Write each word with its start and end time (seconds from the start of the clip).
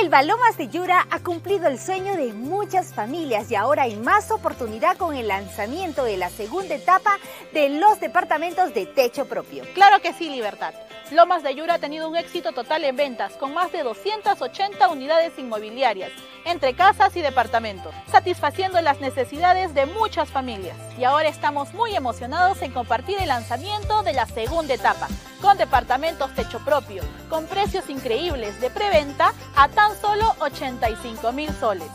El 0.00 0.08
Balomas 0.08 0.56
de 0.56 0.68
Yura 0.68 1.06
ha 1.08 1.20
cumplido 1.20 1.68
el 1.68 1.78
sueño 1.78 2.16
de 2.16 2.32
muchas 2.32 2.92
familias 2.92 3.48
y 3.50 3.54
ahora 3.54 3.84
hay 3.84 3.94
más 3.94 4.32
oportunidad 4.32 4.96
con 4.96 5.14
el 5.14 5.28
lanzamiento 5.28 6.02
de 6.02 6.16
la 6.16 6.30
segunda 6.30 6.74
etapa 6.74 7.18
de 7.52 7.68
los 7.68 8.00
departamentos 8.00 8.74
de 8.74 8.86
techo 8.86 9.26
propio. 9.26 9.62
Claro 9.72 10.02
que 10.02 10.12
sí, 10.12 10.28
Libertad. 10.30 10.74
Lomas 11.12 11.44
de 11.44 11.54
Yura 11.54 11.74
ha 11.74 11.78
tenido 11.78 12.08
un 12.08 12.16
éxito 12.16 12.50
total 12.50 12.82
en 12.82 12.96
ventas, 12.96 13.34
con 13.34 13.54
más 13.54 13.70
de 13.70 13.84
280 13.84 14.88
unidades 14.88 15.38
inmobiliarias, 15.38 16.10
entre 16.44 16.74
casas 16.74 17.16
y 17.16 17.22
departamentos, 17.22 17.94
satisfaciendo 18.10 18.80
las 18.80 19.00
necesidades 19.00 19.72
de 19.74 19.86
muchas 19.86 20.28
familias. 20.28 20.76
Y 20.98 21.04
ahora 21.04 21.28
estamos 21.28 21.72
muy 21.74 21.94
emocionados 21.94 22.60
en 22.62 22.72
compartir 22.72 23.18
el 23.20 23.28
lanzamiento 23.28 24.02
de 24.02 24.12
la 24.12 24.26
segunda 24.26 24.74
etapa, 24.74 25.06
con 25.40 25.56
departamentos 25.58 26.34
techo 26.34 26.58
propio, 26.64 27.04
con 27.28 27.46
precios 27.46 27.88
increíbles 27.90 28.60
de 28.60 28.70
preventa 28.70 29.32
a 29.56 29.68
tan 29.68 29.94
solo 30.00 30.34
85 30.40 31.32
mil 31.32 31.50
soles, 31.60 31.90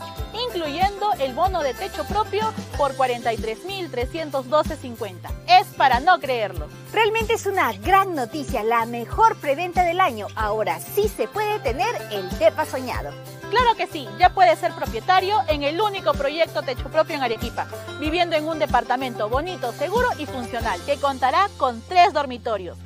incluyendo 0.46 1.12
el 1.18 1.34
bono 1.34 1.62
de 1.62 1.74
techo 1.74 2.04
propio 2.04 2.54
por 2.76 2.96
43.312.50. 2.96 5.30
Es 5.48 5.66
para 5.76 5.98
no 6.00 6.20
creerlo. 6.20 6.68
Realmente 6.92 7.34
es 7.34 7.46
una 7.46 7.72
gran 7.72 8.14
noticia, 8.14 8.62
la 8.62 8.86
mejor 8.86 9.34
preventa 9.36 9.82
del 9.84 10.00
año. 10.00 10.28
Ahora 10.34 10.80
sí 10.80 11.08
se 11.08 11.28
puede 11.28 11.60
tener 11.60 11.94
el 12.10 12.28
DEPA 12.38 12.66
soñado. 12.66 13.12
Claro 13.50 13.74
que 13.76 13.86
sí, 13.86 14.08
ya 14.18 14.30
puede 14.30 14.54
ser 14.56 14.72
propietario 14.72 15.38
en 15.48 15.64
el 15.64 15.80
único 15.80 16.12
proyecto 16.14 16.62
techo 16.62 16.88
propio 16.88 17.16
en 17.16 17.22
Arequipa, 17.22 17.66
viviendo 17.98 18.36
en 18.36 18.46
un 18.46 18.58
departamento 18.58 19.28
bonito, 19.28 19.72
seguro 19.72 20.08
y 20.18 20.26
funcional, 20.26 20.80
que 20.86 20.98
contará 20.98 21.48
con 21.58 21.82
tres 21.82 22.12
dormitorios 22.12 22.78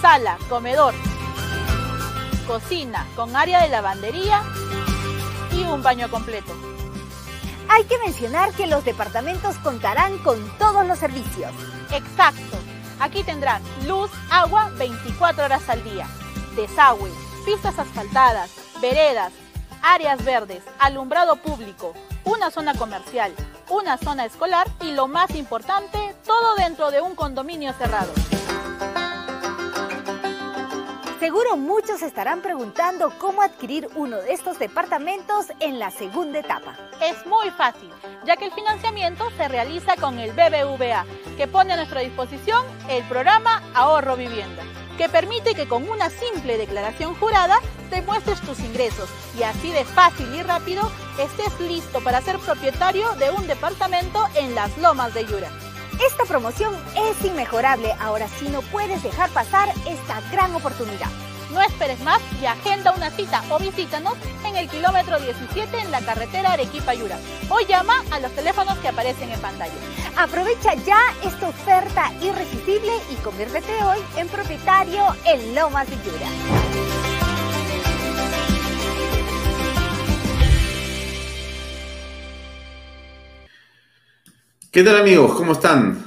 sala, 0.00 0.38
comedor, 0.48 0.94
cocina 2.46 3.06
con 3.16 3.36
área 3.36 3.60
de 3.60 3.68
lavandería 3.68 4.42
y 5.52 5.62
un 5.62 5.82
baño 5.82 6.10
completo. 6.10 6.52
Hay 7.68 7.84
que 7.84 7.98
mencionar 7.98 8.52
que 8.52 8.66
los 8.66 8.84
departamentos 8.84 9.56
contarán 9.56 10.18
con 10.18 10.38
todos 10.58 10.86
los 10.86 10.98
servicios. 10.98 11.52
Exacto. 11.92 12.56
Aquí 12.98 13.22
tendrán 13.24 13.62
luz, 13.86 14.10
agua 14.30 14.70
24 14.78 15.44
horas 15.44 15.68
al 15.68 15.84
día, 15.84 16.06
desagüe, 16.56 17.10
pistas 17.40 17.78
asfaltadas, 17.78 18.50
veredas, 18.80 19.32
áreas 19.82 20.24
verdes, 20.24 20.62
alumbrado 20.78 21.36
público, 21.36 21.94
una 22.24 22.50
zona 22.50 22.74
comercial, 22.74 23.32
una 23.68 23.98
zona 23.98 24.24
escolar 24.24 24.66
y 24.80 24.92
lo 24.92 25.08
más 25.08 25.34
importante, 25.34 26.14
todo 26.26 26.54
dentro 26.56 26.90
de 26.90 27.00
un 27.00 27.14
condominio 27.14 27.72
cerrado. 27.72 28.12
Seguro 31.20 31.58
muchos 31.58 32.00
estarán 32.00 32.40
preguntando 32.40 33.12
cómo 33.18 33.42
adquirir 33.42 33.88
uno 33.94 34.16
de 34.16 34.32
estos 34.32 34.58
departamentos 34.58 35.52
en 35.60 35.78
la 35.78 35.90
segunda 35.90 36.38
etapa. 36.38 36.74
Es 37.02 37.26
muy 37.26 37.50
fácil, 37.50 37.90
ya 38.24 38.38
que 38.38 38.46
el 38.46 38.52
financiamiento 38.52 39.30
se 39.36 39.46
realiza 39.46 39.96
con 39.96 40.18
el 40.18 40.32
BBVA, 40.32 41.04
que 41.36 41.46
pone 41.46 41.74
a 41.74 41.76
nuestra 41.76 42.00
disposición 42.00 42.64
el 42.88 43.04
programa 43.04 43.62
Ahorro 43.74 44.16
Vivienda, 44.16 44.62
que 45.00 45.08
permite 45.08 45.54
que 45.54 45.66
con 45.66 45.88
una 45.88 46.10
simple 46.10 46.58
declaración 46.58 47.14
jurada 47.14 47.58
demuestres 47.88 48.38
tus 48.42 48.60
ingresos 48.60 49.08
y 49.38 49.44
así 49.44 49.72
de 49.72 49.86
fácil 49.86 50.26
y 50.34 50.42
rápido 50.42 50.92
estés 51.18 51.58
listo 51.58 52.04
para 52.04 52.20
ser 52.20 52.38
propietario 52.38 53.10
de 53.14 53.30
un 53.30 53.46
departamento 53.46 54.22
en 54.34 54.54
las 54.54 54.76
lomas 54.76 55.14
de 55.14 55.24
Yura. 55.24 55.48
Esta 56.06 56.26
promoción 56.26 56.76
es 56.94 57.24
inmejorable, 57.24 57.94
ahora 57.98 58.28
sí 58.28 58.50
no 58.50 58.60
puedes 58.60 59.02
dejar 59.02 59.30
pasar 59.30 59.70
esta 59.88 60.20
gran 60.32 60.54
oportunidad. 60.54 61.08
No 61.52 61.60
esperes 61.60 61.98
más 62.00 62.20
y 62.40 62.46
agenda 62.46 62.92
una 62.92 63.10
cita 63.10 63.42
o 63.50 63.58
visítanos 63.58 64.14
en 64.46 64.56
el 64.56 64.68
kilómetro 64.68 65.18
17 65.18 65.80
en 65.80 65.90
la 65.90 66.00
carretera 66.00 66.52
Arequipa-Yura 66.52 67.18
o 67.48 67.58
llama 67.66 68.04
a 68.12 68.20
los 68.20 68.30
teléfonos 68.32 68.78
que 68.78 68.88
aparecen 68.88 69.30
en 69.30 69.40
pantalla. 69.40 69.74
Aprovecha 70.16 70.74
ya 70.74 71.00
esta 71.24 71.48
oferta 71.48 72.12
irresistible 72.22 72.92
y 73.10 73.16
conviértete 73.16 73.72
hoy 73.82 73.98
en 74.16 74.28
propietario 74.28 75.02
en 75.26 75.54
Lomas 75.56 75.88
de 75.90 75.96
Yura. 75.96 76.28
¿Qué 84.70 84.84
tal 84.84 84.98
amigos? 85.00 85.34
¿Cómo 85.34 85.52
están? 85.52 86.04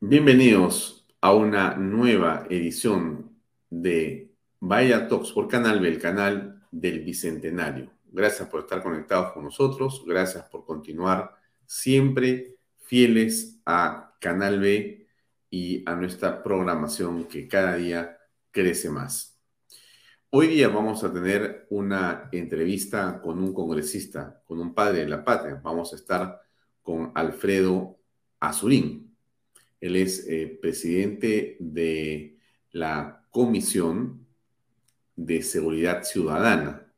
Bienvenidos 0.00 1.06
a 1.22 1.32
una 1.32 1.76
nueva 1.76 2.44
edición 2.50 3.30
de 3.70 4.29
Vaya 4.62 5.08
Talks 5.08 5.32
por 5.32 5.48
Canal 5.48 5.80
B, 5.80 5.88
el 5.88 5.98
canal 5.98 6.62
del 6.70 7.00
Bicentenario. 7.00 7.90
Gracias 8.12 8.46
por 8.46 8.60
estar 8.60 8.82
conectados 8.82 9.32
con 9.32 9.44
nosotros, 9.44 10.04
gracias 10.06 10.44
por 10.50 10.66
continuar 10.66 11.34
siempre 11.64 12.58
fieles 12.76 13.58
a 13.64 14.16
Canal 14.20 14.60
B 14.60 15.06
y 15.48 15.82
a 15.88 15.94
nuestra 15.94 16.42
programación 16.42 17.24
que 17.24 17.48
cada 17.48 17.76
día 17.76 18.18
crece 18.50 18.90
más. 18.90 19.40
Hoy 20.28 20.48
día 20.48 20.68
vamos 20.68 21.04
a 21.04 21.12
tener 21.12 21.66
una 21.70 22.28
entrevista 22.30 23.22
con 23.22 23.42
un 23.42 23.54
congresista, 23.54 24.42
con 24.44 24.60
un 24.60 24.74
padre 24.74 24.98
de 25.00 25.08
la 25.08 25.24
patria. 25.24 25.58
Vamos 25.64 25.94
a 25.94 25.96
estar 25.96 26.38
con 26.82 27.12
Alfredo 27.14 27.98
Azurín. 28.40 29.16
Él 29.80 29.96
es 29.96 30.26
eh, 30.28 30.58
presidente 30.60 31.56
de 31.60 32.36
la 32.72 33.24
Comisión 33.30 34.19
de 35.20 35.42
Seguridad 35.42 36.02
Ciudadana, 36.02 36.90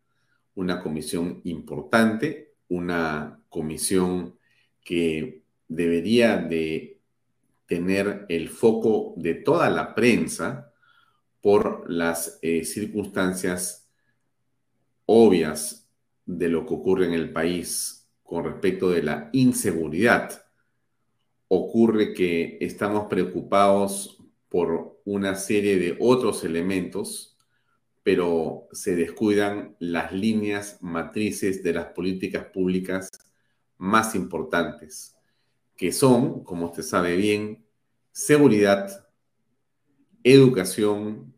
una 0.55 0.81
comisión 0.81 1.41
importante, 1.43 2.55
una 2.69 3.43
comisión 3.49 4.39
que 4.85 5.43
debería 5.67 6.37
de 6.37 7.01
tener 7.67 8.27
el 8.29 8.49
foco 8.49 9.15
de 9.17 9.35
toda 9.35 9.71
la 9.71 9.95
prensa 9.95 10.73
por 11.41 11.91
las 11.91 12.39
eh, 12.43 12.65
circunstancias 12.65 13.91
obvias 15.05 15.91
de 16.25 16.49
lo 16.49 16.65
que 16.65 16.75
ocurre 16.75 17.07
en 17.07 17.15
el 17.15 17.33
país 17.33 18.09
con 18.23 18.45
respecto 18.45 18.89
de 18.91 19.03
la 19.03 19.31
inseguridad. 19.33 20.45
Ocurre 21.49 22.15
que 22.15 22.59
estamos 22.61 23.09
preocupados 23.09 24.23
por 24.49 25.01
una 25.05 25.35
serie 25.35 25.77
de 25.77 25.97
otros 25.99 26.45
elementos, 26.45 27.32
pero 28.03 28.69
se 28.73 28.97
descuidan 28.97 29.77
las 29.79 30.13
líneas 30.13 30.79
matrices 30.81 31.63
de 31.63 31.73
las 31.75 31.87
políticas 31.87 32.47
públicas 32.47 33.11
más 33.79 34.15
importantes, 34.15 35.17
que 35.77 35.93
son, 35.93 36.43
como 36.45 36.67
usted 36.67 36.83
sabe 36.83 37.17
bien, 37.17 37.65
seguridad, 38.11 39.09
educación, 40.25 41.35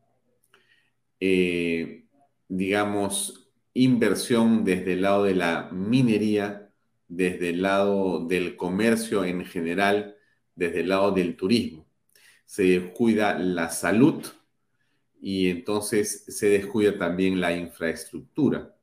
eh, 1.20 2.06
digamos, 2.48 3.50
inversión 3.74 4.64
desde 4.64 4.94
el 4.94 5.02
lado 5.02 5.24
de 5.24 5.34
la 5.34 5.68
minería, 5.72 6.70
desde 7.08 7.50
el 7.50 7.62
lado 7.62 8.26
del 8.26 8.56
comercio 8.56 9.24
en 9.24 9.44
general, 9.44 10.16
desde 10.54 10.80
el 10.80 10.88
lado 10.88 11.12
del 11.12 11.36
turismo. 11.36 11.86
Se 12.46 12.64
descuida 12.64 13.38
la 13.38 13.70
salud 13.70 14.24
y 15.24 15.48
entonces 15.48 16.26
se 16.28 16.50
descuida 16.50 16.98
también 16.98 17.40
la 17.40 17.56
infraestructura. 17.56 18.76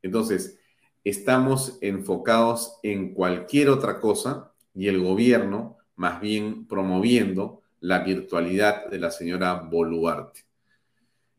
Entonces, 0.00 0.56
estamos 1.02 1.78
enfocados 1.80 2.78
en 2.84 3.12
cualquier 3.12 3.70
otra 3.70 3.98
cosa 3.98 4.52
y 4.72 4.86
el 4.86 5.00
gobierno 5.02 5.78
más 5.96 6.20
bien 6.20 6.68
promoviendo 6.68 7.62
la 7.80 8.04
virtualidad 8.04 8.86
de 8.88 9.00
la 9.00 9.10
señora 9.10 9.54
Boluarte. 9.54 10.44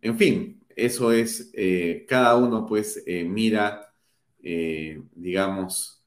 En 0.02 0.18
fin, 0.18 0.62
eso 0.76 1.14
es, 1.14 1.50
eh, 1.54 2.06
cada 2.06 2.36
uno 2.36 2.66
pues 2.66 3.02
eh, 3.08 3.24
mira, 3.24 3.94
eh, 4.44 5.02
digamos, 5.16 6.04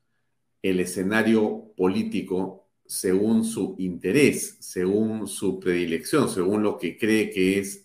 el 0.61 0.81
escenario 0.81 1.73
político 1.75 2.69
según 2.85 3.43
su 3.43 3.75
interés, 3.79 4.58
según 4.61 5.29
su 5.29 5.58
predilección, 5.58 6.29
según 6.29 6.62
lo 6.62 6.76
que 6.76 6.99
cree 6.99 7.31
que 7.31 7.58
es 7.58 7.83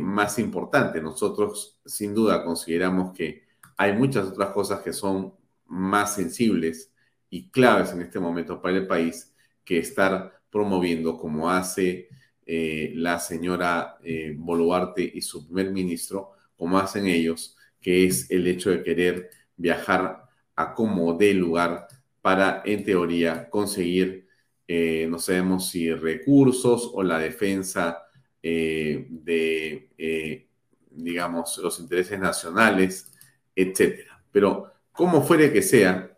más 0.00 0.38
importante. 0.38 1.00
Nosotros 1.00 1.78
sin 1.84 2.14
duda 2.14 2.44
consideramos 2.44 3.12
que 3.12 3.44
hay 3.76 3.92
muchas 3.92 4.26
otras 4.28 4.50
cosas 4.50 4.80
que 4.80 4.92
son 4.92 5.34
más 5.66 6.14
sensibles 6.14 6.92
y 7.30 7.50
claves 7.50 7.92
en 7.92 8.02
este 8.02 8.18
momento 8.18 8.60
para 8.60 8.76
el 8.76 8.86
país 8.86 9.34
que 9.64 9.78
estar 9.78 10.40
promoviendo 10.50 11.18
como 11.18 11.50
hace 11.50 12.08
eh, 12.46 12.92
la 12.94 13.18
señora 13.18 13.98
eh, 14.02 14.34
Boluarte 14.36 15.02
y 15.14 15.20
su 15.20 15.46
primer 15.46 15.70
ministro, 15.70 16.32
como 16.56 16.78
hacen 16.78 17.06
ellos, 17.06 17.56
que 17.80 18.06
es 18.06 18.30
el 18.30 18.46
hecho 18.46 18.70
de 18.70 18.82
querer 18.82 19.30
viajar 19.56 20.24
a 20.56 20.74
como 20.74 21.12
dé 21.12 21.34
lugar 21.34 21.86
para, 22.22 22.62
en 22.64 22.84
teoría, 22.84 23.48
conseguir, 23.50 24.26
eh, 24.66 25.06
no 25.10 25.18
sabemos 25.18 25.68
si 25.68 25.92
recursos 25.92 26.90
o 26.94 27.02
la 27.02 27.18
defensa 27.18 28.04
de, 28.42 30.48
digamos, 30.90 31.58
los 31.58 31.80
intereses 31.80 32.18
nacionales, 32.18 33.12
etcétera. 33.54 34.22
Pero, 34.30 34.72
como 34.92 35.22
fuere 35.22 35.52
que 35.52 35.62
sea, 35.62 36.16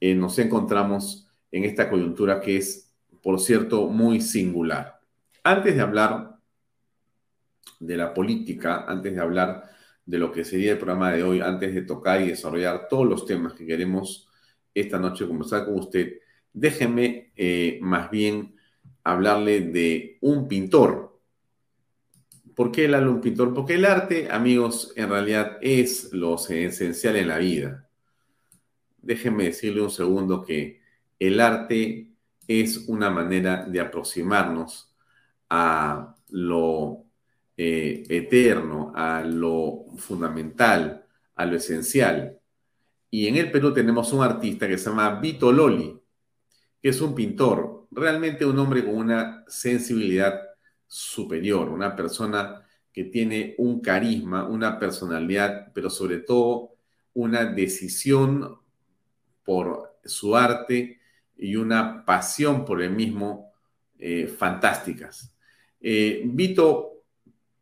nos 0.00 0.38
encontramos 0.38 1.28
en 1.50 1.64
esta 1.64 1.88
coyuntura 1.88 2.40
que 2.40 2.56
es, 2.56 2.92
por 3.22 3.40
cierto, 3.40 3.88
muy 3.88 4.20
singular. 4.20 5.00
Antes 5.44 5.76
de 5.76 5.80
hablar 5.80 6.38
de 7.78 7.96
la 7.96 8.14
política, 8.14 8.84
antes 8.86 9.14
de 9.14 9.20
hablar 9.20 9.70
de 10.04 10.18
lo 10.18 10.32
que 10.32 10.44
sería 10.44 10.72
el 10.72 10.78
programa 10.78 11.12
de 11.12 11.22
hoy, 11.22 11.40
antes 11.40 11.74
de 11.74 11.82
tocar 11.82 12.20
y 12.20 12.28
desarrollar 12.28 12.88
todos 12.88 13.06
los 13.06 13.26
temas 13.26 13.52
que 13.52 13.66
queremos 13.66 14.28
esta 14.74 14.98
noche 14.98 15.26
conversar 15.26 15.64
con 15.64 15.78
usted, 15.78 16.14
déjeme 16.52 17.32
eh, 17.36 17.78
más 17.82 18.10
bien 18.10 18.56
hablarle 19.04 19.60
de 19.60 20.18
un 20.20 20.48
pintor. 20.48 21.11
¿Por 22.54 22.70
qué 22.70 22.84
el 22.84 22.94
un 23.08 23.20
pintor? 23.20 23.54
Porque 23.54 23.74
el 23.74 23.84
arte, 23.84 24.28
amigos, 24.30 24.92
en 24.96 25.08
realidad 25.08 25.58
es 25.60 26.12
lo 26.12 26.34
esencial 26.36 27.16
en 27.16 27.28
la 27.28 27.38
vida. 27.38 27.88
Déjenme 28.98 29.44
decirle 29.44 29.80
un 29.80 29.90
segundo 29.90 30.42
que 30.42 30.80
el 31.18 31.40
arte 31.40 32.12
es 32.46 32.88
una 32.88 33.10
manera 33.10 33.64
de 33.64 33.80
aproximarnos 33.80 34.92
a 35.48 36.14
lo 36.30 37.04
eh, 37.56 38.04
eterno, 38.08 38.92
a 38.94 39.22
lo 39.22 39.86
fundamental, 39.96 41.06
a 41.34 41.46
lo 41.46 41.56
esencial. 41.56 42.38
Y 43.10 43.28
en 43.28 43.36
el 43.36 43.50
Perú 43.50 43.72
tenemos 43.72 44.12
un 44.12 44.22
artista 44.22 44.68
que 44.68 44.78
se 44.78 44.90
llama 44.90 45.20
Vito 45.20 45.52
Loli, 45.52 45.98
que 46.80 46.88
es 46.88 47.00
un 47.00 47.14
pintor, 47.14 47.86
realmente 47.90 48.44
un 48.44 48.58
hombre 48.58 48.84
con 48.84 48.96
una 48.96 49.44
sensibilidad 49.46 50.51
superior, 50.92 51.70
una 51.70 51.96
persona 51.96 52.66
que 52.92 53.04
tiene 53.04 53.54
un 53.56 53.80
carisma, 53.80 54.46
una 54.46 54.78
personalidad, 54.78 55.72
pero 55.72 55.88
sobre 55.88 56.18
todo 56.18 56.74
una 57.14 57.46
decisión 57.46 58.58
por 59.42 59.96
su 60.04 60.36
arte 60.36 61.00
y 61.34 61.56
una 61.56 62.04
pasión 62.04 62.66
por 62.66 62.82
el 62.82 62.90
mismo 62.90 63.52
eh, 63.98 64.26
fantásticas. 64.26 65.34
Eh, 65.80 66.24
Vito 66.26 67.04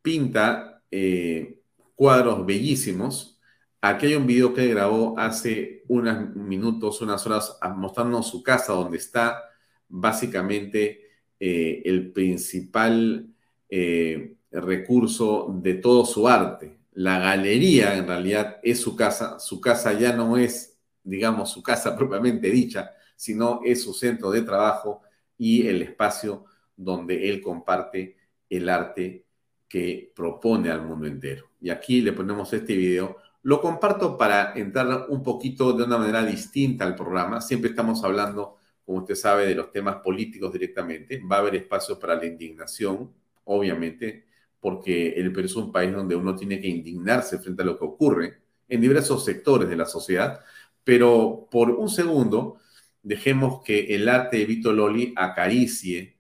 pinta 0.03 0.83
eh, 0.91 1.61
cuadros 1.95 2.45
bellísimos. 2.45 3.39
Aquí 3.81 4.07
hay 4.07 4.17
un 4.17 4.27
video 4.27 4.53
que 4.53 4.67
grabó 4.67 5.17
hace 5.17 5.85
unos 5.87 6.35
minutos, 6.35 7.01
unas 7.01 7.25
horas, 7.29 7.57
mostrándonos 7.77 8.29
su 8.29 8.43
casa 8.43 8.73
donde 8.73 8.97
está 8.97 9.41
básicamente 9.89 11.10
eh, 11.41 11.83
el 11.85 12.13
principal 12.13 13.27
recurso 14.51 15.49
de 15.63 15.75
todo 15.75 16.05
su 16.05 16.29
arte. 16.29 16.79
La 16.93 17.19
galería 17.19 17.97
en 17.97 18.07
realidad 18.07 18.59
es 18.63 18.81
su 18.81 18.97
casa. 18.97 19.39
Su 19.39 19.61
casa 19.61 19.93
ya 19.93 20.13
no 20.13 20.37
es, 20.37 20.79
digamos, 21.03 21.51
su 21.51 21.63
casa 21.63 21.97
propiamente 21.97 22.51
dicha, 22.51 22.93
sino 23.17 23.61
es 23.65 23.83
su 23.83 23.95
centro 23.95 24.31
de 24.31 24.43
trabajo 24.43 25.03
y 25.39 25.67
el 25.67 25.83
espacio 25.83 26.45
donde 26.77 27.29
él 27.29 27.41
comparte 27.41 28.17
el 28.49 28.69
arte 28.69 29.27
que 29.69 30.13
propone 30.15 30.71
al 30.71 30.83
mundo 30.83 31.07
entero. 31.07 31.51
Y 31.61 31.71
aquí 31.71 32.01
le 32.01 32.13
ponemos 32.13 32.53
este 32.53 32.75
video. 32.75 33.19
Lo 33.43 33.61
comparto 33.61 34.19
para 34.19 34.53
entrar 34.55 35.07
un 35.09 35.23
poquito 35.23 35.73
de 35.73 35.85
una 35.85 35.99
manera 35.99 36.25
distinta 36.25 36.85
al 36.85 36.97
programa. 36.97 37.41
Siempre 37.41 37.71
estamos 37.71 38.03
hablando, 38.03 38.57
como 38.85 38.99
usted 38.99 39.15
sabe, 39.15 39.47
de 39.47 39.55
los 39.55 39.71
temas 39.73 39.97
políticos 39.97 40.53
directamente. 40.53 41.21
Va 41.21 41.37
a 41.37 41.39
haber 41.41 41.57
espacio 41.57 41.99
para 41.99 42.15
la 42.15 42.27
indignación, 42.27 43.13
obviamente, 43.45 44.27
porque 44.61 45.11
el 45.11 45.33
Perú 45.33 45.47
es 45.47 45.57
un 45.57 45.73
país 45.73 45.93
donde 45.93 46.17
uno 46.17 46.35
tiene 46.37 46.61
que 46.61 46.69
indignarse 46.69 47.39
frente 47.39 47.63
a 47.63 47.67
lo 47.67 47.79
que 47.79 47.85
ocurre 47.85 48.39
en 48.69 48.81
diversos 48.81 49.25
sectores 49.25 49.69
de 49.69 49.77
la 49.77 49.87
sociedad. 49.87 50.41
Pero 50.85 51.49
por 51.51 51.71
un 51.71 51.89
segundo, 51.89 52.59
dejemos 53.03 53.63
que 53.63 53.95
el 53.95 54.09
arte 54.09 54.39
de 54.39 54.47
Vito 54.47 54.73
Loli 54.73 55.13
acaricie 55.17 56.19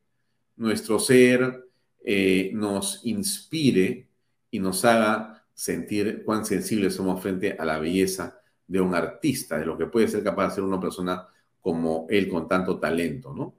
nuestro 0.56 0.98
ser, 0.98 1.68
eh, 2.02 2.50
nos 2.54 3.00
inspire 3.04 4.08
y 4.50 4.58
nos 4.58 4.84
haga 4.84 5.44
sentir 5.54 6.22
cuán 6.24 6.44
sensibles 6.44 6.94
somos 6.94 7.20
frente 7.20 7.56
a 7.58 7.64
la 7.64 7.78
belleza 7.78 8.40
de 8.66 8.80
un 8.80 8.94
artista, 8.94 9.58
de 9.58 9.66
lo 9.66 9.76
que 9.76 9.86
puede 9.86 10.08
ser 10.08 10.22
capaz 10.22 10.48
de 10.48 10.54
ser 10.56 10.64
una 10.64 10.80
persona 10.80 11.26
como 11.60 12.06
él 12.08 12.28
con 12.28 12.48
tanto 12.48 12.78
talento, 12.78 13.32
¿no? 13.34 13.54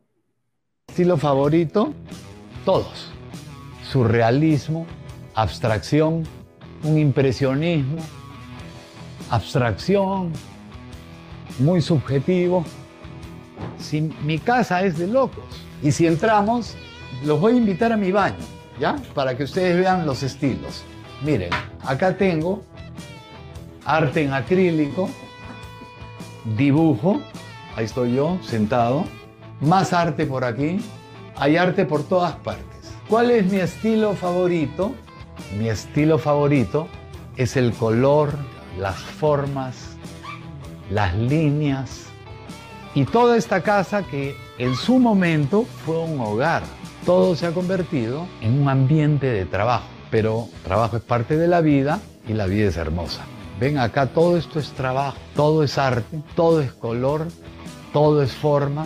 Estilo 0.87 1.17
favorito, 1.17 1.93
todos. 2.65 3.11
Surrealismo, 3.89 4.85
abstracción, 5.35 6.23
un 6.83 6.97
impresionismo, 6.97 7.97
abstracción, 9.29 10.31
muy 11.59 11.81
subjetivo. 11.81 12.65
Mi 14.23 14.39
casa 14.39 14.83
es 14.83 14.97
de 14.97 15.07
locos 15.07 15.43
y 15.81 15.91
si 15.91 16.07
entramos 16.07 16.75
los 17.25 17.39
voy 17.39 17.53
a 17.53 17.57
invitar 17.57 17.91
a 17.91 17.97
mi 17.97 18.11
baño, 18.11 18.37
¿ya? 18.79 18.95
Para 19.13 19.35
que 19.37 19.43
ustedes 19.43 19.77
vean 19.77 20.05
los 20.05 20.23
estilos. 20.23 20.83
Miren, 21.23 21.51
acá 21.83 22.17
tengo 22.17 22.63
arte 23.85 24.23
en 24.23 24.33
acrílico, 24.33 25.09
dibujo, 26.57 27.21
ahí 27.75 27.85
estoy 27.85 28.15
yo 28.15 28.37
sentado, 28.41 29.05
más 29.59 29.93
arte 29.93 30.25
por 30.25 30.43
aquí, 30.43 30.79
hay 31.35 31.57
arte 31.57 31.85
por 31.85 32.03
todas 32.03 32.33
partes. 32.35 32.65
¿Cuál 33.07 33.31
es 33.31 33.45
mi 33.51 33.57
estilo 33.57 34.13
favorito? 34.13 34.93
Mi 35.57 35.69
estilo 35.69 36.17
favorito 36.17 36.87
es 37.35 37.57
el 37.57 37.73
color, 37.73 38.33
las 38.79 38.95
formas, 38.95 39.97
las 40.89 41.15
líneas 41.15 42.07
y 42.93 43.05
toda 43.05 43.37
esta 43.37 43.61
casa 43.61 44.03
que 44.03 44.35
en 44.57 44.75
su 44.75 44.99
momento 44.99 45.65
fue 45.85 45.97
un 45.97 46.19
hogar 46.19 46.63
todo 47.05 47.35
se 47.35 47.47
ha 47.47 47.51
convertido 47.51 48.27
en 48.41 48.61
un 48.61 48.69
ambiente 48.69 49.25
de 49.25 49.45
trabajo, 49.45 49.85
pero 50.11 50.47
trabajo 50.63 50.97
es 50.97 51.03
parte 51.03 51.35
de 51.35 51.47
la 51.47 51.61
vida 51.61 51.99
y 52.27 52.33
la 52.33 52.45
vida 52.45 52.69
es 52.69 52.77
hermosa. 52.77 53.23
Ven 53.59 53.79
acá, 53.79 54.07
todo 54.07 54.37
esto 54.37 54.59
es 54.59 54.71
trabajo, 54.71 55.17
todo 55.35 55.63
es 55.63 55.77
arte, 55.77 56.21
todo 56.35 56.61
es 56.61 56.71
color, 56.73 57.27
todo 57.93 58.21
es 58.21 58.33
forma. 58.33 58.85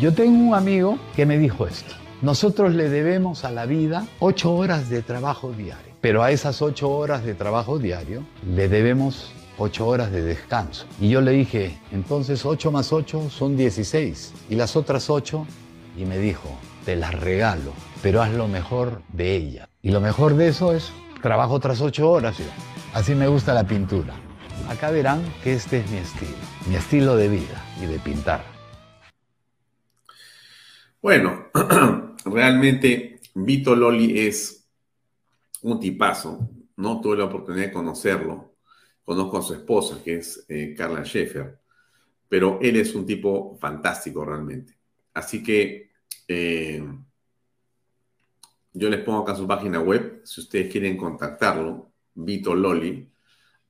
Yo 0.00 0.12
tengo 0.12 0.48
un 0.48 0.54
amigo 0.54 0.98
que 1.14 1.26
me 1.26 1.38
dijo 1.38 1.66
esto. 1.66 1.94
Nosotros 2.22 2.74
le 2.74 2.88
debemos 2.88 3.44
a 3.44 3.50
la 3.50 3.66
vida 3.66 4.06
ocho 4.20 4.54
horas 4.54 4.88
de 4.88 5.02
trabajo 5.02 5.52
diario. 5.52 5.92
Pero 6.00 6.22
a 6.22 6.30
esas 6.30 6.62
ocho 6.62 6.90
horas 6.90 7.24
de 7.24 7.34
trabajo 7.34 7.78
diario 7.78 8.22
le 8.46 8.68
debemos 8.68 9.32
ocho 9.58 9.86
horas 9.86 10.10
de 10.10 10.22
descanso. 10.22 10.86
Y 11.00 11.08
yo 11.08 11.20
le 11.20 11.32
dije, 11.32 11.78
entonces 11.92 12.44
ocho 12.44 12.72
más 12.72 12.92
ocho 12.92 13.28
son 13.30 13.56
16. 13.56 14.34
Y 14.50 14.56
las 14.56 14.76
otras 14.76 15.10
ocho, 15.10 15.46
y 15.96 16.04
me 16.04 16.18
dijo, 16.18 16.48
te 16.84 16.96
las 16.96 17.14
regalo, 17.14 17.72
pero 18.02 18.22
haz 18.22 18.32
lo 18.32 18.48
mejor 18.48 19.02
de 19.12 19.36
ella. 19.36 19.68
Y 19.82 19.90
lo 19.90 20.00
mejor 20.00 20.34
de 20.34 20.48
eso 20.48 20.72
es 20.72 20.92
trabajo 21.22 21.60
tras 21.60 21.80
ocho 21.80 22.10
horas. 22.10 22.36
Así 22.94 23.14
me 23.14 23.28
gusta 23.28 23.54
la 23.54 23.64
pintura. 23.64 24.14
Acá 24.68 24.90
verán 24.90 25.22
que 25.42 25.54
este 25.54 25.78
es 25.78 25.90
mi 25.90 25.98
estilo, 25.98 26.36
mi 26.66 26.76
estilo 26.76 27.16
de 27.16 27.28
vida 27.28 27.64
y 27.80 27.86
de 27.86 27.98
pintar. 27.98 28.44
Bueno, 31.00 31.46
realmente 32.24 33.20
Vito 33.34 33.74
Loli 33.74 34.20
es 34.20 34.68
un 35.62 35.80
tipazo. 35.80 36.48
No 36.76 37.00
tuve 37.00 37.16
la 37.16 37.24
oportunidad 37.24 37.66
de 37.66 37.72
conocerlo. 37.72 38.54
Conozco 39.04 39.38
a 39.38 39.42
su 39.42 39.54
esposa, 39.54 40.00
que 40.02 40.18
es 40.18 40.44
eh, 40.48 40.74
Carla 40.76 41.04
Schaeffer, 41.04 41.58
pero 42.28 42.58
él 42.62 42.76
es 42.76 42.94
un 42.94 43.04
tipo 43.04 43.56
fantástico 43.60 44.24
realmente. 44.24 44.78
Así 45.14 45.42
que 45.42 45.90
eh, 46.28 46.82
yo 48.72 48.88
les 48.88 49.00
pongo 49.00 49.22
acá 49.22 49.34
su 49.34 49.46
página 49.46 49.80
web, 49.80 50.22
si 50.24 50.40
ustedes 50.40 50.70
quieren 50.70 50.96
contactarlo, 50.96 51.92
Vito 52.14 52.54
Loli, 52.54 53.10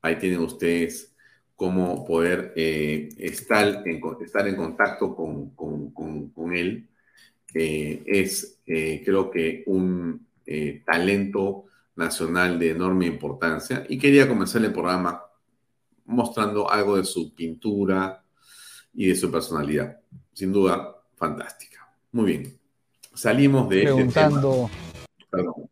ahí 0.02 0.18
tienen 0.18 0.40
ustedes 0.40 1.11
cómo 1.56 2.04
poder 2.04 2.52
eh, 2.56 3.08
estar, 3.18 3.82
en, 3.86 4.00
estar 4.24 4.48
en 4.48 4.56
contacto 4.56 5.14
con, 5.14 5.50
con, 5.50 6.54
él. 6.54 6.88
es, 7.54 8.58
creo 8.64 9.30
que, 9.30 9.62
un 9.66 10.26
talento 10.84 11.64
nacional 11.96 12.58
de 12.58 12.70
enorme 12.70 13.06
importancia 13.06 13.84
y 13.88 13.98
quería 13.98 14.28
comenzar 14.28 14.64
el 14.64 14.72
programa 14.72 15.22
mostrando 16.06 16.70
algo 16.70 16.96
de 16.96 17.04
su 17.04 17.34
pintura 17.34 18.22
y 18.94 19.06
de 19.06 19.14
su 19.14 19.30
personalidad. 19.30 19.98
Sin 20.32 20.52
duda, 20.52 20.96
fantástica. 21.16 21.88
Muy 22.12 22.24
bien. 22.24 22.58
Salimos 23.14 23.68
de 23.68 23.84
este 23.84 24.04
tema. 24.04 24.70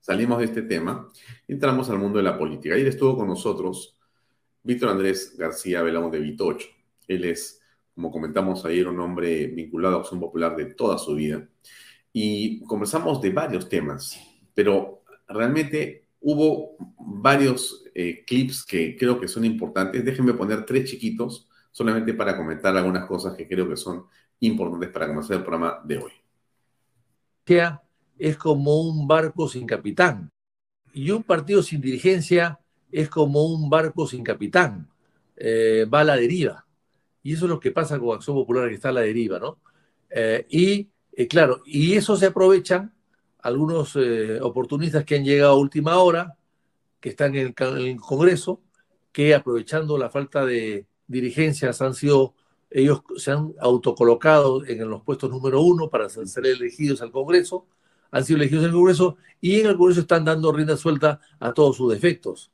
salimos 0.00 0.38
de 0.38 0.44
este 0.44 0.62
tema. 0.62 1.08
Entramos 1.48 1.88
al 1.90 1.98
mundo 1.98 2.18
de 2.18 2.24
la 2.24 2.38
política. 2.38 2.74
Ayer 2.74 2.88
estuvo 2.88 3.16
con 3.16 3.28
nosotros 3.28 3.96
Víctor 4.62 4.90
Andrés 4.90 5.36
García 5.36 5.82
Velamos 5.82 6.12
de 6.12 6.20
Vitocho. 6.20 6.68
Él 7.08 7.24
es, 7.24 7.62
como 7.94 8.10
comentamos 8.10 8.64
ayer, 8.64 8.88
un 8.88 9.00
hombre 9.00 9.46
vinculado 9.48 9.96
a 9.96 10.00
Acción 10.00 10.20
Popular 10.20 10.56
de 10.56 10.66
toda 10.66 10.98
su 10.98 11.14
vida. 11.14 11.46
Y 12.12 12.60
conversamos 12.64 13.20
de 13.20 13.30
varios 13.30 13.68
temas, 13.68 14.18
pero 14.54 15.02
realmente 15.28 16.06
hubo 16.20 16.76
varios 16.98 17.84
eh, 17.94 18.24
clips 18.26 18.64
que 18.64 18.96
creo 18.96 19.18
que 19.20 19.28
son 19.28 19.44
importantes. 19.44 20.04
Déjenme 20.04 20.34
poner 20.34 20.64
tres 20.66 20.90
chiquitos 20.90 21.48
solamente 21.70 22.14
para 22.14 22.36
comentar 22.36 22.76
algunas 22.76 23.06
cosas 23.06 23.36
que 23.36 23.46
creo 23.46 23.68
que 23.68 23.76
son 23.76 24.06
importantes 24.40 24.90
para 24.90 25.06
conocer 25.06 25.36
el 25.36 25.42
programa 25.42 25.80
de 25.84 25.98
hoy. 25.98 26.12
Es 28.18 28.36
como 28.36 28.80
un 28.80 29.08
barco 29.08 29.48
sin 29.48 29.66
capitán 29.66 30.30
y 30.92 31.10
un 31.10 31.22
partido 31.22 31.62
sin 31.62 31.80
dirigencia 31.80 32.60
es 32.92 33.08
como 33.08 33.44
un 33.44 33.70
barco 33.70 34.06
sin 34.06 34.22
capitán. 34.24 34.88
Eh, 35.36 35.86
va 35.92 36.00
a 36.00 36.04
la 36.04 36.16
deriva. 36.16 36.66
Y 37.22 37.34
eso 37.34 37.46
es 37.46 37.50
lo 37.50 37.60
que 37.60 37.70
pasa 37.70 37.98
con 37.98 38.14
Acción 38.14 38.36
Popular, 38.36 38.68
que 38.68 38.74
está 38.74 38.90
a 38.90 38.92
la 38.92 39.00
deriva, 39.00 39.38
¿no? 39.38 39.58
Eh, 40.10 40.46
y 40.48 40.90
claro, 41.28 41.62
y 41.64 41.94
eso 41.94 42.16
se 42.16 42.26
aprovechan 42.26 42.94
algunos 43.42 43.96
eh, 43.96 44.38
oportunistas 44.40 45.04
que 45.04 45.16
han 45.16 45.24
llegado 45.24 45.52
a 45.52 45.58
última 45.58 45.98
hora, 45.98 46.36
que 47.00 47.10
están 47.10 47.34
en 47.34 47.54
el, 47.56 47.96
Congreso, 48.00 48.60
que 49.12 49.34
aprovechando 49.34 49.98
la 49.98 50.10
falta 50.10 50.44
de 50.44 50.86
dirigencias 51.06 51.80
han 51.82 51.94
sido, 51.94 52.34
ellos 52.70 53.02
se 53.16 53.32
han 53.32 53.54
autocolocado 53.60 54.64
en 54.66 54.88
los 54.88 55.02
puestos 55.02 55.30
número 55.30 55.62
uno 55.62 55.88
para 55.88 56.08
ser 56.08 56.46
elegidos 56.46 57.02
al 57.02 57.10
Congreso, 57.10 57.66
han 58.10 58.24
sido 58.24 58.38
elegidos 58.38 58.64
en 58.64 58.70
el 58.70 58.76
Congreso 58.76 59.16
y 59.40 59.60
en 59.60 59.66
el 59.66 59.76
Congreso 59.76 60.02
están 60.02 60.24
dando 60.24 60.52
rienda 60.52 60.76
suelta 60.76 61.20
a 61.38 61.52
todos 61.52 61.76
sus 61.76 61.92
defectos. 61.92 62.50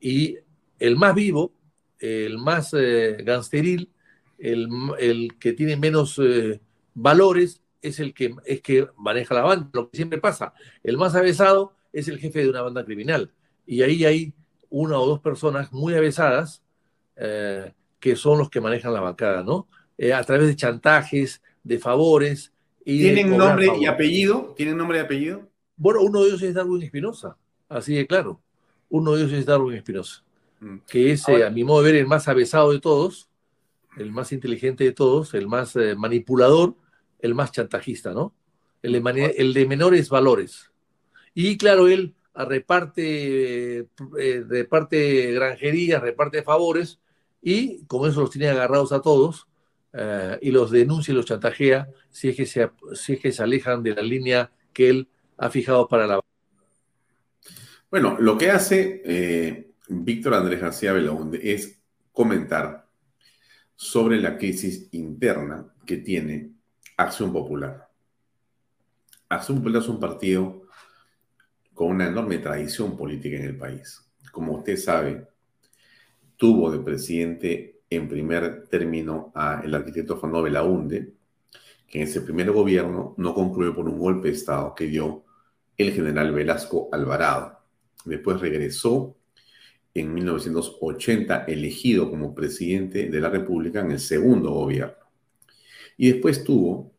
Y 0.00 0.38
el 0.78 0.96
más 0.96 1.14
vivo, 1.14 1.52
el 1.98 2.38
más 2.38 2.74
eh, 2.74 3.16
gangsteril, 3.24 3.90
el, 4.38 4.68
el, 4.98 5.34
que 5.38 5.52
tiene 5.52 5.76
menos 5.76 6.20
eh, 6.22 6.60
valores, 6.94 7.62
es 7.82 8.00
el 8.00 8.14
que, 8.14 8.34
es 8.44 8.60
que 8.60 8.88
maneja 8.96 9.34
la 9.34 9.42
banda, 9.42 9.70
lo 9.72 9.90
que 9.90 9.96
siempre 9.96 10.18
pasa. 10.18 10.52
El 10.82 10.96
más 10.96 11.14
avesado 11.14 11.72
es 11.92 12.08
el 12.08 12.18
jefe 12.18 12.42
de 12.42 12.50
una 12.50 12.62
banda 12.62 12.84
criminal. 12.84 13.30
Y 13.66 13.82
ahí 13.82 14.04
hay 14.04 14.32
una 14.70 14.98
o 14.98 15.06
dos 15.06 15.20
personas 15.20 15.72
muy 15.72 15.94
avesadas 15.94 16.62
eh, 17.16 17.72
que 17.98 18.16
son 18.16 18.38
los 18.38 18.50
que 18.50 18.60
manejan 18.60 18.92
la 18.92 19.00
bancada, 19.00 19.42
¿no? 19.42 19.68
Eh, 19.96 20.12
a 20.12 20.22
través 20.22 20.48
de 20.48 20.56
chantajes, 20.56 21.42
de 21.64 21.78
favores. 21.78 22.52
Y 22.84 23.00
¿Tienen 23.00 23.36
nombre 23.36 23.68
y 23.78 23.86
apellido? 23.86 24.54
¿Tienen 24.56 24.76
nombre 24.76 24.98
y 24.98 25.00
apellido? 25.00 25.48
Bueno, 25.76 26.02
uno 26.02 26.22
de 26.22 26.28
ellos 26.28 26.42
es 26.42 26.54
Darwin 26.54 26.82
Espinosa, 26.82 27.36
así 27.68 27.94
de 27.94 28.06
claro. 28.06 28.40
Uno 28.88 29.12
de 29.12 29.22
ellos 29.22 29.32
es 29.32 29.46
Darwin 29.46 29.76
Espinosa, 29.76 30.22
mm. 30.60 30.78
que 30.86 31.12
es, 31.12 31.28
eh, 31.28 31.44
a 31.44 31.50
mi 31.50 31.64
modo 31.64 31.82
de 31.82 31.92
ver, 31.92 32.00
el 32.00 32.06
más 32.06 32.28
avesado 32.28 32.72
de 32.72 32.80
todos, 32.80 33.28
el 33.96 34.12
más 34.12 34.32
inteligente 34.32 34.84
de 34.84 34.92
todos, 34.92 35.34
el 35.34 35.48
más 35.48 35.74
manipulador 35.96 36.74
el 37.18 37.34
más 37.34 37.52
chantajista, 37.52 38.12
¿no? 38.12 38.34
El 38.82 39.02
de, 39.02 39.34
el 39.38 39.52
de 39.52 39.66
menores 39.66 40.08
valores. 40.08 40.70
Y 41.34 41.56
claro, 41.56 41.88
él 41.88 42.14
reparte, 42.34 43.78
eh, 43.78 44.44
reparte 44.48 45.32
granjerías, 45.32 46.02
reparte 46.02 46.42
favores, 46.42 47.00
y 47.42 47.84
como 47.86 48.06
eso 48.06 48.20
los 48.20 48.30
tiene 48.30 48.48
agarrados 48.48 48.92
a 48.92 49.02
todos, 49.02 49.46
eh, 49.92 50.38
y 50.42 50.50
los 50.50 50.70
denuncia 50.70 51.12
y 51.12 51.14
los 51.14 51.26
chantajea 51.26 51.88
si 52.10 52.28
es, 52.28 52.36
que 52.36 52.46
se, 52.46 52.70
si 52.94 53.14
es 53.14 53.20
que 53.20 53.32
se 53.32 53.42
alejan 53.42 53.82
de 53.82 53.94
la 53.94 54.02
línea 54.02 54.52
que 54.72 54.90
él 54.90 55.08
ha 55.38 55.50
fijado 55.50 55.88
para 55.88 56.06
la... 56.06 56.20
Bueno, 57.98 58.18
lo 58.20 58.36
que 58.36 58.50
hace 58.50 59.00
eh, 59.06 59.72
Víctor 59.88 60.34
Andrés 60.34 60.60
García 60.60 60.92
Belaunde 60.92 61.40
es 61.42 61.80
comentar 62.12 62.90
sobre 63.74 64.20
la 64.20 64.36
crisis 64.36 64.90
interna 64.92 65.72
que 65.86 65.96
tiene 65.96 66.52
Acción 66.98 67.32
Popular. 67.32 67.88
Acción 69.30 69.56
Popular 69.56 69.80
es 69.80 69.88
un 69.88 69.98
partido 69.98 70.66
con 71.72 71.92
una 71.92 72.08
enorme 72.08 72.36
tradición 72.36 72.98
política 72.98 73.38
en 73.38 73.44
el 73.44 73.56
país. 73.56 74.06
Como 74.30 74.58
usted 74.58 74.76
sabe, 74.76 75.28
tuvo 76.36 76.70
de 76.70 76.80
presidente 76.80 77.80
en 77.88 78.10
primer 78.10 78.68
término 78.68 79.32
al 79.34 79.74
arquitecto 79.74 80.18
Fernando 80.18 80.42
Belaunde, 80.42 81.14
que 81.88 82.02
en 82.02 82.04
ese 82.06 82.20
primer 82.20 82.52
gobierno 82.52 83.14
no 83.16 83.32
concluyó 83.32 83.74
por 83.74 83.88
un 83.88 83.98
golpe 83.98 84.28
de 84.28 84.34
Estado 84.34 84.74
que 84.74 84.84
dio 84.84 85.24
el 85.78 85.92
general 85.92 86.32
Velasco 86.32 86.90
Alvarado. 86.92 87.55
Después 88.06 88.40
regresó 88.40 89.16
en 89.92 90.14
1980 90.14 91.44
elegido 91.44 92.10
como 92.10 92.34
presidente 92.34 93.08
de 93.08 93.20
la 93.20 93.28
República 93.28 93.80
en 93.80 93.90
el 93.92 94.00
segundo 94.00 94.50
gobierno. 94.50 94.94
Y 95.96 96.12
después 96.12 96.44
tuvo 96.44 96.92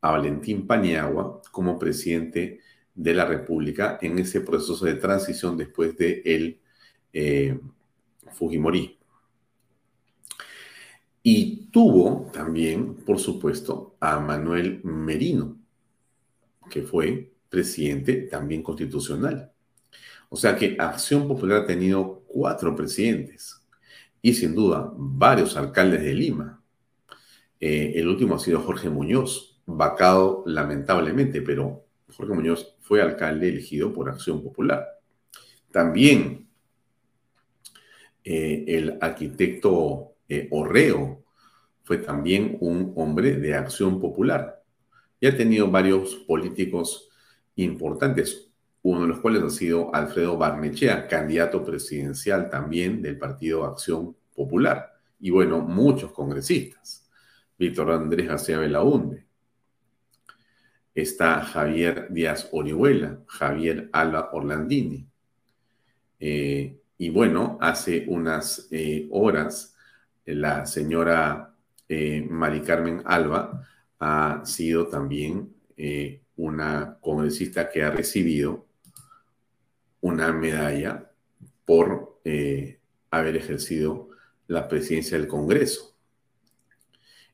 a 0.00 0.12
Valentín 0.12 0.66
Paniagua 0.66 1.42
como 1.50 1.78
presidente 1.78 2.60
de 2.94 3.14
la 3.14 3.24
República 3.24 3.98
en 4.00 4.18
ese 4.18 4.40
proceso 4.40 4.84
de 4.84 4.94
transición 4.94 5.56
después 5.56 5.96
de 5.96 6.22
el 6.24 6.60
eh, 7.12 7.58
Fujimori. 8.32 8.98
Y 11.22 11.68
tuvo 11.70 12.30
también, 12.32 12.94
por 12.94 13.18
supuesto, 13.18 13.96
a 14.00 14.18
Manuel 14.18 14.80
Merino, 14.82 15.58
que 16.70 16.82
fue 16.82 17.32
presidente 17.48 18.14
también 18.22 18.62
constitucional. 18.62 19.52
O 20.28 20.36
sea 20.36 20.56
que 20.56 20.76
Acción 20.78 21.26
Popular 21.26 21.62
ha 21.62 21.66
tenido 21.66 22.22
cuatro 22.26 22.74
presidentes 22.76 23.62
y 24.20 24.34
sin 24.34 24.54
duda 24.54 24.92
varios 24.94 25.56
alcaldes 25.56 26.02
de 26.02 26.14
Lima. 26.14 26.62
Eh, 27.60 27.92
el 27.96 28.08
último 28.08 28.34
ha 28.34 28.38
sido 28.38 28.60
Jorge 28.60 28.90
Muñoz, 28.90 29.60
vacado 29.66 30.42
lamentablemente, 30.46 31.42
pero 31.42 31.84
Jorge 32.16 32.34
Muñoz 32.34 32.76
fue 32.80 33.02
alcalde 33.02 33.48
elegido 33.48 33.92
por 33.92 34.08
Acción 34.08 34.42
Popular. 34.42 34.86
También 35.70 36.48
eh, 38.24 38.64
el 38.66 38.98
arquitecto 39.00 40.16
eh, 40.28 40.48
Orreo 40.50 41.24
fue 41.84 41.98
también 41.98 42.56
un 42.60 42.92
hombre 42.96 43.36
de 43.36 43.54
Acción 43.54 44.00
Popular 44.00 44.62
y 45.20 45.26
ha 45.26 45.36
tenido 45.36 45.70
varios 45.70 46.14
políticos 46.16 47.08
importantes, 47.56 48.47
uno 48.82 49.02
de 49.02 49.08
los 49.08 49.20
cuales 49.20 49.42
ha 49.42 49.50
sido 49.50 49.94
Alfredo 49.94 50.36
Barnechea, 50.36 51.06
candidato 51.08 51.64
presidencial 51.64 52.48
también 52.48 53.02
del 53.02 53.18
Partido 53.18 53.64
Acción 53.64 54.16
Popular, 54.34 54.94
y 55.20 55.30
bueno, 55.30 55.60
muchos 55.60 56.12
congresistas. 56.12 57.08
Víctor 57.58 57.90
Andrés 57.90 58.28
García 58.28 58.58
Belaunde. 58.58 59.26
Está 60.94 61.40
Javier 61.42 62.06
Díaz 62.10 62.48
Orihuela, 62.52 63.18
Javier 63.26 63.90
Alba 63.92 64.30
Orlandini. 64.32 65.08
Eh, 66.20 66.80
y 66.98 67.10
bueno, 67.10 67.58
hace 67.60 68.04
unas 68.06 68.68
horas 69.10 69.76
la 70.24 70.66
señora 70.66 71.52
Mari 71.88 72.60
Carmen 72.60 73.02
Alba 73.04 73.66
ha 73.98 74.42
sido 74.44 74.86
también 74.86 75.52
una 76.36 76.96
congresista 77.00 77.70
que 77.70 77.82
ha 77.82 77.90
recibido 77.90 78.67
una 80.00 80.32
medalla 80.32 81.10
por 81.64 82.20
haber 83.10 83.36
ejercido 83.36 84.08
la 84.46 84.68
presidencia 84.68 85.18
del 85.18 85.28
Congreso. 85.28 85.94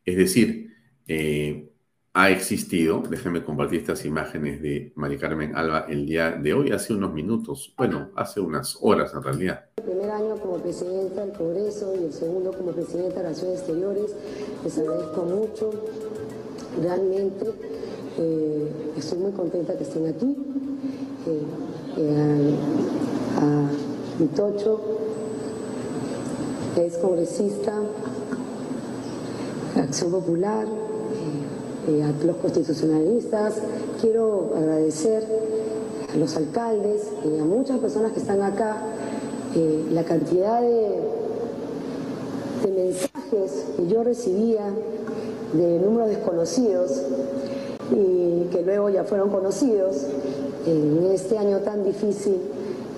Es 0.05 0.17
decir, 0.17 0.71
eh, 1.09 1.71
ha 2.13 2.31
existido, 2.31 3.03
déjenme 3.09 3.43
compartir 3.43 3.81
estas 3.81 4.05
imágenes 4.05 4.63
de 4.63 4.93
Mari 4.95 5.19
Carmen 5.19 5.57
Alba 5.57 5.87
el 5.89 6.07
día 6.07 6.33
de 6.33 6.55
hoy, 6.55 6.71
hace 6.71 6.93
unos 6.93 7.13
minutos, 7.13 7.75
bueno, 7.77 8.11
hace 8.15 8.41
unas 8.41 8.79
horas 8.81 9.13
en 9.15 9.23
realidad. 9.23 9.65
El 9.79 9.85
primer 9.85 10.11
año 10.11 10.37
como 10.37 10.59
presidenta 10.59 11.25
del 11.25 11.37
Congreso 11.37 11.95
y 12.01 12.05
el 12.05 12.13
segundo 12.13 12.53
como 12.53 12.73
presidenta 12.73 13.17
de 13.17 13.23
Relaciones 13.23 13.59
Exteriores, 13.59 14.15
les 14.63 14.79
agradezco 14.79 15.23
mucho, 15.25 15.71
realmente 16.81 17.47
eh, 18.19 18.69
estoy 18.97 19.19
muy 19.19 19.33
contenta 19.33 19.77
que 19.77 19.83
estén 19.83 20.07
aquí. 20.07 20.37
Eh, 21.27 21.43
a, 21.97 23.69
mi 24.19 24.27
Tocho, 24.29 24.81
que 26.75 26.87
es 26.87 26.97
congresista, 26.99 27.81
Acción 29.77 30.11
Popular, 30.11 30.67
eh, 31.89 32.03
a 32.03 32.25
los 32.25 32.37
constitucionalistas. 32.37 33.55
Quiero 34.01 34.53
agradecer 34.57 35.27
a 36.13 36.17
los 36.17 36.37
alcaldes 36.37 37.09
y 37.25 37.39
a 37.39 37.45
muchas 37.45 37.79
personas 37.79 38.13
que 38.13 38.21
están 38.21 38.43
acá 38.43 38.79
eh, 39.55 39.85
la 39.93 40.05
cantidad 40.05 40.61
de 40.61 41.15
mensajes 42.75 43.67
que 43.77 43.87
yo 43.89 44.03
recibía 44.03 44.71
de 45.53 45.79
números 45.79 46.09
desconocidos 46.09 47.03
y 47.93 48.45
que 48.51 48.63
luego 48.65 48.89
ya 48.91 49.05
fueron 49.05 49.31
conocidos 49.31 50.07
en 50.67 51.11
este 51.13 51.39
año 51.39 51.59
tan 51.59 51.85
difícil, 51.85 52.37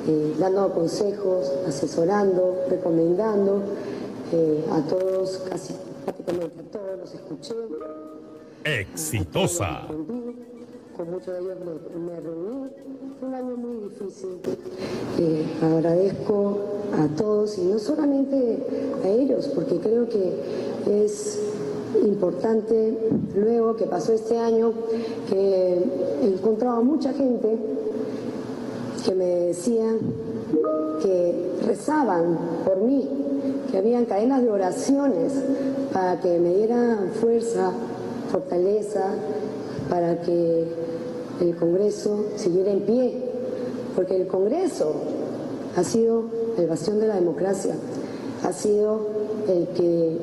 eh, 0.08 0.34
dando 0.38 0.72
consejos, 0.72 1.52
asesorando, 1.66 2.64
recomendando 2.68 3.62
a 4.72 4.80
todos, 4.82 5.40
casi 5.48 5.72
prácticamente 6.04 6.60
a 6.60 6.70
todos, 6.72 6.98
los 6.98 7.14
escuché 7.14 7.54
exitosa. 8.66 9.86
Con 10.96 11.10
muchos 11.10 11.26
de 11.26 11.40
ellos 11.40 11.58
me, 11.94 12.20
reuní. 12.20 12.70
Fue 13.20 13.28
un 13.28 13.34
año 13.34 13.56
muy 13.56 13.88
difícil. 13.88 14.40
Eh, 15.18 15.44
agradezco 15.62 16.58
a 16.98 17.06
todos 17.16 17.58
y 17.58 17.62
no 17.62 17.78
solamente 17.78 18.58
a 19.04 19.08
ellos, 19.08 19.48
porque 19.48 19.78
creo 19.78 20.08
que 20.08 21.04
es 21.04 21.38
importante 22.04 22.98
luego 23.34 23.76
que 23.76 23.86
pasó 23.86 24.12
este 24.12 24.38
año 24.38 24.72
que 25.28 25.82
encontraba 26.22 26.80
mucha 26.80 27.12
gente 27.12 27.56
que 29.04 29.14
me 29.14 29.24
decía 29.24 29.94
que 31.02 31.52
rezaban 31.66 32.38
por 32.64 32.78
mí, 32.78 33.08
que 33.70 33.78
habían 33.78 34.04
cadenas 34.06 34.42
de 34.42 34.50
oraciones 34.50 35.32
para 35.92 36.20
que 36.20 36.38
me 36.38 36.54
dieran 36.54 37.10
fuerza 37.20 37.72
fortaleza 38.30 39.14
para 39.88 40.20
que 40.20 40.64
el 41.40 41.56
Congreso 41.56 42.24
siguiera 42.36 42.72
en 42.72 42.80
pie, 42.80 43.14
porque 43.94 44.16
el 44.16 44.26
Congreso 44.26 44.92
ha 45.76 45.84
sido 45.84 46.24
el 46.58 46.66
bastión 46.66 46.98
de 46.98 47.08
la 47.08 47.14
democracia, 47.14 47.74
ha 48.42 48.52
sido 48.52 49.00
el 49.48 49.68
que 49.68 50.16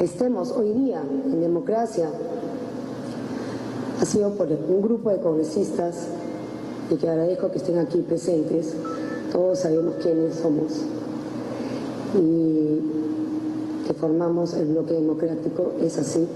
estemos 0.00 0.50
hoy 0.52 0.72
día 0.72 1.00
en 1.00 1.40
democracia, 1.40 2.10
ha 4.00 4.04
sido 4.04 4.34
por 4.34 4.48
un 4.48 4.82
grupo 4.82 5.10
de 5.10 5.20
congresistas 5.20 6.08
y 6.90 6.96
que 6.96 7.08
agradezco 7.08 7.50
que 7.50 7.58
estén 7.58 7.78
aquí 7.78 8.02
presentes. 8.02 8.74
Todos 9.32 9.60
sabemos 9.60 9.96
quiénes 10.02 10.36
somos 10.36 10.84
y 12.14 12.80
que 13.86 13.94
formamos 13.94 14.54
el 14.54 14.66
bloque 14.66 14.94
democrático, 14.94 15.72
es 15.80 15.98
así 15.98 16.26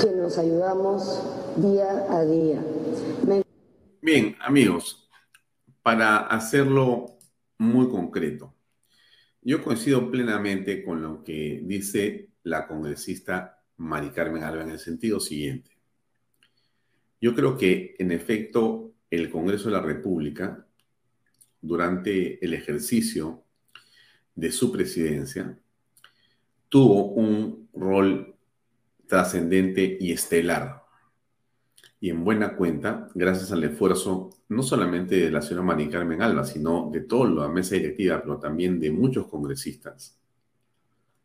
que 0.00 0.10
nos 0.12 0.38
ayudamos 0.38 1.20
día 1.56 2.06
a 2.10 2.24
día. 2.24 2.62
Bien, 4.00 4.36
amigos, 4.40 5.08
para 5.82 6.18
hacerlo 6.18 7.18
muy 7.58 7.88
concreto, 7.88 8.54
yo 9.48 9.64
coincido 9.64 10.10
plenamente 10.10 10.84
con 10.84 11.00
lo 11.00 11.24
que 11.24 11.62
dice 11.64 12.28
la 12.42 12.66
congresista 12.66 13.62
Mari 13.78 14.10
Carmen 14.10 14.44
Alba 14.44 14.62
en 14.62 14.72
el 14.72 14.78
sentido 14.78 15.20
siguiente. 15.20 15.70
Yo 17.18 17.34
creo 17.34 17.56
que, 17.56 17.96
en 17.98 18.12
efecto, 18.12 18.92
el 19.10 19.30
Congreso 19.30 19.70
de 19.70 19.76
la 19.76 19.80
República, 19.80 20.66
durante 21.62 22.44
el 22.44 22.52
ejercicio 22.52 23.42
de 24.34 24.52
su 24.52 24.70
presidencia, 24.70 25.58
tuvo 26.68 27.12
un 27.12 27.70
rol 27.72 28.36
trascendente 29.06 29.96
y 29.98 30.12
estelar. 30.12 30.77
Y 32.00 32.10
en 32.10 32.24
buena 32.24 32.56
cuenta, 32.56 33.08
gracias 33.14 33.50
al 33.50 33.64
esfuerzo 33.64 34.30
no 34.48 34.62
solamente 34.62 35.16
de 35.16 35.30
la 35.30 35.42
señora 35.42 35.66
Mari 35.66 35.88
Carmen 35.88 36.22
Alba, 36.22 36.44
sino 36.44 36.90
de 36.92 37.00
toda 37.00 37.28
la 37.28 37.48
mesa 37.48 37.74
directiva, 37.74 38.20
pero 38.22 38.38
también 38.38 38.78
de 38.78 38.90
muchos 38.90 39.26
congresistas 39.26 40.18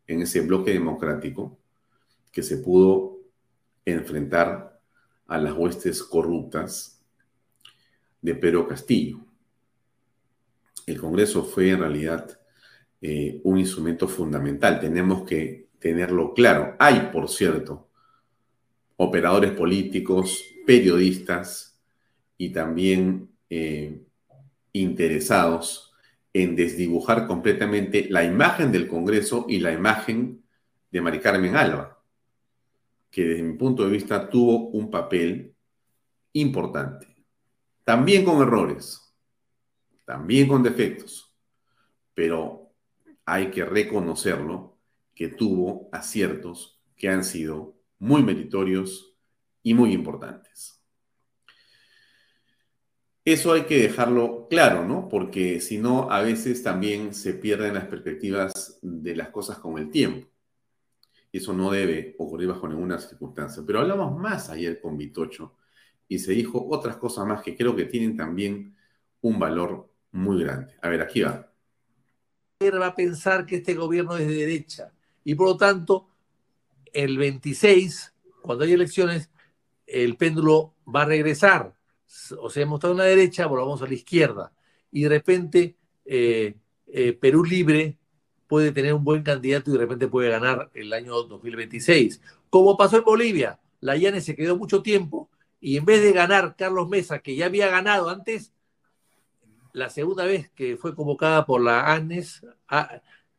en 0.08 0.22
ese 0.22 0.42
bloque 0.42 0.72
democrático 0.72 1.60
que 2.32 2.42
se 2.42 2.58
pudo 2.58 3.20
enfrentar 3.86 4.82
a 5.28 5.38
las 5.38 5.54
huestes 5.54 6.02
corruptas 6.02 7.02
de 8.22 8.36
Pedro 8.36 8.68
Castillo. 8.68 9.20
El 10.86 11.00
Congreso 11.00 11.44
fue 11.44 11.70
en 11.70 11.80
realidad 11.80 12.40
eh, 13.02 13.40
un 13.44 13.58
instrumento 13.58 14.08
fundamental. 14.08 14.80
Tenemos 14.80 15.24
que 15.24 15.70
tenerlo 15.80 16.34
claro. 16.34 16.76
Hay, 16.80 17.10
por 17.12 17.30
cierto, 17.30 17.90
operadores 18.98 19.52
políticos, 19.52 20.44
periodistas 20.66 21.80
y 22.38 22.50
también 22.50 23.30
eh, 23.50 24.02
interesados 24.72 25.94
en 26.34 26.56
desdibujar 26.56 27.28
completamente 27.28 28.08
la 28.10 28.24
imagen 28.24 28.72
del 28.72 28.88
Congreso 28.88 29.46
y 29.48 29.60
la 29.60 29.72
imagen 29.72 30.44
de 30.92 31.02
Mari 31.02 31.20
Carmen 31.20 31.56
Alba, 31.56 32.04
que 33.12 33.24
desde 33.26 33.44
mi 33.44 33.58
punto 33.58 33.84
de 33.84 33.92
vista 33.92 34.30
tuvo 34.30 34.70
un 34.70 34.90
papel 34.90 35.56
importante. 36.34 37.08
También 37.84 38.26
con 38.26 38.42
errores, 38.42 39.14
también 40.06 40.48
con 40.48 40.64
defectos, 40.64 41.36
pero 42.14 42.72
hay 43.26 43.52
que 43.52 43.64
reconocerlo 43.64 44.78
que 45.14 45.28
tuvo 45.28 45.90
aciertos 45.92 46.82
que 46.96 47.10
han 47.10 47.24
sido 47.24 47.76
muy 48.00 48.24
meritorios 48.24 49.13
y 49.64 49.74
muy 49.74 49.94
importantes. 49.94 50.82
Eso 53.26 53.54
hay 53.54 53.64
que 53.64 53.82
dejarlo 53.82 54.48
claro, 54.50 54.86
¿no? 54.86 55.08
Porque 55.08 55.62
si 55.62 55.78
no, 55.78 56.12
a 56.12 56.22
veces 56.22 56.62
también 56.62 57.14
se 57.14 57.34
pierden 57.34 57.74
las 57.74 57.86
perspectivas 57.86 58.80
de 58.82 59.16
las 59.16 59.30
cosas 59.30 59.60
con 59.60 59.78
el 59.78 59.90
tiempo. 59.90 60.28
Eso 61.32 61.54
no 61.54 61.72
debe 61.72 62.16
ocurrir 62.20 62.50
bajo 62.50 62.68
ninguna 62.68 63.00
circunstancia. 63.00 63.64
Pero 63.66 63.80
hablamos 63.80 64.20
más 64.20 64.50
ayer 64.50 64.82
con 64.82 64.98
Vitocho 64.98 65.56
y 66.08 66.20
se 66.20 66.34
dijo 66.34 66.68
otras 66.70 66.98
cosas 66.98 67.26
más 67.26 67.42
que 67.42 67.56
creo 67.56 67.76
que 67.76 67.86
tienen 67.86 68.18
también 68.18 68.76
un 69.22 69.40
valor 69.40 69.90
muy 70.12 70.44
grande. 70.44 70.76
A 70.82 70.90
ver, 70.90 71.02
aquí 71.02 71.22
va. 71.22 71.50
Va 72.62 72.88
a 72.88 72.96
pensar 72.96 73.46
que 73.46 73.56
este 73.56 73.74
gobierno 73.74 74.18
es 74.18 74.28
de 74.28 74.36
derecha 74.36 74.92
y 75.24 75.36
por 75.36 75.48
lo 75.48 75.58
tanto, 75.58 76.10
el 76.92 77.18
26, 77.18 78.14
cuando 78.42 78.66
hay 78.66 78.74
elecciones, 78.74 79.30
el 79.88 80.18
péndulo 80.18 80.74
va 80.94 81.04
a 81.04 81.06
regresar. 81.06 81.74
O 82.40 82.50
sea, 82.50 82.64
hemos 82.64 82.78
estado 82.78 82.94
en 82.94 83.00
la 83.00 83.06
derecha, 83.06 83.46
volvamos 83.48 83.82
a 83.82 83.88
la 83.88 83.94
izquierda. 83.94 84.52
Y 84.92 85.04
de 85.04 85.10
repente, 85.10 85.76
eh, 86.06 86.56
eh, 86.88 87.14
Perú 87.14 87.44
Libre 87.44 87.98
puede 88.48 88.72
tener 88.72 88.94
un 88.94 89.04
buen 89.04 89.24
candidato 89.24 89.70
y 89.70 89.74
de 89.74 89.80
repente 89.80 90.08
puede 90.08 90.30
ganar 90.30 90.70
el 90.74 90.94
año 90.94 91.14
2026. 91.24 92.22
Como 92.50 92.78
pasó 92.78 92.98
en 92.98 93.04
Bolivia, 93.04 93.60
la 93.80 93.98
Llane 93.98 94.22
se 94.22 94.36
quedó 94.36 94.58
mucho 94.58 94.82
tiempo 94.84 95.30
y 95.60 95.78
en 95.78 95.86
vez 95.86 96.04
de 96.04 96.12
ganar 96.12 96.56
Carlos 96.56 96.90
Mesa, 96.90 97.20
que 97.20 97.36
ya 97.36 97.48
había 97.48 97.70
ganado 97.70 98.10
antes, 98.10 98.54
la 99.72 99.90
segunda 99.90 100.26
vez 100.26 100.52
que 100.52 100.78
fue 100.78 100.96
convocada 100.96 101.46
por 101.46 101.62
la 101.62 101.92
ANES, 101.94 102.46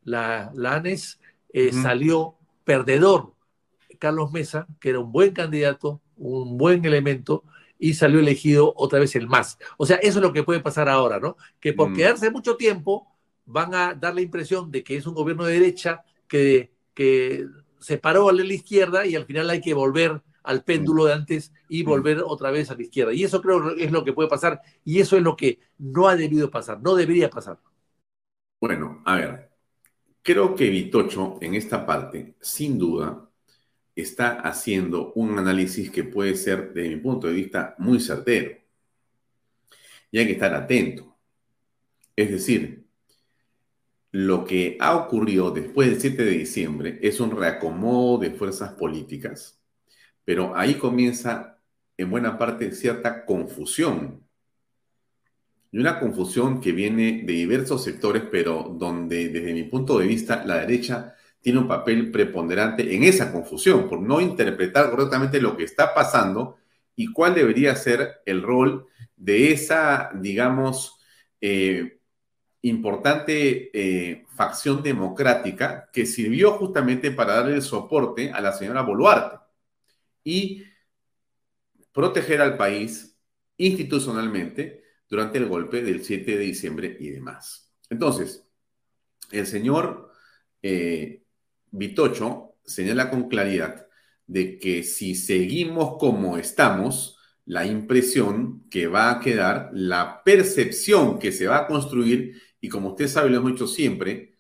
la, 0.03 0.51
la 0.55 0.75
ANES 0.75 1.21
eh, 1.53 1.73
salió 1.73 2.35
perdedor 2.65 3.35
Carlos 4.01 4.33
Mesa, 4.33 4.67
que 4.81 4.91
era 4.91 4.99
un 4.99 5.13
buen 5.13 5.33
candidato, 5.33 6.01
un 6.17 6.57
buen 6.59 6.85
elemento, 6.85 7.45
y 7.79 7.95
salió 7.95 8.21
elegido 8.21 8.73
otra 8.77 8.99
vez 9.01 9.15
el 9.17 9.25
MAS. 9.25 9.59
O 9.77 9.87
sea, 9.87 9.97
eso 9.97 10.19
es 10.19 10.23
lo 10.23 10.33
que 10.33 10.43
puede 10.45 10.61
pasar 10.61 10.89
ahora, 10.89 11.19
¿no? 11.21 11.37
Que 11.61 11.73
por 11.73 11.89
Mm. 11.89 11.93
quedarse 11.93 12.31
mucho 12.31 12.57
tiempo 12.57 13.07
van 13.47 13.75
a 13.75 13.95
dar 13.95 14.15
la 14.15 14.21
impresión 14.23 14.71
de 14.71 14.83
que 14.85 14.97
es 14.97 15.07
un 15.07 15.15
gobierno 15.15 15.45
de 15.45 15.55
derecha 15.55 16.03
que, 16.29 16.73
que 16.95 17.47
se 17.79 17.99
paró 17.99 18.29
a 18.29 18.33
la 18.33 18.45
izquierda 18.45 19.07
y 19.07 19.17
al 19.17 19.27
final 19.27 19.51
hay 19.51 19.61
que 19.61 19.75
volver 19.75 20.23
al 20.43 20.63
péndulo 20.65 21.07
de 21.07 21.15
antes 21.15 21.53
y 21.69 21.83
Mm. 21.87 21.91
volver 21.93 22.23
otra 22.25 22.51
vez 22.51 22.71
a 22.71 22.75
la 22.75 22.83
izquierda. 22.83 23.13
Y 23.13 23.25
eso 23.25 23.41
creo 23.43 23.75
que 23.75 23.85
es 23.85 23.93
lo 23.93 24.05
que 24.05 24.13
puede 24.13 24.29
pasar 24.29 24.61
y 24.85 25.01
eso 25.01 25.17
es 25.17 25.23
lo 25.23 25.37
que 25.37 25.59
no 25.79 26.09
ha 26.09 26.17
debido 26.17 26.51
pasar, 26.51 26.81
no 26.83 26.95
debería 26.95 27.31
pasar. 27.31 27.59
Bueno, 28.61 29.03
a 29.05 29.17
ver, 29.17 29.51
creo 30.23 30.55
que 30.57 30.71
Vitocho 30.71 31.39
en 31.43 31.55
esta 31.55 31.87
parte, 31.87 32.37
sin 32.41 32.79
duda, 32.79 33.24
está 33.95 34.41
haciendo 34.41 35.13
un 35.15 35.39
análisis 35.39 35.91
que 35.91 36.05
puede 36.05 36.37
ser, 36.37 36.73
desde 36.73 36.89
mi 36.89 36.97
punto 36.97 37.29
de 37.29 37.35
vista, 37.35 37.75
muy 37.79 38.01
certero. 38.01 38.57
Y 40.11 40.19
hay 40.19 40.27
que 40.27 40.33
estar 40.33 40.55
atento. 40.55 41.17
Es 42.17 42.31
decir, 42.31 42.85
lo 44.13 44.45
que 44.45 44.77
ha 44.81 44.97
ocurrido 44.97 45.51
después 45.51 45.91
del 45.91 46.01
7 46.01 46.25
de 46.25 46.31
diciembre 46.31 46.99
es 47.03 47.19
un 47.21 47.37
reacomodo 47.37 48.19
de 48.19 48.31
fuerzas 48.31 48.73
políticas, 48.75 49.61
pero 50.25 50.57
ahí 50.57 50.75
comienza 50.75 51.59
en 51.97 52.11
buena 52.11 52.39
parte 52.39 52.71
cierta 52.73 53.25
confusión 53.25 54.25
y 55.75 55.79
una 55.81 55.99
confusión 55.99 56.61
que 56.61 56.71
viene 56.71 57.25
de 57.25 57.33
diversos 57.33 57.83
sectores, 57.83 58.23
pero 58.31 58.77
donde 58.79 59.29
desde 59.29 59.53
mi 59.53 59.65
punto 59.65 59.99
de 59.99 60.07
vista 60.07 60.45
la 60.45 60.59
derecha 60.59 61.17
tiene 61.45 61.59
un 61.59 61.69
papel 61.69 62.11
preponderante 62.11 62.97
en 62.97 63.05
esa 63.05 63.31
confusión, 63.31 63.87
por 63.87 64.01
no 64.01 64.19
interpretar 64.19 64.91
correctamente 64.91 65.43
lo 65.43 65.59
que 65.59 65.65
está 65.65 65.93
pasando 65.93 66.57
y 66.97 67.13
cuál 67.13 67.35
debería 67.35 67.77
ser 67.77 68.23
el 68.25 68.41
rol 68.41 68.87
de 69.15 69.53
esa, 69.53 70.09
digamos, 70.15 70.99
eh, 71.43 72.01
importante 72.63 73.71
eh, 73.75 74.25
facción 74.35 74.83
democrática 74.83 75.91
que 75.93 76.07
sirvió 76.07 76.53
justamente 76.53 77.11
para 77.11 77.35
darle 77.35 77.61
soporte 77.61 78.33
a 78.33 78.41
la 78.41 78.53
señora 78.55 78.81
Boluarte 78.81 79.37
y 80.25 80.65
proteger 81.93 82.41
al 82.41 82.57
país 82.57 83.19
institucionalmente 83.59 84.83
durante 85.11 85.37
el 85.37 85.47
golpe 85.47 85.83
del 85.83 86.03
7 86.03 86.39
de 86.39 86.43
diciembre 86.43 86.97
y 86.99 87.11
demás. 87.11 87.71
Entonces, 87.91 88.49
el 89.31 89.47
señor 89.47 90.11
eh, 90.63 91.24
Vitocho 91.77 92.55
señala 92.65 93.11
con 93.11 93.29
claridad 93.29 93.89
de 94.29 94.61
que 94.61 94.85
si 94.85 95.17
seguimos 95.17 95.97
como 95.99 96.39
estamos, 96.39 97.19
la 97.47 97.67
impresión 97.67 98.69
que 98.71 98.87
va 98.87 99.11
a 99.11 99.19
quedar, 99.19 99.71
la 99.73 100.23
percepción 100.25 101.19
que 101.19 101.33
se 101.33 101.49
va 101.49 101.59
a 101.59 101.67
construir, 101.67 102.41
y 102.61 102.69
como 102.69 102.91
usted 102.91 103.09
sabe, 103.09 103.29
lo 103.29 103.39
hemos 103.39 103.51
dicho 103.51 103.67
siempre, 103.67 104.39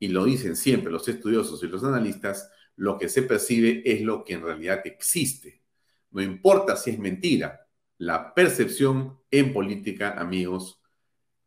y 0.00 0.08
lo 0.08 0.24
dicen 0.24 0.56
siempre 0.56 0.90
los 0.90 1.06
estudiosos 1.06 1.62
y 1.62 1.68
los 1.68 1.84
analistas, 1.84 2.50
lo 2.74 2.98
que 2.98 3.08
se 3.08 3.22
percibe 3.22 3.82
es 3.84 4.00
lo 4.00 4.24
que 4.24 4.34
en 4.34 4.42
realidad 4.42 4.80
existe. 4.84 5.62
No 6.10 6.20
importa 6.20 6.74
si 6.74 6.90
es 6.90 6.98
mentira, 6.98 7.68
la 7.98 8.34
percepción 8.34 9.20
en 9.30 9.52
política, 9.52 10.18
amigos, 10.18 10.82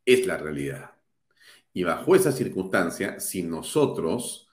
es 0.06 0.26
la 0.26 0.38
realidad. 0.38 0.92
Y 1.74 1.84
bajo 1.84 2.16
esa 2.16 2.32
circunstancia, 2.32 3.20
si 3.20 3.44
nosotros 3.44 4.45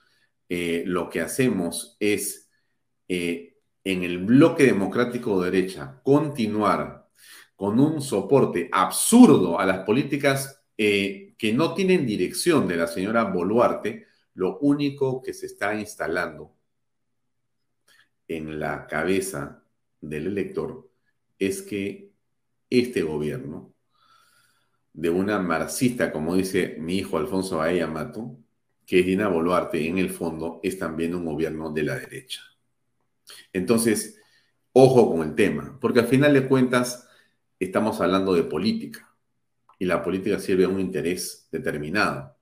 eh, 0.55 0.83
lo 0.85 1.09
que 1.09 1.23
hacemos 1.23 1.97
es 1.99 2.51
eh, 3.09 3.57
en 3.85 4.03
el 4.03 4.19
bloque 4.19 4.65
democrático 4.65 5.41
de 5.41 5.51
derecha 5.51 6.03
continuar 6.05 7.09
con 7.57 7.81
un 7.81 8.03
soporte 8.03 8.69
absurdo 8.71 9.59
a 9.59 9.65
las 9.65 9.79
políticas 9.79 10.63
eh, 10.77 11.35
que 11.39 11.55
no 11.55 11.73
tienen 11.73 12.05
dirección 12.05 12.69
de 12.69 12.77
la 12.77 12.87
señora 12.87 13.25
Boluarte, 13.25 14.09
lo 14.35 14.59
único 14.59 15.23
que 15.23 15.33
se 15.33 15.47
está 15.47 15.75
instalando 15.75 16.55
en 18.29 18.61
la 18.61 18.87
cabeza 18.87 19.65
del 20.03 20.27
elector 20.27 20.91
es 21.39 21.63
que 21.63 22.13
este 22.69 23.01
gobierno, 23.01 23.75
de 24.93 25.09
una 25.09 25.39
marxista, 25.39 26.13
como 26.13 26.35
dice 26.35 26.77
mi 26.79 26.99
hijo 26.99 27.17
Alfonso 27.17 27.57
Baella 27.57 27.87
Mato, 27.87 28.42
que 28.93 29.03
Dina 29.03 29.27
Boluarte, 29.27 29.89
en 29.89 29.97
el 29.97 30.11
fondo 30.11 30.61
es 30.63 30.79
también 30.79 31.15
un 31.15 31.25
gobierno 31.25 31.73
de 31.73 31.83
la 31.83 31.99
derecha. 31.99 32.43
Entonces, 33.51 34.21
ojo 34.75 35.11
con 35.11 35.27
el 35.27 35.35
tema, 35.35 35.79
porque 35.81 36.01
al 36.01 36.09
final 36.09 36.35
de 36.35 36.47
cuentas 36.47 37.09
estamos 37.59 38.03
hablando 38.03 38.35
de 38.35 38.43
política 38.43 39.11
y 39.79 39.87
la 39.87 40.03
política 40.03 40.39
sirve 40.39 40.65
a 40.65 40.69
un 40.69 40.79
interés 40.79 41.49
determinado. 41.51 42.37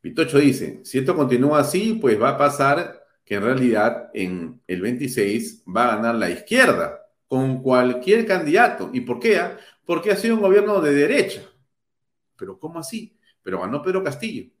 Pitocho 0.00 0.38
dice, 0.38 0.82
si 0.84 0.98
esto 0.98 1.16
continúa 1.16 1.58
así, 1.58 1.94
pues 1.94 2.22
va 2.22 2.28
a 2.28 2.38
pasar 2.38 3.04
que 3.24 3.34
en 3.34 3.42
realidad 3.42 4.10
en 4.14 4.62
el 4.68 4.82
26 4.82 5.64
va 5.66 5.86
a 5.86 5.96
ganar 5.96 6.14
la 6.14 6.30
izquierda 6.30 7.08
con 7.26 7.60
cualquier 7.60 8.24
candidato. 8.24 8.88
¿Y 8.92 9.00
por 9.00 9.18
qué? 9.18 9.40
Porque 9.84 10.12
ha 10.12 10.16
sido 10.16 10.36
un 10.36 10.42
gobierno 10.42 10.80
de 10.80 10.94
derecha. 10.94 11.42
Pero 12.36 12.56
¿cómo 12.56 12.78
así? 12.78 13.18
Pero 13.42 13.62
ganó 13.62 13.82
Pedro 13.82 14.04
Castillo. 14.04 14.53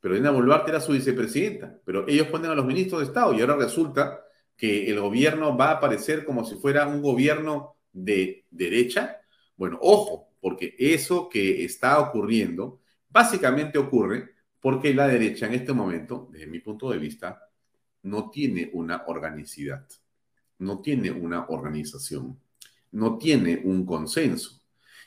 Pero 0.00 0.14
Dina 0.14 0.30
Boluarte 0.30 0.70
era 0.70 0.80
su 0.80 0.92
vicepresidenta. 0.92 1.78
Pero 1.84 2.06
ellos 2.08 2.28
ponen 2.28 2.50
a 2.50 2.54
los 2.54 2.66
ministros 2.66 3.00
de 3.00 3.06
Estado 3.06 3.34
y 3.34 3.40
ahora 3.40 3.56
resulta 3.56 4.20
que 4.56 4.90
el 4.90 5.00
gobierno 5.00 5.56
va 5.56 5.68
a 5.70 5.72
aparecer 5.72 6.24
como 6.24 6.44
si 6.44 6.56
fuera 6.56 6.86
un 6.86 7.02
gobierno 7.02 7.76
de 7.92 8.46
derecha. 8.50 9.18
Bueno, 9.56 9.78
ojo, 9.80 10.30
porque 10.40 10.74
eso 10.78 11.28
que 11.28 11.64
está 11.64 11.98
ocurriendo 11.98 12.80
básicamente 13.08 13.78
ocurre 13.78 14.34
porque 14.60 14.94
la 14.94 15.06
derecha 15.06 15.46
en 15.46 15.54
este 15.54 15.72
momento, 15.72 16.28
desde 16.32 16.46
mi 16.46 16.60
punto 16.60 16.90
de 16.90 16.98
vista, 16.98 17.40
no 18.02 18.30
tiene 18.30 18.70
una 18.72 19.04
organicidad, 19.06 19.86
no 20.58 20.80
tiene 20.80 21.10
una 21.10 21.46
organización, 21.48 22.40
no 22.92 23.18
tiene 23.18 23.60
un 23.64 23.84
consenso. 23.84 24.60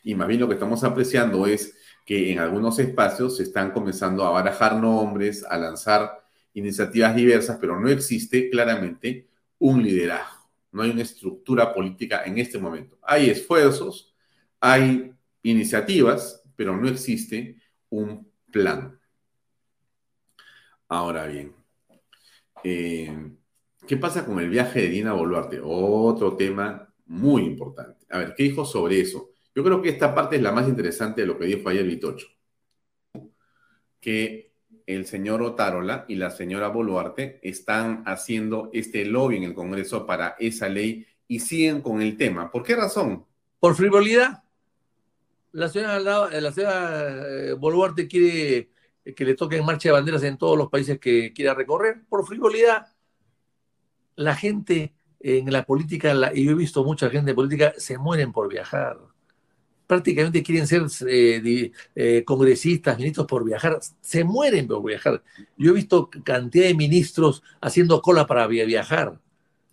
Y 0.04 0.16
más 0.16 0.28
bien 0.28 0.40
lo 0.40 0.48
que 0.48 0.54
estamos 0.54 0.84
apreciando 0.84 1.46
es 1.46 1.76
que 2.10 2.32
en 2.32 2.40
algunos 2.40 2.80
espacios 2.80 3.38
se 3.38 3.44
están 3.44 3.70
comenzando 3.70 4.26
a 4.26 4.32
barajar 4.32 4.76
nombres, 4.78 5.44
a 5.44 5.60
lanzar 5.60 6.24
iniciativas 6.56 7.16
diversas, 7.16 7.60
pero 7.62 7.80
no 7.80 7.88
existe 7.88 8.50
claramente 8.50 9.28
un 9.60 9.84
liderazgo, 9.84 10.50
no 10.72 10.82
hay 10.82 10.90
una 10.90 11.04
estructura 11.04 11.72
política 11.72 12.24
en 12.26 12.40
este 12.40 12.58
momento. 12.58 12.98
Hay 13.04 13.30
esfuerzos, 13.30 14.16
hay 14.60 15.14
iniciativas, 15.44 16.42
pero 16.56 16.76
no 16.76 16.90
existe 16.90 17.62
un 17.90 18.28
plan. 18.52 19.00
Ahora 20.88 21.28
bien, 21.28 21.54
eh, 22.64 23.34
¿qué 23.86 23.98
pasa 23.98 24.26
con 24.26 24.40
el 24.40 24.50
viaje 24.50 24.82
de 24.82 24.90
Dina 24.90 25.14
Boluarte? 25.14 25.60
Otro 25.64 26.36
tema 26.36 26.92
muy 27.06 27.44
importante. 27.44 28.08
A 28.10 28.18
ver, 28.18 28.34
¿qué 28.36 28.42
dijo 28.46 28.66
sobre 28.66 29.00
eso? 29.00 29.29
Yo 29.60 29.66
creo 29.66 29.82
que 29.82 29.90
esta 29.90 30.16
parte 30.16 30.38
es 30.38 30.42
la 30.42 30.54
más 30.54 30.70
interesante 30.70 31.20
de 31.20 31.28
lo 31.28 31.38
que 31.38 31.44
dijo 31.44 31.68
ayer 31.68 31.84
Vitocho. 31.84 32.28
Que 34.00 34.54
el 34.86 35.06
señor 35.06 35.42
Otárola 35.42 36.06
y 36.08 36.16
la 36.16 36.30
señora 36.30 36.70
Boluarte 36.70 37.42
están 37.44 38.04
haciendo 38.06 38.70
este 38.72 39.04
lobby 39.04 39.36
en 39.36 39.44
el 39.44 39.54
Congreso 39.54 40.06
para 40.06 40.38
esa 40.40 40.70
ley 40.70 41.06
y 41.28 41.42
siguen 41.42 41.82
con 41.82 42.02
el 42.02 42.16
tema. 42.16 42.50
¿Por 42.50 42.64
qué 42.64 42.74
razón? 42.74 43.26
Por 43.60 43.76
frivolidad. 43.76 44.44
La 45.52 45.68
señora, 45.68 46.00
la 46.00 46.52
señora 46.54 47.54
Boluarte 47.58 48.08
quiere 48.08 48.70
que 49.14 49.26
le 49.26 49.36
toquen 49.36 49.66
marcha 49.66 49.90
de 49.90 49.94
banderas 49.94 50.24
en 50.24 50.38
todos 50.38 50.58
los 50.58 50.70
países 50.70 51.00
que 51.00 51.34
quiera 51.34 51.54
recorrer. 51.54 52.06
Por 52.08 52.26
frivolidad. 52.26 52.88
La 54.16 54.36
gente 54.36 54.94
en 55.20 55.52
la 55.52 55.66
política, 55.66 56.14
y 56.34 56.46
yo 56.46 56.52
he 56.52 56.56
visto 56.56 56.82
mucha 56.86 57.10
gente 57.10 57.32
en 57.32 57.36
política, 57.36 57.74
se 57.76 57.98
mueren 57.98 58.32
por 58.32 58.48
viajar 58.48 58.98
prácticamente 59.90 60.44
quieren 60.44 60.68
ser 60.68 60.84
eh, 61.08 61.72
eh, 61.96 62.24
congresistas, 62.24 62.96
ministros 62.96 63.26
por 63.26 63.44
viajar, 63.44 63.80
se 64.02 64.24
mueren 64.24 64.68
por 64.68 64.86
viajar. 64.86 65.24
Yo 65.58 65.72
he 65.72 65.74
visto 65.74 66.12
cantidad 66.24 66.68
de 66.68 66.76
ministros 66.76 67.42
haciendo 67.60 68.00
cola 68.00 68.28
para 68.28 68.46
viajar. 68.46 69.20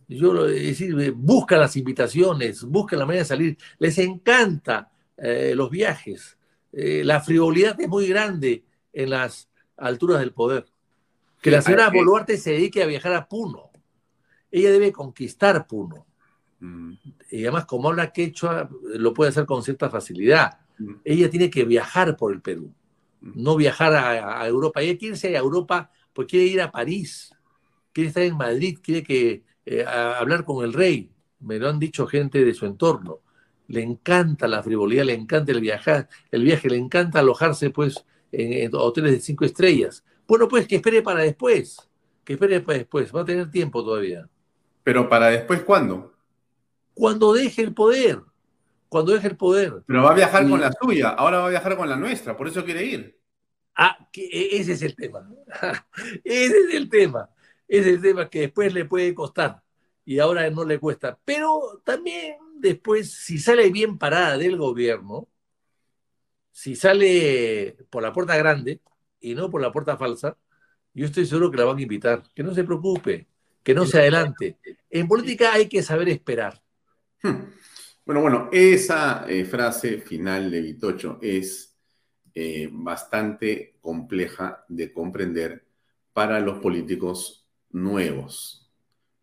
Yo, 0.09 0.47
es 0.47 0.79
decir, 0.79 1.13
buscan 1.13 1.61
las 1.61 1.77
invitaciones, 1.77 2.65
buscan 2.65 2.99
la 2.99 3.05
manera 3.05 3.25
de 3.25 3.29
salir, 3.29 3.59
les 3.79 3.99
encanta 3.99 4.91
eh, 5.19 5.53
los 5.55 5.69
viajes. 5.71 6.39
la 6.73 7.21
frivolidad 7.21 7.79
es 7.79 7.89
muy 7.89 8.09
grande 8.09 8.65
en 8.95 9.11
las 9.11 9.51
alturas 9.77 10.21
del 10.21 10.33
poder. 10.33 10.65
Que 11.43 11.51
la 11.51 11.61
señora 11.61 11.91
Boluarte 11.91 12.39
se 12.39 12.53
dedique 12.53 12.83
a 12.83 12.87
viajar 12.87 13.13
a 13.13 13.29
Puno. 13.29 13.69
Ella 14.51 14.73
debe 14.73 14.93
conquistar 14.93 15.67
Puno. 15.67 16.07
Mm. 16.61 16.93
Y 17.31 17.43
además, 17.43 17.67
como 17.67 17.89
habla 17.89 18.13
quechua, 18.13 18.69
lo 18.95 19.13
puede 19.15 19.31
hacer 19.31 19.47
con 19.47 19.63
cierta 19.63 19.91
facilidad. 19.91 20.59
Mm. 20.79 20.95
Ella 21.05 21.31
tiene 21.31 21.51
que 21.51 21.65
viajar 21.65 22.17
por 22.17 22.33
el 22.33 22.41
Perú, 22.41 22.73
mm. 23.21 23.33
no 23.43 23.57
viajar 23.57 23.95
a, 23.95 24.41
a, 24.41 24.47
Europa. 24.47 24.81
Ella 24.81 24.99
quiere 24.99 25.15
irse 25.15 25.37
a 25.37 25.41
Europa, 25.41 25.91
pues 26.13 26.29
quiere 26.29 26.47
ir 26.47 26.61
a 26.61 26.71
París, 26.71 27.35
quiere 27.93 28.09
estar 28.09 28.23
en 28.23 28.37
Madrid, 28.37 28.79
quiere 28.83 29.03
que, 29.03 29.45
eh, 29.67 29.85
hablar 29.85 30.45
con 30.45 30.65
el 30.65 30.73
rey. 30.73 31.11
me 31.41 31.59
lo 31.59 31.69
han 31.69 31.79
dicho 31.79 32.07
gente 32.07 32.45
de 32.45 32.55
su 32.55 32.67
entorno. 32.67 33.21
Le 33.69 33.83
encanta 33.83 34.47
la 34.47 34.63
frivolidad, 34.63 35.05
le 35.05 35.15
encanta 35.15 35.53
el 35.53 35.61
viajar, 35.61 36.09
el 36.31 36.45
viaje, 36.45 36.71
le 36.71 36.77
encanta 36.77 37.19
alojarse 37.19 37.71
pues 37.71 38.05
en, 38.33 38.71
hoteles 38.75 39.13
de 39.13 39.21
cinco 39.21 39.45
estrellas. 39.45 40.05
Bueno, 40.27 40.47
pues 40.49 40.69
que 40.69 40.77
espere 40.77 41.03
para 41.03 41.21
después, 41.23 41.89
que 42.25 42.35
espere 42.35 42.61
para 42.61 42.79
después, 42.79 43.15
va 43.15 43.23
a 43.23 43.25
tener 43.25 43.51
tiempo 43.51 43.85
todavía. 43.85 44.29
Pero 44.85 45.09
para 45.09 45.29
después, 45.29 45.63
¿cuándo? 45.63 46.16
Cuando 46.97 47.35
deje 47.35 47.61
el 47.61 47.75
poder, 47.75 48.23
cuando 48.89 49.13
deje 49.13 49.29
el 49.29 49.37
poder. 49.37 49.83
Pero 49.87 50.03
va 50.03 50.13
a 50.13 50.15
viajar 50.15 50.49
con 50.49 50.59
la 50.59 50.73
suya, 50.73 51.11
ahora 51.11 51.41
va 51.41 51.49
a 51.49 51.51
viajar 51.51 51.77
con 51.77 51.87
la 51.91 51.97
nuestra, 51.97 52.35
por 52.35 52.49
eso 52.49 52.65
quiere 52.65 52.85
ir. 52.85 53.21
Ah, 53.75 54.09
que 54.11 54.25
e, 54.25 54.57
ese 54.57 54.73
es 54.73 54.81
el 54.81 54.97
tema. 54.97 55.29
ese 56.25 56.59
es 56.59 56.75
el 56.75 56.89
tema. 56.89 57.29
Ese 57.69 57.91
es 57.91 57.97
el 57.97 58.03
tema 58.03 58.31
que 58.31 58.41
después 58.41 58.73
le 58.73 58.87
puede 58.87 59.15
costar 59.15 59.63
y 60.07 60.21
ahora 60.21 60.49
no 60.49 60.65
le 60.65 60.79
cuesta. 60.79 61.19
Pero 61.23 61.83
también 61.85 62.37
después, 62.55 63.13
si 63.13 63.39
sale 63.39 63.71
bien 63.71 63.99
parada 63.99 64.39
del 64.39 64.57
gobierno, 64.57 65.29
si 66.51 66.77
sale 66.77 67.77
por 67.91 68.03
la 68.03 68.15
puerta 68.15 68.39
grande 68.39 68.81
y 69.21 69.35
no 69.35 69.51
por 69.51 69.61
la 69.61 69.71
puerta 69.71 69.99
falsa, 69.99 70.39
yo 70.95 71.05
estoy 71.05 71.27
seguro 71.27 71.51
que 71.51 71.59
la 71.59 71.67
van 71.67 71.77
a 71.77 71.83
invitar. 71.83 72.23
Que 72.35 72.43
no 72.43 72.55
se 72.55 72.65
preocupe, 72.65 73.29
que 73.63 73.75
no 73.75 73.85
se 73.85 73.99
adelante. 73.99 74.57
En 74.89 75.07
política 75.09 75.53
hay 75.53 75.69
que 75.69 75.83
saber 75.83 76.09
esperar. 76.09 76.63
Hmm. 77.23 77.51
Bueno, 78.05 78.21
bueno, 78.21 78.49
esa 78.53 79.27
eh, 79.29 79.45
frase 79.45 79.99
final 79.99 80.51
de 80.51 80.61
Vitocho 80.61 81.19
es 81.21 81.77
eh, 82.35 82.69
bastante 82.71 83.77
compleja 83.81 84.65
de 84.69 84.93
comprender 84.93 85.67
para 86.13 86.39
los 86.41 86.59
políticos 86.59 87.49
nuevos 87.71 88.71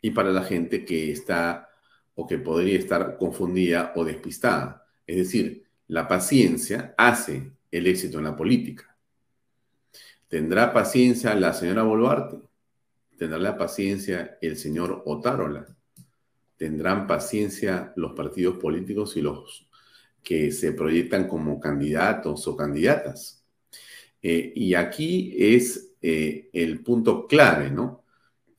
y 0.02 0.12
para 0.12 0.32
la 0.32 0.44
gente 0.44 0.84
que 0.84 1.12
está 1.12 1.70
o 2.16 2.28
que 2.28 2.38
podría 2.38 2.78
estar 2.78 3.18
confundida 3.18 3.94
o 3.96 4.04
despistada. 4.04 4.86
Es 5.08 5.18
decir, 5.18 5.66
la 5.88 6.08
paciencia 6.08 6.94
hace 6.98 7.52
el 7.72 7.88
éxito 7.88 8.18
en 8.18 8.26
la 8.26 8.36
política. 8.36 8.96
¿Tendrá 10.28 10.74
paciencia 10.74 11.34
la 11.36 11.54
señora 11.54 11.84
Boluarte? 11.84 12.42
¿Tendrá 13.18 13.38
la 13.38 13.58
paciencia 13.58 14.38
el 14.42 14.58
señor 14.58 15.04
Otárola? 15.06 15.68
¿Tendrán 16.58 17.08
paciencia 17.08 17.94
los 17.96 18.14
partidos 18.14 18.58
políticos 18.58 19.18
y 19.18 19.22
los 19.22 19.68
que 20.24 20.52
se 20.52 20.72
proyectan 20.74 21.28
como 21.28 21.60
candidatos 21.60 22.48
o 22.48 22.56
candidatas? 22.56 23.44
Eh, 24.22 24.54
y 24.56 24.74
aquí 24.76 25.36
es 25.38 25.92
eh, 26.02 26.50
el 26.54 26.82
punto 26.82 27.28
clave, 27.28 27.70
¿no? 27.70 28.04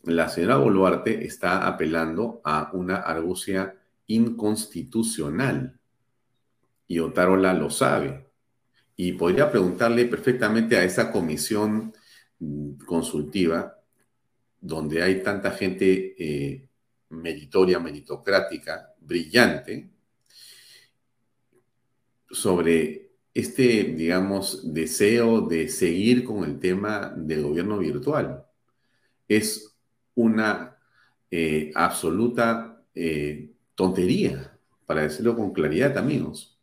La 0.03 0.29
señora 0.29 0.59
Boluarte 0.59 1.25
está 1.25 1.67
apelando 1.67 2.43
a 2.45 2.71
una 2.75 2.97
argucia 2.97 3.75
inconstitucional 4.07 5.79
y 6.87 6.99
Otárola 6.99 7.55
lo 7.55 7.71
sabe. 7.71 8.27
Y 8.97 9.13
podría 9.13 9.51
preguntarle 9.51 10.05
perfectamente 10.05 10.77
a 10.77 10.85
esa 10.85 11.11
comisión 11.11 11.93
mm, 12.39 12.77
consultiva, 12.87 13.79
donde 14.61 15.03
hay 15.03 15.23
tanta 15.23 15.51
gente 15.51 16.15
eh, 16.19 16.64
meritoria, 17.15 17.79
meritocrática, 17.79 18.95
brillante, 19.01 19.91
sobre 22.31 23.05
este, 23.35 23.85
digamos, 23.97 24.73
deseo 24.73 25.41
de 25.41 25.69
seguir 25.69 26.25
con 26.25 26.45
el 26.45 26.61
tema 26.61 27.13
del 27.17 27.43
gobierno 27.43 27.79
virtual. 27.79 28.47
Es 29.27 29.77
una 30.15 30.79
eh, 31.31 31.73
absoluta 31.75 32.85
eh, 32.95 33.51
tontería, 33.75 34.57
para 34.87 35.03
decirlo 35.03 35.35
con 35.35 35.53
claridad, 35.53 35.99
amigos. 35.99 36.59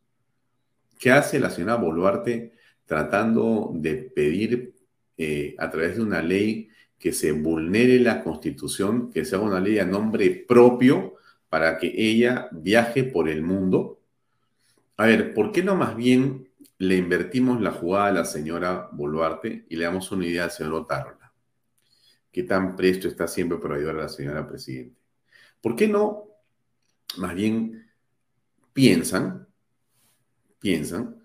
¿Qué 0.97 1.11
hace 1.11 1.39
la 1.39 1.49
señora 1.49 1.75
Boluarte 1.75 2.53
tratando 2.85 3.71
de 3.73 3.95
pedir 3.95 4.75
eh, 5.17 5.55
a 5.57 5.69
través 5.69 5.95
de 5.95 6.03
una 6.03 6.21
ley 6.21 6.69
que 7.01 7.11
se 7.11 7.31
vulnere 7.31 7.99
la 7.99 8.23
constitución, 8.23 9.11
que 9.11 9.25
sea 9.25 9.39
una 9.39 9.59
ley 9.59 9.79
a 9.79 9.85
nombre 9.85 10.29
propio 10.47 11.15
para 11.49 11.79
que 11.79 11.91
ella 11.97 12.47
viaje 12.51 13.03
por 13.03 13.27
el 13.27 13.41
mundo? 13.41 13.99
A 14.97 15.07
ver, 15.07 15.33
¿por 15.33 15.51
qué 15.51 15.63
no 15.63 15.75
más 15.75 15.95
bien 15.95 16.51
le 16.77 16.97
invertimos 16.97 17.59
la 17.59 17.71
jugada 17.71 18.05
a 18.05 18.13
la 18.13 18.25
señora 18.25 18.87
Boluarte 18.91 19.65
y 19.67 19.77
le 19.77 19.85
damos 19.85 20.11
una 20.11 20.27
idea 20.27 20.43
al 20.43 20.51
señor 20.51 20.73
Otárola? 20.75 21.33
¿Qué 22.31 22.43
tan 22.43 22.75
presto 22.75 23.07
está 23.07 23.27
siempre 23.27 23.57
por 23.57 23.73
ayudar 23.73 23.95
a 23.95 24.03
la 24.03 24.09
señora 24.09 24.47
Presidente? 24.47 25.01
¿Por 25.59 25.75
qué 25.75 25.87
no 25.87 26.27
más 27.17 27.33
bien 27.33 27.91
piensan 28.73 29.47
piensan 30.59 31.15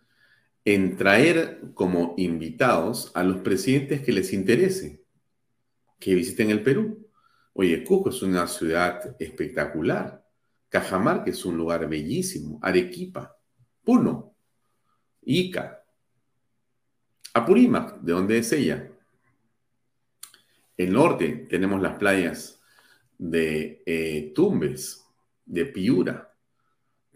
en 0.65 0.97
traer 0.97 1.61
como 1.75 2.15
invitados 2.17 3.13
a 3.15 3.23
los 3.23 3.43
presidentes 3.43 4.01
que 4.01 4.13
les 4.13 4.33
interese 4.33 5.06
que 5.99 6.15
visiten 6.15 6.51
el 6.51 6.63
Perú. 6.63 7.09
Oye, 7.53 7.83
Cusco 7.85 8.11
es 8.11 8.23
una 8.23 8.47
ciudad 8.47 9.17
espectacular. 9.19 10.25
Cajamarca 10.69 11.31
es 11.31 11.45
un 11.45 11.57
lugar 11.57 11.89
bellísimo. 11.89 12.59
Arequipa, 12.63 13.37
Puno, 13.83 14.37
Ica, 15.23 15.85
Apurímac, 17.35 18.01
de 18.01 18.13
donde 18.13 18.39
es 18.39 18.53
ella. 18.53 18.91
El 20.77 20.93
norte 20.93 21.47
tenemos 21.49 21.81
las 21.81 21.97
playas 21.99 22.61
de 23.19 23.83
eh, 23.87 24.33
Tumbes, 24.35 25.05
de 25.47 25.67
Piura, 25.67 26.27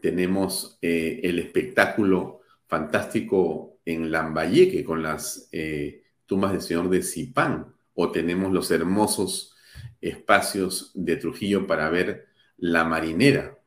tenemos 0.01 0.79
eh, 0.81 1.21
el 1.23 1.39
espectáculo 1.39 2.41
fantástico 2.67 3.81
en 3.85 4.11
Lambayeque 4.11 4.83
con 4.85 5.03
las 5.03 5.49
eh, 5.53 6.05
tumbas 6.27 6.53
del 6.53 6.63
Señor 6.63 6.89
de 6.89 7.03
Zipán, 7.03 7.75
o 8.01 8.11
tenemos 8.11 8.53
los 8.53 8.71
hermosos 8.71 9.55
espacios 10.01 10.93
de 10.95 11.17
Trujillo 11.17 11.67
para 11.67 11.91
ver 11.91 12.27
la 12.57 12.85
marinera, 12.85 13.59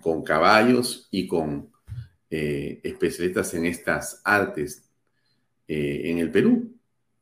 con 0.00 0.22
caballos 0.22 1.08
y 1.10 1.26
con 1.26 1.70
eh, 2.30 2.80
especialistas 2.82 3.52
en 3.54 3.66
estas 3.66 4.20
artes 4.24 4.86
en 5.72 6.18
el 6.18 6.30
Perú. 6.30 6.72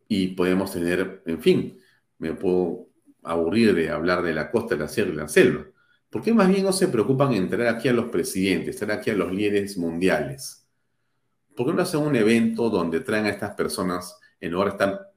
Y 0.09 0.29
podemos 0.29 0.73
tener, 0.73 1.23
en 1.27 1.43
fin, 1.43 1.79
me 2.19 2.33
puedo 2.33 2.89
aburrir 3.23 3.75
de 3.75 3.91
hablar 3.91 4.23
de 4.23 4.33
la 4.33 4.51
costa, 4.51 4.75
de 4.75 4.81
la 4.81 4.89
sierra 4.89 5.11
y 5.13 5.17
la 5.17 5.29
selva 5.29 5.67
¿Por 6.11 6.23
qué 6.23 6.33
más 6.33 6.49
bien 6.49 6.65
no 6.65 6.73
se 6.73 6.89
preocupan 6.89 7.35
en 7.35 7.49
traer 7.49 7.69
aquí 7.69 7.89
a 7.89 7.93
los 7.93 8.07
presidentes, 8.07 8.77
traer 8.77 8.99
aquí 8.99 9.11
a 9.11 9.15
los 9.15 9.31
líderes 9.31 9.77
mundiales? 9.77 10.67
¿Por 11.55 11.67
qué 11.67 11.73
no 11.75 11.83
hacen 11.83 12.01
un 12.01 12.17
evento 12.17 12.71
donde 12.71 13.01
traen 13.01 13.27
a 13.27 13.31
estas 13.31 13.55
personas 13.55 14.19
en 14.41 14.53
lugar 14.53 14.69
de 14.69 14.73
estar, 14.73 15.08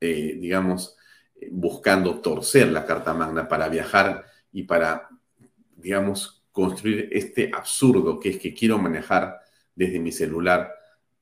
eh, 0.00 0.36
digamos, 0.40 0.96
buscando 1.50 2.20
torcer 2.20 2.68
la 2.68 2.84
Carta 2.84 3.14
Magna 3.14 3.48
para 3.48 3.68
viajar 3.68 4.24
y 4.52 4.64
para, 4.64 5.08
digamos, 5.76 6.44
construir 6.52 7.08
este 7.12 7.50
absurdo 7.54 8.18
que 8.18 8.30
es 8.30 8.38
que 8.38 8.54
quiero 8.54 8.78
manejar 8.78 9.38
desde 9.74 10.00
mi 10.00 10.12
celular 10.12 10.72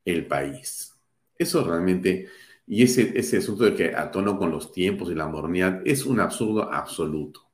el 0.04 0.26
país? 0.26 0.94
Eso 1.38 1.64
realmente, 1.64 2.28
y 2.66 2.82
ese, 2.82 3.12
ese 3.18 3.38
asunto 3.38 3.64
de 3.64 3.74
que 3.74 3.94
a 3.94 4.10
tono 4.10 4.38
con 4.38 4.50
los 4.50 4.72
tiempos 4.72 5.10
y 5.10 5.14
la 5.14 5.26
modernidad 5.26 5.82
es 5.84 6.06
un 6.06 6.20
absurdo 6.20 6.72
absoluto. 6.72 7.46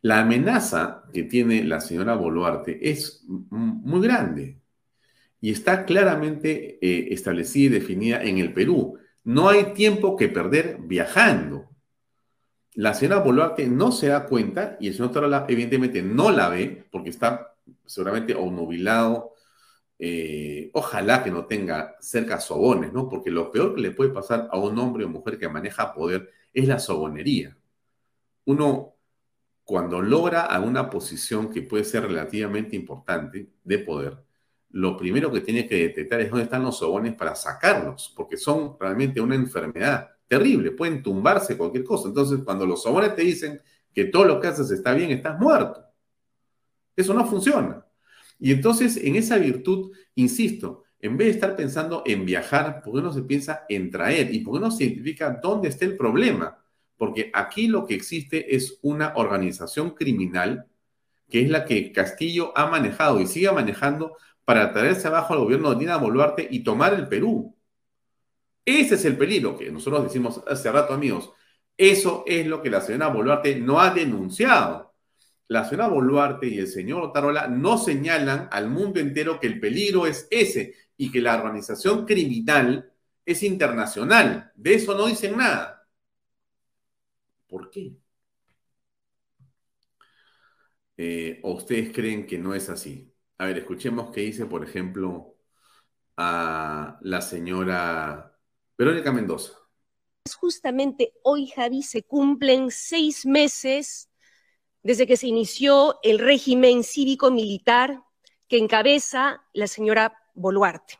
La 0.00 0.20
amenaza 0.20 1.02
que 1.12 1.24
tiene 1.24 1.64
la 1.64 1.80
señora 1.80 2.14
Boluarte 2.14 2.88
es 2.88 3.24
muy 3.26 4.00
grande 4.00 4.60
y 5.40 5.50
está 5.50 5.84
claramente 5.84 6.78
eh, 6.80 7.08
establecida 7.12 7.66
y 7.66 7.80
definida 7.80 8.22
en 8.22 8.38
el 8.38 8.52
Perú. 8.52 8.98
No 9.28 9.50
hay 9.50 9.74
tiempo 9.74 10.16
que 10.16 10.28
perder 10.28 10.78
viajando. 10.80 11.68
La 12.72 12.94
señora 12.94 13.20
Boluarte 13.20 13.66
no 13.66 13.92
se 13.92 14.06
da 14.06 14.24
cuenta 14.24 14.78
y 14.80 14.88
el 14.88 14.94
señor 14.94 15.12
Torola 15.12 15.44
evidentemente 15.46 16.02
no 16.02 16.30
la 16.30 16.48
ve 16.48 16.86
porque 16.90 17.10
está 17.10 17.54
seguramente 17.84 18.34
obnubilado. 18.34 19.34
Eh, 19.98 20.70
ojalá 20.72 21.22
que 21.22 21.30
no 21.30 21.44
tenga 21.44 21.94
cerca 22.00 22.40
sobones, 22.40 22.90
¿no? 22.94 23.06
Porque 23.06 23.30
lo 23.30 23.52
peor 23.52 23.74
que 23.74 23.82
le 23.82 23.90
puede 23.90 24.14
pasar 24.14 24.48
a 24.50 24.58
un 24.58 24.78
hombre 24.78 25.04
o 25.04 25.10
mujer 25.10 25.38
que 25.38 25.46
maneja 25.46 25.92
poder 25.92 26.30
es 26.54 26.66
la 26.66 26.78
sobonería. 26.78 27.54
Uno 28.46 28.94
cuando 29.62 30.00
logra 30.00 30.46
alguna 30.46 30.88
posición 30.88 31.50
que 31.52 31.60
puede 31.60 31.84
ser 31.84 32.04
relativamente 32.04 32.76
importante 32.76 33.50
de 33.62 33.78
poder, 33.80 34.24
lo 34.70 34.96
primero 34.96 35.32
que 35.32 35.40
tiene 35.40 35.66
que 35.66 35.76
detectar 35.76 36.20
es 36.20 36.30
dónde 36.30 36.44
están 36.44 36.62
los 36.62 36.78
sobones 36.78 37.14
para 37.14 37.34
sacarlos, 37.34 38.12
porque 38.14 38.36
son 38.36 38.76
realmente 38.78 39.20
una 39.20 39.34
enfermedad 39.34 40.10
terrible, 40.26 40.72
pueden 40.72 41.02
tumbarse 41.02 41.56
cualquier 41.56 41.84
cosa. 41.84 42.08
Entonces, 42.08 42.40
cuando 42.44 42.66
los 42.66 42.82
sobones 42.82 43.14
te 43.16 43.22
dicen 43.22 43.60
que 43.94 44.04
todo 44.04 44.24
lo 44.24 44.40
que 44.40 44.48
haces 44.48 44.70
está 44.70 44.92
bien, 44.92 45.10
estás 45.10 45.38
muerto. 45.38 45.82
Eso 46.94 47.14
no 47.14 47.26
funciona. 47.26 47.84
Y 48.38 48.52
entonces, 48.52 48.98
en 48.98 49.16
esa 49.16 49.38
virtud, 49.38 49.92
insisto, 50.14 50.84
en 51.00 51.16
vez 51.16 51.28
de 51.28 51.32
estar 51.34 51.56
pensando 51.56 52.02
en 52.04 52.26
viajar, 52.26 52.82
¿por 52.82 52.94
qué 52.94 53.02
no 53.02 53.12
se 53.12 53.22
piensa 53.22 53.64
en 53.68 53.90
traer? 53.90 54.34
¿Y 54.34 54.40
por 54.40 54.54
qué 54.54 54.60
no 54.60 54.70
se 54.70 54.84
identifica 54.84 55.38
dónde 55.42 55.68
está 55.68 55.86
el 55.86 55.96
problema? 55.96 56.58
Porque 56.96 57.30
aquí 57.32 57.68
lo 57.68 57.86
que 57.86 57.94
existe 57.94 58.54
es 58.54 58.78
una 58.82 59.12
organización 59.16 59.92
criminal 59.92 60.66
que 61.28 61.42
es 61.42 61.50
la 61.50 61.64
que 61.64 61.92
Castillo 61.92 62.56
ha 62.56 62.66
manejado 62.66 63.20
y 63.20 63.26
sigue 63.26 63.52
manejando 63.52 64.16
para 64.48 64.72
traerse 64.72 65.06
abajo 65.06 65.34
al 65.34 65.40
gobierno 65.40 65.74
de 65.74 65.80
Dina 65.80 65.98
Boluarte 65.98 66.48
y 66.50 66.60
tomar 66.60 66.94
el 66.94 67.06
Perú. 67.06 67.54
Ese 68.64 68.94
es 68.94 69.04
el 69.04 69.18
peligro 69.18 69.58
que 69.58 69.70
nosotros 69.70 70.04
decimos 70.04 70.42
hace 70.48 70.72
rato, 70.72 70.94
amigos. 70.94 71.30
Eso 71.76 72.24
es 72.26 72.46
lo 72.46 72.62
que 72.62 72.70
la 72.70 72.80
señora 72.80 73.08
Boluarte 73.08 73.56
no 73.56 73.78
ha 73.78 73.90
denunciado. 73.92 74.94
La 75.48 75.66
señora 75.66 75.88
Boluarte 75.88 76.46
y 76.46 76.60
el 76.60 76.66
señor 76.66 77.02
Otarola 77.02 77.46
no 77.46 77.76
señalan 77.76 78.48
al 78.50 78.70
mundo 78.70 79.00
entero 79.00 79.38
que 79.38 79.48
el 79.48 79.60
peligro 79.60 80.06
es 80.06 80.26
ese 80.30 80.74
y 80.96 81.12
que 81.12 81.20
la 81.20 81.36
organización 81.36 82.06
criminal 82.06 82.90
es 83.26 83.42
internacional. 83.42 84.50
De 84.56 84.72
eso 84.76 84.96
no 84.96 85.08
dicen 85.08 85.36
nada. 85.36 85.86
¿Por 87.46 87.68
qué? 87.70 87.92
Eh, 90.96 91.40
¿O 91.42 91.52
ustedes 91.52 91.92
creen 91.92 92.26
que 92.26 92.38
no 92.38 92.54
es 92.54 92.70
así? 92.70 93.12
A 93.38 93.46
ver, 93.46 93.58
escuchemos 93.58 94.10
qué 94.10 94.22
dice, 94.22 94.46
por 94.46 94.64
ejemplo, 94.64 95.36
a 96.16 96.98
la 97.02 97.20
señora 97.22 98.36
Verónica 98.76 99.12
Mendoza. 99.12 99.52
Justamente 100.40 101.14
hoy, 101.22 101.46
Javi, 101.46 101.82
se 101.82 102.02
cumplen 102.02 102.70
seis 102.70 103.24
meses 103.24 104.10
desde 104.82 105.06
que 105.06 105.16
se 105.16 105.28
inició 105.28 105.98
el 106.02 106.18
régimen 106.18 106.82
cívico-militar 106.82 108.02
que 108.48 108.58
encabeza 108.58 109.44
la 109.52 109.68
señora 109.68 110.18
Boluarte. 110.34 110.98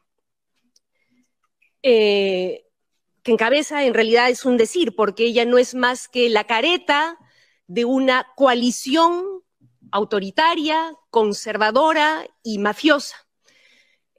Eh, 1.82 2.66
que 3.22 3.32
encabeza 3.32 3.84
en 3.84 3.94
realidad 3.94 4.30
es 4.30 4.44
un 4.44 4.56
decir, 4.56 4.94
porque 4.94 5.24
ella 5.24 5.44
no 5.44 5.58
es 5.58 5.74
más 5.74 6.06
que 6.08 6.28
la 6.30 6.44
careta 6.44 7.18
de 7.66 7.84
una 7.84 8.28
coalición 8.36 9.42
autoritaria, 9.92 10.94
conservadora 11.10 12.26
y 12.42 12.58
mafiosa, 12.58 13.16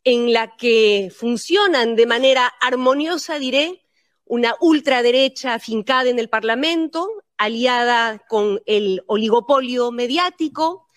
en 0.04 0.34
la 0.34 0.56
que 0.56 1.12
funcionan 1.16 1.96
de 1.96 2.06
manera 2.06 2.48
armoniosa, 2.62 3.40
diré, 3.40 3.86
una 4.26 4.56
ultraderecha 4.60 5.56
afincada 5.56 6.10
en 6.10 6.20
el 6.20 6.30
Parlamento, 6.30 7.10
aliada 7.38 8.20
con 8.28 8.62
el 8.66 9.02
oligopolio 9.08 9.92
mediático, 9.92 10.88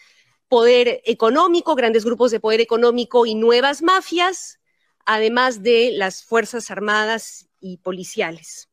poder 0.48 1.00
económico, 1.06 1.74
grandes 1.74 2.04
grupos 2.04 2.30
de 2.30 2.40
poder 2.40 2.60
económico 2.60 3.24
y 3.24 3.34
nuevas 3.34 3.80
mafias, 3.80 4.60
además 5.06 5.62
de 5.62 5.92
las 5.94 6.24
Fuerzas 6.24 6.70
Armadas 6.70 7.48
y 7.58 7.78
policiales. 7.78 8.68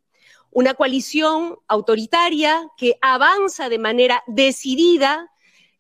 Una 0.52 0.74
coalición 0.74 1.58
autoritaria 1.68 2.68
que 2.76 2.98
avanza 3.02 3.70
de 3.70 3.80
manera 3.80 4.24
decidida 4.28 5.32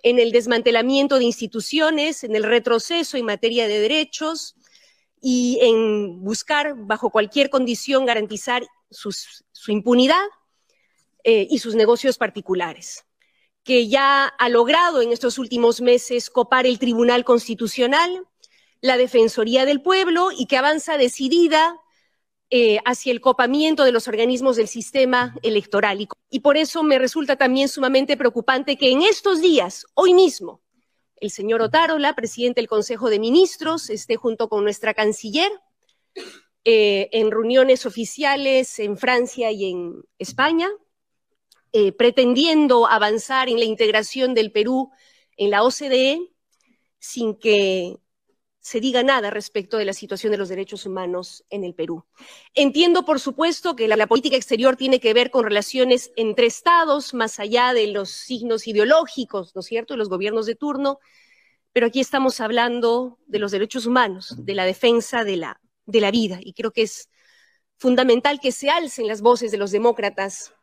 en 0.04 0.20
el 0.20 0.32
desmantelamiento 0.32 1.18
de 1.18 1.26
instituciones, 1.26 2.24
en 2.24 2.36
el 2.36 2.44
retroceso 2.44 3.18
en 3.18 3.26
materia 3.26 3.68
de 3.68 3.80
derechos 3.80 4.56
y 5.22 5.60
en 5.62 6.24
buscar 6.24 6.76
bajo 6.76 7.10
cualquier 7.10 7.50
condición 7.50 8.06
garantizar 8.06 8.66
su 8.90 9.72
impunidad 9.72 10.26
eh, 11.26 11.48
y 11.50 11.60
sus 11.60 11.76
negocios 11.76 12.18
particulares, 12.18 13.06
que 13.64 13.90
ya 13.90 14.26
ha 14.26 14.50
logrado 14.50 15.02
en 15.02 15.12
estos 15.12 15.38
últimos 15.38 15.82
meses 15.82 16.30
copar 16.30 16.66
el 16.66 16.80
Tribunal 16.80 17.26
Constitucional, 17.26 18.26
la 18.80 18.96
Defensoría 18.96 19.66
del 19.66 19.82
Pueblo 19.82 20.30
y 20.32 20.46
que 20.46 20.56
avanza 20.56 20.98
decidida 20.98 21.78
eh, 22.52 22.80
hacia 22.84 23.12
el 23.12 23.22
copamiento 23.22 23.84
de 23.84 23.92
los 23.92 24.08
organismos 24.08 24.56
del 24.56 24.68
sistema 24.68 25.36
electoral. 25.44 26.08
Y, 26.32 26.40
por 26.40 26.58
eso 26.58 26.82
me 26.82 26.98
resulta 26.98 27.36
también 27.36 27.70
sumamente 27.70 28.18
preocupante 28.18 28.76
que 28.76 28.92
en 28.92 29.04
estos 29.04 29.40
días, 29.40 29.86
hoy 29.94 30.16
mismo, 30.16 30.62
el 31.18 31.30
señor 31.30 31.62
Otárola, 31.62 32.16
presidente 32.16 32.60
del 32.60 32.68
Consejo 32.68 33.12
de 33.12 33.20
Ministros, 33.20 33.92
esté 33.92 34.16
junto 34.16 34.50
con 34.50 34.64
nuestra 34.64 34.96
canciller 34.96 35.52
eh, 36.66 37.10
en 37.12 37.30
reuniones 37.30 37.86
oficiales 37.86 38.80
en 38.80 38.98
Francia 38.98 39.52
y 39.52 39.70
en 39.70 40.02
España, 40.18 40.70
eh, 41.72 41.92
pretendiendo 41.92 42.88
avanzar 42.88 43.48
en 43.48 43.60
la 43.60 43.66
integración 43.66 44.34
del 44.34 44.52
Perú 44.52 44.92
en 45.38 45.52
la 45.52 45.64
OCDE 45.64 46.32
sin 46.98 47.38
que 47.38 47.98
se 48.62 48.82
diga 48.82 49.04
nada 49.04 49.30
respecto 49.30 49.78
de 49.78 49.86
la 49.86 49.93
situación 49.93 50.32
de 50.32 50.38
los 50.38 50.50
derechos 50.50 50.86
humanos 50.86 51.45
en 51.50 51.63
el 51.63 51.74
Perú. 51.74 52.06
Entiendo, 52.54 53.06
por 53.06 53.19
supuesto, 53.19 53.76
que 53.76 53.88
la, 53.88 54.08
política 54.08 54.36
exterior 54.36 54.76
tiene 54.76 55.00
que 55.00 55.13
ver 55.13 55.32
con 55.32 55.43
relaciones 55.43 56.12
entre 56.17 56.48
estados, 56.48 57.13
más 57.13 57.39
allá 57.39 57.74
de 57.74 57.88
los 57.88 58.10
signos 58.10 58.67
ideológicos, 58.67 59.56
¿no 59.56 59.62
es 59.62 59.67
cierto?, 59.67 59.93
de 59.93 60.00
los 60.00 60.10
gobiernos 60.10 60.45
de 60.45 60.56
turno, 60.56 61.00
pero 61.72 61.88
aquí 61.88 62.00
estamos 62.00 62.41
hablando 62.41 63.19
de 63.28 63.39
los 63.39 63.52
derechos 63.52 63.86
humanos, 63.86 64.36
de 64.38 64.56
la 64.56 64.65
defensa 64.65 65.24
de 65.24 65.38
la, 65.38 65.62
de 65.86 66.02
la 66.02 66.12
vida, 66.12 66.39
y 66.41 66.54
creo 66.54 66.72
que 66.72 66.82
es 66.82 67.10
fundamental 67.78 68.39
que 68.41 68.52
se 68.52 68.69
alcen 68.69 69.08
las 69.08 69.22
voces 69.22 69.52
de 69.52 69.58
los 69.58 69.72
demócratas 69.72 70.54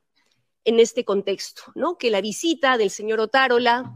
en 0.64 0.80
este 0.80 1.04
contexto, 1.04 1.62
¿no? 1.74 1.96
Que 1.96 2.10
la 2.10 2.20
visita 2.20 2.76
del 2.76 2.90
señor 2.90 3.20
Otárola, 3.20 3.94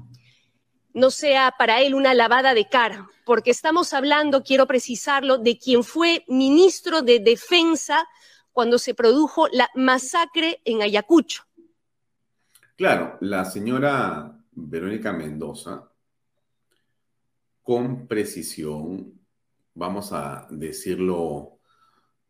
no 0.94 1.10
sea 1.10 1.54
para 1.58 1.82
él 1.82 1.94
una 1.94 2.14
lavada 2.14 2.54
de 2.54 2.68
cara, 2.68 3.08
porque 3.24 3.50
estamos 3.50 3.92
hablando, 3.92 4.42
quiero 4.42 4.66
precisarlo, 4.66 5.38
de 5.38 5.58
quien 5.58 5.84
fue 5.84 6.24
ministro 6.28 7.02
de 7.02 7.20
Defensa 7.20 8.06
cuando 8.52 8.78
se 8.78 8.94
produjo 8.94 9.48
la 9.48 9.68
masacre 9.74 10.60
en 10.64 10.82
Ayacucho. 10.82 11.44
Claro, 12.76 13.18
la 13.20 13.44
señora 13.44 14.36
Verónica 14.52 15.12
Mendoza, 15.12 15.90
con 17.62 18.06
precisión, 18.08 19.20
vamos 19.74 20.12
a 20.12 20.46
decirlo 20.50 21.58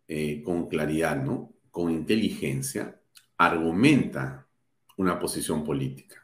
eh, 0.06 0.42
con 0.42 0.68
claridad, 0.68 1.16
¿no? 1.16 1.54
Con 1.70 1.90
inteligencia, 1.90 3.00
argumenta 3.38 4.46
una 4.96 5.18
posición 5.18 5.64
política 5.64 6.19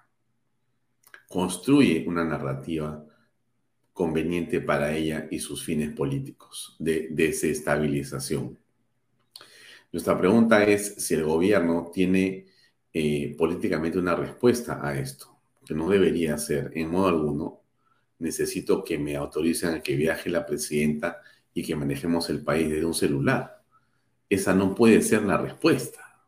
construye 1.29 2.05
una 2.07 2.25
narrativa 2.25 3.05
conveniente 3.93 4.61
para 4.61 4.95
ella 4.95 5.27
y 5.31 5.39
sus 5.39 5.65
fines 5.65 5.91
políticos 5.93 6.77
de 6.79 7.09
desestabilización. 7.11 8.59
Nuestra 9.93 10.19
pregunta 10.19 10.63
es 10.65 10.97
si 10.97 11.15
el 11.15 11.25
gobierno 11.25 11.91
tiene 11.93 12.47
eh, 12.93 13.35
políticamente 13.39 13.99
una 13.99 14.15
respuesta 14.15 14.87
a 14.87 14.99
esto, 14.99 15.39
que 15.65 15.75
no 15.75 15.89
debería 15.89 16.37
ser 16.37 16.71
en 16.75 16.91
modo 16.91 17.09
alguno. 17.09 17.61
Necesito 18.19 18.85
que 18.85 18.99
me 18.99 19.17
autoricen 19.17 19.75
a 19.75 19.83
que 19.83 19.97
viaje 19.97 20.29
la 20.31 20.45
presidenta 20.45 21.23
y 21.55 21.63
que 21.63 21.75
manejemos 21.75 22.29
el 22.29 22.43
país 22.45 22.69
desde 22.69 22.85
un 22.85 22.95
celular. 22.95 23.63
Esa 24.29 24.55
no 24.55 24.75
puede 24.75 25.01
ser 25.01 25.23
la 25.23 25.39
respuesta. 25.39 26.23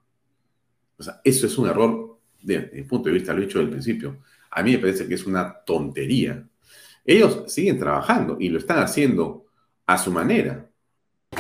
O 0.97 1.03
sea, 1.03 1.21
eso 1.23 1.47
es 1.47 1.59
un 1.59 1.69
error 1.69 2.19
desde 2.41 2.71
mi 2.73 2.83
punto 2.85 3.09
de 3.09 3.15
vista, 3.15 3.35
lo 3.35 3.43
he 3.43 3.47
dicho 3.47 3.59
del 3.59 3.71
principio 3.71 4.19
a 4.51 4.63
mí 4.63 4.73
me 4.73 4.79
parece 4.79 5.07
que 5.07 5.15
es 5.15 5.27
una 5.27 5.55
tontería. 5.65 6.45
Ellos 7.05 7.45
siguen 7.47 7.79
trabajando 7.79 8.37
y 8.39 8.49
lo 8.49 8.59
están 8.59 8.79
haciendo 8.81 9.47
a 9.87 9.97
su 9.99 10.11
manera. 10.11 10.67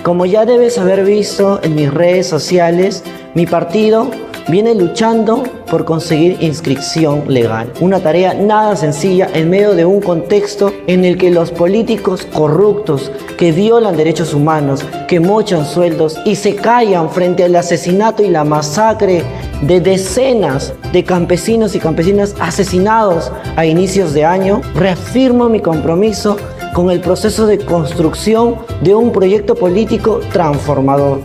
Como 0.03 0.27
ya 0.27 0.45
debes 0.45 0.79
haber 0.79 1.05
visto 1.05 1.61
en 1.63 1.75
mis 1.75 1.93
redes 1.93 2.27
sociales, 2.27 3.03
mi 3.35 3.47
partido 3.47 4.11
viene 4.49 4.75
luchando 4.75 5.43
por 5.71 5.85
conseguir 5.85 6.39
inscripción 6.41 7.25
legal. 7.29 7.73
Una 7.81 8.01
tarea 8.01 8.33
nada 8.35 8.77
sencilla 8.77 9.29
en 9.35 9.51
medio 9.51 9.75
de 9.75 9.85
un 9.85 10.01
contexto 10.01 10.73
en 10.87 11.05
el 11.05 11.19
que 11.19 11.31
los 11.31 11.51
políticos 11.51 12.27
corruptos 12.33 13.13
que 13.37 13.53
violan 13.53 13.97
derechos 13.97 14.33
humanos, 14.33 14.85
que 15.07 15.21
mochan 15.21 15.67
sueldos 15.67 16.19
y 16.25 16.37
se 16.37 16.55
callan 16.57 17.11
frente 17.11 17.45
al 17.45 17.57
asesinato 17.57 18.23
y 18.23 18.31
la 18.31 18.45
masacre 18.45 19.23
de 19.63 19.81
decenas 19.81 20.75
de 20.93 21.05
campesinos 21.05 21.75
y 21.75 21.81
campesinas 21.81 22.35
asesinados 22.41 23.33
a 23.57 23.67
inicios 23.67 24.15
de 24.15 24.25
año, 24.25 24.61
reafirmo 24.75 25.49
mi 25.49 25.61
compromiso 25.61 26.37
con 26.75 26.91
el 26.91 27.01
proceso 27.01 27.47
de 27.47 27.65
construcción 27.65 28.57
de 28.83 28.95
un 28.95 29.13
proyecto 29.13 29.55
político 29.55 30.21
transformador. 30.33 31.23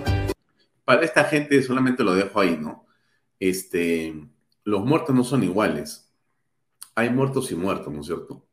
Para 0.84 1.04
esta 1.04 1.26
gente 1.26 1.62
solamente 1.62 2.04
lo 2.04 2.16
dejo 2.16 2.40
ahí, 2.40 2.58
¿no? 2.60 2.86
Este, 3.40 4.14
los 4.64 4.84
muertos 4.84 5.16
no 5.16 5.24
son 5.24 5.44
iguales. 5.44 6.12
Hay 6.96 7.10
muertos 7.10 7.52
y 7.52 7.56
muertos, 7.56 7.94
¿no 7.94 8.02
es 8.02 8.08
cierto? 8.08 8.46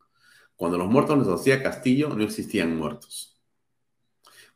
Cuando 0.56 0.76
los 0.76 0.88
muertos 0.88 1.18
los 1.18 1.40
hacía 1.40 1.62
Castillo, 1.62 2.10
no 2.10 2.22
existían 2.22 2.76
muertos. 2.76 3.40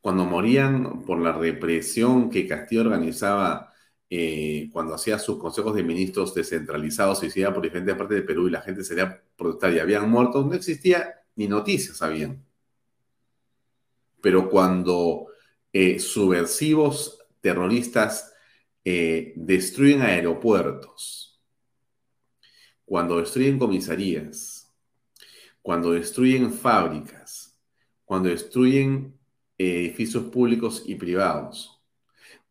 Cuando 0.00 0.26
morían 0.26 1.02
por 1.02 1.18
la 1.18 1.32
represión 1.32 2.28
que 2.28 2.46
Castillo 2.46 2.82
organizaba 2.82 3.73
eh, 4.16 4.70
cuando 4.72 4.94
hacía 4.94 5.18
sus 5.18 5.38
consejos 5.38 5.74
de 5.74 5.82
ministros 5.82 6.32
descentralizados 6.32 7.18
se 7.18 7.40
iba 7.40 7.52
por 7.52 7.64
diferentes 7.64 7.96
partes 7.96 8.18
de 8.18 8.22
Perú 8.22 8.46
y 8.46 8.52
la 8.52 8.60
gente 8.60 8.84
sería 8.84 9.20
protestar 9.36 9.72
y 9.74 9.80
habían 9.80 10.08
muerto, 10.08 10.44
no 10.44 10.54
existía 10.54 11.24
ni 11.34 11.48
noticias, 11.48 12.00
habían. 12.00 12.46
Pero 14.20 14.48
cuando 14.48 15.26
eh, 15.72 15.98
subversivos 15.98 17.18
terroristas 17.40 18.32
eh, 18.84 19.32
destruyen 19.34 20.02
aeropuertos, 20.02 21.42
cuando 22.84 23.18
destruyen 23.18 23.58
comisarías, 23.58 24.72
cuando 25.60 25.90
destruyen 25.90 26.52
fábricas, 26.52 27.58
cuando 28.04 28.28
destruyen 28.28 29.18
edificios 29.58 30.22
públicos 30.26 30.84
y 30.86 30.94
privados, 30.94 31.82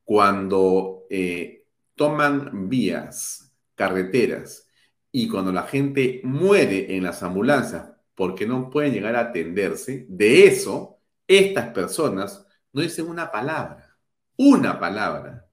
cuando 0.03 1.02
eh, 1.15 1.67
toman 1.93 2.69
vías, 2.69 3.53
carreteras, 3.75 4.67
y 5.11 5.27
cuando 5.27 5.51
la 5.51 5.61
gente 5.61 6.21
muere 6.23 6.97
en 6.97 7.03
las 7.03 7.21
ambulancias 7.21 7.91
porque 8.15 8.47
no 8.47 8.71
pueden 8.71 8.93
llegar 8.93 9.15
a 9.15 9.29
atenderse, 9.29 10.07
de 10.09 10.47
eso, 10.47 10.97
estas 11.27 11.67
personas 11.71 12.47
no 12.71 12.81
dicen 12.81 13.07
una 13.07 13.31
palabra, 13.31 13.95
una 14.37 14.79
palabra. 14.79 15.47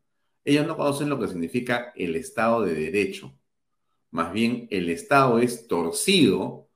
Ellos 0.44 0.66
no 0.66 0.78
conocen 0.78 1.10
lo 1.10 1.20
que 1.20 1.28
significa 1.28 1.92
el 1.94 2.16
Estado 2.16 2.62
de 2.62 2.74
Derecho. 2.74 3.38
Más 4.12 4.32
bien, 4.32 4.66
el 4.70 4.88
Estado 4.88 5.40
es 5.40 5.68
torcido 5.68 6.70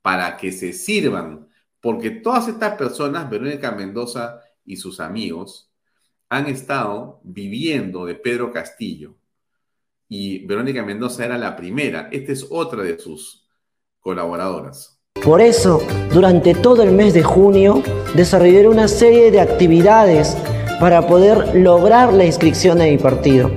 para 0.00 0.38
que 0.38 0.50
se 0.50 0.72
sirvan, 0.72 1.46
porque 1.78 2.10
todas 2.10 2.48
estas 2.48 2.78
personas, 2.78 3.28
Verónica 3.28 3.70
Mendoza 3.72 4.40
y 4.64 4.76
sus 4.76 4.98
amigos, 4.98 5.69
han 6.30 6.46
estado 6.46 7.20
viviendo 7.24 8.06
de 8.06 8.14
Pedro 8.14 8.52
Castillo. 8.52 9.16
Y 10.08 10.46
Verónica 10.46 10.82
Mendoza 10.82 11.24
era 11.24 11.36
la 11.36 11.56
primera. 11.56 12.08
Esta 12.10 12.32
es 12.32 12.46
otra 12.48 12.82
de 12.82 12.98
sus 12.98 13.46
colaboradoras. 13.98 14.98
Por 15.22 15.40
eso, 15.40 15.82
durante 16.12 16.54
todo 16.54 16.82
el 16.82 16.92
mes 16.92 17.14
de 17.14 17.22
junio, 17.22 17.82
desarrollé 18.14 18.66
una 18.68 18.88
serie 18.88 19.30
de 19.30 19.40
actividades 19.40 20.36
para 20.78 21.06
poder 21.06 21.54
lograr 21.54 22.12
la 22.12 22.24
inscripción 22.24 22.80
en 22.80 22.92
mi 22.92 22.98
partido. 22.98 23.50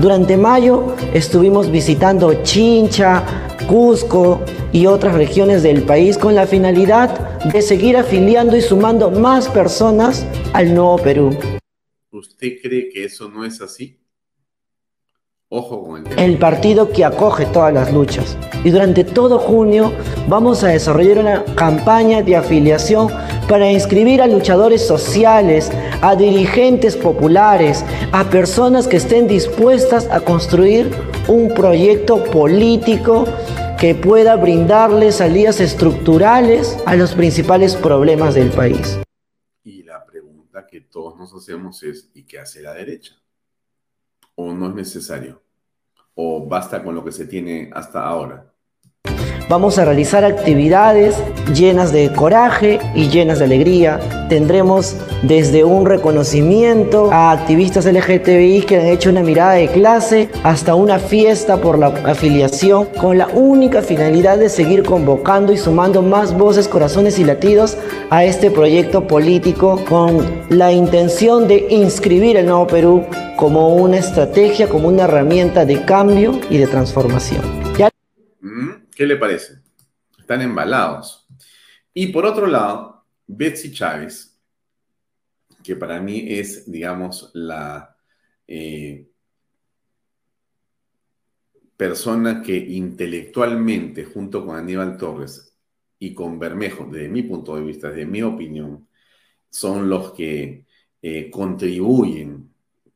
Durante 0.00 0.36
mayo 0.36 0.96
estuvimos 1.12 1.70
visitando 1.70 2.42
Chincha, 2.42 3.22
Cusco 3.68 4.40
y 4.72 4.86
otras 4.86 5.14
regiones 5.14 5.62
del 5.62 5.82
país 5.82 6.18
con 6.18 6.34
la 6.34 6.46
finalidad 6.46 7.38
de 7.44 7.62
seguir 7.62 7.96
afiliando 7.96 8.56
y 8.56 8.62
sumando 8.62 9.10
más 9.10 9.48
personas 9.48 10.26
al 10.52 10.74
nuevo 10.74 10.98
Perú. 10.98 11.53
¿Usted 12.14 12.60
cree 12.62 12.90
que 12.90 13.04
eso 13.04 13.28
no 13.28 13.44
es 13.44 13.60
así? 13.60 13.98
Ojo 15.48 15.82
con 15.82 16.06
el 16.06 16.18
El 16.18 16.38
partido 16.38 16.92
que 16.92 17.04
acoge 17.04 17.44
todas 17.46 17.74
las 17.74 17.92
luchas. 17.92 18.38
Y 18.62 18.70
durante 18.70 19.02
todo 19.02 19.40
junio 19.40 19.92
vamos 20.28 20.62
a 20.62 20.68
desarrollar 20.68 21.18
una 21.18 21.44
campaña 21.56 22.22
de 22.22 22.36
afiliación 22.36 23.08
para 23.48 23.68
inscribir 23.68 24.22
a 24.22 24.28
luchadores 24.28 24.86
sociales, 24.86 25.72
a 26.02 26.14
dirigentes 26.14 26.96
populares, 26.96 27.84
a 28.12 28.30
personas 28.30 28.86
que 28.86 28.98
estén 28.98 29.26
dispuestas 29.26 30.08
a 30.08 30.20
construir 30.20 30.90
un 31.26 31.52
proyecto 31.52 32.22
político 32.22 33.26
que 33.76 33.96
pueda 33.96 34.36
brindarles 34.36 35.16
salidas 35.16 35.60
estructurales 35.60 36.78
a 36.86 36.94
los 36.94 37.12
principales 37.12 37.74
problemas 37.74 38.36
del 38.36 38.50
país. 38.50 39.00
Que 40.62 40.80
todos 40.80 41.16
nos 41.18 41.34
hacemos 41.34 41.82
es, 41.82 42.10
¿y 42.14 42.22
qué 42.22 42.38
hace 42.38 42.62
la 42.62 42.72
derecha? 42.72 43.20
¿O 44.36 44.52
no 44.52 44.68
es 44.68 44.74
necesario? 44.74 45.42
¿O 46.14 46.46
basta 46.46 46.82
con 46.84 46.94
lo 46.94 47.04
que 47.04 47.10
se 47.10 47.26
tiene 47.26 47.70
hasta 47.74 48.06
ahora? 48.06 48.54
Vamos 49.46 49.78
a 49.78 49.84
realizar 49.84 50.24
actividades 50.24 51.16
llenas 51.54 51.92
de 51.92 52.10
coraje 52.10 52.78
y 52.94 53.08
llenas 53.08 53.40
de 53.40 53.44
alegría. 53.44 54.00
Tendremos 54.30 54.96
desde 55.22 55.64
un 55.64 55.84
reconocimiento 55.84 57.10
a 57.12 57.30
activistas 57.30 57.84
LGTBI 57.84 58.62
que 58.62 58.78
han 58.78 58.86
hecho 58.86 59.10
una 59.10 59.22
mirada 59.22 59.52
de 59.52 59.68
clase 59.68 60.30
hasta 60.42 60.74
una 60.74 60.98
fiesta 60.98 61.58
por 61.58 61.78
la 61.78 61.88
afiliación 61.88 62.86
con 62.98 63.18
la 63.18 63.26
única 63.28 63.82
finalidad 63.82 64.38
de 64.38 64.48
seguir 64.48 64.82
convocando 64.82 65.52
y 65.52 65.58
sumando 65.58 66.00
más 66.00 66.36
voces, 66.36 66.66
corazones 66.66 67.18
y 67.18 67.24
latidos 67.24 67.76
a 68.08 68.24
este 68.24 68.50
proyecto 68.50 69.06
político 69.06 69.78
con 69.86 70.24
la 70.48 70.72
intención 70.72 71.48
de 71.48 71.66
inscribir 71.68 72.38
el 72.38 72.46
Nuevo 72.46 72.66
Perú 72.66 73.04
como 73.36 73.74
una 73.74 73.98
estrategia, 73.98 74.70
como 74.70 74.88
una 74.88 75.04
herramienta 75.04 75.66
de 75.66 75.84
cambio 75.84 76.40
y 76.48 76.56
de 76.56 76.66
transformación. 76.66 77.63
¿Qué 78.94 79.06
le 79.06 79.16
parece? 79.16 79.58
Están 80.18 80.42
embalados. 80.42 81.26
Y 81.92 82.08
por 82.08 82.24
otro 82.26 82.46
lado, 82.46 83.04
Betsy 83.26 83.72
Chávez, 83.72 84.38
que 85.62 85.76
para 85.76 86.00
mí 86.00 86.26
es, 86.28 86.70
digamos, 86.70 87.30
la 87.34 87.96
eh, 88.46 89.08
persona 91.76 92.42
que 92.42 92.56
intelectualmente, 92.56 94.04
junto 94.04 94.46
con 94.46 94.56
Aníbal 94.56 94.96
Torres 94.96 95.56
y 95.98 96.14
con 96.14 96.38
Bermejo, 96.38 96.86
desde 96.90 97.08
mi 97.08 97.22
punto 97.22 97.56
de 97.56 97.62
vista, 97.62 97.88
desde 97.88 98.06
mi 98.06 98.22
opinión, 98.22 98.88
son 99.50 99.88
los 99.88 100.12
que 100.12 100.66
eh, 101.02 101.30
contribuyen, 101.30 102.52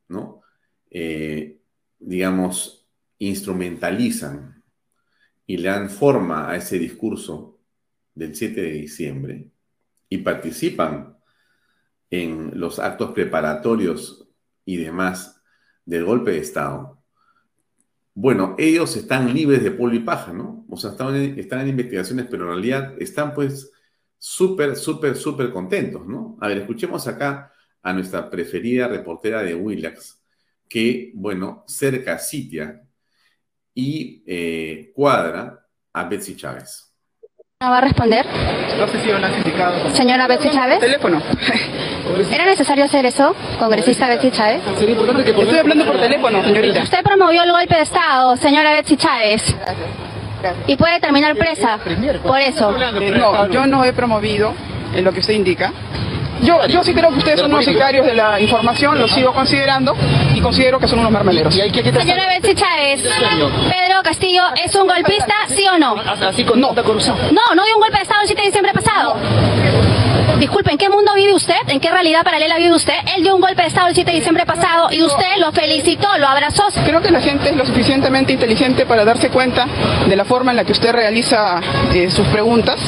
¿no? 0.08 0.42
Eh, 0.90 1.58
digamos, 1.98 2.86
instrumentalizan 3.18 4.57
y 5.48 5.56
le 5.56 5.70
dan 5.70 5.88
forma 5.88 6.50
a 6.50 6.56
ese 6.56 6.78
discurso 6.78 7.58
del 8.14 8.36
7 8.36 8.60
de 8.60 8.72
diciembre 8.72 9.50
y 10.10 10.18
participan 10.18 11.16
en 12.10 12.52
los 12.60 12.78
actos 12.78 13.12
preparatorios 13.12 14.28
y 14.66 14.76
demás 14.76 15.42
del 15.86 16.04
golpe 16.04 16.32
de 16.32 16.38
Estado, 16.38 17.02
bueno, 18.14 18.56
ellos 18.58 18.94
están 18.96 19.32
libres 19.32 19.62
de 19.62 19.70
polvo 19.70 19.94
y 19.94 20.00
paja, 20.00 20.32
¿no? 20.32 20.66
O 20.68 20.76
sea, 20.76 20.90
están, 20.90 21.14
están 21.14 21.60
en 21.60 21.68
investigaciones, 21.68 22.26
pero 22.30 22.42
en 22.44 22.50
realidad 22.50 22.94
están 23.00 23.32
pues 23.32 23.70
súper, 24.18 24.76
súper, 24.76 25.16
súper 25.16 25.50
contentos, 25.50 26.06
¿no? 26.06 26.36
A 26.40 26.48
ver, 26.48 26.58
escuchemos 26.58 27.06
acá 27.06 27.52
a 27.80 27.92
nuestra 27.94 28.28
preferida 28.28 28.88
reportera 28.88 29.42
de 29.42 29.54
Willax, 29.54 30.20
que, 30.68 31.12
bueno, 31.14 31.64
cerca 31.68 32.18
sitia 32.18 32.87
y 33.78 34.24
eh, 34.26 34.90
cuadra 34.92 35.56
a 35.92 36.04
Betsy 36.04 36.36
Chávez. 36.36 36.92
¿No 37.60 37.70
va 37.70 37.78
a 37.78 37.80
responder? 37.80 38.26
No 38.76 38.88
sé 38.88 39.00
si 39.00 39.08
lo 39.08 39.16
han 39.18 39.94
Señora 39.94 40.26
Betsy 40.26 40.50
Chávez. 40.50 40.80
Teléfono. 40.80 41.22
¿Era 42.32 42.46
necesario 42.46 42.84
hacer 42.84 43.06
eso, 43.06 43.36
congresista 43.56 44.08
Betsy 44.08 44.32
Chávez? 44.32 44.62
Estoy 44.66 45.58
hablando 45.58 45.84
por 45.86 46.00
teléfono, 46.00 46.42
señorita. 46.42 46.82
Usted 46.82 47.04
promovió 47.04 47.44
el 47.44 47.52
golpe 47.52 47.76
de 47.76 47.82
Estado, 47.82 48.36
señora 48.36 48.72
Betsy 48.72 48.96
Chávez. 48.96 49.54
Y 50.66 50.76
puede 50.76 50.98
terminar 50.98 51.36
presa 51.36 51.78
por 52.24 52.40
eso. 52.40 52.72
No, 52.72 53.48
yo 53.48 53.64
no 53.66 53.84
he 53.84 53.92
promovido 53.92 54.54
en 54.92 55.04
lo 55.04 55.12
que 55.12 55.20
usted 55.20 55.34
indica. 55.34 55.72
Yo, 56.42 56.66
yo 56.66 56.84
sí 56.84 56.94
creo 56.94 57.10
que 57.10 57.18
ustedes 57.18 57.40
son 57.40 57.52
unos 57.52 57.64
sicarios 57.64 58.06
de 58.06 58.14
la 58.14 58.40
información, 58.40 58.98
lo 58.98 59.08
sigo 59.08 59.32
considerando 59.32 59.96
y 60.34 60.40
considero 60.40 60.78
que 60.78 60.86
son 60.88 61.00
unos 61.00 61.10
mermeleros. 61.10 61.54
Señora 62.00 62.26
Betsy 62.28 62.54
Chávez, 62.54 63.02
Pedro 63.68 64.02
Castillo 64.04 64.42
es 64.64 64.74
un 64.74 64.86
golpista, 64.86 65.34
¿sí 65.48 65.66
o 65.66 65.78
no? 65.78 65.96
No, 66.56 66.74
no, 67.32 67.54
no 67.54 67.64
dio 67.64 67.74
un 67.76 67.80
golpe 67.80 67.96
de 67.96 68.02
Estado 68.02 68.20
el 68.22 68.26
7 68.28 68.40
de 68.42 68.46
diciembre 68.46 68.72
pasado. 68.72 69.16
Disculpe, 70.36 70.70
¿en 70.70 70.78
qué 70.78 70.88
mundo 70.88 71.12
vive 71.14 71.34
usted? 71.34 71.56
¿En 71.66 71.80
qué 71.80 71.90
realidad 71.90 72.22
paralela 72.22 72.58
vive 72.58 72.74
usted? 72.74 72.94
Él 73.16 73.22
dio 73.22 73.34
un 73.34 73.40
golpe 73.40 73.62
de 73.62 73.68
Estado 73.68 73.88
el 73.88 73.94
7 73.94 74.10
de 74.10 74.16
diciembre 74.18 74.46
pasado 74.46 74.88
y 74.92 75.02
usted 75.02 75.36
lo 75.38 75.50
felicitó, 75.50 76.06
lo 76.18 76.28
abrazó. 76.28 76.64
Creo 76.84 77.02
que 77.02 77.10
la 77.10 77.20
gente 77.20 77.50
es 77.50 77.56
lo 77.56 77.66
suficientemente 77.66 78.32
inteligente 78.32 78.86
para 78.86 79.04
darse 79.04 79.30
cuenta 79.30 79.66
de 80.06 80.14
la 80.14 80.24
forma 80.24 80.52
en 80.52 80.58
la 80.58 80.64
que 80.64 80.72
usted 80.72 80.92
realiza 80.92 81.60
eh, 81.92 82.10
sus 82.10 82.26
preguntas. 82.28 82.78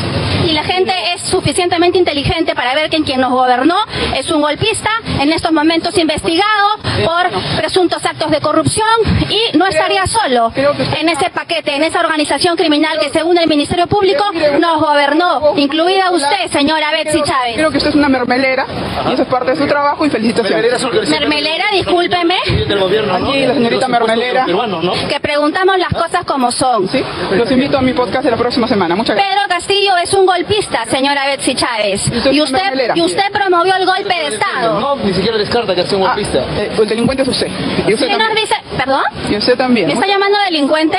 Y 0.46 0.52
la 0.52 0.62
gente 0.62 0.92
es 1.14 1.22
suficientemente 1.22 1.98
inteligente 1.98 2.54
para 2.54 2.74
ver 2.74 2.88
que 2.88 3.02
quien 3.02 3.20
nos 3.20 3.32
gobernó 3.32 3.76
es 4.16 4.30
un 4.30 4.42
golpista, 4.42 4.90
en 5.20 5.32
estos 5.32 5.52
momentos 5.52 5.96
investigado 5.98 6.78
por 7.04 7.30
presuntos 7.56 8.04
actos 8.04 8.30
de 8.30 8.40
corrupción 8.40 8.86
y 9.28 9.56
no 9.56 9.66
estaría 9.66 10.06
solo 10.06 10.52
en 10.56 11.08
ese 11.08 11.30
paquete, 11.30 11.74
en 11.74 11.82
esa 11.82 12.00
organización 12.00 12.56
criminal 12.56 12.98
que 12.98 13.10
según 13.10 13.38
el 13.38 13.48
Ministerio 13.48 13.86
Público 13.86 14.24
nos 14.58 14.80
gobernó, 14.80 15.54
incluida 15.56 16.10
usted, 16.10 16.50
señora 16.50 16.90
Betsy 16.92 17.22
Chávez. 17.30 17.54
Creo 17.54 17.70
que 17.70 17.76
usted 17.78 17.90
es 17.90 17.96
una 17.96 18.08
mermelera 18.08 18.66
y 19.08 19.12
eso 19.12 19.22
es 19.22 19.28
parte 19.28 19.52
de 19.52 19.56
su 19.56 19.66
trabajo 19.66 20.04
y 20.04 20.10
felicitaciones. 20.10 20.84
Mermelera, 21.08 21.64
discúlpeme. 21.72 22.36
Aquí 22.36 23.46
la 23.46 23.54
señorita 23.54 23.88
mermelera. 23.88 24.46
Que 25.08 25.20
preguntamos 25.20 25.78
las 25.78 25.90
cosas 25.90 26.24
como 26.24 26.50
son. 26.50 26.88
Sí, 26.88 27.02
los 27.32 27.50
invito 27.50 27.78
a 27.78 27.82
mi 27.82 27.92
podcast 27.92 28.24
de 28.24 28.30
la 28.30 28.36
próxima 28.36 28.66
semana. 28.66 28.96
Muchas 28.96 29.16
gracias. 29.16 29.34
Pedro 29.34 29.48
Castillo 29.48 29.96
es 30.02 30.12
un 30.14 30.26
golpista, 30.26 30.84
señora 30.86 31.26
Betsy 31.26 31.54
Chávez. 31.54 32.10
Y 32.32 32.40
usted, 32.40 32.94
y 32.94 33.00
usted 33.00 33.30
promovió 33.32 33.74
el 33.76 33.86
golpe 33.86 34.14
de 34.14 34.26
Estado. 34.28 34.80
No, 34.80 34.96
ni 34.96 35.12
siquiera 35.12 35.38
descarta 35.38 35.74
que 35.74 35.86
sea 35.86 35.98
un 35.98 36.04
golpista. 36.04 36.40
Ah, 36.40 36.60
eh, 36.60 36.70
el 36.76 36.88
delincuente 36.88 37.22
es 37.22 37.28
usted. 37.28 37.48
Y 37.86 37.94
usted 37.94 38.08
¿perdón? 38.76 39.02
Y 39.28 39.36
usted 39.36 39.56
también. 39.56 39.86
¿Me 39.86 39.94
está 39.94 40.06
llamando 40.06 40.38
delincuente? 40.46 40.98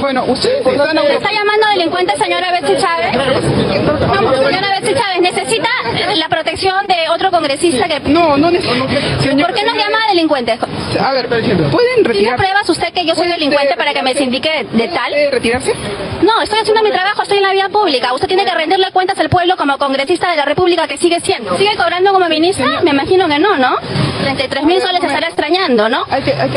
Bueno, 0.00 0.24
usted 0.28 0.58
está, 0.58 0.94
¿Me 0.94 1.14
está 1.14 1.32
llamando 1.32 1.66
delincuente, 1.70 2.14
señora 2.16 2.50
Betsy 2.52 2.76
Chávez? 2.76 3.16
No, 3.16 4.34
señora 4.34 4.70
Betsy 4.80 4.94
Chávez, 4.94 5.20
necesita 5.20 5.68
la 6.16 6.28
protección 6.28 6.86
de 6.86 7.08
otro 7.10 7.30
congresista 7.30 7.88
que... 7.88 8.00
No, 8.00 8.36
no, 8.36 8.50
señor, 8.50 9.46
¿Por 9.46 9.54
qué 9.54 9.64
nos 9.64 9.74
llama 9.74 9.98
delincuente? 10.10 10.58
A 11.00 11.12
ver, 11.12 11.28
¿pueden 11.28 12.04
retirar? 12.04 12.12
¿Tiene 12.12 12.36
pruebas 12.36 12.68
usted 12.68 12.92
que 12.92 13.04
yo 13.04 13.14
soy 13.14 13.28
delincuente 13.28 13.74
para 13.76 13.92
que 13.92 14.02
me 14.02 14.14
sindique 14.14 14.66
de, 14.70 14.88
tal? 14.88 15.12
retirarse? 15.30 15.74
No, 16.22 16.40
estoy 16.42 16.60
haciendo 16.60 16.82
mi 16.82 16.90
trabajo, 16.90 17.22
estoy 17.22 17.38
en 17.38 17.42
la 17.44 17.52
vía 17.52 17.68
pública. 17.68 18.12
Usted 18.14 18.28
tiene 18.28 18.44
que 18.44 18.54
rendirle 18.54 18.90
cuentas 18.92 19.18
al 19.18 19.28
pueblo 19.28 19.56
como 19.56 19.76
congresista 19.78 20.30
de 20.30 20.36
la 20.36 20.44
República 20.44 20.86
que 20.88 20.96
sigue 20.96 21.20
siendo. 21.20 21.56
¿Sigue 21.56 21.76
cobrando 21.76 22.12
como 22.12 22.28
ministra? 22.28 22.80
Me 22.82 22.90
imagino 22.90 23.28
que 23.28 23.38
no, 23.38 23.56
¿no? 23.56 23.76
33 24.22 24.64
mil 24.64 24.80
soles 24.80 25.00
se 25.00 25.06
estará 25.06 25.28
extrañando, 25.28 25.88
¿no? 25.88 26.04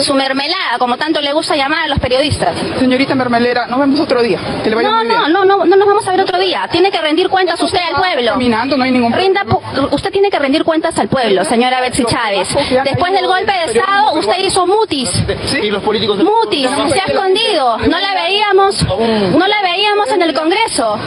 Su 0.02 0.14
mermelada, 0.14 0.78
como 0.80 0.98
tanto 0.98 1.22
le 1.22 1.34
gusta 1.34 1.56
llamar 1.56 1.86
a 1.86 1.88
los 1.88 2.00
periodistas. 2.00 2.56
Señorita 2.80 3.16
mermelera, 3.30 3.68
nos 3.68 3.80
vemos 3.80 4.00
otro 4.00 4.22
día. 4.22 4.40
Que 4.64 4.70
le 4.70 4.76
vaya 4.76 4.90
no, 4.90 5.04
no, 5.04 5.28
no, 5.28 5.46
no, 5.46 5.66
no 5.66 5.76
nos 5.76 5.88
vamos 5.88 6.08
a 6.08 6.12
ver 6.12 6.22
otro 6.22 6.40
día. 6.40 6.68
Tiene 6.72 6.92
que 6.92 7.00
rendir 7.00 7.30
cuentas 7.30 7.62
usted 7.62 7.80
al 7.80 7.96
pueblo. 7.96 8.32
Terminando, 8.32 8.78
no 8.78 8.84
hay 8.84 8.92
ningún 8.92 9.14
Rinda, 9.14 9.46
usted 9.92 10.12
tiene 10.12 10.30
que 10.30 10.40
rendir 10.40 10.64
cuentas 10.64 10.98
al 10.98 11.08
pueblo, 11.08 11.44
señora 11.46 11.82
Betsy 11.82 12.04
Chávez. 12.06 12.48
Después 12.84 13.14
del 13.14 13.28
golpe 13.28 13.52
de 13.52 13.80
Estado, 13.80 14.14
usted 14.14 14.40
hizo 14.44 14.66
mutis. 14.66 15.10
Sí, 15.46 15.70
los 15.70 15.84
políticos... 15.84 16.18
Mutis, 16.24 16.70
se 16.70 17.00
ha 17.00 17.06
escondido. 17.06 17.78
No 17.78 18.00
la 18.00 18.14
veíamos, 18.14 18.84
no 18.84 19.48
la 19.48 19.62
veíamos 19.62 20.10
en 20.12 20.22
el 20.22 20.34
Congreso. 20.34 20.98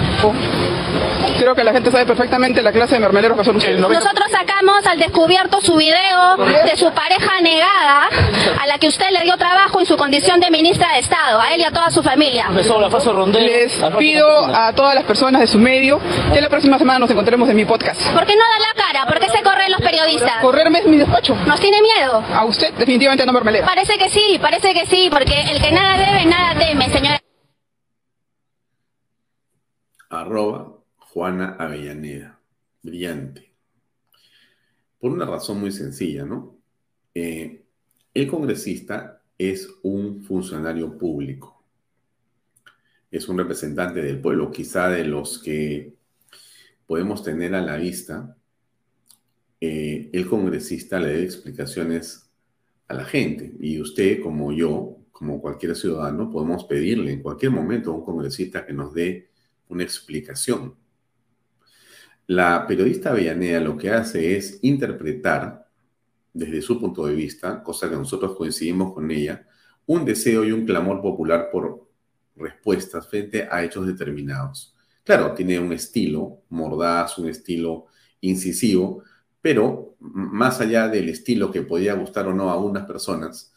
Creo 1.42 1.56
que 1.56 1.64
la 1.64 1.72
gente 1.72 1.90
sabe 1.90 2.06
perfectamente 2.06 2.62
la 2.62 2.70
clase 2.70 2.94
de 2.94 3.00
mermeleros 3.00 3.36
que 3.36 3.44
son 3.44 3.56
ustedes. 3.56 3.80
Nosotros 3.80 4.30
sacamos 4.30 4.86
al 4.86 4.96
descubierto 4.96 5.60
su 5.60 5.74
video 5.74 6.36
de 6.36 6.76
su 6.76 6.88
pareja 6.92 7.40
negada, 7.40 8.08
a 8.60 8.66
la 8.68 8.78
que 8.78 8.86
usted 8.86 9.10
le 9.10 9.22
dio 9.22 9.36
trabajo 9.36 9.80
en 9.80 9.86
su 9.86 9.96
condición 9.96 10.38
de 10.38 10.52
ministra 10.52 10.92
de 10.92 11.00
Estado, 11.00 11.40
a 11.40 11.52
él 11.52 11.62
y 11.62 11.64
a 11.64 11.72
toda 11.72 11.90
su 11.90 12.00
familia. 12.00 12.48
Les 12.48 13.80
pido 13.98 14.28
a 14.54 14.72
todas 14.72 14.94
las 14.94 15.02
personas 15.02 15.40
de 15.40 15.48
su 15.48 15.58
medio 15.58 15.98
que 16.32 16.40
la 16.40 16.48
próxima 16.48 16.78
semana 16.78 17.00
nos 17.00 17.10
encontremos 17.10 17.48
en 17.48 17.56
mi 17.56 17.64
podcast. 17.64 18.00
¿Por 18.12 18.24
qué 18.24 18.36
no 18.36 18.42
da 18.42 18.58
la 18.60 18.80
cara? 18.80 19.06
¿Por 19.06 19.18
qué 19.18 19.28
se 19.36 19.42
corren 19.42 19.72
los 19.72 19.80
periodistas? 19.80 20.40
Correrme 20.42 20.78
es 20.78 20.86
mi 20.86 20.98
despacho. 20.98 21.34
¿Nos 21.44 21.58
tiene 21.58 21.78
miedo? 21.82 22.22
A 22.32 22.44
usted 22.44 22.72
definitivamente 22.74 23.26
no 23.26 23.32
mermelero. 23.32 23.66
Parece 23.66 23.98
que 23.98 24.08
sí, 24.10 24.38
parece 24.40 24.72
que 24.74 24.86
sí, 24.86 25.08
porque 25.10 25.40
el 25.50 25.60
que 25.60 25.72
nada 25.72 25.96
debe, 25.96 26.24
nada 26.24 26.54
teme, 26.54 26.88
señora. 26.88 27.20
Arroba 30.08 30.81
Juana 31.12 31.56
Avellaneda. 31.58 32.40
Brillante. 32.82 33.52
Por 34.98 35.12
una 35.12 35.26
razón 35.26 35.60
muy 35.60 35.70
sencilla, 35.70 36.24
¿no? 36.24 36.56
Eh, 37.14 37.66
el 38.14 38.26
congresista 38.26 39.22
es 39.36 39.68
un 39.82 40.22
funcionario 40.22 40.96
público. 40.96 41.66
Es 43.10 43.28
un 43.28 43.36
representante 43.36 44.00
del 44.00 44.22
pueblo, 44.22 44.50
quizá 44.50 44.88
de 44.88 45.04
los 45.04 45.38
que 45.38 45.94
podemos 46.86 47.22
tener 47.22 47.54
a 47.54 47.60
la 47.60 47.76
vista. 47.76 48.34
Eh, 49.60 50.08
el 50.14 50.26
congresista 50.26 50.98
le 50.98 51.08
dé 51.08 51.24
explicaciones 51.24 52.30
a 52.88 52.94
la 52.94 53.04
gente. 53.04 53.52
Y 53.60 53.78
usted, 53.82 54.22
como 54.22 54.50
yo, 54.50 54.96
como 55.12 55.42
cualquier 55.42 55.76
ciudadano, 55.76 56.30
podemos 56.30 56.64
pedirle 56.64 57.12
en 57.12 57.22
cualquier 57.22 57.52
momento 57.52 57.90
a 57.90 57.96
un 57.96 58.04
congresista 58.06 58.64
que 58.64 58.72
nos 58.72 58.94
dé 58.94 59.28
una 59.68 59.82
explicación. 59.82 60.80
La 62.26 62.66
periodista 62.66 63.10
Avellaneda 63.10 63.60
lo 63.60 63.76
que 63.76 63.90
hace 63.90 64.36
es 64.36 64.58
interpretar 64.62 65.68
desde 66.32 66.62
su 66.62 66.80
punto 66.80 67.06
de 67.06 67.14
vista, 67.14 67.62
cosa 67.62 67.90
que 67.90 67.96
nosotros 67.96 68.36
coincidimos 68.36 68.94
con 68.94 69.10
ella, 69.10 69.46
un 69.86 70.04
deseo 70.04 70.44
y 70.44 70.52
un 70.52 70.64
clamor 70.64 71.02
popular 71.02 71.48
por 71.50 71.88
respuestas 72.36 73.08
frente 73.08 73.48
a 73.50 73.62
hechos 73.62 73.86
determinados. 73.86 74.74
Claro, 75.04 75.34
tiene 75.34 75.58
un 75.58 75.72
estilo 75.72 76.42
mordaz, 76.50 77.18
un 77.18 77.28
estilo 77.28 77.86
incisivo, 78.20 79.02
pero 79.40 79.96
más 79.98 80.60
allá 80.60 80.88
del 80.88 81.08
estilo 81.08 81.50
que 81.50 81.62
podía 81.62 81.94
gustar 81.94 82.28
o 82.28 82.34
no 82.34 82.50
a 82.50 82.56
unas 82.56 82.86
personas, 82.86 83.52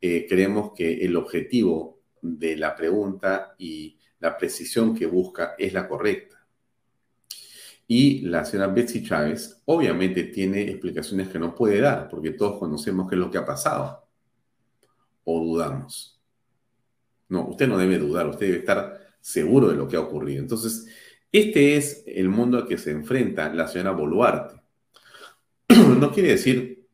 eh, 0.00 0.26
creemos 0.28 0.72
que 0.74 1.04
el 1.04 1.16
objetivo 1.16 2.00
de 2.20 2.56
la 2.56 2.74
pregunta 2.74 3.54
y 3.58 3.98
la 4.18 4.36
precisión 4.36 4.94
que 4.94 5.06
busca 5.06 5.54
es 5.56 5.72
la 5.72 5.88
correcta. 5.88 6.37
Y 7.90 8.20
la 8.20 8.44
señora 8.44 8.70
Betsy 8.70 9.02
Chávez 9.02 9.62
obviamente 9.64 10.24
tiene 10.24 10.62
explicaciones 10.70 11.28
que 11.28 11.38
no 11.38 11.54
puede 11.54 11.80
dar, 11.80 12.06
porque 12.08 12.32
todos 12.32 12.58
conocemos 12.58 13.08
qué 13.08 13.14
es 13.14 13.18
lo 13.18 13.30
que 13.30 13.38
ha 13.38 13.46
pasado. 13.46 14.06
O 15.24 15.42
dudamos. 15.42 16.20
No, 17.30 17.48
usted 17.48 17.66
no 17.66 17.78
debe 17.78 17.98
dudar, 17.98 18.26
usted 18.26 18.46
debe 18.46 18.58
estar 18.58 19.00
seguro 19.20 19.68
de 19.68 19.76
lo 19.76 19.88
que 19.88 19.96
ha 19.96 20.00
ocurrido. 20.00 20.40
Entonces, 20.40 20.86
este 21.32 21.76
es 21.76 22.04
el 22.06 22.28
mundo 22.28 22.58
al 22.58 22.66
que 22.68 22.76
se 22.76 22.90
enfrenta 22.90 23.52
la 23.52 23.66
señora 23.66 23.92
Boluarte. 23.92 24.60
no 25.98 26.12
quiere 26.12 26.30
decir 26.30 26.86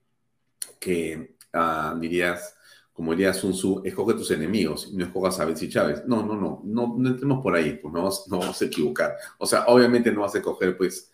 que, 0.78 1.36
ah, 1.52 1.96
dirías, 2.00 2.56
como 2.94 3.10
diría 3.10 3.34
Sun 3.34 3.52
Tzu, 3.52 3.82
escoge 3.84 4.14
tus 4.14 4.30
enemigos, 4.30 4.92
no 4.92 5.04
escojas 5.04 5.40
a 5.40 5.44
Betsy 5.44 5.68
Chávez. 5.68 6.04
No, 6.06 6.24
no, 6.24 6.36
no, 6.36 6.62
no, 6.64 6.94
no 6.96 7.08
entremos 7.08 7.42
por 7.42 7.54
ahí, 7.56 7.78
pues 7.82 7.92
no, 7.92 8.08
no 8.28 8.38
vamos 8.38 8.62
a 8.62 8.64
equivocar. 8.64 9.16
O 9.36 9.46
sea, 9.46 9.64
obviamente 9.66 10.12
no 10.12 10.20
vas 10.20 10.34
a 10.36 10.38
escoger, 10.38 10.76
pues, 10.76 11.10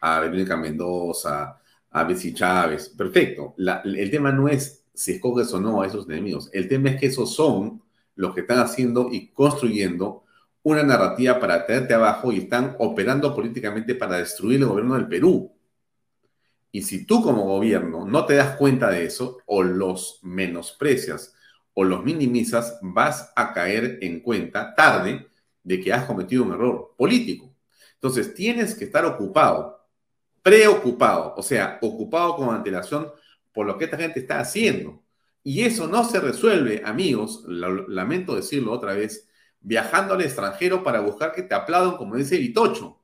a 0.00 0.20
Verónica 0.20 0.56
Mendoza, 0.56 1.60
a 1.90 2.04
Betsy 2.04 2.32
Chávez. 2.32 2.88
Perfecto. 2.90 3.54
el 3.58 4.10
tema 4.10 4.30
no 4.30 4.48
es 4.48 4.84
si 4.94 5.12
escoges 5.12 5.52
o 5.52 5.60
no 5.60 5.82
a 5.82 5.86
esos 5.88 6.08
enemigos. 6.08 6.50
El 6.52 6.68
tema 6.68 6.90
es 6.90 7.00
que 7.00 7.06
esos 7.06 7.34
son 7.34 7.82
los 8.14 8.32
que 8.32 8.42
están 8.42 8.60
haciendo 8.60 9.08
y 9.10 9.28
construyendo 9.28 10.22
una 10.62 10.84
narrativa 10.84 11.40
para 11.40 11.66
tenerte 11.66 11.94
abajo 11.94 12.30
y 12.32 12.38
están 12.38 12.76
operando 12.78 13.34
políticamente 13.34 13.96
para 13.96 14.18
destruir 14.18 14.60
el 14.60 14.68
gobierno 14.68 14.94
del 14.94 15.08
Perú. 15.08 15.50
Y 16.74 16.82
si 16.82 17.06
tú 17.06 17.22
como 17.22 17.44
gobierno 17.44 18.04
no 18.04 18.26
te 18.26 18.34
das 18.34 18.56
cuenta 18.56 18.90
de 18.90 19.04
eso 19.04 19.38
o 19.46 19.62
los 19.62 20.18
menosprecias 20.22 21.36
o 21.72 21.84
los 21.84 22.02
minimizas, 22.02 22.80
vas 22.82 23.32
a 23.36 23.52
caer 23.52 24.00
en 24.02 24.18
cuenta 24.18 24.74
tarde 24.74 25.28
de 25.62 25.80
que 25.80 25.92
has 25.92 26.04
cometido 26.04 26.42
un 26.42 26.52
error 26.52 26.92
político. 26.98 27.54
Entonces 27.94 28.34
tienes 28.34 28.74
que 28.74 28.86
estar 28.86 29.04
ocupado, 29.04 29.86
preocupado, 30.42 31.34
o 31.36 31.42
sea, 31.44 31.78
ocupado 31.80 32.34
con 32.34 32.52
antelación 32.52 33.08
por 33.52 33.66
lo 33.66 33.78
que 33.78 33.84
esta 33.84 33.96
gente 33.96 34.18
está 34.18 34.40
haciendo. 34.40 35.00
Y 35.44 35.62
eso 35.62 35.86
no 35.86 36.02
se 36.02 36.18
resuelve, 36.18 36.82
amigos, 36.84 37.44
lamento 37.46 38.34
decirlo 38.34 38.72
otra 38.72 38.94
vez, 38.94 39.28
viajando 39.60 40.14
al 40.14 40.22
extranjero 40.22 40.82
para 40.82 40.98
buscar 40.98 41.30
que 41.30 41.44
te 41.44 41.54
aplaudan 41.54 41.98
como 41.98 42.16
dice 42.16 42.36
Vitocho. 42.36 42.98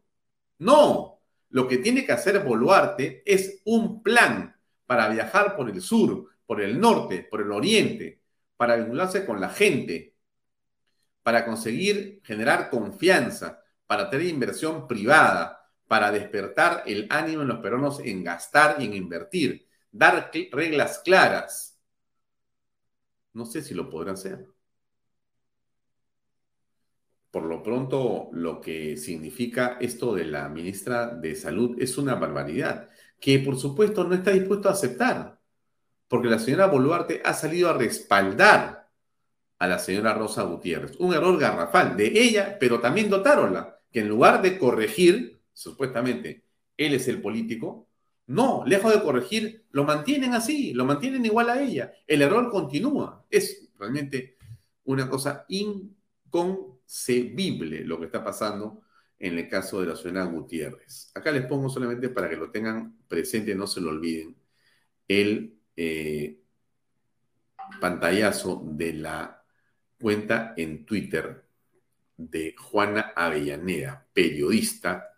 No, 0.59 1.20
lo 1.51 1.68
que 1.68 1.78
tiene 1.78 2.05
que 2.05 2.12
hacer 2.12 2.40
Boluarte 2.40 3.22
es 3.26 3.61
un 3.64 4.03
plan 4.03 4.57
para 4.86 5.09
viajar 5.09 5.57
por 5.57 5.68
el 5.68 5.80
sur, 5.80 6.30
por 6.46 6.61
el 6.61 6.80
norte, 6.80 7.26
por 7.30 7.40
el 7.42 7.53
oriente, 7.53 8.22
para 8.57 8.76
vincularse 8.76 9.24
con 9.24 9.40
la 9.40 9.48
gente, 9.48 10.16
para 11.22 11.44
conseguir 11.44 12.20
generar 12.24 12.70
confianza, 12.70 13.62
para 13.86 14.09
tener 14.09 14.26
inversión 14.26 14.86
privada, 14.86 15.68
para 15.86 16.11
despertar 16.12 16.84
el 16.86 17.07
ánimo 17.11 17.42
en 17.42 17.48
los 17.48 17.59
peruanos 17.59 18.01
en 18.01 18.22
gastar 18.22 18.76
y 18.80 18.86
en 18.86 18.94
invertir, 18.94 19.68
dar 19.90 20.30
reglas 20.53 21.01
claras. 21.05 21.80
No 23.32 23.44
sé 23.44 23.62
si 23.62 23.74
lo 23.74 23.90
podrán 23.90 24.14
hacer 24.14 24.46
por 27.31 27.45
lo 27.45 27.62
pronto 27.62 28.28
lo 28.33 28.61
que 28.61 28.97
significa 28.97 29.78
esto 29.81 30.14
de 30.14 30.24
la 30.24 30.49
ministra 30.49 31.07
de 31.07 31.35
Salud 31.35 31.76
es 31.81 31.97
una 31.97 32.16
barbaridad, 32.16 32.89
que 33.20 33.39
por 33.39 33.59
supuesto 33.59 34.05
no 34.05 34.14
está 34.14 34.33
dispuesto 34.33 34.68
a 34.68 34.72
aceptar, 34.72 35.39
porque 36.09 36.28
la 36.28 36.39
señora 36.39 36.66
Boluarte 36.66 37.22
ha 37.24 37.35
salido 37.35 37.70
a 37.70 37.74
respaldar 37.74 38.89
a 39.59 39.68
la 39.68 39.78
señora 39.78 40.14
Rosa 40.14 40.43
Gutiérrez. 40.43 40.97
Un 40.99 41.14
error 41.14 41.39
garrafal 41.39 41.97
de 41.97 42.07
ella, 42.07 42.57
pero 42.59 42.81
también 42.81 43.11
dotáronla, 43.11 43.78
que 43.93 44.01
en 44.01 44.09
lugar 44.09 44.43
de 44.43 44.59
corregir, 44.59 45.41
supuestamente, 45.53 46.45
él 46.76 46.95
es 46.95 47.07
el 47.09 47.20
político, 47.20 47.89
no, 48.26 48.64
lejos 48.64 48.93
de 48.93 49.03
corregir, 49.03 49.66
lo 49.70 49.85
mantienen 49.85 50.35
así, 50.35 50.72
lo 50.72 50.85
mantienen 50.85 51.24
igual 51.26 51.51
a 51.51 51.61
ella. 51.61 51.93
El 52.07 52.22
error 52.22 52.51
continúa. 52.51 53.24
Es 53.28 53.70
realmente 53.78 54.37
una 54.85 55.09
cosa 55.11 55.45
incon 55.49 56.80
vible 57.34 57.84
lo 57.84 57.99
que 57.99 58.07
está 58.07 58.24
pasando 58.24 58.82
en 59.18 59.38
el 59.38 59.49
caso 59.49 59.80
de 59.80 59.86
la 59.88 59.97
señora 59.97 60.24
Gutiérrez. 60.24 61.12
Acá 61.14 61.30
les 61.30 61.47
pongo 61.47 61.68
solamente 61.68 62.09
para 62.09 62.28
que 62.28 62.36
lo 62.36 62.51
tengan 62.51 62.99
presente, 63.07 63.55
no 63.55 63.66
se 63.66 63.80
lo 63.80 63.91
olviden, 63.91 64.34
el 65.07 65.59
eh, 65.76 66.41
pantallazo 67.80 68.62
de 68.64 68.95
la 68.95 69.45
cuenta 70.01 70.55
en 70.57 70.84
Twitter 70.86 71.45
de 72.16 72.55
Juana 72.57 73.12
Avellaneda, 73.14 74.07
periodista 74.12 75.11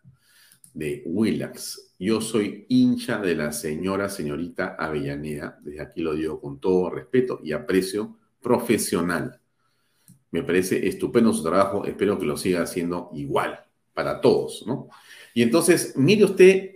de 0.74 1.02
Willax. 1.06 1.94
Yo 1.98 2.20
soy 2.20 2.66
hincha 2.68 3.18
de 3.18 3.34
la 3.34 3.52
señora, 3.52 4.08
señorita 4.08 4.76
Avellaneda. 4.78 5.58
Desde 5.62 5.80
aquí 5.80 6.00
lo 6.00 6.14
digo 6.14 6.40
con 6.40 6.58
todo 6.60 6.90
respeto 6.90 7.40
y 7.42 7.52
aprecio 7.52 8.18
profesional. 8.40 9.41
Me 10.32 10.42
parece 10.42 10.88
estupendo 10.88 11.32
su 11.32 11.42
trabajo, 11.42 11.84
espero 11.84 12.18
que 12.18 12.26
lo 12.26 12.36
siga 12.36 12.62
haciendo 12.62 13.10
igual 13.14 13.60
para 13.94 14.20
todos, 14.20 14.64
¿no? 14.66 14.88
Y 15.34 15.42
entonces, 15.42 15.94
mire 15.96 16.24
usted 16.24 16.72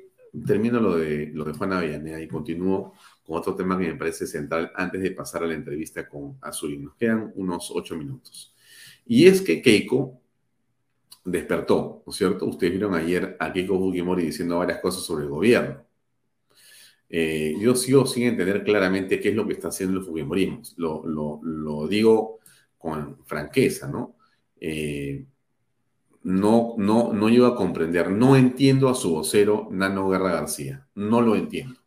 termino 0.47 0.81
lo 0.81 0.97
de, 0.97 1.31
lo 1.33 1.45
de 1.45 1.53
Juana 1.53 1.79
Avellaneda 1.79 2.21
y 2.21 2.29
continúo 2.29 2.93
con 3.25 3.39
otro 3.39 3.55
tema 3.55 3.79
que 3.79 3.89
me 3.89 3.97
parece 3.97 4.27
central 4.27 4.71
antes 4.75 5.03
de 5.03 5.11
pasar 5.11 5.43
a 5.43 5.47
la 5.47 5.55
entrevista 5.55 6.09
con 6.09 6.39
Azul. 6.43 6.83
Nos 6.83 6.95
quedan 6.95 7.33
unos 7.35 7.71
ocho 7.75 7.97
minutos. 7.97 8.55
Y 9.07 9.27
es 9.27 9.41
que 9.41 9.63
Keiko 9.63 10.21
despertó, 11.25 12.03
¿no 12.07 12.13
es 12.13 12.17
cierto? 12.17 12.47
Ustedes 12.47 12.73
vieron 12.73 12.95
ayer 12.95 13.37
a 13.41 13.53
Keiko 13.53 13.79
Fujimori 13.79 14.25
diciendo 14.27 14.59
varias 14.59 14.81
cosas 14.81 15.03
sobre 15.03 15.25
el 15.25 15.31
gobierno. 15.31 15.85
Eh, 17.09 17.55
yo 17.61 17.75
sigo 17.77 18.05
sin 18.07 18.25
entender 18.25 18.65
claramente 18.65 19.21
qué 19.21 19.29
es 19.29 19.35
lo 19.35 19.47
que 19.47 19.55
está 19.55 19.69
haciendo 19.69 19.99
el 19.99 20.05
Fujimorismo. 20.05 20.63
Lo, 20.77 21.05
lo, 21.07 21.87
digo 21.89 22.41
con 22.79 23.25
franqueza, 23.25 23.89
¿no? 23.89 24.17
Eh, 24.61 25.25
no, 26.23 26.75
no, 26.79 27.13
no 27.13 27.29
llego 27.29 27.47
a 27.47 27.57
comprender, 27.57 28.11
no 28.11 28.37
entiendo 28.37 28.89
a 28.89 28.95
su 28.95 29.15
vocero 29.15 29.69
Nano 29.71 30.09
Guerra 30.09 30.33
García, 30.33 30.87
no 30.95 31.21
lo 31.21 31.37
entiendo. 31.37 31.79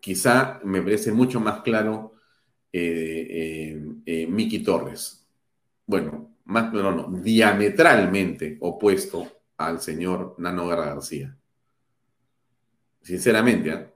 Quizá 0.00 0.60
me 0.64 0.82
parece 0.82 1.12
mucho 1.12 1.40
más 1.40 1.62
claro 1.62 2.14
eh, 2.72 4.26
Miki 4.28 4.60
Torres. 4.60 5.26
Bueno, 5.86 6.36
más 6.44 6.70
claro 6.70 6.92
no, 6.94 7.20
diametralmente 7.20 8.56
opuesto 8.60 9.26
al 9.56 9.80
señor 9.80 10.36
Nano 10.38 10.68
Guerra 10.68 10.86
García 10.86 11.36
sinceramente, 13.02 13.72
¿ah? 13.72 13.92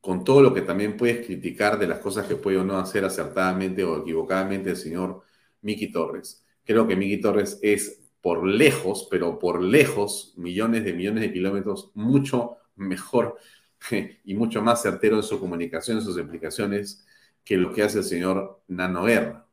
Con 0.00 0.24
todo 0.24 0.42
lo 0.42 0.54
que 0.54 0.62
también 0.62 0.96
puedes 0.96 1.26
criticar 1.26 1.78
de 1.78 1.86
las 1.86 1.98
cosas 1.98 2.26
que 2.26 2.36
puede 2.36 2.58
o 2.58 2.64
no 2.64 2.78
hacer 2.78 3.04
acertadamente 3.04 3.84
o 3.84 4.00
equivocadamente 4.00 4.70
el 4.70 4.76
señor 4.76 5.22
Miki 5.62 5.92
Torres. 5.92 6.44
Creo 6.64 6.86
que 6.86 6.96
Miki 6.96 7.20
Torres 7.20 7.58
es 7.62 8.00
por 8.20 8.46
lejos, 8.46 9.08
pero 9.10 9.38
por 9.38 9.62
lejos, 9.62 10.34
millones 10.36 10.84
de 10.84 10.92
millones 10.92 11.22
de 11.22 11.32
kilómetros, 11.32 11.90
mucho 11.94 12.56
mejor 12.76 13.36
y 14.24 14.34
mucho 14.34 14.62
más 14.62 14.82
certero 14.82 15.16
en 15.16 15.22
su 15.22 15.38
comunicación, 15.38 15.98
en 15.98 16.04
sus 16.04 16.16
explicaciones, 16.18 17.06
que 17.44 17.56
lo 17.56 17.72
que 17.72 17.82
hace 17.82 17.98
el 17.98 18.04
señor 18.04 18.62
Nano 18.68 19.04
Guerra. 19.04 19.46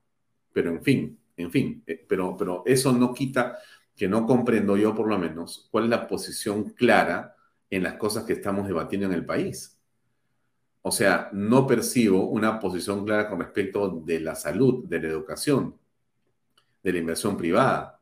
Pero 0.54 0.72
en 0.72 0.84
fin, 0.84 1.20
en 1.38 1.52
fin, 1.52 1.84
eh, 1.88 2.06
pero, 2.08 2.36
pero 2.38 2.64
eso 2.66 2.91
no 2.91 3.14
quita 3.14 3.58
que 3.95 4.08
no 4.08 4.26
comprendo 4.26 4.78
yo 4.78 4.93
por 4.93 5.08
lo 5.08 5.18
menos 5.18 5.68
cuál 5.72 5.86
es 5.86 5.89
la 5.89 6.08
posición 6.08 6.72
clara 6.72 7.36
en 7.70 7.84
las 7.84 7.95
cosas 7.95 8.26
que 8.26 8.34
estamos 8.34 8.68
debatiendo 8.68 9.08
en 9.08 9.14
el 9.14 9.26
país. 9.26 9.76
O 10.88 10.91
sea, 10.93 11.29
no 11.33 11.67
percibo 11.67 12.29
una 12.29 12.61
posición 12.61 13.03
clara 13.03 13.27
con 13.27 13.41
respecto 13.41 14.01
de 14.05 14.21
la 14.21 14.35
salud, 14.35 14.85
de 14.85 15.01
la 15.01 15.09
educación, 15.09 15.75
de 16.81 16.93
la 16.93 16.99
inversión 16.99 17.35
privada, 17.35 17.99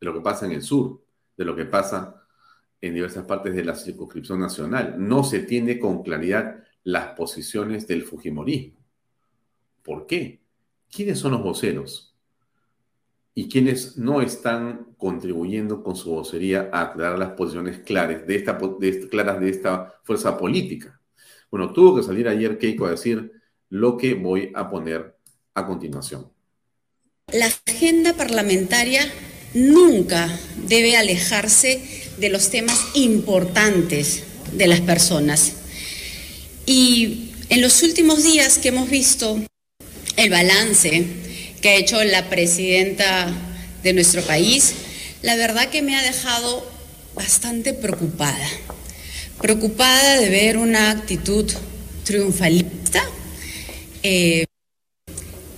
de 0.00 0.04
lo 0.04 0.12
que 0.12 0.20
pasa 0.20 0.46
en 0.46 0.52
el 0.52 0.62
sur, 0.62 1.00
de 1.36 1.44
lo 1.44 1.54
que 1.54 1.64
pasa 1.64 2.26
en 2.80 2.92
diversas 2.92 3.24
partes 3.24 3.54
de 3.54 3.64
la 3.64 3.76
circunscripción 3.76 4.40
nacional. 4.40 4.96
No 4.98 5.22
se 5.22 5.38
tiene 5.38 5.78
con 5.78 6.02
claridad 6.02 6.64
las 6.82 7.14
posiciones 7.14 7.86
del 7.86 8.02
Fujimorismo. 8.02 8.84
¿Por 9.84 10.08
qué? 10.08 10.42
¿Quiénes 10.90 11.20
son 11.20 11.30
los 11.32 11.42
voceros? 11.44 12.16
y 13.38 13.50
quienes 13.50 13.98
no 13.98 14.22
están 14.22 14.94
contribuyendo 14.96 15.82
con 15.82 15.94
su 15.94 16.10
vocería 16.10 16.70
a 16.72 16.80
aclarar 16.84 17.18
las 17.18 17.32
posiciones 17.32 17.80
claras 17.80 18.26
de 18.26 19.50
esta 19.50 19.94
fuerza 20.04 20.38
política. 20.38 20.98
Bueno, 21.50 21.72
tuvo 21.72 21.96
que 21.96 22.02
salir 22.02 22.28
ayer 22.28 22.58
Keiko 22.58 22.86
a 22.86 22.90
decir 22.90 23.32
lo 23.68 23.96
que 23.96 24.14
voy 24.14 24.52
a 24.54 24.70
poner 24.70 25.16
a 25.54 25.66
continuación. 25.66 26.30
La 27.32 27.46
agenda 27.66 28.12
parlamentaria 28.14 29.02
nunca 29.54 30.28
debe 30.68 30.96
alejarse 30.96 31.82
de 32.18 32.28
los 32.28 32.50
temas 32.50 32.78
importantes 32.94 34.24
de 34.52 34.66
las 34.66 34.80
personas. 34.80 35.54
Y 36.66 37.32
en 37.48 37.60
los 37.60 37.82
últimos 37.82 38.22
días 38.22 38.58
que 38.58 38.68
hemos 38.68 38.90
visto 38.90 39.40
el 40.16 40.30
balance 40.30 41.06
que 41.60 41.68
ha 41.70 41.74
hecho 41.76 42.02
la 42.04 42.28
presidenta 42.28 43.32
de 43.82 43.92
nuestro 43.92 44.22
país, 44.22 44.74
la 45.22 45.36
verdad 45.36 45.70
que 45.70 45.82
me 45.82 45.96
ha 45.96 46.02
dejado 46.02 46.68
bastante 47.14 47.72
preocupada. 47.72 48.46
Preocupada 49.40 50.18
de 50.18 50.30
ver 50.30 50.56
una 50.56 50.90
actitud 50.90 51.50
triunfalista 52.04 53.02
eh, 54.02 54.46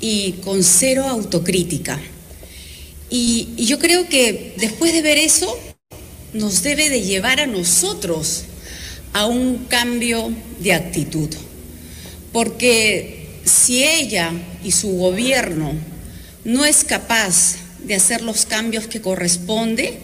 y 0.00 0.32
con 0.44 0.64
cero 0.64 1.06
autocrítica. 1.06 2.00
Y, 3.08 3.50
y 3.56 3.66
yo 3.66 3.78
creo 3.78 4.08
que 4.08 4.54
después 4.58 4.92
de 4.92 5.02
ver 5.02 5.18
eso, 5.18 5.56
nos 6.32 6.62
debe 6.62 6.90
de 6.90 7.02
llevar 7.02 7.40
a 7.40 7.46
nosotros 7.46 8.44
a 9.12 9.26
un 9.26 9.66
cambio 9.66 10.32
de 10.60 10.74
actitud. 10.74 11.28
Porque 12.32 13.28
si 13.44 13.84
ella 13.84 14.32
y 14.64 14.72
su 14.72 14.90
gobierno 14.90 15.72
no 16.44 16.64
es 16.64 16.84
capaz 16.84 17.56
de 17.84 17.94
hacer 17.94 18.22
los 18.22 18.44
cambios 18.44 18.86
que 18.86 19.00
corresponde, 19.00 20.00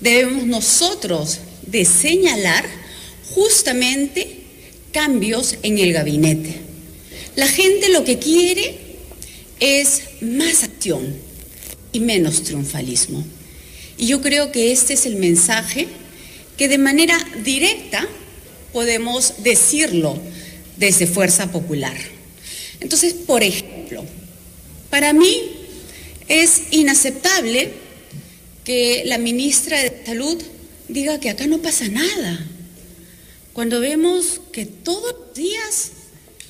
debemos 0.00 0.46
nosotros 0.46 1.40
de 1.66 1.84
señalar 1.84 2.81
justamente 3.34 4.36
cambios 4.92 5.56
en 5.62 5.78
el 5.78 5.92
gabinete. 5.92 6.60
La 7.36 7.48
gente 7.48 7.88
lo 7.88 8.04
que 8.04 8.18
quiere 8.18 8.76
es 9.60 10.02
más 10.20 10.62
acción 10.64 11.14
y 11.92 12.00
menos 12.00 12.42
triunfalismo. 12.42 13.24
Y 13.96 14.06
yo 14.06 14.20
creo 14.20 14.52
que 14.52 14.72
este 14.72 14.94
es 14.94 15.06
el 15.06 15.16
mensaje 15.16 15.86
que 16.56 16.68
de 16.68 16.78
manera 16.78 17.18
directa 17.44 18.06
podemos 18.72 19.34
decirlo 19.42 20.18
desde 20.76 21.06
Fuerza 21.06 21.50
Popular. 21.52 21.96
Entonces, 22.80 23.14
por 23.14 23.42
ejemplo, 23.42 24.04
para 24.90 25.12
mí 25.12 25.52
es 26.28 26.62
inaceptable 26.70 27.70
que 28.64 29.02
la 29.06 29.18
ministra 29.18 29.80
de 29.82 30.02
Salud 30.04 30.42
diga 30.88 31.20
que 31.20 31.30
acá 31.30 31.46
no 31.46 31.58
pasa 31.58 31.88
nada, 31.88 32.46
cuando 33.52 33.80
vemos 33.80 34.40
que 34.52 34.66
todos 34.66 35.14
los 35.18 35.34
días, 35.34 35.92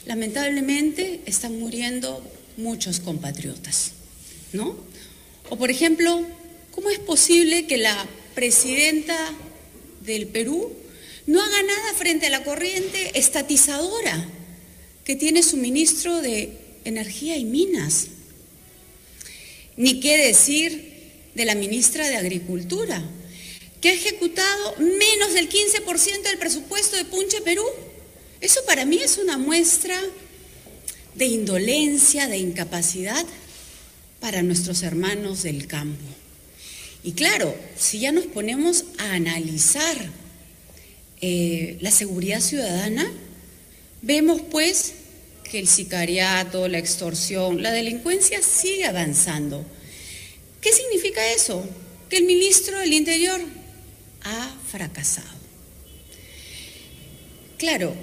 lamentablemente, 0.07 1.21
están 1.27 1.59
muriendo 1.59 2.23
muchos 2.57 3.01
compatriotas, 3.01 3.93
¿no? 4.53 4.77
O 5.51 5.57
por 5.57 5.71
ejemplo, 5.71 6.25
¿cómo 6.71 6.91
es 6.91 6.99
posible 6.99 7.67
que 7.67 7.79
la 7.79 8.07
presidenta 8.35 9.17
del 10.01 10.27
Perú 10.27 10.73
no 11.27 11.41
haga 11.41 11.63
nada 11.63 11.95
frente 11.95 12.27
a 12.27 12.31
la 12.31 12.45
corriente 12.45 13.19
estatizadora? 13.19 14.29
que 15.05 15.17
tiene 15.17 15.43
suministro 15.43 16.21
de 16.21 16.57
energía 16.85 17.37
y 17.37 17.45
minas. 17.45 18.09
Ni 19.77 20.01
qué 20.01 20.17
decir 20.19 20.93
de 21.35 21.45
la 21.45 21.55
ministra 21.55 22.09
de 22.09 22.17
Agricultura, 22.17 23.03
que 23.83 23.91
ha 23.91 23.93
ejecutado 23.93 24.77
menos 24.79 25.35
del 25.35 25.51
15% 25.51 26.23
del 26.23 26.39
presupuesto 26.39 26.97
de 26.97 27.05
Punche 27.05 27.43
Perú. 27.43 27.67
Eso 28.41 28.61
para 28.67 28.87
mí 28.87 28.97
es 28.97 29.19
una 29.19 29.37
muestra 29.37 30.01
de 31.15 31.27
indolencia, 31.27 32.29
de 32.29 32.39
incapacidad 32.39 33.27
para 34.21 34.43
nuestros 34.43 34.83
hermanos 34.83 35.43
del 35.43 35.67
campo. 35.67 36.03
Y 37.05 37.13
claro, 37.13 37.55
si 37.77 37.99
ya 37.99 38.13
nos 38.13 38.25
ponemos 38.27 38.85
a 38.97 39.13
analizar 39.13 39.97
eh, 41.21 41.77
la 41.83 41.91
seguridad 41.91 42.41
ciudadana, 42.41 43.13
Vemos 44.05 44.43
pues 44.51 44.95
que 45.49 45.61
el 45.61 45.69
sicariato, 45.69 46.67
la 46.67 46.79
extorsión, 46.79 47.63
la 47.63 47.71
delincuencia 47.71 48.43
sigue 48.43 48.85
avanzando. 48.85 49.65
¿Qué 50.61 50.73
significa 50.73 51.25
eso? 51.33 51.65
Que 52.09 52.17
el 52.17 52.25
ministro 52.25 52.81
del 52.81 52.93
Interior 52.95 53.41
ha 54.25 54.55
fracasado. 54.71 55.29
Claro, 57.59 57.95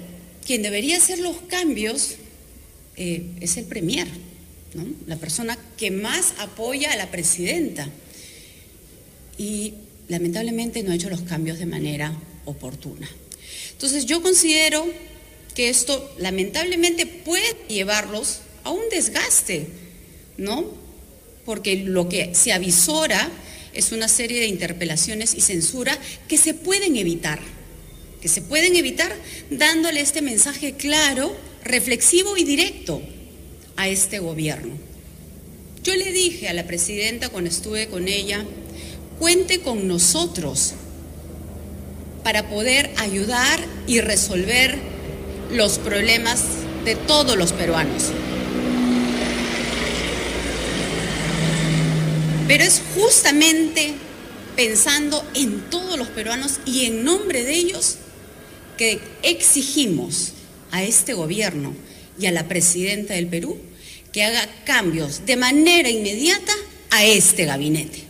quien 0.46 0.62
debería 0.62 0.96
hacer 0.96 1.18
los 1.18 1.36
cambios 1.42 2.16
eh, 2.96 3.24
es 3.40 3.56
el 3.56 3.66
Premier, 3.66 4.08
la 5.06 5.16
persona 5.16 5.58
que 5.76 5.90
más 5.90 6.34
apoya 6.38 6.92
a 6.92 6.96
la 6.96 7.10
presidenta. 7.10 7.88
Y 9.36 9.74
lamentablemente 10.08 10.82
no 10.82 10.92
ha 10.92 10.94
hecho 10.94 11.10
los 11.10 11.22
cambios 11.22 11.58
de 11.58 11.66
manera 11.66 12.12
oportuna. 12.44 13.08
Entonces 13.72 14.06
yo 14.06 14.22
considero 14.22 14.86
que 15.54 15.68
esto 15.68 16.14
lamentablemente 16.18 17.06
puede 17.06 17.56
llevarlos 17.68 18.40
a 18.64 18.70
un 18.70 18.88
desgaste, 18.90 19.66
¿no? 20.36 20.64
Porque 21.44 21.76
lo 21.76 22.08
que 22.08 22.34
se 22.34 22.52
avisora 22.52 23.30
es 23.74 23.92
una 23.92 24.08
serie 24.08 24.40
de 24.40 24.46
interpelaciones 24.46 25.34
y 25.34 25.40
censura 25.40 25.96
que 26.28 26.38
se 26.38 26.54
pueden 26.54 26.96
evitar, 26.96 27.40
que 28.20 28.28
se 28.28 28.42
pueden 28.42 28.76
evitar 28.76 29.14
dándole 29.50 30.00
este 30.00 30.22
mensaje 30.22 30.74
claro, 30.74 31.36
reflexivo 31.64 32.36
y 32.36 32.44
directo 32.44 33.02
a 33.76 33.88
este 33.88 34.18
gobierno. 34.18 34.74
Yo 35.82 35.94
le 35.94 36.12
dije 36.12 36.48
a 36.48 36.52
la 36.52 36.66
presidenta 36.66 37.30
cuando 37.30 37.48
estuve 37.48 37.88
con 37.88 38.08
ella, 38.08 38.44
cuente 39.18 39.60
con 39.60 39.88
nosotros, 39.88 40.74
para 42.22 42.50
poder 42.50 42.90
ayudar 42.98 43.64
y 43.86 44.00
resolver 44.00 44.78
los 45.50 45.78
problemas 45.78 46.42
de 46.84 46.96
todos 46.96 47.36
los 47.36 47.52
peruanos. 47.52 48.12
Pero 52.50 52.64
es 52.64 52.82
justamente 52.96 53.94
pensando 54.56 55.22
en 55.36 55.60
todos 55.70 55.96
los 55.96 56.08
peruanos 56.08 56.60
y 56.66 56.84
en 56.86 57.04
nombre 57.04 57.44
de 57.44 57.52
ellos 57.52 58.00
que 58.76 58.98
exigimos 59.22 60.34
a 60.72 60.82
este 60.82 61.14
gobierno 61.14 61.72
y 62.18 62.26
a 62.26 62.32
la 62.32 62.48
presidenta 62.48 63.14
del 63.14 63.28
Perú 63.28 63.56
que 64.12 64.24
haga 64.24 64.40
cambios 64.66 65.24
de 65.26 65.36
manera 65.36 65.90
inmediata 65.90 66.50
a 66.90 67.04
este 67.04 67.44
gabinete. 67.44 68.02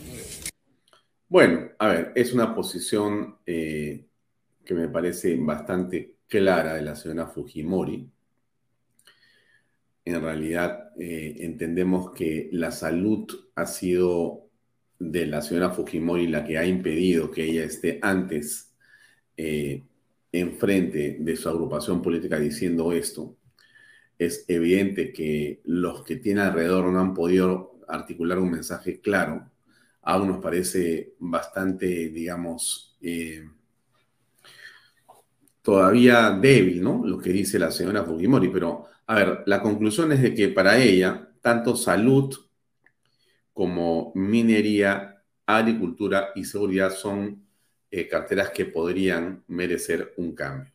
Bueno, 1.29 1.73
a 1.79 1.89
ver, 1.89 2.13
es 2.15 2.33
una 2.33 2.55
posición 2.55 3.37
eh, 3.45 4.07
que 4.65 4.73
me 4.73 4.89
parece 4.89 5.37
bastante 5.37 6.15
clara 6.27 6.77
de 6.77 6.81
la 6.81 6.97
señora 6.97 7.27
Fujimori. 7.27 8.09
En 10.11 10.23
realidad 10.23 10.91
eh, 10.99 11.37
entendemos 11.41 12.13
que 12.13 12.49
la 12.53 12.71
salud 12.71 13.27
ha 13.55 13.67
sido 13.67 14.49
de 14.99 15.27
la 15.27 15.41
señora 15.41 15.71
Fujimori 15.71 16.27
la 16.27 16.45
que 16.45 16.59
ha 16.59 16.67
impedido 16.67 17.31
que 17.31 17.45
ella 17.45 17.65
esté 17.65 17.99
antes 18.03 18.75
eh, 19.37 19.83
enfrente 20.33 21.17
de 21.21 21.37
su 21.37 21.49
agrupación 21.49 22.03
política 22.03 22.39
diciendo 22.39 22.93
esto. 22.93 23.37
Es 24.19 24.45
evidente 24.49 25.13
que 25.13 25.63
los 25.65 26.05
que 26.05 26.17
tienen 26.17 26.45
alrededor 26.45 26.93
no 26.93 27.01
han 27.01 27.15
podido 27.15 27.81
articular 27.89 28.39
un 28.39 28.51
mensaje 28.51 29.01
claro. 29.01 29.51
Aún 30.03 30.29
nos 30.29 30.43
parece 30.43 31.15
bastante, 31.19 32.11
digamos, 32.11 32.97
eh, 33.01 33.49
todavía 35.63 36.31
débil, 36.31 36.83
¿no? 36.83 37.03
Lo 37.05 37.19
que 37.19 37.31
dice 37.31 37.59
la 37.59 37.71
señora 37.71 38.05
Fujimori. 38.05 38.49
Pero, 38.49 38.87
a 39.11 39.15
ver, 39.17 39.43
la 39.47 39.61
conclusión 39.61 40.13
es 40.13 40.23
de 40.23 40.37
que 40.37 40.51
para 40.51 40.79
ella, 40.79 41.33
tanto 41.41 41.75
salud 41.75 42.33
como 43.53 44.13
minería, 44.15 45.25
agricultura 45.47 46.29
y 46.37 46.45
seguridad 46.45 46.93
son 46.93 47.45
eh, 47.91 48.07
carteras 48.07 48.51
que 48.51 48.67
podrían 48.67 49.43
merecer 49.49 50.15
un 50.17 50.33
cambio. 50.37 50.73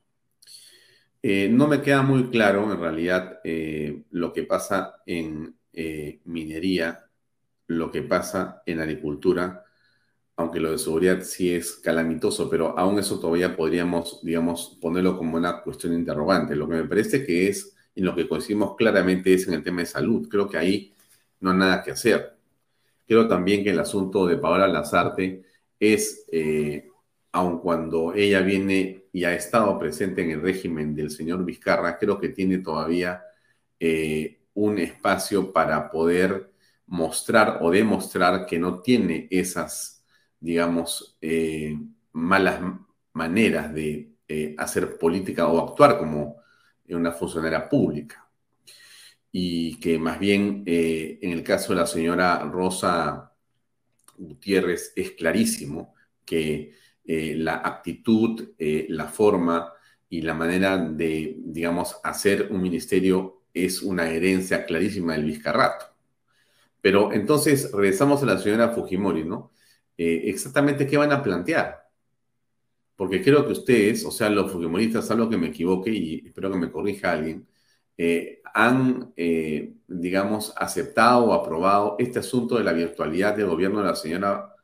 Eh, 1.21 1.47
no 1.49 1.69
me 1.69 1.81
queda 1.81 2.01
muy 2.01 2.29
claro, 2.29 2.69
en 2.73 2.77
realidad, 2.77 3.39
eh, 3.45 4.03
lo 4.11 4.33
que 4.33 4.43
pasa 4.43 5.01
en 5.05 5.55
minería, 6.25 7.09
lo 7.67 7.89
que 7.89 8.01
pasa 8.01 8.63
en 8.65 8.81
agricultura, 8.81 9.63
aunque 10.35 10.59
lo 10.59 10.71
de 10.71 10.77
seguridad 10.77 11.21
sí 11.21 11.53
es 11.53 11.75
calamitoso, 11.75 12.49
pero 12.49 12.77
aún 12.77 12.99
eso 12.99 13.17
todavía 13.17 13.55
podríamos, 13.55 14.19
digamos, 14.23 14.77
ponerlo 14.81 15.17
como 15.17 15.37
una 15.37 15.61
cuestión 15.61 15.93
interrogante. 15.93 16.53
Lo 16.53 16.67
que 16.67 16.75
me 16.75 16.83
parece 16.83 17.25
que 17.25 17.47
es, 17.47 17.74
y 17.95 18.01
lo 18.01 18.15
que 18.15 18.27
coincidimos 18.27 18.75
claramente 18.75 19.33
es 19.33 19.47
en 19.47 19.55
el 19.55 19.63
tema 19.63 19.81
de 19.81 19.87
salud. 19.87 20.27
Creo 20.29 20.49
que 20.49 20.57
ahí 20.57 20.93
no 21.39 21.51
hay 21.51 21.57
nada 21.57 21.83
que 21.83 21.91
hacer. 21.91 22.37
Creo 23.07 23.27
también 23.27 23.63
que 23.63 23.71
el 23.71 23.79
asunto 23.79 24.27
de 24.27 24.37
Paola 24.37 24.67
Lazarte 24.67 25.43
es 25.79 26.25
aun 27.35 27.59
cuando 27.59 28.13
ella 28.13 28.39
viene 28.41 29.07
y 29.11 29.25
ha 29.25 29.33
estado 29.35 29.77
presente 29.77 30.21
en 30.21 30.31
el 30.31 30.41
régimen 30.41 30.95
del 30.95 31.11
señor 31.11 31.43
Vizcarra, 31.43 31.97
creo 31.97 32.17
que 32.17 32.29
tiene 32.29 32.59
todavía 32.59 33.23
eh, 33.77 34.39
un 34.53 34.79
espacio 34.79 35.51
para 35.51 35.91
poder 35.91 36.49
mostrar 36.87 37.59
o 37.61 37.71
demostrar 37.71 38.45
que 38.45 38.57
no 38.57 38.81
tiene 38.81 39.27
esas, 39.29 40.05
digamos, 40.39 41.17
eh, 41.21 41.77
malas 42.13 42.61
maneras 43.11 43.73
de 43.73 44.13
eh, 44.29 44.55
hacer 44.57 44.97
política 44.97 45.47
o 45.47 45.59
actuar 45.59 45.97
como 45.97 46.37
una 46.89 47.11
funcionaria 47.11 47.67
pública. 47.67 48.27
Y 49.31 49.79
que 49.79 49.97
más 49.97 50.19
bien 50.19 50.63
en 50.65 51.31
el 51.31 51.43
caso 51.43 51.73
de 51.73 51.79
la 51.79 51.87
señora 51.87 52.39
Rosa 52.39 53.33
Gutiérrez 54.17 54.93
es 54.95 55.11
clarísimo 55.11 55.93
que 56.23 56.73
eh, 57.05 57.35
la 57.37 57.55
actitud, 57.57 58.53
eh, 58.57 58.87
la 58.89 59.07
forma 59.07 59.71
y 60.09 60.21
la 60.21 60.33
manera 60.33 60.77
de, 60.77 61.35
digamos, 61.39 61.97
hacer 62.03 62.47
un 62.51 62.61
ministerio 62.61 63.43
es 63.53 63.81
una 63.81 64.09
herencia 64.09 64.65
clarísima 64.65 65.13
del 65.13 65.25
Vizcarrato. 65.25 65.85
Pero 66.81 67.13
entonces 67.13 67.71
regresamos 67.71 68.23
a 68.23 68.25
la 68.27 68.37
señora 68.37 68.69
Fujimori, 68.69 69.23
¿no? 69.23 69.51
Eh, 69.97 70.23
exactamente 70.25 70.87
qué 70.87 70.97
van 70.97 71.11
a 71.11 71.21
plantear. 71.23 71.84
Porque 72.95 73.21
creo 73.21 73.45
que 73.45 73.51
ustedes, 73.53 74.05
o 74.05 74.11
sea, 74.11 74.29
los 74.29 74.51
Fujimoristas, 74.51 75.07
salvo 75.07 75.29
que 75.29 75.37
me 75.37 75.47
equivoque 75.47 75.91
y 75.91 76.27
espero 76.27 76.51
que 76.51 76.57
me 76.57 76.71
corrija 76.71 77.11
alguien, 77.11 77.47
han, 78.53 79.13
digamos, 79.87 80.53
aceptado 80.55 81.25
o 81.25 81.33
aprobado 81.33 81.95
este 81.99 82.19
asunto 82.19 82.57
de 82.57 82.63
la 82.63 82.73
virtualidad 82.73 83.35
del 83.35 83.47
gobierno 83.47 83.79
de 83.79 83.85
la 83.85 83.95
señora 83.95 84.55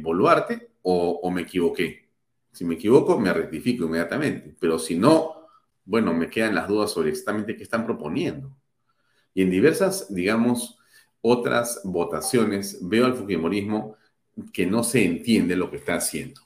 Boluarte 0.00 0.72
o, 0.82 1.30
me 1.30 1.42
equivoqué. 1.42 2.08
Si 2.52 2.64
me 2.64 2.74
equivoco, 2.74 3.18
me 3.18 3.32
rectifico 3.32 3.84
inmediatamente. 3.84 4.54
Pero 4.60 4.78
si 4.78 4.96
no, 4.96 5.46
bueno, 5.84 6.12
me 6.12 6.28
quedan 6.28 6.54
las 6.54 6.68
dudas 6.68 6.90
sobre 6.90 7.10
exactamente 7.10 7.56
qué 7.56 7.62
están 7.62 7.86
proponiendo. 7.86 8.54
Y 9.34 9.42
en 9.42 9.50
diversas, 9.50 10.12
digamos, 10.14 10.78
otras 11.22 11.80
votaciones, 11.84 12.78
veo 12.82 13.06
al 13.06 13.14
Fujimorismo 13.14 13.96
que 14.52 14.66
no 14.66 14.82
se 14.84 15.04
entiende 15.04 15.56
lo 15.56 15.70
que 15.70 15.76
está 15.76 15.94
haciendo. 15.94 16.40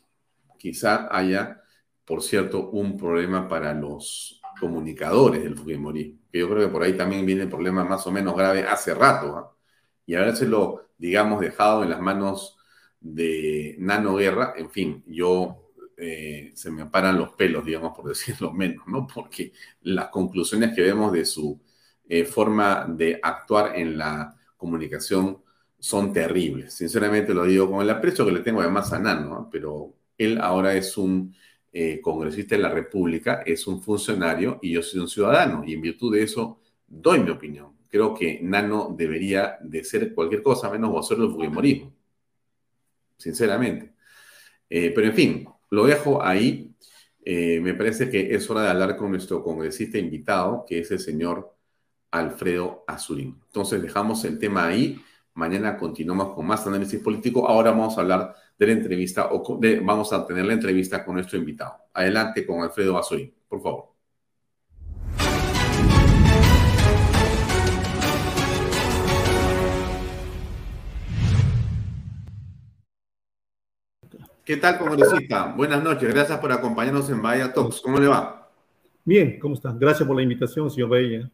Quizá 0.59 1.09
haya, 1.11 1.63
por 2.05 2.23
cierto, 2.23 2.71
un 2.71 2.97
problema 2.97 3.49
para 3.49 3.75
los 3.75 4.41
comunicadores 4.61 5.43
del 5.43 5.57
Fujimorismo, 5.57 6.19
que 6.33 6.39
yo 6.39 6.49
creo 6.49 6.67
que 6.67 6.73
por 6.73 6.83
ahí 6.83 6.95
también 6.97 7.27
viene 7.27 7.43
el 7.43 7.49
problema 7.49 7.85
más 7.85 8.07
o 8.07 8.13
menos 8.13 8.37
grave 8.37 8.65
hace 8.65 8.95
rato, 8.95 9.37
¿ah? 9.37 9.57
y 10.07 10.15
habérselo, 10.15 10.91
digamos, 10.99 11.41
dejado 11.41 11.83
en 11.83 11.91
las 11.91 12.01
manos 12.01 12.59
de 13.01 13.77
Nano 13.79 14.17
Guerra, 14.17 14.55
en 14.57 14.71
fin, 14.71 15.05
yo 15.07 15.67
eh, 15.97 16.53
se 16.55 16.71
me 16.71 16.87
paran 16.87 17.19
los 17.19 17.31
pelos, 17.33 17.65
digamos, 17.65 17.97
por 17.97 18.07
decirlo 18.09 18.53
menos, 18.53 18.87
¿no? 18.87 19.07
Porque 19.07 19.53
las 19.83 20.09
conclusiones 20.09 20.75
que 20.75 20.83
vemos 20.83 21.13
de 21.13 21.25
su 21.25 21.61
eh, 22.09 22.25
forma 22.25 22.87
de 22.89 23.19
actuar 23.23 23.77
en 23.77 23.99
la 23.99 24.37
comunicación 24.57 25.43
son 25.79 26.13
terribles. 26.13 26.75
Sinceramente 26.75 27.35
lo 27.35 27.45
digo 27.45 27.71
con 27.71 27.83
el 27.83 27.91
aprecio 27.91 28.25
que 28.27 28.33
le 28.33 28.41
tengo 28.41 28.61
además 28.61 28.93
a 28.93 28.99
Nano, 28.99 29.49
pero 29.51 29.95
él 30.19 30.39
ahora 30.41 30.75
es 30.75 30.97
un 30.97 31.35
eh, 31.73 32.01
congresista 32.01 32.57
de 32.57 32.63
la 32.63 32.71
República, 32.71 33.43
es 33.45 33.67
un 33.67 33.83
funcionario 33.83 34.59
y 34.63 34.73
yo 34.73 34.83
soy 34.83 35.01
un 35.01 35.09
ciudadano, 35.09 35.63
y 35.67 35.75
en 35.75 35.81
virtud 35.81 36.15
de 36.15 36.23
eso 36.23 36.61
doy 36.87 37.21
mi 37.21 37.31
opinión. 37.31 37.77
Creo 37.89 38.15
que 38.15 38.41
Nano 38.43 38.95
debería 38.97 39.59
de 39.63 39.85
ser 39.85 40.15
cualquier 40.15 40.43
cosa 40.43 40.71
menos 40.71 40.91
vocero 40.91 41.23
del 41.23 41.33
fujimorismo 41.33 41.97
sinceramente. 43.17 43.95
Eh, 44.69 44.93
pero 44.95 45.09
en 45.09 45.15
fin, 45.15 45.49
lo 45.71 45.87
dejo 45.87 46.23
ahí. 46.23 46.75
Eh, 47.25 47.61
me 47.61 47.75
parece 47.75 48.09
que 48.09 48.35
es 48.35 48.49
hora 48.51 48.63
de 48.63 48.71
hablar 48.71 48.97
con 48.97 49.11
nuestro 49.11 49.43
congresista 49.43 49.99
invitado, 49.99 50.65
que 50.67 50.81
es 50.81 50.91
el 50.91 51.01
señor 51.01 51.55
Alfredo 52.11 52.85
Azurín. 52.87 53.41
Entonces 53.47 53.83
dejamos 53.83 54.25
el 54.25 54.39
tema 54.39 54.67
ahí. 54.67 55.01
Mañana 55.37 55.77
continuamos 55.77 56.35
con 56.35 56.47
más 56.47 56.67
análisis 56.67 56.99
político. 57.01 57.47
Ahora 57.47 57.71
vamos 57.71 57.99
a 57.99 58.01
hablar 58.01 58.35
de 58.59 58.67
la 58.67 58.73
entrevista 58.73 59.29
o 59.31 59.61
vamos 59.83 60.11
a 60.15 60.27
tener 60.27 60.47
la 60.47 60.55
entrevista 60.55 61.05
con 61.05 61.17
nuestro 61.17 61.39
invitado. 61.39 61.75
Adelante 61.93 62.47
con 62.47 62.63
Alfredo 62.63 62.97
Azurín, 62.97 63.35
por 63.47 63.63
favor. 63.63 63.85
¿Qué 74.43 74.57
tal, 74.57 74.79
congresista? 74.79 75.53
Buenas 75.55 75.83
noches. 75.83 76.15
Gracias 76.15 76.39
por 76.39 76.51
acompañarnos 76.51 77.11
en 77.11 77.21
Bahía 77.21 77.53
Talks. 77.53 77.83
¿Cómo 77.83 77.99
le 77.99 78.09
va? 78.09 78.51
Bien, 79.05 79.39
¿cómo 79.39 79.55
está? 79.55 79.75
Gracias 79.79 80.07
por 80.07 80.17
la 80.17 80.23
invitación, 80.23 80.71
señor 80.71 80.89
Bahía. 80.89 81.31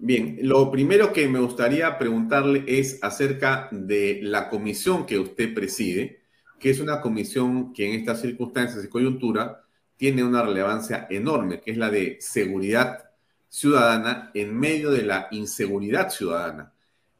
Bien, 0.00 0.38
lo 0.42 0.70
primero 0.70 1.12
que 1.12 1.28
me 1.28 1.40
gustaría 1.40 1.98
preguntarle 1.98 2.64
es 2.68 3.02
acerca 3.02 3.68
de 3.72 4.20
la 4.22 4.48
comisión 4.48 5.04
que 5.06 5.18
usted 5.18 5.52
preside, 5.52 6.20
que 6.60 6.70
es 6.70 6.78
una 6.78 7.00
comisión 7.00 7.72
que 7.72 7.88
en 7.88 7.98
estas 7.98 8.20
circunstancias 8.20 8.84
y 8.84 8.88
coyuntura 8.88 9.64
tiene 9.96 10.22
una 10.22 10.42
relevancia 10.42 11.08
enorme, 11.10 11.60
que 11.60 11.72
es 11.72 11.78
la 11.78 11.90
de 11.90 12.16
seguridad 12.20 13.10
ciudadana 13.48 14.30
en 14.34 14.56
medio 14.56 14.92
de 14.92 15.02
la 15.02 15.26
inseguridad 15.32 16.10
ciudadana. 16.10 16.72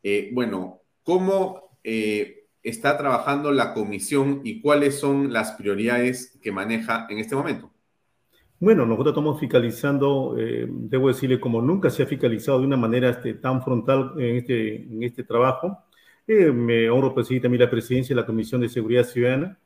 Eh, 0.05 0.31
bueno, 0.33 0.83
¿cómo 1.03 1.79
eh, 1.83 2.47
está 2.63 2.97
trabajando 2.97 3.51
la 3.51 3.75
comisión 3.75 4.41
y 4.45 4.61
cuáles 4.61 5.01
son 5.01 5.33
las 5.33 5.53
prioridades 5.53 6.39
que 6.41 6.53
maneja 6.53 7.09
en 7.11 7.19
este 7.19 7.35
momento? 7.35 7.73
Bueno, 8.61 8.85
nosotros 8.85 9.13
estamos 9.13 9.39
fiscalizando, 9.39 10.35
eh, 10.37 10.67
debo 10.69 11.09
decirle, 11.09 11.39
como 11.39 11.63
nunca 11.63 11.91
se 11.91 12.03
ha 12.03 12.07
fiscalizado 12.07 12.59
de 12.59 12.67
una 12.67 12.77
manera 12.77 13.11
este, 13.11 13.35
tan 13.35 13.63
frontal 13.63 14.15
en 14.19 14.37
este, 14.37 14.83
en 14.83 15.03
este 15.05 15.23
trabajo. 15.23 15.85
Eh, 16.27 16.51
me 16.51 16.91
honro 16.91 17.15
presidir 17.15 17.43
también 17.43 17.63
la 17.63 17.71
presidencia 17.71 18.15
de 18.15 18.21
la 18.21 18.27
Comisión 18.27 18.61
de 18.61 18.69
Seguridad 18.69 19.05
Ciudadana. 19.05 19.59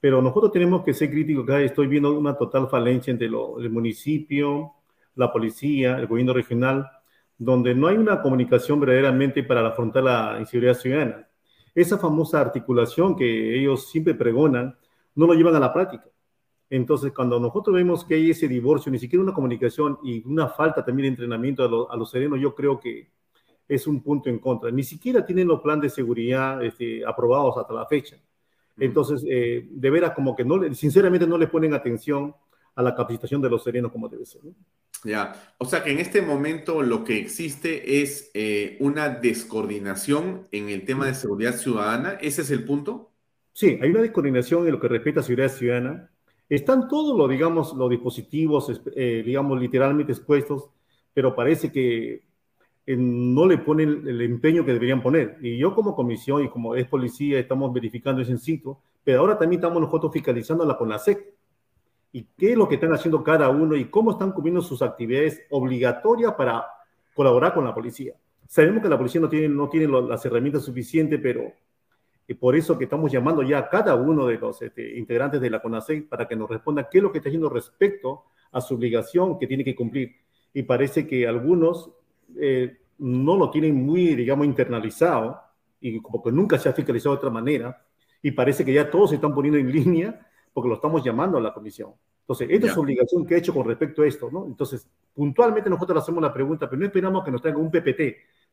pero 0.00 0.22
nosotros 0.22 0.52
tenemos 0.52 0.84
que 0.84 0.94
ser 0.94 1.10
críticos. 1.10 1.44
Acá 1.44 1.60
estoy 1.62 1.86
viendo 1.88 2.18
una 2.18 2.34
total 2.36 2.68
falencia 2.68 3.10
entre 3.12 3.28
lo, 3.28 3.60
el 3.60 3.70
municipio, 3.70 4.74
la 5.14 5.32
policía, 5.32 5.98
el 5.98 6.06
gobierno 6.06 6.32
regional, 6.34 6.90
donde 7.38 7.74
no 7.74 7.88
hay 7.88 7.96
una 7.98 8.22
comunicación 8.22 8.80
verdaderamente 8.80 9.42
para 9.44 9.66
afrontar 9.68 10.04
la 10.04 10.36
inseguridad 10.40 10.74
ciudadana. 10.74 11.28
Esa 11.74 11.98
famosa 11.98 12.40
articulación 12.40 13.16
que 13.16 13.58
ellos 13.60 13.90
siempre 13.90 14.14
pregonan, 14.14 14.76
no 15.14 15.26
lo 15.26 15.34
llevan 15.34 15.56
a 15.56 15.60
la 15.60 15.72
práctica. 15.72 16.04
Entonces, 16.70 17.12
cuando 17.12 17.40
nosotros 17.40 17.74
vemos 17.74 18.04
que 18.04 18.14
hay 18.14 18.30
ese 18.30 18.46
divorcio, 18.46 18.92
ni 18.92 18.98
siquiera 19.00 19.22
una 19.22 19.34
comunicación 19.34 19.98
y 20.04 20.22
una 20.24 20.48
falta 20.48 20.84
también 20.84 21.06
de 21.06 21.08
entrenamiento 21.08 21.90
a, 21.90 21.96
los 21.96 22.10
serenos, 22.10 22.40
yo 22.40 22.54
creo 22.54 22.78
que 22.78 23.10
es 23.68 23.88
un 23.88 24.00
punto 24.00 24.30
en 24.30 24.38
contra. 24.38 24.70
Ni 24.70 24.84
siquiera 24.84 25.26
tienen 25.26 25.48
los 25.48 25.60
planes 25.60 25.82
de 25.82 25.90
seguridad 25.90 26.64
este, 26.64 27.04
aprobados 27.04 27.58
hasta 27.58 27.74
la 27.74 27.86
fecha. 27.86 28.16
Entonces, 28.78 29.24
eh, 29.28 29.66
de 29.68 29.90
veras, 29.90 30.12
como 30.12 30.36
que 30.36 30.44
no, 30.44 30.72
sinceramente 30.72 31.26
no 31.26 31.36
le 31.36 31.48
ponen 31.48 31.74
atención 31.74 32.34
a 32.76 32.82
la 32.82 32.94
capacitación 32.94 33.42
de 33.42 33.50
los 33.50 33.64
serenos 33.64 33.90
como 33.90 34.08
debe 34.08 34.24
ser. 34.24 34.42
Ya, 35.02 35.54
o 35.58 35.64
sea 35.64 35.82
que 35.82 35.92
en 35.92 35.98
este 35.98 36.22
momento 36.22 36.82
lo 36.82 37.04
que 37.04 37.18
existe 37.18 38.02
es 38.02 38.30
eh, 38.34 38.76
una 38.80 39.08
descoordinación 39.08 40.46
en 40.52 40.68
el 40.68 40.84
tema 40.84 41.06
de 41.06 41.14
seguridad 41.14 41.54
ciudadana. 41.54 42.12
¿Ese 42.20 42.42
es 42.42 42.50
el 42.50 42.64
punto? 42.64 43.10
Sí, 43.52 43.78
hay 43.80 43.90
una 43.90 44.02
descoordinación 44.02 44.66
en 44.66 44.72
lo 44.72 44.80
que 44.80 44.88
respecta 44.88 45.20
a 45.20 45.22
seguridad 45.22 45.50
ciudadana. 45.50 46.10
Están 46.50 46.88
todos 46.88 47.16
los, 47.16 47.30
digamos, 47.30 47.72
los 47.74 47.88
dispositivos, 47.88 48.82
eh, 48.96 49.22
digamos, 49.24 49.60
literalmente 49.60 50.12
expuestos, 50.12 50.68
pero 51.14 51.32
parece 51.32 51.70
que 51.70 52.24
no 52.86 53.46
le 53.46 53.58
ponen 53.58 54.02
el 54.08 54.20
empeño 54.20 54.64
que 54.64 54.72
deberían 54.72 55.00
poner. 55.00 55.38
Y 55.40 55.56
yo 55.58 55.72
como 55.72 55.94
comisión 55.94 56.42
y 56.44 56.48
como 56.48 56.74
es 56.74 56.88
policía 56.88 57.38
estamos 57.38 57.72
verificando 57.72 58.20
ese 58.20 58.36
sitio, 58.36 58.80
pero 59.04 59.20
ahora 59.20 59.38
también 59.38 59.60
estamos 59.60 59.80
nosotros 59.80 60.12
fiscalizando 60.12 60.64
la 60.64 60.76
CONASEC. 60.76 61.34
Y 62.12 62.26
qué 62.36 62.50
es 62.50 62.58
lo 62.58 62.68
que 62.68 62.74
están 62.74 62.92
haciendo 62.92 63.22
cada 63.22 63.48
uno 63.48 63.76
y 63.76 63.84
cómo 63.84 64.10
están 64.10 64.32
cumpliendo 64.32 64.60
sus 64.60 64.82
actividades 64.82 65.42
obligatorias 65.50 66.34
para 66.34 66.66
colaborar 67.14 67.54
con 67.54 67.64
la 67.64 67.72
policía. 67.72 68.14
Sabemos 68.48 68.82
que 68.82 68.88
la 68.88 68.98
policía 68.98 69.20
no 69.20 69.28
tiene, 69.28 69.48
no 69.48 69.68
tiene 69.68 69.86
las 69.86 70.24
herramientas 70.26 70.64
suficientes, 70.64 71.20
pero 71.22 71.52
y 72.30 72.34
por 72.34 72.54
eso 72.54 72.78
que 72.78 72.84
estamos 72.84 73.10
llamando 73.10 73.42
ya 73.42 73.58
a 73.58 73.68
cada 73.68 73.96
uno 73.96 74.24
de 74.24 74.38
los 74.38 74.62
este, 74.62 74.96
integrantes 74.96 75.40
de 75.40 75.50
la 75.50 75.60
CONASEC 75.60 76.08
para 76.08 76.28
que 76.28 76.36
nos 76.36 76.48
responda 76.48 76.88
qué 76.88 76.98
es 76.98 77.02
lo 77.02 77.10
que 77.10 77.18
está 77.18 77.28
haciendo 77.28 77.48
respecto 77.48 78.26
a 78.52 78.60
su 78.60 78.76
obligación 78.76 79.36
que 79.36 79.48
tiene 79.48 79.64
que 79.64 79.74
cumplir. 79.74 80.14
Y 80.54 80.62
parece 80.62 81.08
que 81.08 81.26
algunos 81.26 81.90
eh, 82.38 82.82
no 82.98 83.36
lo 83.36 83.50
tienen 83.50 83.74
muy, 83.74 84.14
digamos, 84.14 84.46
internalizado 84.46 85.40
y 85.80 86.00
como 86.00 86.22
que 86.22 86.30
nunca 86.30 86.56
se 86.56 86.68
ha 86.68 86.72
fiscalizado 86.72 87.16
de 87.16 87.18
otra 87.18 87.30
manera 87.30 87.84
y 88.22 88.30
parece 88.30 88.64
que 88.64 88.74
ya 88.74 88.88
todos 88.88 89.10
se 89.10 89.16
están 89.16 89.34
poniendo 89.34 89.58
en 89.58 89.72
línea 89.72 90.24
porque 90.52 90.68
lo 90.68 90.76
estamos 90.76 91.02
llamando 91.02 91.36
a 91.36 91.40
la 91.40 91.52
comisión. 91.52 91.94
Entonces, 92.20 92.46
esta 92.48 92.68
es 92.68 92.76
obligación 92.76 93.26
que 93.26 93.34
he 93.34 93.38
hecho 93.38 93.52
con 93.52 93.66
respecto 93.66 94.02
a 94.02 94.06
esto, 94.06 94.30
¿no? 94.30 94.46
Entonces, 94.46 94.88
puntualmente 95.12 95.68
nosotros 95.68 95.96
le 95.96 96.00
hacemos 96.00 96.22
la 96.22 96.32
pregunta, 96.32 96.70
pero 96.70 96.78
no 96.78 96.86
esperamos 96.86 97.24
que 97.24 97.32
nos 97.32 97.42
traigan 97.42 97.60
un 97.60 97.72
PPT, 97.72 98.02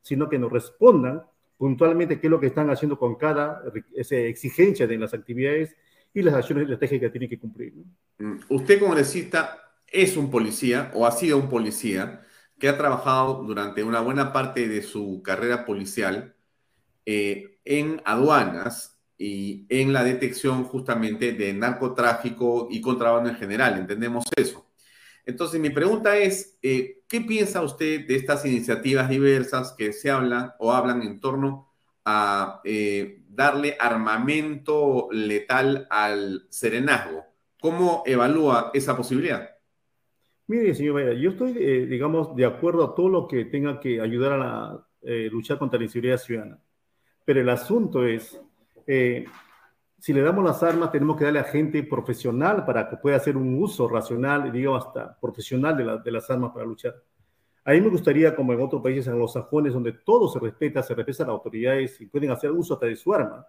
sino 0.01 0.27
que 0.27 0.39
nos 0.39 0.51
respondan 0.51 1.21
puntualmente 1.57 2.19
qué 2.19 2.27
es 2.27 2.31
lo 2.31 2.39
que 2.39 2.47
están 2.47 2.69
haciendo 2.69 2.97
con 2.97 3.15
cada 3.15 3.63
exigencia 4.11 4.87
de 4.87 4.97
las 4.97 5.13
actividades 5.13 5.75
y 6.13 6.21
las 6.21 6.35
acciones 6.35 6.63
estratégicas 6.63 7.07
que 7.07 7.11
tienen 7.11 7.29
que 7.29 7.39
cumplir. 7.39 7.73
Mm, 8.19 8.37
usted, 8.49 8.79
congresista, 8.79 9.59
es 9.87 10.17
un 10.17 10.29
policía 10.29 10.91
o 10.93 11.05
ha 11.05 11.11
sido 11.11 11.37
un 11.37 11.49
policía 11.49 12.21
que 12.59 12.69
ha 12.69 12.77
trabajado 12.77 13.43
durante 13.43 13.83
una 13.83 14.01
buena 14.01 14.33
parte 14.33 14.67
de 14.67 14.81
su 14.81 15.21
carrera 15.23 15.65
policial 15.65 16.35
eh, 17.05 17.59
en 17.63 18.01
aduanas 18.05 18.99
y 19.17 19.65
en 19.69 19.93
la 19.93 20.03
detección 20.03 20.63
justamente 20.63 21.33
de 21.33 21.53
narcotráfico 21.53 22.67
y 22.69 22.81
contrabando 22.81 23.29
en 23.29 23.35
general, 23.35 23.77
entendemos 23.77 24.25
eso. 24.35 24.67
Entonces, 25.25 25.59
mi 25.59 25.69
pregunta 25.69 26.17
es, 26.17 26.57
eh, 26.61 26.96
¿qué 27.07 27.21
piensa 27.21 27.61
usted 27.61 28.07
de 28.07 28.15
estas 28.15 28.45
iniciativas 28.45 29.09
diversas 29.09 29.73
que 29.77 29.93
se 29.93 30.09
hablan 30.09 30.53
o 30.59 30.73
hablan 30.73 31.01
en 31.01 31.19
torno 31.19 31.69
a 32.05 32.61
eh, 32.63 33.23
darle 33.29 33.77
armamento 33.79 35.07
letal 35.11 35.87
al 35.89 36.47
serenazgo? 36.49 37.25
¿Cómo 37.59 38.03
evalúa 38.05 38.71
esa 38.73 38.95
posibilidad? 38.95 39.49
Mire, 40.47 40.73
señor 40.75 40.93
Vaya, 40.95 41.13
yo 41.13 41.31
estoy, 41.31 41.57
eh, 41.59 41.85
digamos, 41.85 42.35
de 42.35 42.45
acuerdo 42.45 42.85
a 42.85 42.95
todo 42.95 43.09
lo 43.09 43.27
que 43.27 43.45
tenga 43.45 43.79
que 43.79 43.99
ayudar 43.99 44.33
a 44.33 44.37
la, 44.37 44.87
eh, 45.01 45.29
luchar 45.31 45.57
contra 45.57 45.77
la 45.77 45.85
inseguridad 45.85 46.17
ciudadana. 46.17 46.59
Pero 47.25 47.41
el 47.41 47.49
asunto 47.49 48.05
es, 48.05 48.39
eh, 48.85 49.25
si 49.99 50.13
le 50.13 50.21
damos 50.21 50.43
las 50.43 50.61
armas, 50.61 50.91
tenemos 50.91 51.17
que 51.17 51.25
darle 51.25 51.39
a 51.39 51.43
gente 51.43 51.81
profesional 51.83 52.65
para 52.65 52.87
que 52.87 52.97
pueda 52.97 53.17
hacer 53.17 53.35
un 53.35 53.61
uso 53.61 53.87
racional, 53.87 54.51
digamos, 54.51 54.85
hasta 54.85 55.19
profesional 55.19 55.75
de, 55.75 55.99
de 56.03 56.11
las 56.11 56.29
armas 56.29 56.51
para 56.51 56.65
luchar. 56.65 56.95
A 57.65 57.71
mí 57.71 57.81
me 57.81 57.89
gustaría, 57.89 58.35
como 58.35 58.53
en 58.53 58.61
otros 58.61 58.81
países 58.81 59.07
anglosajones, 59.07 59.73
donde 59.73 59.91
todo 59.91 60.29
se 60.29 60.39
respeta, 60.39 60.81
se 60.83 60.95
respeta 60.95 61.23
a 61.23 61.27
las 61.27 61.33
autoridades 61.33 61.99
y 61.99 62.05
pueden 62.05 62.31
hacer 62.31 62.51
uso 62.51 62.75
hasta 62.75 62.85
de 62.85 62.95
su 62.95 63.13
arma. 63.13 63.45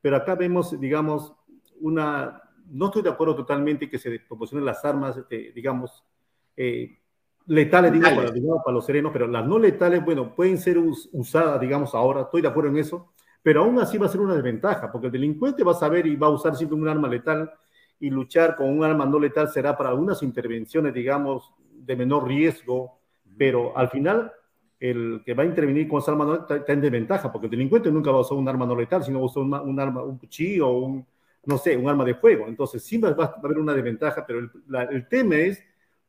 Pero 0.00 0.16
acá 0.16 0.34
vemos, 0.34 0.78
digamos, 0.78 1.34
una... 1.80 2.42
No 2.68 2.86
estoy 2.86 3.02
de 3.02 3.10
acuerdo 3.10 3.34
totalmente 3.34 3.88
que 3.88 3.98
se 3.98 4.20
proporcionen 4.20 4.64
las 4.64 4.84
armas, 4.84 5.16
este, 5.16 5.52
digamos, 5.52 6.04
eh, 6.56 6.98
letales, 7.46 7.92
digo, 7.92 8.04
para, 8.04 8.32
para, 8.32 8.74
los 8.74 8.86
serenos, 8.86 9.12
pero 9.12 9.26
las 9.26 9.46
no 9.46 9.58
letales, 9.58 10.04
bueno, 10.04 10.34
pueden 10.34 10.58
ser 10.58 10.78
usadas, 10.78 11.60
digamos, 11.60 11.94
ahora, 11.94 12.22
estoy 12.22 12.42
de 12.42 12.48
acuerdo 12.48 12.70
en 12.70 12.78
eso, 12.78 13.12
pero 13.46 13.62
aún 13.62 13.78
así 13.78 13.96
va 13.96 14.06
a 14.06 14.08
ser 14.08 14.20
una 14.20 14.34
desventaja, 14.34 14.90
porque 14.90 15.06
el 15.06 15.12
delincuente 15.12 15.62
va 15.62 15.70
a 15.70 15.76
saber 15.76 16.04
y 16.04 16.16
va 16.16 16.26
a 16.26 16.30
usar 16.30 16.56
siempre 16.56 16.76
un 16.76 16.88
arma 16.88 17.06
letal 17.06 17.48
y 18.00 18.10
luchar 18.10 18.56
con 18.56 18.68
un 18.68 18.82
arma 18.82 19.06
no 19.06 19.20
letal 19.20 19.48
será 19.48 19.76
para 19.76 19.90
algunas 19.90 20.20
intervenciones, 20.24 20.92
digamos, 20.92 21.52
de 21.72 21.94
menor 21.94 22.26
riesgo, 22.26 22.98
pero 23.38 23.78
al 23.78 23.88
final 23.88 24.32
el 24.80 25.22
que 25.24 25.32
va 25.32 25.44
a 25.44 25.46
intervenir 25.46 25.86
con 25.86 26.00
esa 26.00 26.10
arma 26.10 26.24
no 26.24 26.32
letal 26.32 26.58
está 26.58 26.72
en 26.72 26.80
desventaja, 26.80 27.30
porque 27.30 27.46
el 27.46 27.52
delincuente 27.52 27.88
nunca 27.92 28.10
va 28.10 28.18
a 28.18 28.22
usar 28.22 28.36
un 28.36 28.48
arma 28.48 28.66
no 28.66 28.74
letal, 28.74 29.04
sino 29.04 29.20
va 29.20 29.26
a 29.26 29.28
usar 29.28 29.44
un 29.44 29.78
arma, 29.78 30.02
un 30.02 30.18
cuchillo 30.18 30.68
un, 30.70 31.06
no 31.44 31.56
sé, 31.56 31.76
un 31.76 31.88
arma 31.88 32.04
de 32.04 32.16
fuego. 32.16 32.48
Entonces, 32.48 32.82
sí 32.82 32.98
va, 32.98 33.10
a 33.10 33.38
haber 33.44 33.58
una 33.60 33.74
desventaja, 33.74 34.26
pero 34.26 34.40
el, 34.40 34.50
el 34.90 35.06
tema 35.06 35.36
es 35.36 35.62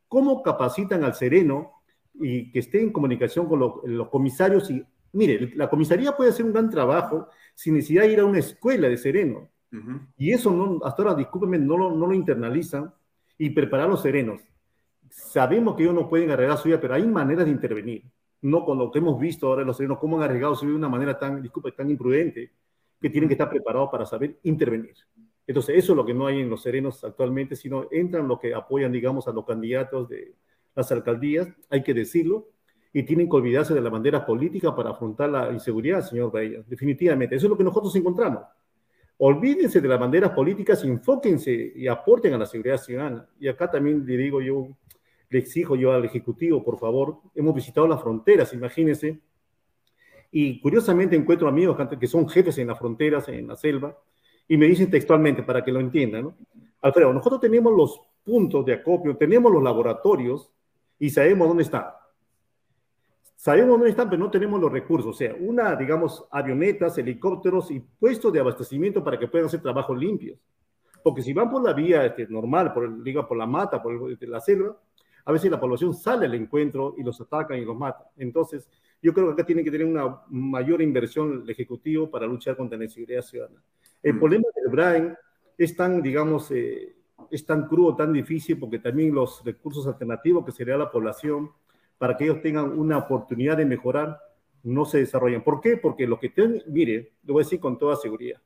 cómo 0.08 0.42
capacitan 0.42 1.04
al 1.04 1.14
sereno 1.14 1.70
y 2.14 2.50
que 2.50 2.58
esté 2.58 2.82
en 2.82 2.90
comunicación 2.90 3.46
con 3.46 3.60
los 3.60 4.08
comisarios. 4.08 4.68
Y 4.72 4.84
mire, 5.12 5.52
la 5.54 5.68
comisaría 5.68 6.16
puede 6.16 6.30
hacer 6.30 6.44
un 6.44 6.52
gran 6.52 6.70
trabajo 6.70 7.28
sin 7.54 7.74
necesidad 7.74 8.02
de 8.02 8.12
ir 8.12 8.20
a 8.20 8.24
una 8.24 8.38
escuela 8.38 8.88
de 8.88 8.96
sereno. 8.96 9.48
Y 10.16 10.32
eso 10.32 10.50
no, 10.50 10.80
hasta 10.84 11.02
ahora, 11.02 11.14
discúlpenme, 11.14 11.58
no 11.58 11.76
lo, 11.76 11.94
no 11.94 12.06
lo 12.06 12.14
internalizan 12.14 12.92
y 13.36 13.50
preparar 13.50 13.88
los 13.88 14.02
serenos. 14.02 14.40
Sabemos 15.10 15.76
que 15.76 15.82
ellos 15.82 15.94
no 15.94 16.08
pueden 16.08 16.30
arreglar 16.30 16.58
su 16.58 16.68
vida, 16.68 16.80
pero 16.80 16.94
hay 16.94 17.06
maneras 17.06 17.44
de 17.44 17.50
intervenir. 17.50 18.04
No 18.40 18.64
con 18.64 18.78
lo 18.78 18.90
que 18.90 18.98
hemos 18.98 19.18
visto 19.20 19.48
ahora 19.48 19.64
los 19.64 19.76
serenos, 19.76 19.98
cómo 19.98 20.16
han 20.16 20.22
arriesgado 20.22 20.54
su 20.54 20.64
vida 20.64 20.72
de 20.72 20.78
una 20.78 20.88
manera 20.88 21.18
tan, 21.18 21.42
disculpe, 21.42 21.72
tan 21.72 21.90
imprudente, 21.90 22.52
que 23.00 23.10
tienen 23.10 23.28
que 23.28 23.34
estar 23.34 23.50
preparados 23.50 23.90
para 23.90 24.06
saber 24.06 24.38
intervenir. 24.44 24.94
Entonces, 25.46 25.76
eso 25.76 25.92
es 25.92 25.96
lo 25.96 26.04
que 26.04 26.14
no 26.14 26.26
hay 26.26 26.40
en 26.40 26.50
los 26.50 26.62
serenos 26.62 27.02
actualmente, 27.04 27.56
sino 27.56 27.88
entran 27.90 28.28
los 28.28 28.38
que 28.38 28.54
apoyan, 28.54 28.92
digamos, 28.92 29.28
a 29.28 29.32
los 29.32 29.46
candidatos 29.46 30.08
de 30.08 30.34
las 30.74 30.92
alcaldías, 30.92 31.48
hay 31.70 31.82
que 31.82 31.94
decirlo, 31.94 32.48
y 32.92 33.02
tienen 33.02 33.28
que 33.28 33.36
olvidarse 33.36 33.74
de 33.74 33.80
la 33.80 33.90
bandera 33.90 34.24
política 34.24 34.74
para 34.74 34.90
afrontar 34.90 35.30
la 35.30 35.52
inseguridad, 35.52 36.02
señor 36.02 36.32
Bahía. 36.32 36.62
Definitivamente, 36.66 37.36
eso 37.36 37.46
es 37.46 37.50
lo 37.50 37.56
que 37.56 37.64
nosotros 37.64 37.94
encontramos. 37.96 38.42
Olvídense 39.18 39.80
de 39.80 39.88
las 39.88 39.98
banderas 39.98 40.30
políticas, 40.30 40.82
enfóquense 40.84 41.72
y 41.74 41.88
aporten 41.88 42.34
a 42.34 42.38
la 42.38 42.46
seguridad 42.46 42.78
ciudadana. 42.78 43.28
Y 43.38 43.48
acá 43.48 43.70
también 43.70 44.06
le 44.06 44.16
digo 44.16 44.40
yo, 44.40 44.68
le 45.28 45.38
exijo 45.38 45.76
yo 45.76 45.92
al 45.92 46.04
Ejecutivo, 46.04 46.62
por 46.62 46.78
favor, 46.78 47.18
hemos 47.34 47.54
visitado 47.54 47.86
las 47.86 48.00
fronteras, 48.00 48.52
imagínense, 48.54 49.20
y 50.30 50.60
curiosamente 50.60 51.16
encuentro 51.16 51.48
amigos 51.48 51.76
que 51.98 52.06
son 52.06 52.28
jefes 52.28 52.58
en 52.58 52.68
las 52.68 52.78
fronteras, 52.78 53.28
en 53.28 53.48
la 53.48 53.56
selva, 53.56 53.98
y 54.46 54.56
me 54.56 54.66
dicen 54.66 54.90
textualmente 54.90 55.42
para 55.42 55.62
que 55.64 55.72
lo 55.72 55.80
entiendan, 55.80 56.24
¿no? 56.24 56.36
Alfredo, 56.80 57.12
nosotros 57.12 57.40
tenemos 57.40 57.74
los 57.74 58.00
puntos 58.24 58.64
de 58.64 58.74
acopio, 58.74 59.16
tenemos 59.16 59.52
los 59.52 59.62
laboratorios 59.62 60.50
y 60.98 61.10
sabemos 61.10 61.48
dónde 61.48 61.64
están. 61.64 61.86
Sabemos 63.40 63.70
dónde 63.70 63.90
están, 63.90 64.10
pero 64.10 64.20
no 64.20 64.32
tenemos 64.32 64.60
los 64.60 64.72
recursos. 64.72 65.14
O 65.14 65.16
sea, 65.16 65.32
una, 65.38 65.76
digamos, 65.76 66.26
avionetas, 66.28 66.98
helicópteros 66.98 67.70
y 67.70 67.78
puestos 67.78 68.32
de 68.32 68.40
abastecimiento 68.40 69.04
para 69.04 69.16
que 69.16 69.28
puedan 69.28 69.46
hacer 69.46 69.62
trabajos 69.62 69.96
limpios. 69.96 70.40
Porque 71.04 71.22
si 71.22 71.32
van 71.32 71.48
por 71.48 71.62
la 71.62 71.72
vía 71.72 72.04
este, 72.04 72.26
normal, 72.26 72.74
por, 72.74 72.86
el, 72.86 73.04
diga, 73.04 73.28
por 73.28 73.38
la 73.38 73.46
mata, 73.46 73.80
por 73.80 74.10
este, 74.10 74.26
la 74.26 74.40
selva, 74.40 74.76
a 75.24 75.30
veces 75.30 75.52
la 75.52 75.60
población 75.60 75.94
sale 75.94 76.26
al 76.26 76.34
encuentro 76.34 76.96
y 76.98 77.04
los 77.04 77.20
atacan 77.20 77.60
y 77.60 77.64
los 77.64 77.76
matan. 77.76 78.08
Entonces, 78.16 78.68
yo 79.00 79.14
creo 79.14 79.28
que 79.28 79.32
acá 79.34 79.46
tiene 79.46 79.62
que 79.62 79.70
tener 79.70 79.86
una 79.86 80.20
mayor 80.30 80.82
inversión 80.82 81.42
el 81.44 81.48
Ejecutivo 81.48 82.10
para 82.10 82.26
luchar 82.26 82.56
contra 82.56 82.76
la 82.76 82.86
inseguridad 82.86 83.22
ciudadana. 83.22 83.62
El 84.02 84.14
mm. 84.14 84.18
problema 84.18 84.48
del 84.52 84.68
Brian 84.68 85.16
es 85.56 85.76
tan, 85.76 86.02
digamos, 86.02 86.50
eh, 86.50 86.92
es 87.30 87.46
tan 87.46 87.68
crudo, 87.68 87.94
tan 87.94 88.12
difícil, 88.12 88.58
porque 88.58 88.80
también 88.80 89.14
los 89.14 89.44
recursos 89.44 89.86
alternativos 89.86 90.44
que 90.44 90.50
sería 90.50 90.76
la 90.76 90.90
población 90.90 91.52
para 91.98 92.16
que 92.16 92.24
ellos 92.24 92.40
tengan 92.40 92.78
una 92.78 92.98
oportunidad 92.98 93.56
de 93.56 93.66
mejorar 93.66 94.18
no 94.62 94.84
se 94.84 94.98
desarrollan. 94.98 95.42
¿Por 95.42 95.60
qué? 95.60 95.76
Porque 95.76 96.06
los 96.06 96.18
que 96.18 96.28
están, 96.28 96.62
mire, 96.66 97.12
lo 97.24 97.34
voy 97.34 97.42
a 97.42 97.44
decir 97.44 97.60
con 97.60 97.78
toda 97.78 97.96
seguridad, 97.96 98.40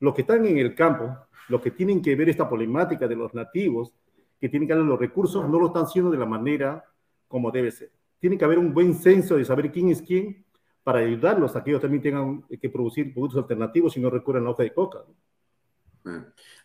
los 0.00 0.14
que 0.14 0.22
están 0.22 0.44
en 0.46 0.58
el 0.58 0.74
campo, 0.74 1.16
los 1.48 1.60
que 1.60 1.70
tienen 1.70 2.02
que 2.02 2.14
ver 2.16 2.28
esta 2.28 2.48
problemática 2.48 3.06
de 3.06 3.16
los 3.16 3.34
nativos, 3.34 3.94
que 4.40 4.48
tienen 4.48 4.68
que 4.68 4.74
dar 4.74 4.82
los 4.82 4.98
recursos, 4.98 5.48
no 5.48 5.58
lo 5.58 5.68
están 5.68 5.84
haciendo 5.84 6.10
de 6.10 6.18
la 6.18 6.26
manera 6.26 6.84
como 7.28 7.50
debe 7.50 7.70
ser. 7.70 7.90
Tiene 8.18 8.36
que 8.36 8.44
haber 8.44 8.58
un 8.58 8.74
buen 8.74 8.94
censo 8.94 9.36
de 9.36 9.44
saber 9.44 9.70
quién 9.70 9.88
es 9.88 10.02
quién 10.02 10.44
para 10.82 10.98
ayudarlos 10.98 11.54
a 11.54 11.62
que 11.62 11.70
ellos 11.70 11.82
también 11.82 12.02
tengan 12.02 12.42
que 12.60 12.68
producir 12.68 13.12
productos 13.12 13.42
alternativos 13.42 13.96
y 13.96 14.00
no 14.00 14.10
recurran 14.10 14.42
a 14.42 14.46
la 14.46 14.50
hoja 14.50 14.64
de 14.64 14.74
coca. 14.74 15.04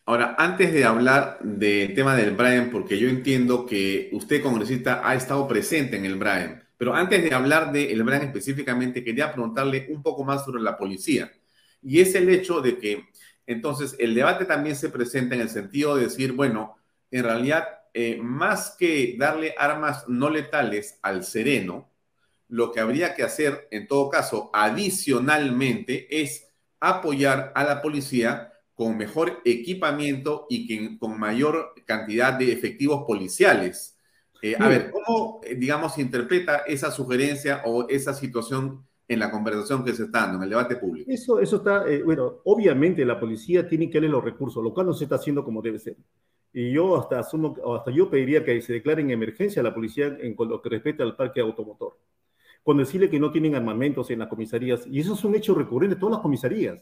Ahora, 0.07 0.35
antes 0.37 0.71
de 0.71 0.85
hablar 0.85 1.37
del 1.41 1.93
tema 1.93 2.15
del 2.15 2.31
Brian, 2.31 2.69
porque 2.69 2.97
yo 2.97 3.09
entiendo 3.09 3.65
que 3.65 4.09
usted, 4.13 4.41
congresista, 4.41 5.01
ha 5.03 5.15
estado 5.15 5.45
presente 5.49 5.97
en 5.97 6.05
el 6.05 6.15
Brian, 6.15 6.63
pero 6.77 6.95
antes 6.95 7.21
de 7.21 7.35
hablar 7.35 7.73
del 7.73 8.03
Brian 8.03 8.21
específicamente, 8.21 9.03
quería 9.03 9.33
preguntarle 9.33 9.85
un 9.89 10.01
poco 10.01 10.23
más 10.23 10.45
sobre 10.45 10.61
la 10.61 10.77
policía. 10.77 11.29
Y 11.81 11.99
es 11.99 12.15
el 12.15 12.29
hecho 12.29 12.61
de 12.61 12.77
que, 12.77 13.03
entonces, 13.47 13.97
el 13.99 14.15
debate 14.15 14.45
también 14.45 14.77
se 14.77 14.87
presenta 14.87 15.35
en 15.35 15.41
el 15.41 15.49
sentido 15.49 15.97
de 15.97 16.03
decir, 16.03 16.31
bueno, 16.31 16.77
en 17.11 17.25
realidad, 17.25 17.67
eh, 17.93 18.17
más 18.23 18.77
que 18.79 19.17
darle 19.19 19.55
armas 19.57 20.05
no 20.07 20.29
letales 20.29 20.99
al 21.01 21.25
sereno, 21.25 21.91
lo 22.47 22.71
que 22.71 22.79
habría 22.79 23.13
que 23.13 23.23
hacer, 23.23 23.67
en 23.71 23.87
todo 23.87 24.09
caso, 24.09 24.51
adicionalmente, 24.53 26.21
es 26.21 26.47
apoyar 26.79 27.51
a 27.55 27.65
la 27.65 27.81
policía 27.81 28.53
con 28.77 28.95
mejor 28.95 29.41
equipamiento 29.43 30.45
y 30.49 30.99
con 30.99 31.19
mayor 31.19 31.73
cantidad 31.87 32.33
de 32.37 32.53
efectivos 32.53 33.05
policiales. 33.07 33.97
Eh, 34.39 34.55
a 34.57 34.67
ver, 34.67 34.91
¿cómo, 34.91 35.41
eh, 35.43 35.55
digamos, 35.55 35.97
interpreta 35.97 36.57
esa 36.57 36.91
sugerencia 36.91 37.63
o 37.65 37.89
esa 37.89 38.13
situación 38.13 38.85
en 39.07 39.17
la 39.17 39.31
conversación 39.31 39.83
que 39.83 39.93
se 39.93 40.03
está 40.03 40.19
dando, 40.19 40.37
en 40.37 40.43
el 40.43 40.49
debate 40.51 40.75
público? 40.75 41.09
Eso, 41.11 41.39
eso 41.39 41.55
está, 41.55 41.89
eh, 41.89 42.03
bueno, 42.03 42.35
obviamente 42.43 43.03
la 43.03 43.19
policía 43.19 43.67
tiene 43.67 43.89
que 43.89 43.95
darle 43.97 44.09
los 44.09 44.23
recursos, 44.23 44.63
lo 44.63 44.71
cual 44.71 44.85
no 44.85 44.93
se 44.93 45.05
está 45.05 45.15
haciendo 45.15 45.43
como 45.43 45.63
debe 45.63 45.79
ser. 45.79 45.97
Y 46.53 46.71
yo 46.71 46.99
hasta 46.99 47.17
asumo, 47.17 47.55
hasta 47.75 47.89
yo 47.89 48.11
pediría 48.11 48.45
que 48.45 48.61
se 48.61 48.73
declare 48.73 49.01
en 49.01 49.09
emergencia 49.09 49.59
a 49.61 49.63
la 49.63 49.73
policía 49.73 50.15
en 50.19 50.35
lo 50.37 50.61
que 50.61 50.69
respecta 50.69 51.01
al 51.01 51.15
parque 51.15 51.41
automotor. 51.41 51.97
Con 52.61 52.77
decirle 52.77 53.09
que 53.09 53.19
no 53.19 53.31
tienen 53.31 53.55
armamentos 53.55 54.11
en 54.11 54.19
las 54.19 54.27
comisarías, 54.27 54.85
y 54.85 54.99
eso 54.99 55.15
es 55.15 55.23
un 55.23 55.33
hecho 55.33 55.55
recurrente 55.55 55.95
en 55.95 55.99
todas 55.99 56.17
las 56.17 56.21
comisarías 56.21 56.79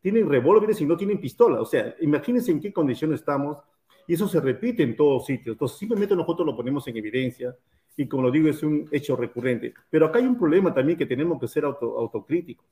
tienen 0.00 0.28
revólveres 0.28 0.80
y 0.80 0.86
no 0.86 0.96
tienen 0.96 1.20
pistola. 1.20 1.60
O 1.60 1.66
sea, 1.66 1.94
imagínense 2.00 2.50
en 2.50 2.60
qué 2.60 2.72
condiciones 2.72 3.20
estamos 3.20 3.58
y 4.06 4.14
eso 4.14 4.26
se 4.28 4.40
repite 4.40 4.82
en 4.82 4.96
todos 4.96 5.26
sitios. 5.26 5.54
Entonces, 5.54 5.78
simplemente 5.78 6.16
nosotros 6.16 6.46
lo 6.46 6.56
ponemos 6.56 6.86
en 6.88 6.96
evidencia 6.96 7.54
y 7.96 8.06
como 8.06 8.22
lo 8.22 8.30
digo, 8.30 8.48
es 8.48 8.62
un 8.62 8.88
hecho 8.92 9.16
recurrente. 9.16 9.74
Pero 9.90 10.06
acá 10.06 10.20
hay 10.20 10.26
un 10.26 10.38
problema 10.38 10.72
también 10.72 10.96
que 10.96 11.04
tenemos 11.04 11.40
que 11.40 11.48
ser 11.48 11.64
autocríticos. 11.64 12.64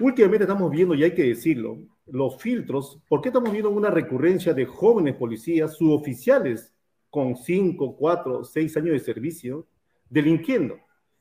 Últimamente 0.00 0.42
estamos 0.42 0.72
viendo, 0.72 0.92
y 0.96 1.04
hay 1.04 1.14
que 1.14 1.22
decirlo, 1.22 1.78
los 2.06 2.36
filtros, 2.42 3.00
¿por 3.08 3.20
qué 3.20 3.28
estamos 3.28 3.52
viendo 3.52 3.70
una 3.70 3.90
recurrencia 3.90 4.52
de 4.52 4.66
jóvenes 4.66 5.14
policías, 5.14 5.76
suboficiales 5.76 6.74
con 7.10 7.36
5, 7.36 7.96
4, 7.96 8.42
6 8.42 8.76
años 8.76 8.90
de 8.90 8.98
servicio, 8.98 9.68
delinquiendo? 10.10 10.76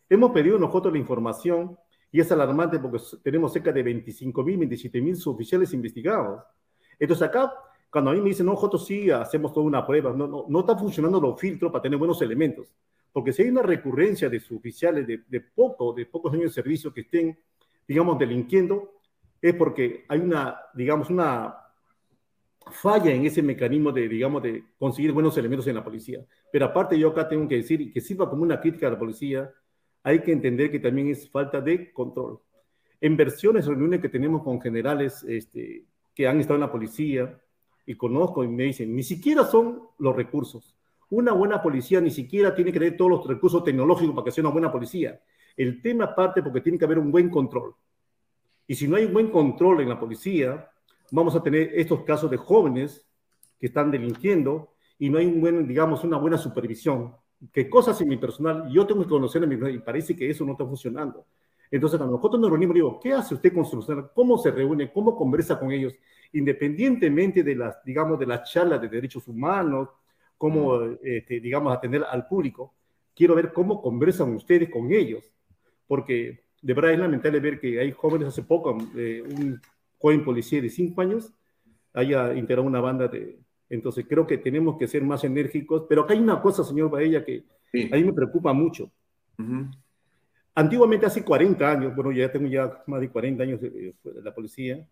Hemos 0.09 0.31
pedido 0.31 0.57
nosotros 0.57 0.91
la 0.91 0.99
información 0.99 1.77
y 2.13 2.21
es 2.21 2.31
alarmante 2.31 2.77
porque 2.77 2.99
tenemos 3.23 3.51
cerca 3.51 3.71
de 3.71 3.81
25 3.81 4.43
mil, 4.43 4.59
27 4.59 5.01
mil 5.01 5.15
suboficiales 5.15 5.73
investigados. 5.73 6.43
Entonces 6.99 7.27
acá, 7.27 7.51
cuando 7.89 8.11
a 8.11 8.13
mí 8.13 8.21
me 8.21 8.29
dicen, 8.29 8.45
no, 8.45 8.53
nosotros 8.53 8.85
sí 8.85 9.09
hacemos 9.09 9.51
toda 9.51 9.65
una 9.65 9.83
prueba, 9.83 10.13
no, 10.13 10.27
no, 10.27 10.45
no 10.47 10.59
está 10.59 10.77
funcionando 10.77 11.19
los 11.19 11.41
filtros 11.41 11.71
para 11.71 11.81
tener 11.81 11.97
buenos 11.97 12.21
elementos. 12.21 12.71
Porque 13.11 13.33
si 13.33 13.41
hay 13.41 13.49
una 13.49 13.63
recurrencia 13.63 14.29
de 14.29 14.39
suboficiales 14.39 15.07
de, 15.07 15.23
de, 15.27 15.41
poco, 15.41 15.91
de 15.91 16.05
pocos 16.05 16.31
años 16.33 16.55
de 16.55 16.61
servicio 16.61 16.93
que 16.93 17.01
estén, 17.01 17.35
digamos, 17.87 18.19
delinquiendo, 18.19 18.91
es 19.41 19.55
porque 19.55 20.05
hay 20.07 20.19
una, 20.19 20.55
digamos, 20.75 21.09
una 21.09 21.55
falla 22.71 23.09
en 23.09 23.25
ese 23.25 23.41
mecanismo 23.41 23.91
de, 23.91 24.07
digamos, 24.07 24.43
de 24.43 24.63
conseguir 24.77 25.13
buenos 25.13 25.35
elementos 25.35 25.65
en 25.65 25.73
la 25.75 25.83
policía. 25.83 26.23
Pero 26.51 26.65
aparte 26.65 26.97
yo 26.97 27.09
acá 27.09 27.27
tengo 27.27 27.47
que 27.47 27.55
decir, 27.55 27.81
y 27.81 27.91
que 27.91 28.01
sirva 28.01 28.29
como 28.29 28.43
una 28.43 28.61
crítica 28.61 28.85
a 28.85 28.91
la 28.91 28.99
policía, 28.99 29.51
hay 30.03 30.19
que 30.19 30.33
entender 30.33 30.69
que 30.69 30.79
también 30.79 31.07
es 31.07 31.29
falta 31.29 31.61
de 31.61 31.91
control. 31.93 32.39
En 32.99 33.15
versiones, 33.15 33.65
reuniones 33.65 34.01
que 34.01 34.09
tenemos 34.09 34.43
con 34.43 34.61
generales 34.61 35.23
este, 35.27 35.85
que 36.13 36.27
han 36.27 36.39
estado 36.39 36.55
en 36.55 36.61
la 36.61 36.71
policía 36.71 37.39
y 37.85 37.95
conozco 37.95 38.43
y 38.43 38.47
me 38.47 38.63
dicen, 38.63 38.95
ni 38.95 39.03
siquiera 39.03 39.45
son 39.45 39.81
los 39.97 40.15
recursos. 40.15 40.77
Una 41.09 41.31
buena 41.31 41.61
policía 41.61 42.01
ni 42.01 42.11
siquiera 42.11 42.53
tiene 42.53 42.71
que 42.71 42.79
tener 42.79 42.97
todos 42.97 43.11
los 43.11 43.27
recursos 43.27 43.63
tecnológicos 43.63 44.15
para 44.15 44.25
que 44.25 44.31
sea 44.31 44.43
una 44.43 44.51
buena 44.51 44.71
policía. 44.71 45.21
El 45.55 45.81
tema 45.81 46.13
parte 46.13 46.41
porque 46.41 46.61
tiene 46.61 46.77
que 46.77 46.85
haber 46.85 46.99
un 46.99 47.11
buen 47.11 47.29
control. 47.29 47.75
Y 48.67 48.75
si 48.75 48.87
no 48.87 48.95
hay 48.95 49.05
un 49.05 49.13
buen 49.13 49.29
control 49.29 49.81
en 49.81 49.89
la 49.89 49.99
policía, 49.99 50.69
vamos 51.11 51.35
a 51.35 51.43
tener 51.43 51.71
estos 51.75 52.03
casos 52.03 52.31
de 52.31 52.37
jóvenes 52.37 53.05
que 53.59 53.67
están 53.67 53.91
delinquiendo 53.91 54.73
y 54.97 55.09
no 55.09 55.17
hay 55.19 55.27
un 55.27 55.41
buen, 55.41 55.67
digamos, 55.67 56.03
una 56.03 56.17
buena 56.17 56.37
supervisión 56.37 57.13
qué 57.51 57.69
cosas 57.69 57.99
en 58.01 58.09
mi 58.09 58.17
personal, 58.17 58.69
yo 58.71 58.85
tengo 58.85 59.03
que 59.03 59.09
conocer 59.09 59.43
a 59.43 59.47
mi 59.47 59.55
personal 59.55 59.75
y 59.75 59.83
parece 59.83 60.15
que 60.15 60.29
eso 60.29 60.45
no 60.45 60.53
está 60.53 60.65
funcionando. 60.65 61.25
Entonces, 61.69 61.97
cuando 61.97 62.17
nosotros 62.17 62.39
nos 62.39 62.51
reunimos, 62.51 62.75
digo, 62.75 62.99
¿qué 63.01 63.13
hace 63.13 63.33
usted 63.33 63.51
con 63.51 63.65
su 63.65 63.77
personal? 63.77 64.11
¿Cómo 64.13 64.37
se 64.37 64.51
reúne? 64.51 64.91
¿Cómo 64.91 65.15
conversa 65.15 65.59
con 65.59 65.71
ellos? 65.71 65.93
Independientemente 66.31 67.43
de 67.43 67.55
las, 67.55 67.83
digamos, 67.83 68.19
de 68.19 68.27
las 68.27 68.51
charlas 68.51 68.79
de 68.79 68.87
derechos 68.87 69.27
humanos, 69.27 69.89
cómo, 70.37 70.81
este, 71.01 71.39
digamos, 71.39 71.75
atender 71.75 72.03
al 72.03 72.27
público, 72.27 72.73
quiero 73.15 73.33
ver 73.33 73.51
cómo 73.53 73.81
conversan 73.81 74.35
ustedes 74.35 74.69
con 74.69 74.91
ellos. 74.91 75.23
Porque 75.87 76.43
de 76.61 76.73
verdad 76.73 76.93
es 76.93 76.99
lamentable 76.99 77.39
ver 77.39 77.59
que 77.59 77.79
hay 77.79 77.91
jóvenes, 77.91 78.27
hace 78.27 78.43
poco, 78.43 78.77
eh, 78.95 79.23
un 79.23 79.59
joven 79.97 80.23
policía 80.23 80.61
de 80.61 80.69
cinco 80.69 81.01
años 81.01 81.33
haya 81.93 82.33
integrado 82.33 82.67
una 82.67 82.81
banda 82.81 83.07
de, 83.07 83.39
entonces 83.73 84.05
creo 84.07 84.27
que 84.27 84.37
tenemos 84.37 84.77
que 84.77 84.87
ser 84.87 85.03
más 85.03 85.23
enérgicos, 85.23 85.85
pero 85.89 86.03
acá 86.03 86.13
hay 86.13 86.19
una 86.19 86.41
cosa, 86.41 86.63
señor 86.63 86.91
Baella, 86.91 87.25
que 87.25 87.43
a 87.91 87.95
mí 87.95 88.03
me 88.03 88.13
preocupa 88.13 88.53
mucho. 88.53 88.91
Antiguamente, 90.53 91.07
hace 91.07 91.23
40 91.23 91.71
años, 91.71 91.95
bueno, 91.95 92.11
ya 92.11 92.31
tengo 92.31 92.47
ya 92.47 92.83
más 92.85 93.01
de 93.01 93.09
40 93.09 93.43
años 93.43 93.61
de, 93.61 93.95
la 94.21 94.33
policía, 94.33 94.87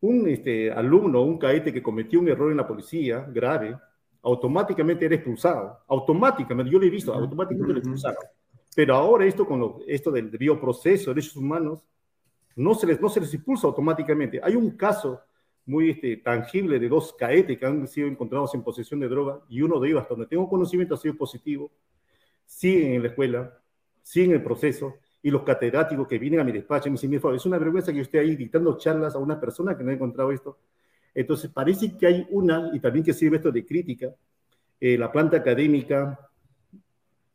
un 0.00 0.28
este, 0.28 0.72
alumno, 0.72 1.22
un 1.22 1.38
caete 1.38 1.72
que 1.72 1.82
cometió 1.82 2.18
un 2.18 2.28
error 2.28 2.50
en 2.50 2.56
la 2.56 2.66
policía 2.66 3.24
grave, 3.32 3.76
automáticamente 4.22 5.04
era 5.04 5.14
expulsado. 5.14 5.78
Automáticamente, 5.86 6.72
yo 6.72 6.80
lo 6.80 6.86
he 6.86 6.90
visto, 6.90 7.14
automáticamente 7.14 7.72
lo 7.72 7.78
expulsaron. 7.78 8.24
Pero 8.74 8.96
ahora 8.96 9.24
esto 9.24 9.46
con 9.46 9.60
lo, 9.60 9.78
esto 9.86 10.10
del 10.10 10.28
bioproceso, 10.28 11.10
derechos 11.10 11.36
humanos, 11.36 11.86
no 12.56 12.74
se, 12.74 12.86
les, 12.88 13.00
no 13.00 13.08
se 13.08 13.20
les 13.20 13.32
expulsa 13.32 13.68
automáticamente. 13.68 14.40
Hay 14.42 14.56
un 14.56 14.76
caso 14.76 15.20
muy 15.66 15.90
este, 15.90 16.16
tangible 16.18 16.78
de 16.78 16.88
dos 16.88 17.12
caetes 17.18 17.58
que 17.58 17.66
han 17.66 17.86
sido 17.88 18.06
encontrados 18.06 18.54
en 18.54 18.62
posesión 18.62 19.00
de 19.00 19.08
droga 19.08 19.40
y 19.48 19.60
uno 19.62 19.80
de 19.80 19.88
ellos, 19.88 20.00
hasta 20.00 20.14
donde 20.14 20.28
tengo 20.28 20.48
conocimiento, 20.48 20.94
ha 20.94 20.98
sido 20.98 21.16
positivo, 21.16 21.70
siguen 22.46 22.94
en 22.94 23.02
la 23.02 23.08
escuela, 23.08 23.58
siguen 24.00 24.30
en 24.30 24.36
el 24.36 24.42
proceso 24.42 24.94
y 25.22 25.30
los 25.30 25.42
catedráticos 25.42 26.06
que 26.06 26.18
vienen 26.18 26.38
a 26.38 26.44
mi 26.44 26.52
despacho 26.52 26.88
me 26.88 26.92
dicen, 26.92 27.12
es 27.12 27.46
una 27.46 27.58
vergüenza 27.58 27.92
que 27.92 28.00
esté 28.00 28.20
ahí 28.20 28.36
dictando 28.36 28.78
charlas 28.78 29.16
a 29.16 29.18
una 29.18 29.40
persona 29.40 29.76
que 29.76 29.82
no 29.82 29.90
ha 29.90 29.94
encontrado 29.94 30.30
esto. 30.30 30.56
Entonces, 31.12 31.50
parece 31.50 31.96
que 31.96 32.06
hay 32.06 32.26
una, 32.30 32.70
y 32.72 32.78
también 32.78 33.04
que 33.04 33.12
sirve 33.12 33.38
esto 33.38 33.50
de 33.50 33.66
crítica, 33.66 34.14
eh, 34.78 34.96
la 34.96 35.10
planta 35.10 35.38
académica, 35.38 36.30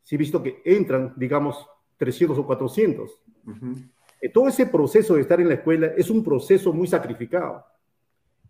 sí 0.03 0.15
he 0.15 0.17
visto 0.17 0.41
que 0.41 0.61
entran, 0.63 1.13
digamos, 1.17 1.67
300 1.97 2.37
o 2.37 2.45
400. 2.45 3.11
Eh, 4.21 4.29
todo 4.29 4.47
ese 4.47 4.67
proceso 4.67 5.15
de 5.15 5.21
estar 5.21 5.41
en 5.41 5.49
la 5.49 5.55
escuela 5.55 5.87
es 5.97 6.09
un 6.09 6.23
proceso 6.23 6.71
muy 6.71 6.87
sacrificado 6.87 7.65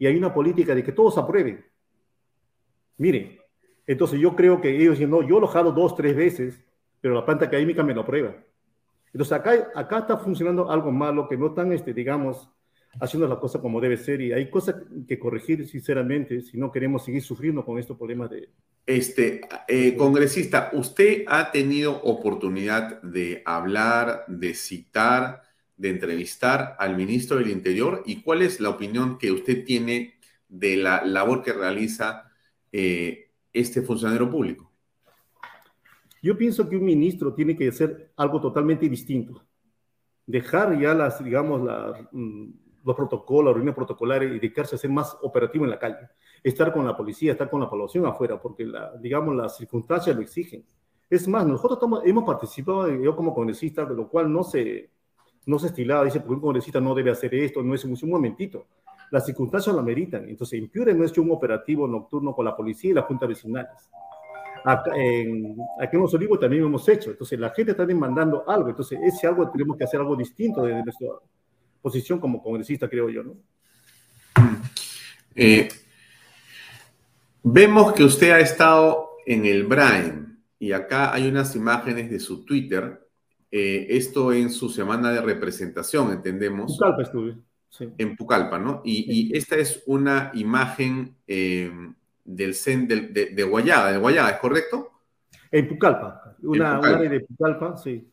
y 0.02 0.08
hay 0.08 0.16
una 0.18 0.34
política 0.34 0.74
de 0.74 0.84
que 0.84 0.94
todos 0.94 1.16
aprueben. 1.20 1.64
Miren, 2.98 3.38
entonces 3.86 4.20
yo 4.20 4.36
creo 4.36 4.60
que 4.60 4.76
ellos 4.76 4.98
dicen, 4.98 5.12
no, 5.12 5.22
yo 5.22 5.40
lo 5.40 5.46
jalo 5.46 5.72
dos, 5.72 5.96
tres 5.96 6.16
veces, 6.16 6.60
pero 7.00 7.14
la 7.14 7.24
planta 7.24 7.46
académica 7.46 7.84
me 7.84 7.94
lo 7.94 8.02
aprueba. 8.02 8.36
Entonces 9.14 9.32
acá, 9.32 9.70
acá 9.76 10.00
está 10.00 10.18
funcionando 10.18 10.72
algo 10.72 10.92
malo, 10.92 11.28
que 11.28 11.38
no 11.38 11.50
están, 11.50 11.72
este, 11.72 11.94
digamos, 11.94 12.50
haciendo 13.00 13.28
la 13.28 13.40
cosa 13.40 13.62
como 13.62 13.80
debe 13.80 13.96
ser 13.96 14.22
y 14.22 14.34
hay 14.34 14.50
cosas 14.50 14.78
que 15.08 15.20
corregir 15.20 15.68
sinceramente 15.68 16.42
si 16.42 16.58
no 16.58 16.72
queremos 16.72 17.06
seguir 17.06 17.22
sufriendo 17.22 17.64
con 17.64 17.78
estos 17.78 17.96
problemas 17.96 18.32
de... 18.32 18.50
Este, 18.88 19.42
eh, 19.68 19.96
congresista, 19.96 20.72
usted 20.74 21.26
ha 21.28 21.52
tenido 21.52 22.02
oportunidad 22.02 23.04
de 23.04 23.44
hablar, 23.46 24.26
de 24.28 24.56
citar 24.56 25.44
de 25.82 25.90
entrevistar 25.90 26.76
al 26.78 26.96
ministro 26.96 27.38
del 27.38 27.50
Interior 27.50 28.04
y 28.06 28.22
cuál 28.22 28.44
es 28.44 28.60
la 28.60 28.70
opinión 28.70 29.18
que 29.18 29.32
usted 29.32 29.66
tiene 29.66 30.14
de 30.48 30.78
la 30.78 31.04
labor 31.04 31.42
que 31.42 31.54
realiza 31.54 32.32
eh, 32.72 33.32
este 33.52 33.82
funcionario 33.82 34.30
público. 34.30 34.72
Yo 36.22 36.38
pienso 36.38 36.70
que 36.70 36.78
un 36.78 36.86
ministro 36.86 37.34
tiene 37.34 37.58
que 37.58 37.70
hacer 37.70 38.12
algo 38.16 38.40
totalmente 38.40 38.88
distinto. 38.88 39.44
Dejar 40.28 40.80
ya 40.80 40.94
las, 40.94 41.24
digamos, 41.24 41.68
mm, 42.12 42.50
los 42.86 42.96
protocolos, 42.96 43.46
las 43.46 43.54
reuniones 43.56 43.76
protocolares 43.76 44.30
y 44.30 44.34
dedicarse 44.36 44.76
a 44.76 44.78
ser 44.78 44.92
más 44.92 45.18
operativo 45.24 45.66
en 45.66 45.72
la 45.72 45.80
calle. 45.80 46.10
Estar 46.44 46.72
con 46.72 46.86
la 46.86 46.96
policía, 46.96 47.32
estar 47.32 47.50
con 47.50 47.60
la 47.60 47.68
población 47.68 48.06
afuera, 48.06 48.40
porque, 48.40 48.66
la, 48.66 48.96
digamos, 48.98 49.36
las 49.36 49.58
circunstancias 49.58 50.16
lo 50.16 50.22
exigen. 50.22 50.64
Es 51.10 51.28
más, 51.28 51.44
nosotros 51.48 52.04
hemos 52.06 52.24
participado, 52.24 52.88
yo 52.88 53.16
como 53.16 53.34
congresista, 53.34 53.84
de 53.84 53.96
lo 53.96 54.08
cual 54.08 54.32
no 54.32 54.44
se, 54.44 54.92
no 55.46 55.60
se 55.60 55.68
estilaba, 55.68 56.06
dice, 56.06 56.20
porque 56.20 56.36
un 56.36 56.42
congresista 56.42 56.80
no 56.80 56.94
debe 56.94 57.12
hacer 57.12 57.34
esto, 57.36 57.64
no 57.64 57.74
es 57.74 57.84
un, 57.84 58.10
momentito. 58.10 58.68
las 59.10 59.26
circunstancias 59.26 59.74
lo 59.74 59.82
ameritan. 59.82 60.28
Entonces, 60.30 60.60
en 60.60 60.70
Piura 60.70 60.92
hemos 60.92 61.12
hecho 61.12 61.22
un 61.22 61.32
operativo 61.32 61.88
nocturno 61.88 62.34
con 62.34 62.46
la 62.46 62.56
policía 62.56 62.92
y 62.92 62.94
las 62.94 63.06
juntas 63.06 63.30
vecinales. 63.30 63.72
Aquí 64.64 65.96
en 65.96 66.02
Los 66.02 66.14
Olivos 66.14 66.40
también 66.40 66.64
hemos 66.64 66.88
hecho. 66.88 67.12
Entonces, 67.12 67.40
la 67.40 67.50
gente 67.50 67.72
está 67.72 67.86
demandando 67.86 68.48
algo. 68.48 68.70
Entonces, 68.70 69.00
ese 69.04 69.28
algo 69.28 69.50
tenemos 69.50 69.76
que 69.76 69.84
hacer 69.84 70.00
algo 70.00 70.16
distinto 70.16 70.64
desde 70.64 70.84
nuestra 70.84 71.08
posición 71.82 72.20
como 72.20 72.42
congresista, 72.42 72.88
creo 72.88 73.10
yo, 73.10 73.24
¿no? 73.24 73.36
Eh, 75.36 75.70
vemos 77.42 77.94
que 77.94 78.04
usted 78.04 78.32
ha 78.32 78.40
estado 78.40 79.12
en 79.26 79.46
el 79.46 79.66
Brain 79.66 80.44
y 80.60 80.74
acá 80.74 81.14
hay 81.14 81.28
unas 81.28 81.56
imágenes 81.56 82.10
de 82.12 82.20
su 82.20 82.46
Twitter. 82.46 83.01
Eh, 83.52 83.88
esto 83.90 84.32
en 84.32 84.50
su 84.50 84.70
semana 84.70 85.12
de 85.12 85.22
representación, 85.22 86.12
entendemos. 86.14 86.78
Pucallpa 86.78 87.02
estuve. 87.04 87.36
Sí. 87.70 87.90
En 87.98 88.16
Pucallpa, 88.16 88.58
¿no? 88.60 88.82
Y, 88.84 89.30
y, 89.34 89.38
esta 89.38 89.56
es 89.56 89.84
una 89.86 90.32
imagen 90.34 91.16
eh, 91.28 91.72
del 92.24 92.54
CEN 92.56 92.88
de, 92.88 93.02
de, 93.02 93.26
de, 93.28 93.44
Guayada, 93.44 93.92
de 93.92 93.98
Guayada, 93.98 94.30
¿es 94.32 94.40
correcto? 94.40 94.92
En 95.52 95.68
Pucallpa, 95.68 96.36
una, 96.44 96.78
área 96.80 97.10
de 97.10 97.20
Pucallpa, 97.22 97.78
sí. 97.78 98.08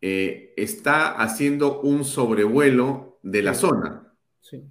Eh, 0.00 0.54
está 0.56 1.12
haciendo 1.20 1.80
un 1.80 2.04
sobrevuelo 2.04 3.18
de 3.22 3.42
la 3.42 3.54
Sí. 3.54 3.60
zona. 3.60 4.12
Sí. 4.40 4.62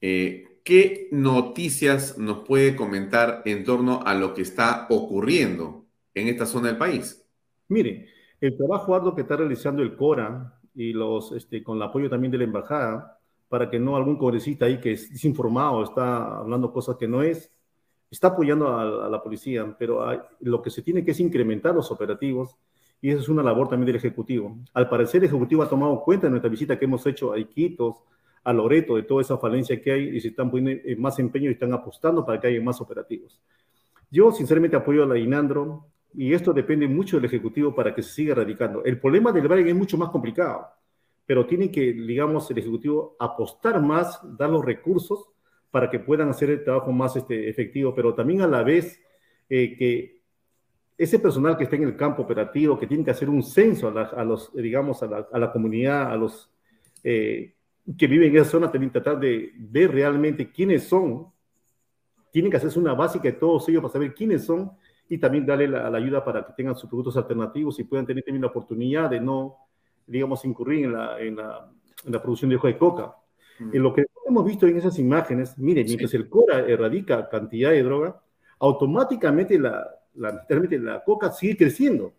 Eh, 0.00 0.60
¿Qué 0.64 1.08
noticias 1.12 2.18
nos 2.18 2.46
puede 2.46 2.76
comentar 2.76 3.42
en 3.46 3.64
torno 3.64 4.02
a 4.04 4.14
lo 4.14 4.34
que 4.34 4.42
está 4.42 4.86
ocurriendo 4.90 5.81
en 6.14 6.28
esta 6.28 6.46
zona 6.46 6.68
del 6.68 6.78
país? 6.78 7.24
Mire, 7.68 8.08
el 8.40 8.56
trabajo 8.56 8.94
arduo 8.94 9.14
que 9.14 9.22
está 9.22 9.36
realizando 9.36 9.82
el 9.82 9.96
CORA 9.96 10.58
y 10.74 10.92
los, 10.92 11.32
este, 11.32 11.62
con 11.62 11.76
el 11.76 11.82
apoyo 11.82 12.08
también 12.10 12.30
de 12.32 12.38
la 12.38 12.44
embajada, 12.44 13.18
para 13.48 13.68
que 13.68 13.78
no 13.78 13.96
algún 13.96 14.16
congresista 14.16 14.64
ahí 14.66 14.80
que 14.80 14.92
es 14.92 15.10
desinformado, 15.12 15.82
está 15.84 16.38
hablando 16.38 16.72
cosas 16.72 16.96
que 16.96 17.06
no 17.06 17.22
es, 17.22 17.52
está 18.10 18.28
apoyando 18.28 18.68
a, 18.68 19.06
a 19.06 19.08
la 19.10 19.22
policía, 19.22 19.74
pero 19.78 20.06
hay- 20.06 20.18
lo 20.40 20.62
que 20.62 20.70
se 20.70 20.82
tiene 20.82 21.04
que 21.04 21.12
es 21.12 21.20
incrementar 21.20 21.74
los 21.74 21.90
operativos 21.90 22.56
y 23.00 23.10
eso 23.10 23.20
es 23.20 23.28
una 23.28 23.42
labor 23.42 23.68
también 23.68 23.86
del 23.86 23.96
Ejecutivo. 23.96 24.56
Al 24.74 24.88
parecer, 24.88 25.22
el 25.22 25.28
Ejecutivo 25.28 25.62
ha 25.62 25.68
tomado 25.68 26.02
cuenta 26.02 26.26
de 26.26 26.30
nuestra 26.30 26.50
visita 26.50 26.78
que 26.78 26.84
hemos 26.84 27.04
hecho 27.06 27.32
a 27.32 27.38
Iquitos, 27.38 27.96
a 28.44 28.52
Loreto, 28.52 28.96
de 28.96 29.02
toda 29.04 29.22
esa 29.22 29.38
falencia 29.38 29.80
que 29.80 29.92
hay 29.92 30.16
y 30.16 30.20
se 30.20 30.28
están 30.28 30.50
poniendo 30.50 30.82
más 30.98 31.18
empeño 31.18 31.50
y 31.50 31.54
están 31.54 31.72
apostando 31.72 32.24
para 32.24 32.40
que 32.40 32.46
haya 32.48 32.60
más 32.62 32.80
operativos. 32.80 33.40
Yo 34.10 34.30
sinceramente 34.32 34.76
apoyo 34.76 35.02
a 35.04 35.06
la 35.06 35.18
INANDRO 35.18 35.86
y 36.14 36.32
esto 36.34 36.52
depende 36.52 36.86
mucho 36.88 37.16
del 37.16 37.26
Ejecutivo 37.26 37.74
para 37.74 37.94
que 37.94 38.02
se 38.02 38.12
siga 38.12 38.32
erradicando. 38.32 38.84
El 38.84 39.00
problema 39.00 39.32
del 39.32 39.48
Brain 39.48 39.66
es 39.68 39.74
mucho 39.74 39.96
más 39.98 40.10
complicado, 40.10 40.66
pero 41.26 41.46
tiene 41.46 41.70
que, 41.70 41.92
digamos, 41.92 42.50
el 42.50 42.58
Ejecutivo 42.58 43.16
apostar 43.18 43.80
más, 43.80 44.20
dar 44.36 44.50
los 44.50 44.64
recursos 44.64 45.28
para 45.70 45.88
que 45.90 45.98
puedan 45.98 46.28
hacer 46.28 46.50
el 46.50 46.64
trabajo 46.64 46.92
más 46.92 47.16
este, 47.16 47.48
efectivo, 47.48 47.94
pero 47.94 48.14
también 48.14 48.42
a 48.42 48.46
la 48.46 48.62
vez 48.62 49.00
eh, 49.48 49.76
que 49.76 50.20
ese 50.98 51.18
personal 51.18 51.56
que 51.56 51.64
está 51.64 51.76
en 51.76 51.84
el 51.84 51.96
campo 51.96 52.22
operativo, 52.22 52.78
que 52.78 52.86
tiene 52.86 53.04
que 53.04 53.10
hacer 53.10 53.28
un 53.28 53.42
censo 53.42 53.88
a, 53.88 53.90
la- 53.92 54.24
los, 54.24 54.52
digamos, 54.54 55.02
a 55.02 55.38
la 55.38 55.52
comunidad, 55.52 56.12
a 56.12 56.16
los 56.16 56.50
eh, 57.02 57.54
que 57.98 58.06
viven 58.06 58.30
en 58.30 58.36
esa 58.42 58.50
zona, 58.50 58.70
también 58.70 58.92
tratar 58.92 59.18
de 59.18 59.52
ver 59.58 59.90
realmente 59.90 60.50
quiénes 60.50 60.84
son, 60.84 61.26
tienen 62.30 62.50
que 62.50 62.56
hacerse 62.56 62.78
una 62.78 62.94
básica 62.94 63.24
de 63.24 63.32
todos 63.32 63.68
ellos 63.68 63.82
para 63.82 63.92
saber 63.92 64.14
quiénes 64.14 64.44
son 64.44 64.72
y 65.12 65.18
también 65.18 65.44
darle 65.44 65.68
la, 65.68 65.90
la 65.90 65.98
ayuda 65.98 66.24
para 66.24 66.46
que 66.46 66.54
tengan 66.54 66.74
sus 66.74 66.88
productos 66.88 67.16
alternativos 67.18 67.78
y 67.78 67.84
puedan 67.84 68.06
tener 68.06 68.24
también 68.24 68.40
la 68.42 68.48
oportunidad 68.48 69.10
de 69.10 69.20
no, 69.20 69.56
digamos, 70.06 70.42
incurrir 70.44 70.86
en 70.86 70.92
la, 70.92 71.20
en 71.20 71.36
la, 71.36 71.70
en 72.06 72.12
la 72.12 72.22
producción 72.22 72.48
de 72.48 72.56
hoja 72.56 72.68
de 72.68 72.78
coca. 72.78 73.14
En 73.72 73.82
lo 73.82 73.92
que 73.92 74.06
hemos 74.26 74.44
visto 74.44 74.66
en 74.66 74.76
esas 74.78 74.98
imágenes, 74.98 75.56
miren, 75.58 75.84
mientras 75.86 76.14
el 76.14 76.28
Cora 76.28 76.60
erradica 76.60 77.28
cantidad 77.28 77.70
de 77.70 77.82
droga, 77.82 78.20
automáticamente 78.58 79.58
la, 79.58 79.86
la, 80.14 80.46
la 80.48 81.04
coca 81.04 81.30
sigue 81.30 81.56
creciendo. 81.58 82.12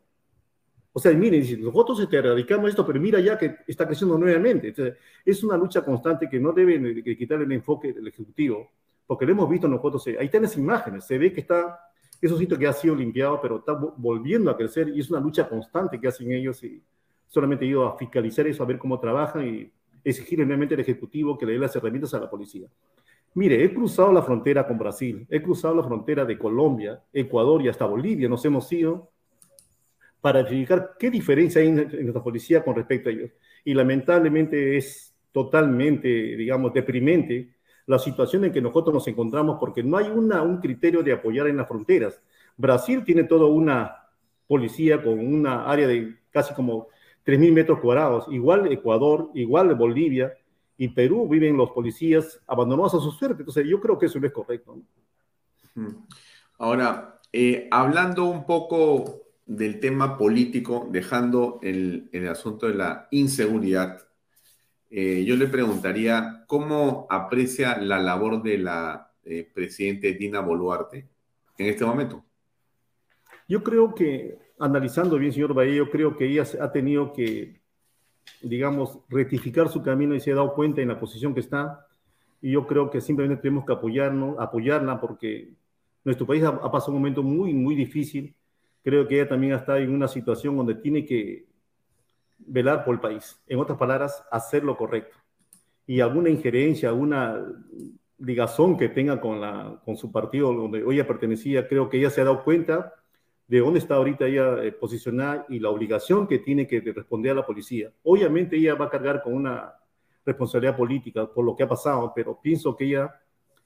O 0.95 0.99
sea, 0.99 1.11
miren, 1.13 1.41
dicen, 1.41 1.63
nosotros 1.63 1.99
este, 1.99 2.17
erradicamos 2.17 2.69
esto, 2.69 2.85
pero 2.85 2.99
mira 2.99 3.19
ya 3.19 3.37
que 3.37 3.55
está 3.67 3.87
creciendo 3.87 4.17
nuevamente. 4.19 4.67
Entonces, 4.67 4.95
es 5.25 5.43
una 5.43 5.57
lucha 5.57 5.83
constante 5.83 6.29
que 6.29 6.39
no 6.39 6.51
deben 6.53 6.83
de- 6.83 7.01
de 7.01 7.17
quitarle 7.17 7.45
el 7.45 7.51
enfoque 7.53 7.91
del 7.91 8.07
Ejecutivo, 8.07 8.69
porque 9.07 9.25
lo 9.25 9.31
hemos 9.31 9.49
visto 9.49 9.67
nosotros, 9.67 10.05
eh, 10.07 10.17
ahí 10.19 10.27
están 10.27 10.43
las 10.43 10.55
imágenes, 10.55 11.05
se 11.05 11.17
ve 11.17 11.33
que 11.33 11.41
está, 11.41 11.79
eso 12.25 12.37
sitio 12.37 12.57
que 12.57 12.67
ha 12.67 12.73
sido 12.73 12.95
limpiado, 12.95 13.39
pero 13.41 13.57
está 13.57 13.73
vo- 13.73 13.93
volviendo 13.97 14.49
a 14.49 14.57
crecer 14.57 14.89
y 14.89 14.99
es 14.99 15.09
una 15.11 15.19
lucha 15.19 15.47
constante 15.47 15.99
que 15.99 16.07
hacen 16.07 16.31
ellos 16.31 16.63
y 16.63 16.81
solamente 17.27 17.65
he 17.65 17.69
ido 17.69 17.85
a 17.85 17.97
fiscalizar 17.97 18.47
eso, 18.47 18.63
a 18.63 18.65
ver 18.65 18.77
cómo 18.77 18.99
trabajan 18.99 19.45
y 19.45 19.71
exigir 20.03 20.39
nuevamente 20.39 20.73
al 20.75 20.81
Ejecutivo 20.81 21.37
que 21.37 21.45
le 21.45 21.53
dé 21.53 21.59
las 21.59 21.75
herramientas 21.75 22.13
a 22.13 22.19
la 22.19 22.29
policía. 22.29 22.67
Mire, 23.35 23.63
he 23.63 23.73
cruzado 23.73 24.11
la 24.13 24.21
frontera 24.21 24.65
con 24.67 24.77
Brasil, 24.77 25.25
he 25.29 25.41
cruzado 25.41 25.75
la 25.75 25.83
frontera 25.83 26.23
de 26.23 26.37
Colombia, 26.37 27.01
Ecuador 27.11 27.61
y 27.61 27.67
hasta 27.67 27.85
Bolivia, 27.85 28.29
nos 28.29 28.45
hemos 28.45 28.71
ido 28.71 29.09
para 30.21 30.43
verificar 30.43 30.91
qué 30.97 31.09
diferencia 31.09 31.61
hay 31.61 31.67
en 31.67 31.75
nuestra 31.75 32.23
policía 32.23 32.63
con 32.63 32.75
respecto 32.75 33.09
a 33.09 33.11
ellos. 33.11 33.31
Y 33.65 33.73
lamentablemente 33.73 34.77
es 34.77 35.13
totalmente, 35.31 36.07
digamos, 36.07 36.73
deprimente 36.73 37.52
la 37.85 37.99
situación 37.99 38.45
en 38.45 38.51
que 38.51 38.61
nosotros 38.61 38.93
nos 38.93 39.07
encontramos 39.07 39.57
porque 39.59 39.83
no 39.83 39.97
hay 39.97 40.07
una, 40.07 40.41
un 40.41 40.59
criterio 40.59 41.03
de 41.03 41.13
apoyar 41.13 41.47
en 41.47 41.57
las 41.57 41.67
fronteras. 41.67 42.21
Brasil 42.55 43.03
tiene 43.03 43.23
toda 43.23 43.45
una 43.47 43.95
policía 44.47 45.01
con 45.03 45.19
una 45.19 45.65
área 45.65 45.87
de 45.87 46.17
casi 46.31 46.53
como 46.53 46.87
3.000 47.25 47.53
metros 47.53 47.79
cuadrados, 47.79 48.25
igual 48.29 48.71
Ecuador, 48.71 49.29
igual 49.33 49.73
Bolivia 49.75 50.33
y 50.77 50.89
Perú 50.89 51.27
viven 51.27 51.57
los 51.57 51.71
policías 51.71 52.41
abandonados 52.47 52.95
a 52.95 52.99
su 52.99 53.11
suerte. 53.11 53.41
Entonces 53.41 53.65
yo 53.67 53.79
creo 53.79 53.97
que 53.97 54.07
eso 54.07 54.19
no 54.19 54.27
es 54.27 54.33
correcto. 54.33 54.77
Ahora, 56.57 57.19
eh, 57.31 57.67
hablando 57.71 58.25
un 58.25 58.45
poco 58.45 59.21
del 59.45 59.79
tema 59.79 60.17
político, 60.17 60.87
dejando 60.91 61.59
el, 61.61 62.09
el 62.11 62.27
asunto 62.27 62.67
de 62.67 62.75
la 62.75 63.07
inseguridad, 63.11 63.99
eh, 64.95 65.25
yo 65.25 65.35
le 65.35 65.47
preguntaría 65.47 66.43
cómo 66.45 67.07
aprecia 67.09 67.79
la 67.79 67.97
labor 67.97 68.43
de 68.43 68.59
la 68.59 69.11
eh, 69.23 69.49
presidente 69.51 70.13
Dina 70.13 70.39
Boluarte 70.39 71.07
en 71.57 71.65
este 71.65 71.83
momento. 71.83 72.23
Yo 73.47 73.63
creo 73.63 73.95
que, 73.95 74.37
analizando 74.59 75.17
bien, 75.17 75.33
señor 75.33 75.55
Bahía, 75.55 75.81
creo 75.91 76.15
que 76.15 76.27
ella 76.27 76.43
ha 76.61 76.71
tenido 76.71 77.11
que, 77.11 77.59
digamos, 78.43 78.99
rectificar 79.09 79.67
su 79.67 79.81
camino 79.81 80.13
y 80.13 80.19
se 80.19 80.31
ha 80.31 80.35
dado 80.35 80.53
cuenta 80.53 80.79
en 80.79 80.89
la 80.89 80.99
posición 80.99 81.33
que 81.33 81.39
está. 81.39 81.87
Y 82.39 82.51
yo 82.51 82.67
creo 82.67 82.91
que 82.91 83.01
simplemente 83.01 83.41
tenemos 83.41 83.65
que 83.65 83.73
apoyarnos, 83.73 84.35
apoyarla 84.37 85.01
porque 85.01 85.53
nuestro 86.03 86.27
país 86.27 86.43
ha, 86.43 86.49
ha 86.49 86.71
pasado 86.71 86.91
un 86.91 86.99
momento 86.99 87.23
muy, 87.23 87.51
muy 87.51 87.73
difícil. 87.73 88.35
Creo 88.83 89.07
que 89.07 89.15
ella 89.15 89.29
también 89.29 89.53
está 89.53 89.79
en 89.79 89.91
una 89.91 90.07
situación 90.07 90.55
donde 90.55 90.75
tiene 90.75 91.03
que 91.03 91.47
velar 92.47 92.83
por 92.83 92.95
el 92.95 92.99
país. 93.01 93.41
En 93.47 93.59
otras 93.59 93.77
palabras, 93.77 94.23
hacer 94.31 94.63
lo 94.63 94.75
correcto. 94.77 95.17
Y 95.85 95.99
alguna 95.99 96.29
injerencia, 96.29 96.89
alguna 96.89 97.45
ligazón 98.19 98.77
que 98.77 98.89
tenga 98.89 99.19
con, 99.19 99.41
la, 99.41 99.81
con 99.83 99.97
su 99.97 100.11
partido 100.11 100.53
donde 100.53 100.83
ella 100.89 101.05
pertenecía, 101.05 101.67
creo 101.67 101.89
que 101.89 101.97
ella 101.97 102.09
se 102.09 102.21
ha 102.21 102.25
dado 102.25 102.43
cuenta 102.43 102.93
de 103.47 103.59
dónde 103.59 103.79
está 103.79 103.95
ahorita 103.95 104.25
ella 104.25 104.63
eh, 104.63 104.71
posicionada 104.71 105.45
y 105.49 105.59
la 105.59 105.69
obligación 105.69 106.27
que 106.27 106.39
tiene 106.39 106.65
que 106.65 106.79
responder 106.79 107.33
a 107.33 107.35
la 107.35 107.45
policía. 107.45 107.91
Obviamente 108.03 108.55
ella 108.55 108.75
va 108.75 108.85
a 108.85 108.89
cargar 108.89 109.21
con 109.21 109.33
una 109.33 109.73
responsabilidad 110.25 110.77
política 110.77 111.27
por 111.27 111.43
lo 111.43 111.53
que 111.55 111.63
ha 111.63 111.67
pasado, 111.67 112.13
pero 112.15 112.39
pienso 112.41 112.75
que 112.77 112.85
ella 112.85 113.13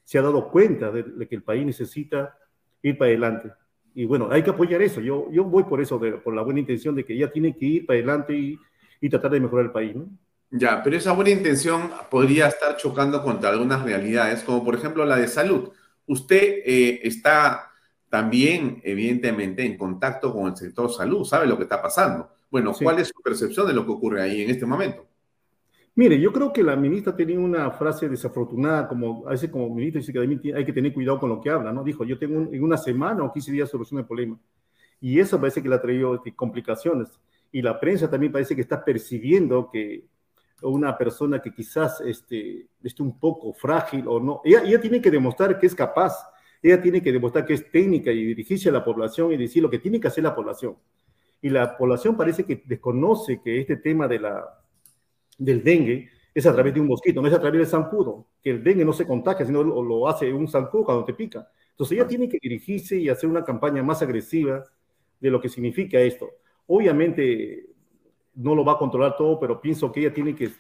se 0.04 0.18
ha 0.18 0.24
dado 0.24 0.50
cuenta 0.50 0.92
de, 0.92 1.04
de 1.04 1.28
que 1.28 1.36
el 1.36 1.44
país 1.44 1.64
necesita 1.66 2.36
ir 2.82 2.98
para 2.98 3.10
adelante. 3.10 3.52
Y 3.94 4.06
bueno, 4.06 4.30
hay 4.32 4.42
que 4.42 4.50
apoyar 4.50 4.82
eso. 4.82 5.02
Yo, 5.02 5.30
yo 5.32 5.44
voy 5.44 5.64
por 5.64 5.82
eso, 5.82 6.00
de- 6.00 6.14
por 6.14 6.34
la 6.34 6.42
buena 6.42 6.60
intención 6.60 6.96
de 6.96 7.04
que 7.06 7.14
ella 7.14 7.32
tiene 7.32 7.56
que 7.56 7.66
ir 7.66 7.86
para 7.86 7.98
adelante 7.98 8.34
y, 8.34 8.58
y 9.02 9.10
tratar 9.10 9.32
de 9.32 9.40
mejorar 9.40 9.66
el 9.66 9.72
país. 9.72 9.96
¿no? 9.96 10.06
Ya, 10.52 10.82
pero 10.84 10.96
esa 10.98 11.12
buena 11.12 11.30
intención 11.32 11.92
podría 12.10 12.48
estar 12.48 12.78
chocando 12.78 13.22
contra 13.24 13.50
algunas 13.50 13.84
realidades, 13.84 14.44
como 14.44 14.64
por 14.64 14.76
ejemplo 14.76 15.06
la 15.06 15.18
de 15.18 15.28
salud. 15.28 15.70
Usted 16.06 16.62
eh, 16.66 17.00
está 17.04 17.70
también, 18.10 18.80
evidentemente, 18.84 19.66
en 19.66 19.78
contacto 19.78 20.34
con 20.34 20.48
el 20.48 20.56
sector 20.56 20.92
salud, 20.92 21.26
sabe 21.26 21.46
lo 21.48 21.58
que 21.58 21.64
está 21.64 21.82
pasando. 21.82 22.30
Bueno, 22.50 22.74
Sí. 22.74 22.86
¿cuál 22.86 23.00
es 23.00 23.10
su 23.10 23.22
percepción 23.22 23.68
de 23.68 23.74
lo 23.74 23.86
que 23.86 23.92
ocurre 23.92 24.22
ahí 24.22 24.42
en 24.42 24.50
este 24.50 24.66
momento? 24.66 25.06
Mire, 25.96 26.20
yo 26.22 26.32
creo 26.32 26.54
que 26.54 26.62
la 26.64 26.76
ministra 26.76 27.16
tenía 27.16 27.40
una 27.40 27.72
frase 27.72 28.08
desafortunada, 28.08 28.88
como 28.88 29.28
a 29.28 29.32
veces 29.32 29.50
como 29.50 29.68
ministra 29.74 30.00
dice 30.00 30.14
que 30.14 30.54
hay 30.56 30.64
que 30.66 30.72
tener 30.74 30.94
cuidado 30.94 31.20
con 31.20 31.30
lo 31.30 31.42
que 31.42 31.50
habla, 31.50 31.74
¿no? 31.74 31.84
Dijo, 31.84 32.06
yo 32.06 32.20
tengo 32.20 32.38
un- 32.38 32.54
en 32.54 32.64
una 32.64 32.78
semana 32.78 33.24
o 33.24 33.34
15 33.34 33.52
días 33.52 33.70
solución 33.70 34.00
el 34.00 34.06
problema. 34.06 34.38
Y 35.02 35.20
eso 35.20 35.40
parece 35.40 35.62
que 35.62 35.68
le 35.70 35.76
ha 35.76 35.82
traído 35.82 36.16
este, 36.16 36.36
complicaciones. 36.36 37.20
Y 37.58 37.62
la 37.64 37.80
prensa 37.80 38.08
también 38.08 38.32
parece 38.32 38.54
que 38.54 38.62
está 38.62 38.86
percibiendo 38.86 39.68
que 39.72 40.06
una 40.62 40.96
persona 40.96 41.42
que 41.42 41.52
quizás 41.52 42.02
este, 42.02 42.68
esté 42.84 43.02
un 43.02 43.20
poco 43.20 43.52
frágil 43.52 44.04
o 44.08 44.20
no, 44.20 44.42
ella, 44.46 44.62
ella 44.64 44.80
tiene 44.80 45.02
que 45.02 45.10
demostrar 45.10 45.58
que 45.58 45.66
es 45.66 45.74
capaz, 45.74 46.14
ella 46.62 46.80
tiene 46.80 47.02
que 47.02 47.12
demostrar 47.12 47.48
que 47.48 47.56
es 47.56 47.72
técnica 47.72 48.12
y 48.12 48.24
dirigirse 48.26 48.70
a 48.70 48.72
la 48.72 48.86
población 48.86 49.32
y 49.32 49.38
decir 49.38 49.64
lo 49.64 49.72
que 49.72 49.80
tiene 49.80 50.00
que 50.00 50.08
hacer 50.08 50.24
la 50.24 50.36
población. 50.36 50.78
Y 51.42 51.50
la 51.50 51.76
población 51.76 52.16
parece 52.16 52.44
que 52.44 52.62
desconoce 52.64 53.42
que 53.42 53.60
este 53.60 53.78
tema 53.78 54.08
de 54.08 54.20
la, 54.20 54.46
del 55.40 55.64
dengue 55.64 56.12
es 56.36 56.46
a 56.46 56.54
través 56.54 56.76
de 56.76 56.80
un 56.80 56.86
mosquito, 56.86 57.24
no 57.24 57.28
es 57.28 57.34
a 57.34 57.42
través 57.42 57.58
del 57.58 57.68
zancudo, 57.68 58.28
que 58.44 58.52
el 58.52 58.64
dengue 58.64 58.86
no 58.86 58.94
se 58.94 59.08
contagia, 59.08 59.48
sino 59.48 59.64
lo, 59.64 59.82
lo 59.82 60.08
hace 60.08 60.32
un 60.32 60.48
zancudo 60.48 60.86
cuando 60.86 61.06
te 61.06 61.16
pica. 61.16 61.50
Entonces 61.72 61.98
ella 61.98 62.08
tiene 62.08 62.30
que 62.30 62.38
dirigirse 62.40 62.98
y 62.98 63.10
hacer 63.10 63.28
una 63.28 63.44
campaña 63.44 63.82
más 63.82 64.04
agresiva 64.04 64.64
de 65.20 65.32
lo 65.32 65.42
que 65.42 65.50
significa 65.50 65.98
esto. 66.00 66.30
Obviamente 66.68 67.68
no 68.38 68.54
lo 68.54 68.64
va 68.64 68.74
a 68.74 68.78
controlar 68.78 69.16
todo, 69.18 69.40
pero 69.40 69.60
pienso 69.60 69.92
que 69.92 70.02
ella 70.02 70.14
tiene 70.14 70.36
que 70.36 70.52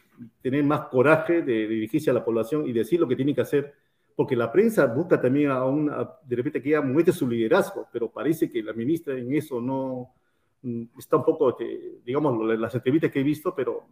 tener 0.42 0.64
más 0.64 0.88
coraje 0.88 1.42
de 1.44 1.68
dirigirse 1.68 2.10
a 2.10 2.14
la 2.14 2.26
población 2.26 2.68
y 2.68 2.74
decir 2.74 3.00
lo 3.00 3.08
que 3.08 3.16
tiene 3.16 3.36
que 3.36 3.42
hacer, 3.42 3.74
porque 4.16 4.36
la 4.36 4.52
prensa 4.52 4.88
busca 4.88 5.22
también 5.22 5.52
a 5.52 5.64
una, 5.66 6.10
de 6.24 6.36
repente 6.36 6.62
que 6.62 6.70
ella 6.70 6.82
muestre 6.82 7.14
su 7.14 7.28
liderazgo, 7.28 7.88
pero 7.92 8.10
parece 8.10 8.50
que 8.50 8.64
la 8.64 8.74
ministra 8.74 9.16
en 9.16 9.32
eso 9.34 9.62
no 9.62 10.10
mm, 10.64 10.98
está 10.98 11.18
un 11.18 11.26
poco, 11.26 11.56
digamos, 12.04 12.58
las 12.58 12.74
entrevistas 12.74 13.12
que 13.12 13.20
he 13.20 13.24
visto, 13.24 13.54
pero 13.54 13.86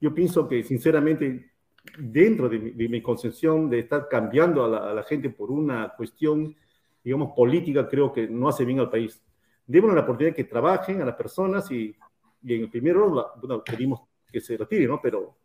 yo 0.00 0.14
pienso 0.14 0.48
que 0.48 0.62
sinceramente 0.62 1.52
dentro 1.98 2.48
de 2.48 2.58
mi, 2.58 3.02
concepción 3.02 3.68
de 3.68 3.80
estar 3.80 4.08
cambiando 4.08 4.64
a 4.64 4.68
la, 4.68 4.90
a 4.90 4.94
la, 4.94 5.02
gente 5.02 5.28
por 5.28 5.50
una 5.50 5.92
cuestión, 5.96 6.56
digamos, 7.04 7.32
política, 7.36 7.86
creo 7.88 8.12
que 8.12 8.26
no 8.28 8.48
hace 8.48 8.64
bien 8.64 8.80
al 8.80 8.88
país. 8.88 9.22
Demos 9.66 9.94
la 9.94 10.00
oportunidad 10.00 10.32
de 10.32 10.36
que 10.36 10.48
trabajen 10.48 11.00
a 11.00 11.04
las 11.04 11.14
personas 11.14 11.70
y 11.70 11.94
y 12.42 12.54
en 12.54 12.62
el 12.62 12.70
primero, 12.70 13.32
bueno, 13.40 13.62
pedimos 13.64 14.00
que 14.30 14.40
se 14.40 14.56
retire, 14.56 14.86
¿no? 14.86 15.00
Pero 15.00 15.36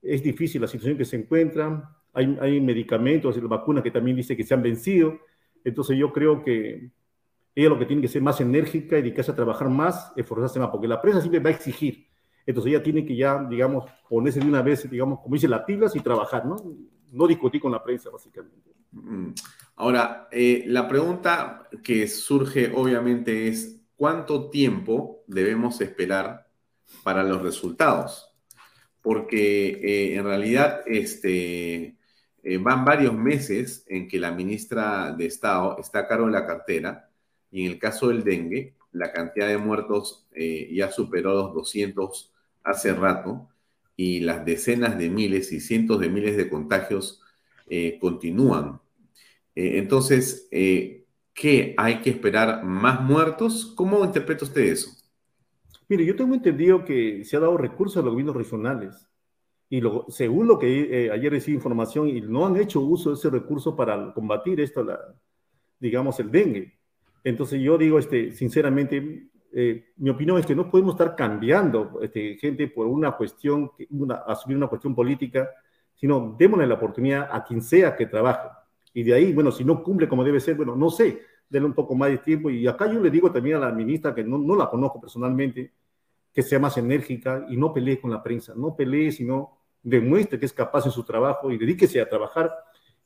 es 0.00 0.22
difícil 0.22 0.60
la 0.60 0.66
situación 0.66 0.96
que 0.96 1.04
se 1.04 1.16
encuentran, 1.16 1.84
hay, 2.12 2.36
hay 2.40 2.60
medicamentos, 2.60 3.40
vacunas 3.48 3.82
que 3.82 3.90
también 3.90 4.16
dice 4.16 4.36
que 4.36 4.44
se 4.44 4.54
han 4.54 4.62
vencido, 4.62 5.18
entonces 5.64 5.96
yo 5.98 6.12
creo 6.12 6.42
que 6.42 6.90
ella 7.54 7.68
lo 7.68 7.78
que 7.78 7.86
tiene 7.86 8.02
que 8.02 8.08
ser 8.08 8.22
más 8.22 8.40
enérgica, 8.40 8.96
dedicarse 8.96 9.32
a 9.32 9.34
trabajar 9.34 9.68
más, 9.68 10.12
esforzarse 10.16 10.58
más, 10.58 10.70
porque 10.70 10.88
la 10.88 11.00
prensa 11.00 11.20
siempre 11.20 11.40
va 11.40 11.50
a 11.50 11.52
exigir, 11.52 12.06
entonces 12.46 12.72
ella 12.72 12.82
tiene 12.82 13.04
que 13.04 13.16
ya, 13.16 13.44
digamos, 13.44 13.90
ponerse 14.08 14.40
de 14.40 14.46
una 14.46 14.62
vez, 14.62 14.88
digamos, 14.88 15.20
como 15.20 15.34
dice, 15.34 15.48
las 15.48 15.62
pilas 15.62 15.94
y 15.96 16.00
trabajar, 16.00 16.44
¿no? 16.46 16.56
No 17.12 17.26
discutir 17.26 17.60
con 17.60 17.72
la 17.72 17.82
prensa, 17.82 18.10
básicamente. 18.10 18.72
Mm. 18.92 19.28
Ahora, 19.76 20.28
eh, 20.30 20.64
la 20.66 20.88
pregunta 20.88 21.68
que 21.82 22.06
surge 22.08 22.70
obviamente 22.74 23.48
es, 23.48 23.80
cuánto 23.96 24.50
tiempo 24.50 25.22
debemos 25.26 25.80
esperar 25.80 26.48
para 27.02 27.22
los 27.24 27.42
resultados. 27.42 28.30
Porque 29.02 29.68
eh, 29.68 30.16
en 30.16 30.24
realidad 30.24 30.82
este, 30.86 31.96
eh, 32.42 32.58
van 32.58 32.84
varios 32.84 33.14
meses 33.14 33.84
en 33.88 34.08
que 34.08 34.18
la 34.18 34.32
ministra 34.32 35.12
de 35.12 35.26
Estado 35.26 35.76
está 35.78 36.00
a 36.00 36.08
cargo 36.08 36.26
de 36.26 36.32
la 36.32 36.46
cartera 36.46 37.10
y 37.50 37.66
en 37.66 37.72
el 37.72 37.78
caso 37.78 38.08
del 38.08 38.24
dengue, 38.24 38.74
la 38.92 39.12
cantidad 39.12 39.48
de 39.48 39.58
muertos 39.58 40.26
ya 40.70 40.90
superó 40.90 41.34
los 41.34 41.54
200 41.54 42.32
hace 42.64 42.92
rato 42.94 43.48
y 43.96 44.20
las 44.20 44.44
decenas 44.44 44.98
de 44.98 45.10
miles 45.10 45.52
y 45.52 45.60
cientos 45.60 46.00
de 46.00 46.08
miles 46.08 46.36
de 46.36 46.48
contagios 46.48 47.20
continúan. 48.00 48.80
Entonces, 49.54 50.48
¿Qué? 51.34 51.74
¿Hay 51.76 52.00
que 52.00 52.10
esperar 52.10 52.62
más 52.64 53.00
muertos? 53.00 53.72
¿Cómo 53.74 54.04
interpreta 54.04 54.44
usted 54.44 54.62
eso? 54.62 54.90
Mire, 55.88 56.06
yo 56.06 56.14
tengo 56.14 56.32
entendido 56.32 56.84
que 56.84 57.24
se 57.24 57.36
ha 57.36 57.40
dado 57.40 57.56
recursos 57.56 57.96
a 57.96 58.02
los 58.04 58.12
gobiernos 58.12 58.36
regionales. 58.36 59.08
Y 59.68 59.82
según 60.08 60.46
lo 60.46 60.58
que 60.58 61.06
eh, 61.06 61.10
ayer 61.10 61.32
recibí 61.32 61.56
información, 61.56 62.08
y 62.08 62.20
no 62.20 62.46
han 62.46 62.56
hecho 62.56 62.80
uso 62.80 63.10
de 63.10 63.16
ese 63.16 63.30
recurso 63.30 63.74
para 63.74 64.14
combatir 64.14 64.60
esto, 64.60 64.84
la, 64.84 65.00
digamos, 65.80 66.20
el 66.20 66.30
dengue. 66.30 66.78
Entonces 67.24 67.60
yo 67.60 67.76
digo, 67.76 67.98
este, 67.98 68.30
sinceramente, 68.30 69.28
eh, 69.52 69.92
mi 69.96 70.10
opinión 70.10 70.38
es 70.38 70.46
que 70.46 70.54
no 70.54 70.70
podemos 70.70 70.94
estar 70.94 71.16
cambiando 71.16 71.98
este, 72.00 72.36
gente 72.36 72.68
por 72.68 72.86
una 72.86 73.12
cuestión, 73.12 73.72
una, 73.90 74.16
asumir 74.26 74.56
una 74.56 74.68
cuestión 74.68 74.94
política, 74.94 75.50
sino 75.94 76.36
démosle 76.38 76.68
la 76.68 76.74
oportunidad 76.74 77.28
a 77.32 77.42
quien 77.42 77.60
sea 77.60 77.96
que 77.96 78.06
trabaje. 78.06 78.48
Y 78.94 79.02
de 79.02 79.12
ahí, 79.12 79.32
bueno, 79.32 79.52
si 79.52 79.64
no 79.64 79.82
cumple 79.82 80.08
como 80.08 80.24
debe 80.24 80.40
ser, 80.40 80.54
bueno, 80.54 80.76
no 80.76 80.88
sé, 80.88 81.20
denle 81.48 81.68
un 81.68 81.74
poco 81.74 81.94
más 81.94 82.10
de 82.10 82.18
tiempo. 82.18 82.48
Y 82.48 82.66
acá 82.66 82.90
yo 82.90 83.00
le 83.00 83.10
digo 83.10 83.30
también 83.30 83.56
a 83.56 83.60
la 83.60 83.72
ministra, 83.72 84.14
que 84.14 84.24
no, 84.24 84.38
no 84.38 84.56
la 84.56 84.70
conozco 84.70 85.00
personalmente, 85.00 85.72
que 86.32 86.42
sea 86.42 86.58
más 86.58 86.76
enérgica 86.78 87.44
y 87.48 87.56
no 87.56 87.72
pelee 87.72 88.00
con 88.00 88.10
la 88.10 88.22
prensa, 88.22 88.54
no 88.56 88.74
pelee, 88.74 89.12
sino 89.12 89.58
demuestre 89.82 90.38
que 90.38 90.46
es 90.46 90.52
capaz 90.52 90.86
en 90.86 90.92
su 90.92 91.04
trabajo 91.04 91.50
y 91.50 91.58
dedíquese 91.58 92.00
a 92.00 92.08
trabajar 92.08 92.52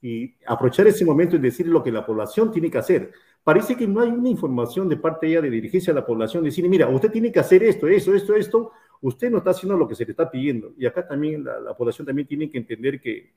y 0.01 0.36
aprovechar 0.47 0.86
ese 0.86 1.05
momento 1.05 1.36
y 1.36 1.40
decir 1.40 1.66
lo 1.66 1.82
que 1.82 1.90
la 1.90 2.06
población 2.06 2.52
tiene 2.52 2.70
que 2.70 2.78
hacer. 2.78 3.12
Parece 3.43 3.77
que 3.77 3.86
no 3.86 4.01
hay 4.01 4.10
una 4.10 4.28
información 4.28 4.89
de 4.89 4.97
parte 4.97 5.27
de 5.27 5.32
ella 5.32 5.43
de 5.43 5.51
dirigirse 5.51 5.90
a 5.90 5.94
la 5.94 6.06
población, 6.06 6.44
decir, 6.44 6.69
mira, 6.69 6.89
usted 6.89 7.10
tiene 7.10 7.32
que 7.32 7.40
hacer 7.40 7.62
esto, 7.62 7.89
eso, 7.89 8.15
esto, 8.15 8.35
esto, 8.35 8.73
usted 9.01 9.31
no 9.31 9.39
está 9.39 9.51
haciendo 9.51 9.77
lo 9.77 9.89
que 9.89 9.94
se 9.94 10.05
le 10.05 10.12
está 10.12 10.31
pidiendo. 10.31 10.73
Y 10.77 10.86
acá 10.86 11.06
también 11.06 11.44
la, 11.44 11.59
la 11.60 11.77
población 11.77 12.06
también 12.06 12.28
tiene 12.28 12.48
que 12.48 12.59
entender 12.59 13.01
que 13.01 13.32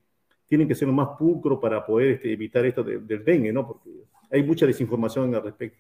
tienen 0.51 0.67
que 0.67 0.75
ser 0.75 0.89
más 0.89 1.17
pulcro 1.17 1.61
para 1.61 1.85
poder 1.85 2.11
este, 2.11 2.33
evitar 2.33 2.65
esto 2.65 2.83
del 2.83 3.23
dengue, 3.23 3.53
¿no? 3.53 3.65
Porque 3.65 3.89
hay 4.29 4.43
mucha 4.43 4.65
desinformación 4.65 5.33
al 5.33 5.43
respecto. 5.43 5.79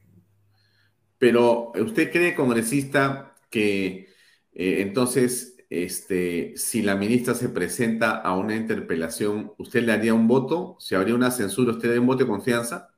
Pero, 1.17 1.73
¿usted 1.75 2.09
cree, 2.09 2.33
congresista, 2.33 3.35
que 3.49 4.07
eh, 4.53 4.81
entonces, 4.81 5.57
este, 5.69 6.53
si 6.55 6.83
la 6.83 6.95
ministra 6.95 7.33
se 7.33 7.49
presenta 7.49 8.21
a 8.21 8.37
una 8.37 8.55
interpelación, 8.55 9.51
¿usted 9.57 9.83
le 9.83 9.91
haría 9.91 10.13
un 10.13 10.29
voto? 10.29 10.77
¿Se 10.79 10.95
habría 10.95 11.15
una 11.15 11.31
censura? 11.31 11.73
¿Usted 11.73 11.89
le 11.91 11.99
un 11.99 12.07
voto 12.07 12.23
de 12.23 12.29
confianza? 12.29 12.95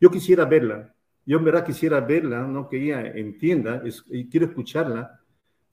Yo 0.00 0.10
quisiera 0.10 0.46
verla. 0.46 0.94
Yo 1.26 1.36
en 1.36 1.44
verdad 1.44 1.66
quisiera 1.66 2.00
verla, 2.00 2.46
¿no? 2.46 2.70
Que 2.70 2.82
ella 2.82 3.06
entienda, 3.06 3.82
y 4.10 4.30
quiero 4.30 4.46
escucharla, 4.46 5.20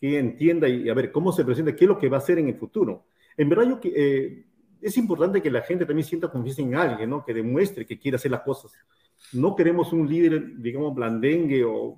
que 0.01 0.09
ella 0.09 0.19
entienda 0.19 0.67
y 0.67 0.89
a 0.89 0.93
ver 0.93 1.13
cómo 1.13 1.31
se 1.31 1.45
presenta, 1.45 1.73
qué 1.73 1.85
es 1.85 1.89
lo 1.89 1.97
que 1.97 2.09
va 2.09 2.17
a 2.17 2.19
hacer 2.19 2.39
en 2.39 2.49
el 2.49 2.55
futuro. 2.55 3.05
En 3.37 3.47
verdad 3.47 3.63
yo 3.69 3.79
eh, 3.85 4.47
es 4.83 4.97
importante 4.97 5.41
que 5.41 5.49
la 5.49 5.61
gente 5.61 5.85
también 5.85 6.05
sienta 6.05 6.29
confianza 6.29 6.61
en 6.61 6.75
alguien, 6.75 7.09
¿no? 7.09 7.23
Que 7.23 7.33
demuestre 7.33 7.85
que 7.85 7.97
quiere 7.97 8.15
hacer 8.15 8.31
las 8.31 8.41
cosas. 8.41 8.73
No 9.31 9.55
queremos 9.55 9.93
un 9.93 10.07
líder, 10.07 10.57
digamos, 10.57 10.93
blandengue 10.93 11.63
o... 11.63 11.95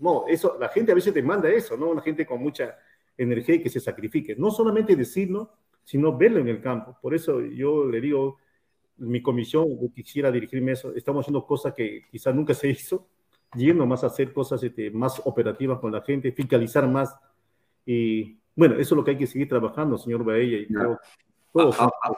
No, 0.00 0.24
eso, 0.26 0.56
la 0.60 0.68
gente 0.68 0.92
a 0.92 0.94
veces 0.94 1.14
demanda 1.14 1.48
eso, 1.48 1.76
¿no? 1.76 1.90
Una 1.90 2.02
gente 2.02 2.26
con 2.26 2.42
mucha 2.42 2.76
energía 3.16 3.54
y 3.54 3.62
que 3.62 3.70
se 3.70 3.80
sacrifique. 3.80 4.34
No 4.36 4.50
solamente 4.50 4.96
decirlo, 4.96 5.52
sino 5.84 6.16
verlo 6.16 6.40
en 6.40 6.48
el 6.48 6.60
campo. 6.60 6.98
Por 7.00 7.14
eso 7.14 7.40
yo 7.40 7.86
le 7.86 8.00
digo, 8.00 8.38
mi 8.96 9.22
comisión, 9.22 9.66
quisiera 9.94 10.30
dirigirme 10.30 10.72
a 10.72 10.74
eso, 10.74 10.94
estamos 10.94 11.24
haciendo 11.24 11.46
cosas 11.46 11.74
que 11.74 12.02
quizás 12.10 12.34
nunca 12.34 12.54
se 12.54 12.68
hizo, 12.68 13.08
yendo 13.54 13.86
más 13.86 14.02
a 14.02 14.08
hacer 14.08 14.32
cosas 14.32 14.62
este, 14.62 14.90
más 14.90 15.22
operativas 15.24 15.78
con 15.78 15.92
la 15.92 16.02
gente, 16.02 16.32
fiscalizar 16.32 16.88
más. 16.88 17.14
Y 17.86 18.38
bueno, 18.56 18.74
eso 18.74 18.94
es 18.94 18.96
lo 18.96 19.04
que 19.04 19.12
hay 19.12 19.18
que 19.18 19.26
seguir 19.26 19.48
trabajando, 19.48 19.98
señor 19.98 20.24
Baella, 20.24 20.58
y 20.58 20.66
creo 20.66 20.98
Ah, 21.54 21.70
ah, 21.78 21.90
ah. 22.02 22.12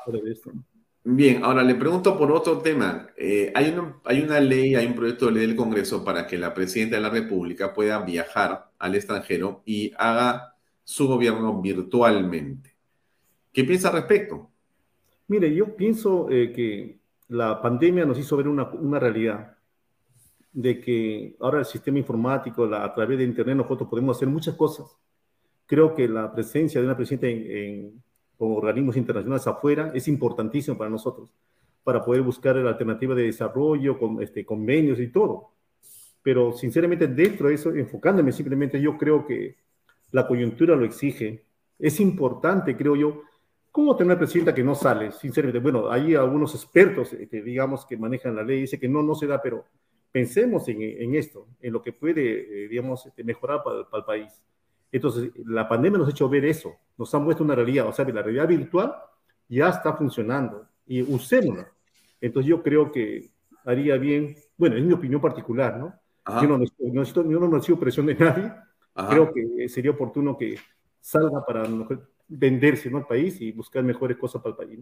Bien, 1.04 1.44
ahora 1.44 1.62
le 1.62 1.74
pregunto 1.74 2.18
por 2.18 2.32
otro 2.32 2.58
tema. 2.58 3.08
Eh, 3.16 3.52
hay, 3.54 3.70
una, 3.70 4.00
hay 4.04 4.22
una 4.22 4.40
ley, 4.40 4.74
hay 4.74 4.86
un 4.86 4.94
proyecto 4.94 5.26
de 5.26 5.32
ley 5.32 5.46
del 5.46 5.54
Congreso 5.54 6.02
para 6.04 6.26
que 6.26 6.38
la 6.38 6.52
presidenta 6.52 6.96
de 6.96 7.02
la 7.02 7.10
República 7.10 7.72
pueda 7.72 8.02
viajar 8.02 8.72
al 8.78 8.94
extranjero 8.94 9.62
y 9.64 9.92
haga 9.98 10.54
su 10.82 11.06
gobierno 11.06 11.60
virtualmente. 11.60 12.74
¿Qué 13.52 13.62
piensa 13.64 13.88
al 13.88 13.94
respecto? 13.94 14.50
Mire, 15.28 15.54
yo 15.54 15.76
pienso 15.76 16.28
eh, 16.30 16.52
que 16.52 16.98
la 17.28 17.60
pandemia 17.60 18.04
nos 18.04 18.18
hizo 18.18 18.36
ver 18.36 18.48
una, 18.48 18.64
una, 18.70 18.98
realidad 18.98 19.56
de 20.52 20.80
que 20.80 21.36
ahora 21.40 21.60
el 21.60 21.64
sistema 21.66 21.98
informático, 21.98 22.64
a 22.64 22.94
través 22.94 23.18
de 23.18 23.24
Internet, 23.24 23.56
nosotros 23.56 23.88
podemos 23.88 24.16
hacer 24.16 24.28
muchas 24.28 24.54
cosas. 24.54 24.86
Creo 25.66 25.94
que 25.94 26.08
la 26.08 26.32
presencia 26.32 26.80
de 26.80 26.86
una 26.86 26.96
presidenta 26.96 27.28
en 27.28 28.02
con 28.36 28.52
organismos 28.52 28.96
internacionales 28.96 29.46
afuera 29.46 29.92
es 29.94 30.08
importantísimo 30.08 30.76
para 30.76 30.90
nosotros, 30.90 31.32
para 31.84 32.04
poder 32.04 32.22
buscar 32.22 32.56
la 32.56 32.70
alternativa 32.70 33.14
de 33.14 33.24
desarrollo, 33.24 33.98
con 33.98 34.22
este, 34.22 34.44
convenios 34.44 35.00
y 35.00 35.08
todo. 35.08 35.50
Pero 36.22 36.52
sinceramente 36.52 37.06
dentro 37.06 37.48
de 37.48 37.54
eso, 37.54 37.70
enfocándome 37.70 38.32
simplemente, 38.32 38.80
yo 38.80 38.96
creo 38.98 39.26
que 39.26 39.56
la 40.10 40.26
coyuntura 40.26 40.74
lo 40.76 40.84
exige. 40.84 41.44
Es 41.78 42.00
importante, 42.00 42.76
creo 42.76 42.96
yo, 42.96 43.22
¿Cómo 43.76 43.94
tener 43.94 44.12
una 44.12 44.18
presidenta 44.18 44.54
que 44.54 44.64
no 44.64 44.74
sale? 44.74 45.12
Sinceramente, 45.12 45.58
bueno, 45.58 45.90
hay 45.90 46.14
algunos 46.14 46.54
expertos 46.54 47.10
que 47.10 47.24
este, 47.24 47.42
digamos 47.42 47.84
que 47.84 47.98
manejan 47.98 48.34
la 48.34 48.42
ley, 48.42 48.62
dice 48.62 48.80
que 48.80 48.88
no, 48.88 49.02
no 49.02 49.14
se 49.14 49.26
da, 49.26 49.42
pero 49.42 49.66
pensemos 50.10 50.66
en, 50.68 50.80
en 50.80 51.14
esto, 51.14 51.46
en 51.60 51.74
lo 51.74 51.82
que 51.82 51.92
puede, 51.92 52.64
eh, 52.64 52.68
digamos, 52.68 53.04
este, 53.04 53.22
mejorar 53.22 53.62
para, 53.62 53.86
para, 53.86 53.98
el 54.00 54.04
país. 54.06 54.42
Entonces, 54.92 55.30
la 55.44 55.68
pandemia 55.68 55.98
nos 55.98 56.08
ha 56.08 56.10
hecho 56.10 56.28
ver 56.28 56.44
eso, 56.44 56.74
nos 56.96 57.14
ha 57.14 57.18
muestra 57.18 57.44
una 57.44 57.54
realidad, 57.54 57.86
o 57.88 57.92
sea, 57.92 58.04
la 58.06 58.22
realidad 58.22 58.48
virtual 58.48 58.94
ya 59.48 59.68
está 59.68 59.94
funcionando 59.94 60.66
y 60.86 61.02
usémosla. 61.02 61.72
Entonces, 62.20 62.48
yo 62.48 62.62
creo 62.62 62.90
que 62.90 63.30
haría 63.64 63.96
bien, 63.96 64.36
bueno, 64.56 64.76
es 64.76 64.84
mi 64.84 64.92
opinión 64.92 65.20
particular, 65.20 65.76
¿no? 65.78 65.94
Yo 66.40 66.48
no, 66.48 66.58
necesito, 66.58 67.22
yo 67.28 67.38
no 67.38 67.48
necesito 67.48 67.78
presión 67.78 68.06
de 68.06 68.14
nadie, 68.16 68.52
creo 69.08 69.32
que 69.32 69.68
sería 69.68 69.92
oportuno 69.92 70.36
que 70.36 70.58
salga 71.00 71.44
para 71.44 71.64
venderse 72.28 72.90
¿no? 72.90 72.98
al 72.98 73.06
país 73.06 73.40
y 73.40 73.52
buscar 73.52 73.84
mejores 73.84 74.16
cosas 74.16 74.42
para 74.42 74.56
el 74.56 74.56
país. 74.56 74.80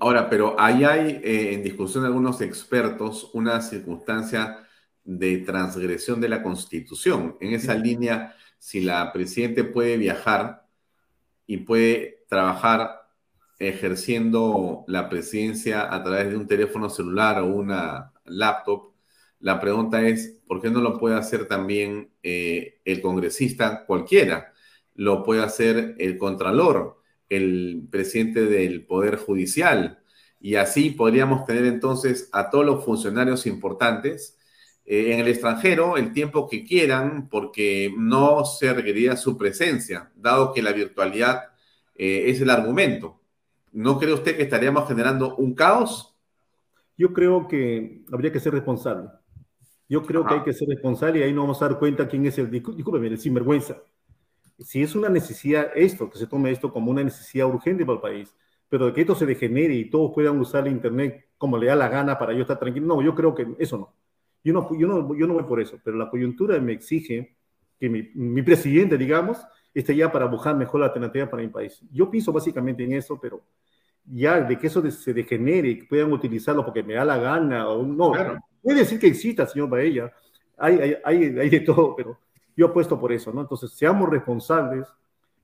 Ahora, 0.00 0.28
pero 0.28 0.54
ahí 0.58 0.84
hay 0.84 1.20
eh, 1.24 1.54
en 1.54 1.62
discusión 1.62 2.04
algunos 2.04 2.40
expertos 2.40 3.30
una 3.32 3.60
circunstancia 3.62 4.66
de 5.04 5.38
transgresión 5.38 6.20
de 6.20 6.28
la 6.28 6.42
Constitución. 6.42 7.36
En 7.40 7.54
esa 7.54 7.74
línea, 7.74 8.34
si 8.58 8.80
la 8.80 9.12
presidenta 9.12 9.72
puede 9.72 9.96
viajar 9.96 10.66
y 11.46 11.58
puede 11.58 12.24
trabajar 12.28 13.02
ejerciendo 13.58 14.84
la 14.88 15.08
presidencia 15.08 15.92
a 15.92 16.02
través 16.02 16.30
de 16.30 16.36
un 16.36 16.46
teléfono 16.46 16.88
celular 16.88 17.40
o 17.42 17.46
una 17.46 18.12
laptop, 18.24 18.92
la 19.40 19.60
pregunta 19.60 20.06
es, 20.06 20.38
¿por 20.46 20.60
qué 20.60 20.70
no 20.70 20.80
lo 20.80 20.98
puede 20.98 21.16
hacer 21.16 21.46
también 21.46 22.12
eh, 22.22 22.80
el 22.84 23.02
congresista 23.02 23.84
cualquiera? 23.86 24.52
Lo 24.94 25.24
puede 25.24 25.42
hacer 25.42 25.96
el 25.98 26.16
contralor, 26.16 27.02
el 27.28 27.88
presidente 27.90 28.44
del 28.44 28.86
Poder 28.86 29.16
Judicial, 29.16 29.98
y 30.38 30.56
así 30.56 30.90
podríamos 30.90 31.44
tener 31.44 31.64
entonces 31.64 32.28
a 32.32 32.50
todos 32.50 32.64
los 32.64 32.84
funcionarios 32.84 33.46
importantes 33.46 34.38
eh, 34.84 35.12
en 35.12 35.20
el 35.20 35.28
extranjero 35.28 35.96
el 35.96 36.12
tiempo 36.12 36.48
que 36.48 36.64
quieran 36.64 37.28
porque 37.28 37.94
no 37.96 38.44
se 38.44 38.72
requeriría 38.72 39.16
su 39.16 39.36
presencia, 39.38 40.10
dado 40.16 40.52
que 40.52 40.62
la 40.62 40.72
virtualidad 40.72 41.50
eh, 41.94 42.24
es 42.26 42.40
el 42.40 42.50
argumento. 42.50 43.20
¿No 43.72 43.98
cree 43.98 44.12
usted 44.12 44.36
que 44.36 44.42
estaríamos 44.42 44.88
generando 44.88 45.36
un 45.36 45.54
caos? 45.54 46.16
Yo 46.98 47.12
creo 47.12 47.48
que 47.48 48.02
habría 48.12 48.32
que 48.32 48.40
ser 48.40 48.52
responsable. 48.52 49.08
Yo 49.88 50.02
creo 50.02 50.26
que 50.26 50.34
hay 50.34 50.42
que 50.42 50.52
ser 50.52 50.68
responsable 50.68 51.20
y 51.20 51.22
ahí 51.22 51.32
no 51.32 51.42
vamos 51.42 51.60
a 51.60 51.68
dar 51.68 51.78
cuenta 51.78 52.08
quién 52.08 52.24
es 52.26 52.38
el, 52.38 52.50
discúlpeme, 52.50 53.08
el 53.08 53.18
sinvergüenza. 53.18 53.82
Si 54.58 54.82
es 54.82 54.94
una 54.94 55.08
necesidad 55.08 55.70
esto, 55.74 56.08
que 56.08 56.18
se 56.18 56.26
tome 56.26 56.50
esto 56.50 56.72
como 56.72 56.90
una 56.90 57.04
necesidad 57.04 57.46
urgente 57.46 57.84
para 57.84 57.96
el 57.96 58.00
país, 58.00 58.34
pero 58.68 58.86
de 58.86 58.92
que 58.94 59.02
esto 59.02 59.14
se 59.14 59.26
degenere 59.26 59.74
y 59.74 59.90
todos 59.90 60.12
puedan 60.14 60.40
usar 60.40 60.66
el 60.66 60.72
Internet 60.72 61.28
como 61.36 61.58
le 61.58 61.66
da 61.66 61.76
la 61.76 61.88
gana 61.88 62.18
para 62.18 62.32
yo 62.32 62.42
estar 62.42 62.58
tranquilo, 62.58 62.86
no, 62.86 63.02
yo 63.02 63.14
creo 63.14 63.34
que 63.34 63.46
eso 63.58 63.76
no. 63.76 63.94
Yo 64.44 64.52
no, 64.52 64.68
yo 64.78 64.88
no, 64.88 65.14
yo 65.14 65.26
no 65.26 65.34
voy 65.34 65.44
por 65.44 65.60
eso, 65.60 65.78
pero 65.84 65.96
la 65.96 66.10
coyuntura 66.10 66.58
me 66.58 66.72
exige 66.72 67.36
que 67.78 67.88
mi, 67.88 68.10
mi 68.14 68.42
presidente, 68.42 68.98
digamos, 68.98 69.38
esté 69.72 69.94
ya 69.94 70.10
para 70.10 70.26
buscar 70.26 70.56
mejor 70.56 70.80
la 70.80 70.86
alternativa 70.86 71.28
para 71.28 71.42
mi 71.42 71.48
país. 71.48 71.80
Yo 71.90 72.10
pienso 72.10 72.32
básicamente 72.32 72.84
en 72.84 72.92
eso, 72.92 73.18
pero 73.20 73.42
ya 74.04 74.40
de 74.40 74.58
que 74.58 74.66
eso 74.66 74.88
se 74.90 75.14
degenere 75.14 75.68
y 75.68 75.82
puedan 75.82 76.12
utilizarlo 76.12 76.64
porque 76.64 76.82
me 76.82 76.94
da 76.94 77.04
la 77.04 77.18
gana 77.18 77.68
o 77.68 77.84
no. 77.84 78.12
Puede 78.60 78.80
decir 78.80 78.98
que 78.98 79.06
exista, 79.06 79.46
señor 79.46 79.68
Baella, 79.68 80.12
hay, 80.56 80.78
hay, 80.78 80.96
hay, 81.04 81.38
hay 81.38 81.48
de 81.48 81.60
todo, 81.60 81.94
pero 81.96 82.18
yo 82.56 82.66
apuesto 82.66 82.98
por 82.98 83.12
eso, 83.12 83.32
¿no? 83.32 83.40
Entonces, 83.40 83.72
seamos 83.72 84.10
responsables, 84.10 84.86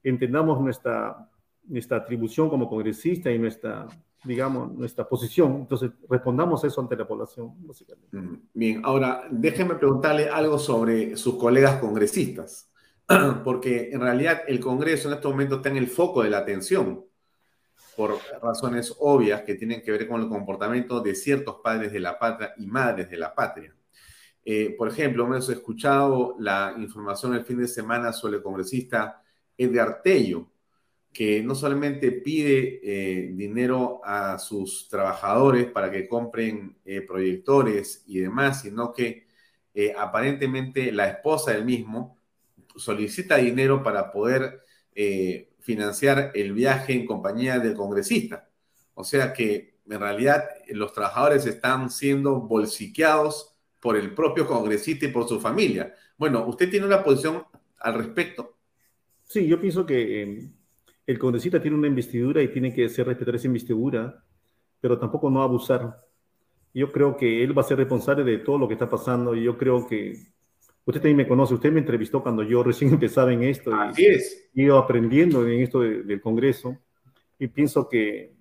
entendamos 0.02 0.60
nuestra 0.60 1.28
nuestra 1.68 1.98
atribución 1.98 2.48
como 2.48 2.68
congresista 2.68 3.30
y 3.30 3.38
nuestra, 3.38 3.86
digamos, 4.24 4.72
nuestra 4.72 5.08
posición. 5.08 5.56
Entonces, 5.56 5.90
respondamos 6.08 6.62
eso 6.64 6.80
ante 6.80 6.96
la 6.96 7.06
población, 7.06 7.54
básicamente. 7.66 8.16
Mm, 8.16 8.42
bien, 8.52 8.80
ahora 8.84 9.22
déjenme 9.30 9.76
preguntarle 9.76 10.28
algo 10.28 10.58
sobre 10.58 11.16
sus 11.16 11.36
colegas 11.36 11.78
congresistas, 11.78 12.70
porque 13.44 13.90
en 13.92 14.00
realidad 14.00 14.42
el 14.46 14.60
Congreso 14.60 15.08
en 15.08 15.14
este 15.14 15.28
momento 15.28 15.56
está 15.56 15.68
en 15.68 15.76
el 15.76 15.88
foco 15.88 16.22
de 16.22 16.30
la 16.30 16.38
atención 16.38 17.04
por 17.96 18.16
razones 18.40 18.94
obvias 19.00 19.42
que 19.42 19.56
tienen 19.56 19.82
que 19.82 19.90
ver 19.90 20.06
con 20.06 20.22
el 20.22 20.28
comportamiento 20.28 21.00
de 21.00 21.16
ciertos 21.16 21.56
padres 21.64 21.92
de 21.92 21.98
la 21.98 22.16
patria 22.16 22.54
y 22.56 22.66
madres 22.66 23.10
de 23.10 23.16
la 23.16 23.34
patria. 23.34 23.74
Eh, 24.44 24.76
por 24.78 24.88
ejemplo, 24.88 25.24
hemos 25.24 25.48
escuchado 25.48 26.36
la 26.38 26.74
información 26.78 27.34
el 27.34 27.44
fin 27.44 27.58
de 27.58 27.66
semana 27.66 28.12
sobre 28.12 28.36
el 28.36 28.42
congresista 28.42 29.20
Edgar 29.56 30.00
Tello, 30.00 30.48
que 31.18 31.42
no 31.42 31.56
solamente 31.56 32.12
pide 32.12 32.78
eh, 32.80 33.32
dinero 33.32 34.00
a 34.04 34.38
sus 34.38 34.88
trabajadores 34.88 35.66
para 35.66 35.90
que 35.90 36.06
compren 36.06 36.78
eh, 36.84 37.00
proyectores 37.00 38.04
y 38.06 38.20
demás, 38.20 38.62
sino 38.62 38.92
que 38.92 39.26
eh, 39.74 39.92
aparentemente 39.98 40.92
la 40.92 41.08
esposa 41.08 41.50
del 41.50 41.64
mismo 41.64 42.16
solicita 42.76 43.38
dinero 43.38 43.82
para 43.82 44.12
poder 44.12 44.62
financiar 45.58 46.30
el 46.36 46.52
viaje 46.52 46.92
en 46.92 47.04
compañía 47.04 47.58
del 47.58 47.74
congresista. 47.74 48.48
O 48.94 49.02
sea 49.02 49.32
que 49.32 49.80
en 49.90 49.98
realidad 49.98 50.44
los 50.68 50.92
trabajadores 50.92 51.46
están 51.46 51.90
siendo 51.90 52.42
bolsiqueados 52.42 53.56
por 53.80 53.96
el 53.96 54.14
propio 54.14 54.46
congresista 54.46 55.06
y 55.06 55.08
por 55.08 55.28
su 55.28 55.40
familia. 55.40 55.92
Bueno, 56.16 56.46
¿usted 56.46 56.70
tiene 56.70 56.86
una 56.86 57.02
posición 57.02 57.42
al 57.80 57.94
respecto? 57.94 58.56
Sí, 59.24 59.48
yo 59.48 59.60
pienso 59.60 59.84
que 59.84 60.57
el 61.08 61.18
congresista 61.18 61.58
tiene 61.58 61.74
una 61.74 61.86
investidura 61.86 62.42
y 62.42 62.48
tiene 62.48 62.72
que 62.74 62.84
hacer 62.84 63.06
respetar 63.06 63.34
esa 63.34 63.46
investidura, 63.46 64.22
pero 64.78 64.98
tampoco 64.98 65.30
no 65.30 65.42
abusar. 65.42 66.04
Yo 66.74 66.92
creo 66.92 67.16
que 67.16 67.42
él 67.42 67.56
va 67.56 67.62
a 67.62 67.64
ser 67.64 67.78
responsable 67.78 68.24
de 68.24 68.36
todo 68.38 68.58
lo 68.58 68.68
que 68.68 68.74
está 68.74 68.90
pasando 68.90 69.34
y 69.34 69.42
yo 69.42 69.56
creo 69.56 69.86
que 69.86 70.12
usted 70.84 71.00
también 71.00 71.16
me 71.16 71.26
conoce, 71.26 71.54
usted 71.54 71.72
me 71.72 71.80
entrevistó 71.80 72.22
cuando 72.22 72.42
yo 72.42 72.62
recién 72.62 72.92
empezaba 72.92 73.32
en 73.32 73.42
esto. 73.42 73.74
Así 73.74 74.04
es. 74.04 74.50
Y 74.52 74.64
iba 74.64 74.78
aprendiendo 74.78 75.48
en 75.48 75.62
esto 75.62 75.80
del 75.80 76.20
Congreso 76.20 76.76
y 77.38 77.46
pienso 77.46 77.88
que 77.88 78.34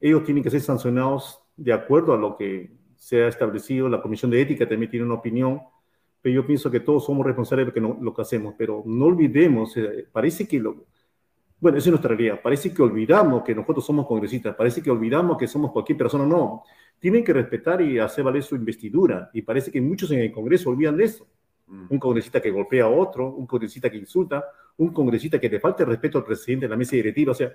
ellos 0.00 0.22
tienen 0.22 0.44
que 0.44 0.50
ser 0.50 0.60
sancionados 0.60 1.40
de 1.56 1.72
acuerdo 1.72 2.14
a 2.14 2.16
lo 2.16 2.36
que 2.36 2.70
se 2.94 3.24
ha 3.24 3.26
establecido. 3.26 3.88
La 3.88 4.00
Comisión 4.00 4.30
de 4.30 4.40
Ética 4.40 4.68
también 4.68 4.88
tiene 4.88 5.04
una 5.04 5.16
opinión, 5.16 5.62
pero 6.22 6.32
yo 6.32 6.46
pienso 6.46 6.70
que 6.70 6.78
todos 6.78 7.06
somos 7.06 7.26
responsables 7.26 7.66
de 7.66 7.70
lo 7.70 7.74
que, 7.74 7.80
no, 7.80 7.98
lo 8.00 8.14
que 8.14 8.22
hacemos, 8.22 8.54
pero 8.56 8.84
no 8.86 9.06
olvidemos, 9.06 9.76
eh, 9.76 10.06
parece 10.12 10.46
que 10.46 10.60
lo, 10.60 10.86
bueno, 11.64 11.78
esa 11.78 11.88
es 11.88 11.92
nuestra 11.92 12.10
realidad. 12.10 12.42
Parece 12.42 12.74
que 12.74 12.82
olvidamos 12.82 13.42
que 13.42 13.54
nosotros 13.54 13.86
somos 13.86 14.06
congresistas, 14.06 14.54
parece 14.54 14.82
que 14.82 14.90
olvidamos 14.90 15.38
que 15.38 15.48
somos 15.48 15.72
cualquier 15.72 15.96
persona. 15.96 16.26
No, 16.26 16.62
tienen 16.98 17.24
que 17.24 17.32
respetar 17.32 17.80
y 17.80 17.98
hacer 17.98 18.22
valer 18.22 18.42
su 18.42 18.54
investidura. 18.54 19.30
Y 19.32 19.40
parece 19.40 19.72
que 19.72 19.80
muchos 19.80 20.10
en 20.10 20.18
el 20.18 20.30
Congreso 20.30 20.68
olvidan 20.68 20.94
de 20.94 21.04
eso. 21.04 21.26
Mm. 21.66 21.86
Un 21.88 21.98
congresista 21.98 22.42
que 22.42 22.50
golpea 22.50 22.84
a 22.84 22.88
otro, 22.88 23.30
un 23.30 23.46
congresista 23.46 23.88
que 23.88 23.96
insulta, 23.96 24.44
un 24.76 24.92
congresista 24.92 25.40
que 25.40 25.48
le 25.48 25.58
falta 25.58 25.84
el 25.84 25.88
respeto 25.88 26.18
al 26.18 26.24
presidente 26.26 26.66
de 26.66 26.68
la 26.68 26.76
mesa 26.76 26.96
directiva. 26.96 27.32
O 27.32 27.34
sea, 27.34 27.50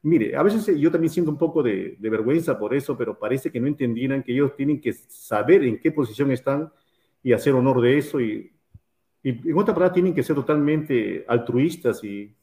mire, 0.00 0.34
a 0.34 0.42
veces 0.42 0.74
yo 0.80 0.90
también 0.90 1.12
siento 1.12 1.30
un 1.30 1.36
poco 1.36 1.62
de, 1.62 1.98
vergüenza 2.00 2.58
por 2.58 2.74
eso, 2.74 2.96
pero 2.96 3.18
parece 3.18 3.50
que 3.50 3.60
no 3.60 3.66
entendieran 3.66 4.22
que 4.22 4.32
ellos 4.32 4.56
tienen 4.56 4.80
que 4.80 4.94
saber 4.94 5.62
en 5.64 5.78
qué 5.78 5.92
posición 5.92 6.32
están 6.32 6.72
y 7.22 7.34
hacer 7.34 7.52
honor 7.52 7.82
de 7.82 7.98
eso. 7.98 8.18
Y, 8.18 8.50
y 9.22 9.28
en 9.50 9.58
otra 9.58 9.74
palabra, 9.74 9.92
tienen 9.92 10.14
que 10.14 10.22
ser 10.22 10.36
totalmente 10.36 11.26
altruistas 11.28 12.02
y 12.02 12.34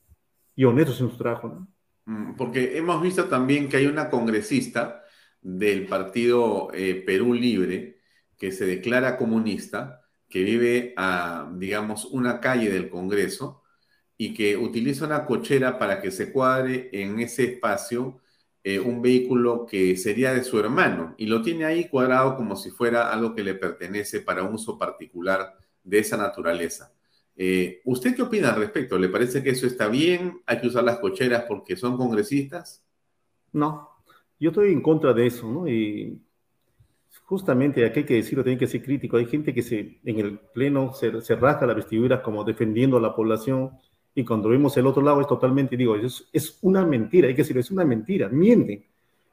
y 0.59 0.65
honestos 0.65 0.99
en 0.99 1.09
su 1.09 1.15
trabajo. 1.15 1.47
¿no? 1.47 1.67
Mm, 2.03 2.35
porque 2.35 2.77
hemos 2.77 3.01
visto 3.01 3.29
también 3.29 3.69
que 3.69 3.77
hay 3.77 3.85
una 3.85 4.09
congresista 4.09 5.05
del 5.39 5.85
partido 5.87 6.67
eh, 6.73 7.01
Perú 7.05 7.33
Libre 7.33 8.01
que 8.37 8.51
se 8.51 8.65
declara 8.65 9.15
comunista, 9.15 10.01
que 10.27 10.43
vive 10.43 10.93
a, 10.97 11.49
digamos, 11.55 12.03
una 12.11 12.41
calle 12.41 12.69
del 12.69 12.89
Congreso 12.89 13.63
y 14.17 14.33
que 14.33 14.57
utiliza 14.57 15.05
una 15.05 15.25
cochera 15.25 15.79
para 15.79 16.01
que 16.01 16.11
se 16.11 16.29
cuadre 16.29 16.89
en 16.91 17.21
ese 17.21 17.45
espacio 17.53 18.19
eh, 18.61 18.79
un 18.79 19.01
vehículo 19.01 19.65
que 19.65 19.95
sería 19.95 20.33
de 20.33 20.43
su 20.43 20.59
hermano 20.59 21.15
y 21.17 21.27
lo 21.27 21.41
tiene 21.41 21.63
ahí 21.63 21.87
cuadrado 21.87 22.35
como 22.35 22.57
si 22.57 22.69
fuera 22.69 23.13
algo 23.13 23.33
que 23.33 23.45
le 23.45 23.55
pertenece 23.55 24.19
para 24.19 24.43
un 24.43 24.55
uso 24.55 24.77
particular 24.77 25.55
de 25.85 25.99
esa 25.99 26.17
naturaleza. 26.17 26.91
Eh, 27.41 27.79
¿Usted 27.85 28.17
qué 28.17 28.21
opina 28.21 28.49
al 28.49 28.59
respecto? 28.59 28.99
¿Le 28.99 29.07
parece 29.07 29.41
que 29.41 29.51
eso 29.51 29.65
está 29.65 29.87
bien? 29.87 30.41
¿Hay 30.45 30.59
que 30.59 30.67
usar 30.67 30.83
las 30.83 30.99
cocheras 30.99 31.45
porque 31.47 31.77
son 31.77 31.95
congresistas? 31.95 32.83
No, 33.53 33.89
yo 34.37 34.49
estoy 34.49 34.73
en 34.73 34.81
contra 34.81 35.13
de 35.13 35.27
eso, 35.27 35.49
¿no? 35.49 35.65
Y 35.65 36.21
justamente 37.23 37.85
aquí 37.85 37.99
hay 37.99 38.05
que 38.05 38.15
decirlo, 38.15 38.43
tiene 38.43 38.59
que 38.59 38.67
ser 38.67 38.83
crítico. 38.83 39.15
Hay 39.15 39.25
gente 39.25 39.53
que 39.53 39.61
se, 39.61 40.01
en 40.03 40.19
el 40.19 40.37
pleno 40.37 40.91
se, 40.91 41.21
se 41.21 41.37
rasga 41.37 41.65
la 41.65 41.73
vestidura 41.73 42.21
como 42.21 42.43
defendiendo 42.43 42.97
a 42.97 43.01
la 43.01 43.15
población 43.15 43.71
y 44.13 44.25
cuando 44.25 44.49
vemos 44.49 44.75
el 44.75 44.85
otro 44.85 45.01
lado 45.01 45.21
es 45.21 45.27
totalmente, 45.27 45.77
digo, 45.77 45.95
es, 45.95 46.59
una 46.61 46.85
mentira, 46.85 47.29
hay 47.29 47.35
que 47.35 47.43
decirlo, 47.43 47.61
es 47.61 47.71
una 47.71 47.85
mentira, 47.85 48.27
mienten. 48.27 48.83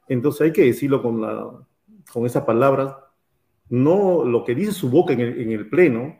Entonces 0.07 0.41
hay 0.43 0.53
que 0.53 0.63
decirlo 0.63 1.01
con, 1.01 1.19
la, 1.19 1.51
con 2.13 2.25
esas 2.25 2.45
palabras, 2.45 2.95
no 3.67 4.23
lo 4.23 4.45
que 4.45 4.55
dice 4.55 4.71
su 4.71 4.89
boca 4.89 5.11
en 5.11 5.51
el 5.51 5.67
pleno, 5.67 6.15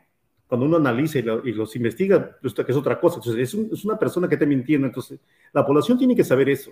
cuando 0.48 0.66
uno 0.66 0.78
analiza 0.78 1.18
y, 1.18 1.52
los 1.52 1.76
investiga, 1.76 2.36
pues, 2.40 2.54
que 2.54 2.72
es 2.72 2.76
otra 2.76 2.98
cosa. 2.98 3.16
Entonces, 3.16 3.54
es, 3.54 3.84
una 3.84 3.98
persona 3.98 4.26
que 4.26 4.34
está 4.34 4.46
mintiendo. 4.46 4.86
Entonces, 4.86 5.20
la 5.52 5.64
población 5.64 5.98
tiene 5.98 6.16
que 6.16 6.24
saber 6.24 6.48
eso, 6.48 6.70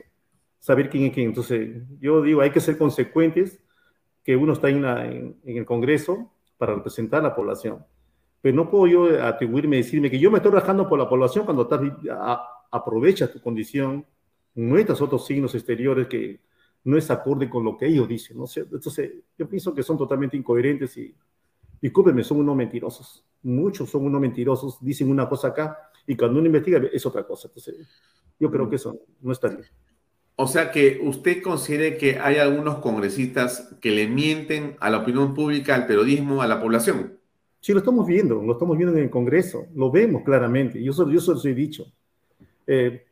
saber 0.58 0.88
quién 0.88 1.04
es 1.04 1.12
quién. 1.12 1.28
Entonces, 1.28 1.82
yo 2.00 2.22
digo, 2.22 2.40
hay 2.40 2.50
que 2.50 2.60
ser 2.60 2.78
consecuentes 2.78 3.60
que 4.24 4.34
uno 4.34 4.54
está 4.54 4.70
en, 4.70 4.84
en, 5.44 5.56
el 5.58 5.66
Congreso 5.66 6.32
para 6.56 6.74
representar 6.74 7.20
a 7.20 7.24
la 7.24 7.36
población. 7.36 7.84
Pero 8.40 8.56
no 8.56 8.70
puedo 8.70 8.86
yo 8.86 9.22
atribuirme, 9.22 9.76
decirme 9.76 10.10
que 10.10 10.18
yo 10.18 10.30
me 10.30 10.38
estoy 10.38 10.52
rajando 10.52 10.88
por 10.88 10.98
la 10.98 11.08
población 11.08 11.44
cuando 11.44 11.64
estás, 11.64 11.80
aprovecha 12.70 13.30
tu 13.30 13.42
condición, 13.42 14.06
muestras 14.54 15.02
otros 15.02 15.26
signos 15.26 15.54
exteriores 15.54 16.06
que 16.06 16.40
no 16.84 16.96
es 16.96 17.10
acorde 17.10 17.50
con 17.50 17.62
lo 17.62 17.76
que 17.76 17.86
ellos 17.86 18.08
dicen. 18.08 18.38
¿no? 18.38 18.46
Entonces, 18.56 19.12
yo 19.36 19.46
pienso 19.46 19.74
que 19.74 19.82
son 19.82 19.98
totalmente 19.98 20.36
incoherentes 20.36 20.96
y, 20.96 21.14
discúlpenme, 21.80 22.24
son 22.24 22.38
unos 22.38 22.56
mentirosos 22.56 23.26
muchos 23.46 23.88
son 23.88 24.04
unos 24.04 24.20
mentirosos, 24.20 24.78
dicen 24.80 25.08
una 25.08 25.28
cosa 25.28 25.48
acá 25.48 25.90
y 26.06 26.16
cuando 26.16 26.38
uno 26.38 26.46
investiga 26.46 26.80
es 26.92 27.06
otra 27.06 27.24
cosa. 27.24 27.48
Entonces, 27.48 27.88
yo 28.38 28.50
creo 28.50 28.68
que 28.68 28.76
eso 28.76 28.98
no 29.22 29.32
está 29.32 29.48
bien. 29.48 29.64
O 30.34 30.46
sea 30.46 30.70
que 30.70 31.00
usted 31.02 31.40
considere 31.42 31.96
que 31.96 32.18
hay 32.18 32.36
algunos 32.36 32.78
congresistas 32.78 33.74
que 33.80 33.90
le 33.90 34.06
mienten 34.06 34.76
a 34.80 34.90
la 34.90 34.98
opinión 34.98 35.32
pública, 35.32 35.74
al 35.74 35.86
periodismo, 35.86 36.42
a 36.42 36.46
la 36.46 36.60
población. 36.60 37.18
Sí, 37.60 37.72
lo 37.72 37.78
estamos 37.78 38.06
viendo, 38.06 38.42
lo 38.42 38.52
estamos 38.52 38.76
viendo 38.76 38.96
en 38.96 39.04
el 39.04 39.10
Congreso, 39.10 39.66
lo 39.74 39.90
vemos 39.90 40.22
claramente. 40.24 40.82
Yo 40.82 40.92
solo, 40.92 41.10
yo 41.10 41.20
solo 41.20 41.40
he 41.42 41.54
dicho. 41.54 41.86
Eh, 42.66 43.06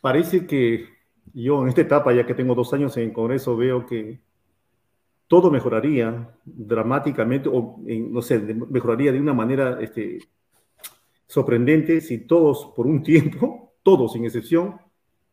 parece 0.00 0.46
que 0.46 0.86
yo 1.32 1.62
en 1.62 1.68
esta 1.68 1.80
etapa, 1.80 2.12
ya 2.12 2.26
que 2.26 2.34
tengo 2.34 2.54
dos 2.54 2.72
años 2.74 2.96
en 2.98 3.04
el 3.04 3.12
Congreso, 3.12 3.56
veo 3.56 3.86
que 3.86 4.20
todo 5.28 5.50
mejoraría 5.50 6.34
dramáticamente, 6.44 7.50
o 7.52 7.76
no 7.86 8.22
sé, 8.22 8.38
mejoraría 8.38 9.12
de 9.12 9.20
una 9.20 9.34
manera 9.34 9.78
este, 9.80 10.18
sorprendente 11.26 12.00
si 12.00 12.26
todos, 12.26 12.72
por 12.74 12.86
un 12.86 13.02
tiempo, 13.04 13.74
todos 13.82 14.14
sin 14.14 14.24
excepción, 14.24 14.80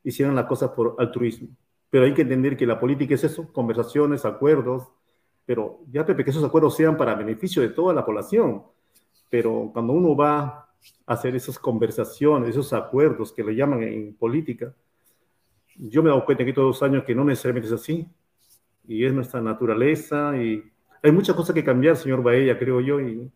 hicieran 0.04 0.36
las 0.36 0.46
cosas 0.46 0.72
por 0.72 0.96
altruismo. 1.00 1.48
Pero 1.90 2.06
hay 2.06 2.14
que 2.14 2.24
entender 2.24 2.58
que 2.58 2.68
la 2.68 2.80
política 2.80 3.16
es 3.16 3.24
eso, 3.24 3.52
conversaciones, 3.54 4.26
acuerdos, 4.26 4.90
pero 5.46 5.80
ya 5.90 6.06
Pepe, 6.06 6.24
que 6.24 6.32
esos 6.32 6.44
acuerdos 6.44 6.76
sean 6.76 6.98
para 6.98 7.16
beneficio 7.16 7.62
de 7.62 7.70
toda 7.70 7.94
la 7.94 8.06
población. 8.06 8.64
Pero 9.30 9.70
cuando 9.72 9.94
uno 9.94 10.16
va 10.16 10.42
a 11.06 11.14
hacer 11.14 11.36
esas 11.36 11.58
conversaciones, 11.58 12.50
esos 12.50 12.74
acuerdos 12.74 13.32
que 13.32 13.44
le 13.44 13.56
llaman 13.56 13.84
en 13.84 14.14
política, 14.16 14.74
yo 15.78 16.04
me 16.04 16.10
he 16.10 16.14
dado 16.14 16.26
cuenta 16.26 16.44
que 16.44 16.54
todos 16.54 16.68
los 16.68 16.84
años 16.84 17.04
que 17.04 17.16
no 17.16 17.24
necesariamente 17.24 17.68
es 17.68 17.74
así, 17.74 18.08
y 18.88 19.06
es 19.06 19.14
nuestra 19.14 19.41
naturaleza, 19.41 20.36
y 20.38 20.64
hay 21.02 21.12
muchas 21.12 21.36
cosas 21.36 21.53
que 21.53 21.64
cambiar, 21.64 21.95
señor 21.98 22.24
Baella, 22.24 22.57
creo 22.57 22.82
yo, 22.82 22.99
y 22.99 23.32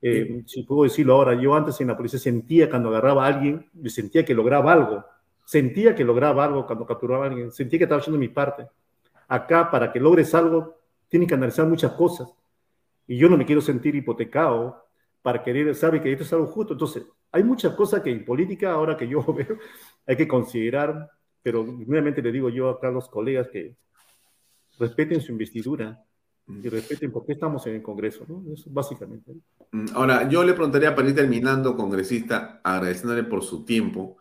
eh, 0.00 0.42
si 0.46 0.62
puedo 0.62 0.84
decirlo 0.84 1.14
ahora, 1.14 1.34
yo 1.34 1.54
antes 1.54 1.80
en 1.80 1.88
la 1.88 1.96
policía 1.96 2.18
sentía 2.18 2.70
cuando 2.70 2.88
agarraba 2.88 3.24
a 3.24 3.28
alguien, 3.28 3.68
me 3.74 3.90
sentía 3.90 4.24
que 4.24 4.34
lograba 4.34 4.72
algo, 4.72 5.04
sentía 5.44 5.94
que 5.94 6.04
lograba 6.04 6.44
algo 6.44 6.66
cuando 6.66 6.86
capturaba 6.86 7.24
a 7.24 7.28
alguien, 7.28 7.50
sentía 7.52 7.78
que 7.78 7.84
estaba 7.84 8.00
haciendo 8.00 8.18
mi 8.18 8.28
parte. 8.28 8.66
Acá, 9.26 9.70
para 9.70 9.92
que 9.92 10.00
logres 10.00 10.34
algo, 10.34 10.78
tienes 11.08 11.28
que 11.28 11.34
analizar 11.34 11.66
muchas 11.66 11.92
cosas, 11.92 12.32
y 13.06 13.16
yo 13.16 13.28
no 13.28 13.36
me 13.36 13.46
quiero 13.46 13.60
sentir 13.60 13.94
hipotecado 13.94 14.86
para 15.22 15.42
querer, 15.42 15.74
sabe 15.74 16.00
que 16.00 16.12
esto 16.12 16.24
es 16.24 16.32
algo 16.32 16.46
justo. 16.46 16.74
Entonces, 16.74 17.04
hay 17.32 17.42
muchas 17.42 17.74
cosas 17.74 18.02
que 18.02 18.10
en 18.10 18.24
política, 18.24 18.72
ahora 18.72 18.96
que 18.96 19.08
yo 19.08 19.22
veo, 19.34 19.58
hay 20.06 20.16
que 20.16 20.28
considerar, 20.28 21.10
pero 21.42 21.64
nuevamente 21.64 22.22
le 22.22 22.32
digo 22.32 22.48
yo 22.50 22.68
acá 22.68 22.88
a 22.88 22.92
los 22.92 23.08
colegas 23.08 23.48
que 23.48 23.74
respeten 24.78 25.20
su 25.20 25.32
investidura 25.32 26.04
y 26.46 26.68
respeten 26.68 27.12
por 27.12 27.26
qué 27.26 27.32
estamos 27.32 27.66
en 27.66 27.74
el 27.74 27.82
Congreso, 27.82 28.24
¿no? 28.26 28.42
Eso 28.52 28.70
básicamente. 28.70 29.32
Mm, 29.70 29.86
ahora, 29.92 30.28
yo 30.28 30.42
le 30.44 30.54
preguntaría 30.54 30.94
para 30.94 31.08
ir 31.08 31.14
terminando, 31.14 31.76
congresista, 31.76 32.60
agradeciéndole 32.64 33.24
por 33.24 33.44
su 33.44 33.64
tiempo. 33.64 34.16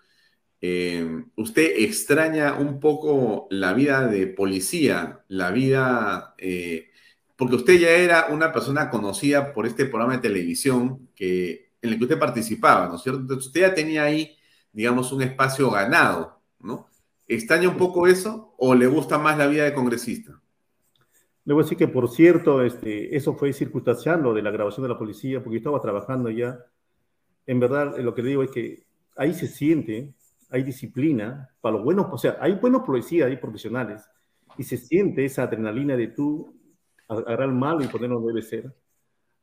Eh, 0.59 1.23
¿Usted 1.35 1.71
extraña 1.77 2.55
un 2.55 2.79
poco 2.79 3.47
la 3.49 3.73
vida 3.73 4.07
de 4.07 4.27
policía, 4.27 5.23
la 5.29 5.51
vida, 5.51 6.33
eh, 6.37 6.89
porque 7.37 7.55
usted 7.55 7.79
ya 7.79 7.91
era 7.91 8.27
una 8.29 8.51
persona 8.51 8.89
conocida 8.89 9.53
por 9.53 9.65
este 9.65 9.85
programa 9.85 10.15
de 10.15 10.27
televisión 10.27 11.09
que, 11.15 11.71
en 11.81 11.91
el 11.91 11.97
que 11.97 12.05
usted 12.05 12.19
participaba, 12.19 12.87
¿no 12.89 12.95
es 12.95 13.03
cierto? 13.03 13.21
Entonces 13.21 13.47
usted 13.47 13.61
ya 13.61 13.73
tenía 13.73 14.03
ahí, 14.03 14.35
digamos, 14.73 15.11
un 15.13 15.21
espacio 15.21 15.69
ganado, 15.69 16.41
¿no? 16.59 16.87
¿Extraña 17.27 17.69
un 17.69 17.77
poco 17.77 18.07
eso 18.07 18.53
o 18.57 18.73
le 18.75 18.87
gusta 18.87 19.17
más 19.17 19.37
la 19.37 19.47
vida 19.47 19.63
de 19.63 19.73
congresista? 19.73 20.41
Le 21.47 21.53
voy 21.53 21.61
a 21.61 21.63
decir 21.63 21.77
que, 21.77 21.87
por 21.87 22.09
cierto, 22.09 22.61
este, 22.61 23.15
eso 23.15 23.33
fue 23.33 23.53
circunstancial, 23.53 24.21
lo 24.21 24.33
de 24.33 24.41
la 24.41 24.51
grabación 24.51 24.83
de 24.83 24.89
la 24.89 24.97
policía, 24.97 25.41
porque 25.41 25.55
yo 25.55 25.59
estaba 25.59 25.79
trabajando 25.79 26.29
ya. 26.29 26.59
En 27.45 27.61
verdad, 27.61 27.97
lo 27.99 28.13
que 28.13 28.21
le 28.21 28.29
digo 28.31 28.43
es 28.43 28.51
que 28.51 28.83
ahí 29.15 29.33
se 29.33 29.47
siente, 29.47 30.13
hay 30.49 30.63
disciplina, 30.63 31.49
para 31.61 31.77
los 31.77 31.85
buenos, 31.85 32.07
o 32.11 32.17
sea, 32.17 32.35
hay 32.41 32.55
buenos 32.55 32.81
policías, 32.81 33.29
hay 33.29 33.37
profesionales, 33.37 34.03
y 34.57 34.63
se 34.63 34.75
siente 34.75 35.23
esa 35.23 35.43
adrenalina 35.43 35.95
de 35.95 36.09
tú 36.09 36.53
agarrar 37.07 37.53
mal 37.53 37.81
y 37.81 37.87
ponerlo 37.87 38.17
donde 38.17 38.33
debe 38.33 38.41
ser. 38.41 38.75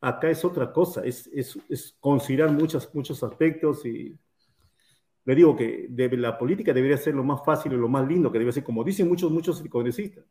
Acá 0.02 0.28
es 0.28 0.44
otra 0.44 0.74
cosa, 0.74 1.02
es, 1.06 1.26
es, 1.28 1.58
es 1.70 1.96
considerar 2.00 2.52
muchos, 2.52 2.94
muchos 2.94 3.22
aspectos 3.22 3.86
y 3.86 4.14
le 5.24 5.34
digo 5.34 5.56
que 5.56 5.88
la 6.18 6.36
política 6.36 6.74
debería 6.74 6.98
ser 6.98 7.14
lo 7.14 7.24
más 7.24 7.42
fácil 7.46 7.72
y 7.72 7.76
lo 7.76 7.88
más 7.88 8.06
lindo 8.06 8.30
que 8.30 8.38
debe 8.38 8.52
ser, 8.52 8.62
como 8.62 8.84
dicen 8.84 9.08
muchos, 9.08 9.32
muchos 9.32 9.62
congresistas. 9.70 10.26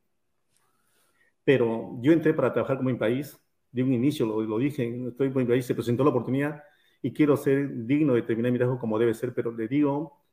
Pero 1.43 1.97
yo 2.01 2.11
entré 2.13 2.33
para 2.33 2.53
trabajar 2.53 2.77
como 2.77 2.89
mi 2.89 2.97
país, 2.97 3.39
de 3.71 3.83
un 3.83 3.91
inicio 3.91 4.25
lo, 4.25 4.41
lo 4.41 4.59
dije, 4.59 4.83
estoy 5.07 5.27
en 5.27 5.35
mi 5.35 5.45
país, 5.45 5.65
se 5.65 5.75
presentó 5.75 6.03
la 6.03 6.11
oportunidad 6.11 6.63
y 7.01 7.11
quiero 7.11 7.35
ser 7.35 7.85
digno 7.85 8.13
de 8.13 8.21
terminar 8.21 8.51
mi 8.51 8.57
trabajo 8.57 8.79
como 8.79 8.97
debe 8.97 9.13
ser, 9.13 9.33
pero 9.33 9.51
le 9.51 9.67
digo, 9.67 10.23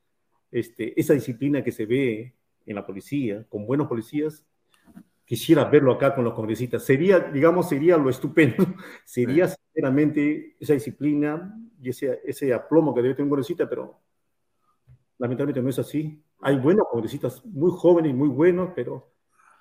este, 0.51 0.99
esa 0.99 1.15
disciplina 1.15 1.65
que 1.65 1.73
se 1.73 1.87
ve 1.87 2.35
en 2.67 2.75
la 2.75 2.87
policía, 2.87 3.45
con 3.49 3.67
buenos 3.67 3.89
policías, 3.89 4.47
quisiera 5.25 5.65
verlo 5.65 5.93
acá 5.93 6.15
con 6.15 6.25
los 6.25 6.35
congresistas. 6.35 6.85
Sería, 6.85 7.19
digamos, 7.21 7.69
sería 7.69 7.97
lo 7.97 8.11
estupendo, 8.11 8.65
sería 9.05 9.49
sinceramente 9.49 10.57
esa 10.61 10.75
disciplina 10.75 11.57
y 11.81 11.91
ese, 11.91 12.21
ese 12.25 12.53
aplomo 12.53 12.95
que 12.95 13.03
debe 13.03 13.15
tener 13.15 13.25
un 13.25 13.31
congresista, 13.31 13.69
pero 13.69 14.01
lamentablemente 15.19 15.63
no 15.63 15.71
es 15.71 15.79
así. 15.79 16.23
Hay 16.41 16.57
buenos 16.57 16.87
congresistas 16.91 17.45
muy 17.47 17.71
jóvenes 17.73 18.15
muy 18.15 18.29
buenos, 18.29 18.71
pero 18.75 19.13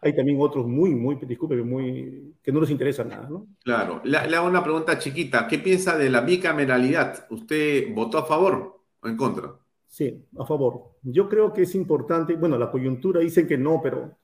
hay 0.01 0.15
también 0.15 0.38
otros 0.39 0.65
muy, 0.65 0.95
muy, 0.95 1.15
disculpe, 1.15 1.55
muy, 1.57 2.35
que 2.41 2.51
no 2.51 2.61
les 2.61 2.69
interesa 2.69 3.03
nada, 3.03 3.27
¿no? 3.30 3.47
Claro. 3.63 4.01
Le, 4.03 4.17
hago 4.17 4.47
una 4.47 4.63
pregunta 4.63 4.97
chiquita. 4.97 5.47
¿Qué 5.47 5.59
piensa 5.59 5.97
de 5.97 6.09
la 6.09 6.21
bicameralidad? 6.21 7.26
¿Usted 7.30 7.93
votó 7.93 8.17
a 8.17 8.26
favor 8.26 8.81
o 9.01 9.07
en 9.07 9.17
contra? 9.17 9.55
Sí, 9.88 10.26
a 10.38 10.45
favor. 10.45 10.95
Yo 11.03 11.27
creo 11.27 11.51
que 11.51 11.63
es 11.63 11.76
importante, 11.76 12.35
bueno, 12.35 12.57
la 12.57 12.71
coyuntura 12.71 13.19
dicen 13.19 13.47
que 13.47 13.57
no, 13.57 13.81
pero 13.84 14.17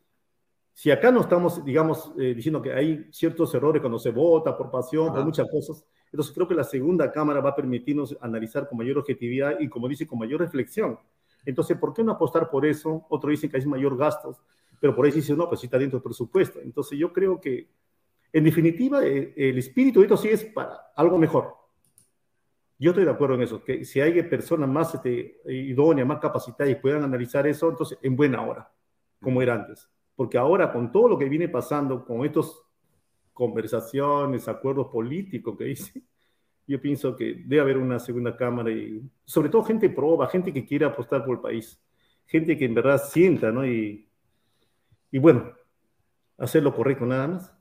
si 0.73 0.91
acá 0.91 1.11
no 1.11 1.21
estamos, 1.21 1.63
digamos, 1.65 2.13
eh, 2.17 2.33
diciendo 2.33 2.61
que 2.61 2.73
hay 2.73 3.07
ciertos 3.11 3.53
errores 3.53 3.81
cuando 3.81 3.99
se 3.99 4.11
vota 4.11 4.55
por 4.57 4.71
pasión, 4.71 5.13
por 5.13 5.25
muchas 5.25 5.47
cosas, 5.49 5.85
entonces 6.11 6.33
creo 6.33 6.47
que 6.47 6.55
la 6.55 6.63
segunda 6.63 7.11
Cámara 7.11 7.41
va 7.41 7.49
a 7.49 7.55
permitirnos 7.55 8.15
analizar 8.21 8.69
con 8.69 8.77
mayor 8.77 8.97
objetividad 8.99 9.59
y, 9.59 9.67
como 9.67 9.89
dice, 9.89 10.07
con 10.07 10.19
mayor 10.19 10.39
reflexión. 10.39 10.97
Entonces, 11.45 11.77
¿por 11.77 11.93
qué 11.93 12.03
no 12.03 12.13
apostar 12.13 12.49
por 12.49 12.65
eso? 12.65 13.05
Otro 13.09 13.29
dice 13.29 13.49
que 13.49 13.57
hay 13.57 13.65
mayor 13.65 13.97
gastos 13.97 14.37
pero 14.79 14.95
por 14.95 15.05
ahí 15.05 15.11
dice, 15.11 15.35
no, 15.35 15.47
pues 15.47 15.59
sí 15.59 15.67
está 15.67 15.77
dentro 15.77 15.99
del 15.99 16.03
presupuesto. 16.03 16.59
Entonces 16.61 16.97
yo 16.97 17.11
creo 17.11 17.39
que, 17.39 17.69
en 18.31 18.43
definitiva, 18.43 19.05
eh, 19.05 19.33
el, 19.35 19.57
espíritu 19.57 19.99
de 19.99 20.05
esto 20.05 20.17
sí 20.17 20.29
es 20.29 20.43
para 20.45 20.91
algo 20.95 21.17
mejor. 21.17 21.55
Yo 22.77 22.91
estoy 22.91 23.05
de 23.05 23.11
acuerdo 23.11 23.35
en 23.35 23.43
eso, 23.43 23.63
que 23.63 23.85
si 23.85 24.01
hay 24.01 24.21
personas 24.23 24.67
más 24.69 24.93
este, 24.95 25.39
idóneas, 25.45 26.07
más 26.07 26.19
capacitadas 26.19 26.71
y 26.71 26.75
puedan 26.75 27.03
analizar 27.03 27.47
eso, 27.47 27.69
entonces 27.69 27.97
en 28.01 28.15
buena 28.15 28.41
hora, 28.41 28.69
como 29.21 29.41
era 29.41 29.55
antes. 29.55 29.89
Porque 30.15 30.37
ahora, 30.37 30.71
con 30.71 30.91
todo 30.91 31.09
lo 31.09 31.17
que 31.17 31.29
viene 31.29 31.47
pasando, 31.47 32.03
con 32.05 32.25
estas 32.25 32.53
conversaciones, 33.33 34.47
acuerdos 34.47 34.87
políticos 34.87 35.57
que 35.57 35.65
dice, 35.65 36.01
yo 36.67 36.81
pienso 36.81 37.15
que 37.15 37.43
debe 37.45 37.61
haber 37.61 37.77
una 37.77 37.99
segunda 37.99 38.35
cámara 38.35 38.71
y 38.71 39.01
sobre 39.23 39.49
todo 39.49 39.63
gente 39.63 39.89
proba, 39.89 40.27
gente 40.27 40.51
que 40.51 40.65
quiera 40.65 40.87
apostar 40.87 41.23
por 41.23 41.35
el 41.35 41.41
país, 41.41 41.79
gente 42.25 42.57
que 42.57 42.65
en 42.65 42.73
verdad 42.73 43.01
sienta, 43.03 43.51
¿no? 43.51 43.65
Y 43.65 44.07
y 45.15 45.17
bueno, 45.17 45.53
hacer 46.37 46.61
lo 46.61 46.75
correcto 46.75 47.05
nada 47.05 47.25
más. 47.25 47.53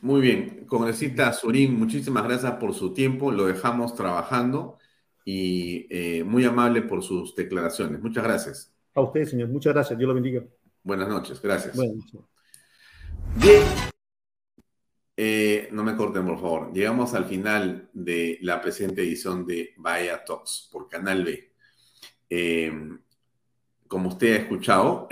Muy 0.00 0.22
bien, 0.22 0.64
congresista 0.64 1.30
Surín, 1.34 1.78
muchísimas 1.78 2.24
gracias 2.24 2.52
por 2.52 2.72
su 2.72 2.94
tiempo, 2.94 3.30
lo 3.30 3.44
dejamos 3.44 3.94
trabajando 3.94 4.78
y 5.22 5.86
eh, 5.90 6.24
muy 6.24 6.46
amable 6.46 6.80
por 6.80 7.02
sus 7.02 7.36
declaraciones. 7.36 8.00
Muchas 8.00 8.24
gracias. 8.24 8.74
A 8.94 9.02
usted, 9.02 9.26
señor, 9.26 9.50
muchas 9.50 9.74
gracias, 9.74 9.98
Dios 9.98 10.08
lo 10.08 10.14
bendiga. 10.14 10.42
Buenas 10.82 11.10
noches, 11.10 11.42
gracias. 11.42 11.76
Bien. 11.76 13.62
Eh, 15.18 15.68
no 15.72 15.84
me 15.84 15.94
corten, 15.94 16.24
por 16.24 16.40
favor. 16.40 16.72
Llegamos 16.72 17.12
al 17.12 17.26
final 17.26 17.90
de 17.92 18.38
la 18.40 18.62
presente 18.62 19.02
edición 19.02 19.44
de 19.44 19.74
Vaya 19.76 20.24
Talks 20.24 20.70
por 20.72 20.88
Canal 20.88 21.22
B. 21.22 21.52
Eh, 22.30 22.72
como 23.86 24.08
usted 24.08 24.32
ha 24.32 24.38
escuchado, 24.38 25.06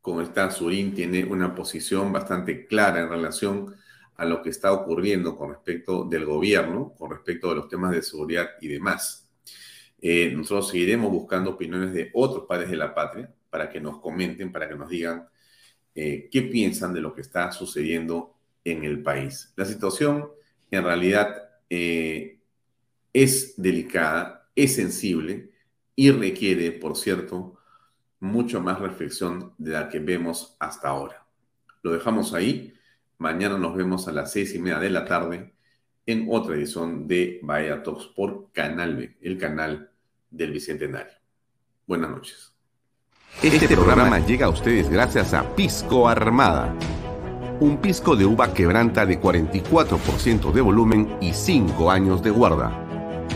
con 0.00 0.22
esta 0.22 0.50
Surín 0.50 0.94
tiene 0.94 1.24
una 1.24 1.54
posición 1.54 2.12
bastante 2.12 2.66
clara 2.66 3.00
en 3.00 3.08
relación 3.08 3.74
a 4.16 4.24
lo 4.24 4.42
que 4.42 4.50
está 4.50 4.72
ocurriendo 4.72 5.36
con 5.36 5.50
respecto 5.50 6.04
del 6.04 6.24
gobierno, 6.24 6.94
con 6.98 7.10
respecto 7.10 7.50
a 7.50 7.54
los 7.54 7.68
temas 7.68 7.92
de 7.92 8.02
seguridad 8.02 8.48
y 8.60 8.68
demás. 8.68 9.28
Eh, 10.00 10.32
nosotros 10.34 10.68
seguiremos 10.68 11.10
buscando 11.10 11.50
opiniones 11.50 11.92
de 11.92 12.10
otros 12.14 12.46
padres 12.46 12.70
de 12.70 12.76
la 12.76 12.94
patria 12.94 13.32
para 13.50 13.68
que 13.68 13.80
nos 13.80 14.00
comenten, 14.00 14.52
para 14.52 14.68
que 14.68 14.74
nos 14.74 14.88
digan 14.88 15.28
eh, 15.94 16.28
qué 16.30 16.42
piensan 16.42 16.94
de 16.94 17.00
lo 17.00 17.14
que 17.14 17.20
está 17.20 17.50
sucediendo 17.52 18.36
en 18.64 18.84
el 18.84 19.02
país. 19.02 19.52
La 19.56 19.64
situación 19.64 20.28
en 20.70 20.84
realidad 20.84 21.50
eh, 21.70 22.40
es 23.12 23.54
delicada, 23.56 24.50
es 24.54 24.74
sensible 24.74 25.50
y 25.96 26.10
requiere, 26.10 26.72
por 26.72 26.96
cierto, 26.96 27.57
mucho 28.20 28.60
más 28.60 28.80
reflexión 28.80 29.52
de 29.58 29.72
la 29.72 29.88
que 29.88 30.00
vemos 30.00 30.56
hasta 30.58 30.88
ahora. 30.88 31.26
Lo 31.82 31.92
dejamos 31.92 32.34
ahí. 32.34 32.74
Mañana 33.18 33.58
nos 33.58 33.76
vemos 33.76 34.08
a 34.08 34.12
las 34.12 34.32
seis 34.32 34.54
y 34.54 34.58
media 34.58 34.78
de 34.78 34.90
la 34.90 35.04
tarde 35.04 35.52
en 36.06 36.26
otra 36.30 36.54
edición 36.54 37.06
de 37.06 37.40
Bahía 37.42 37.82
Talks 37.82 38.06
por 38.06 38.50
Canal 38.52 38.96
B, 38.96 39.18
el 39.20 39.36
canal 39.36 39.90
del 40.30 40.52
Bicentenario. 40.52 41.12
Buenas 41.86 42.10
noches. 42.10 42.54
Este 43.42 43.68
programa 43.68 44.18
llega 44.18 44.46
a 44.46 44.48
ustedes 44.48 44.88
gracias 44.88 45.34
a 45.34 45.54
Pisco 45.54 46.08
Armada. 46.08 46.74
Un 47.60 47.78
pisco 47.78 48.16
de 48.16 48.24
uva 48.24 48.54
quebranta 48.54 49.04
de 49.04 49.20
44% 49.20 50.52
de 50.52 50.60
volumen 50.60 51.16
y 51.20 51.32
5 51.32 51.90
años 51.90 52.22
de 52.22 52.30
guarda. 52.30 52.72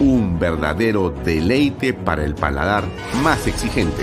Un 0.01 0.39
verdadero 0.39 1.11
deleite 1.11 1.93
para 1.93 2.25
el 2.25 2.35
paladar 2.35 2.85
más 3.23 3.47
exigente. 3.47 4.03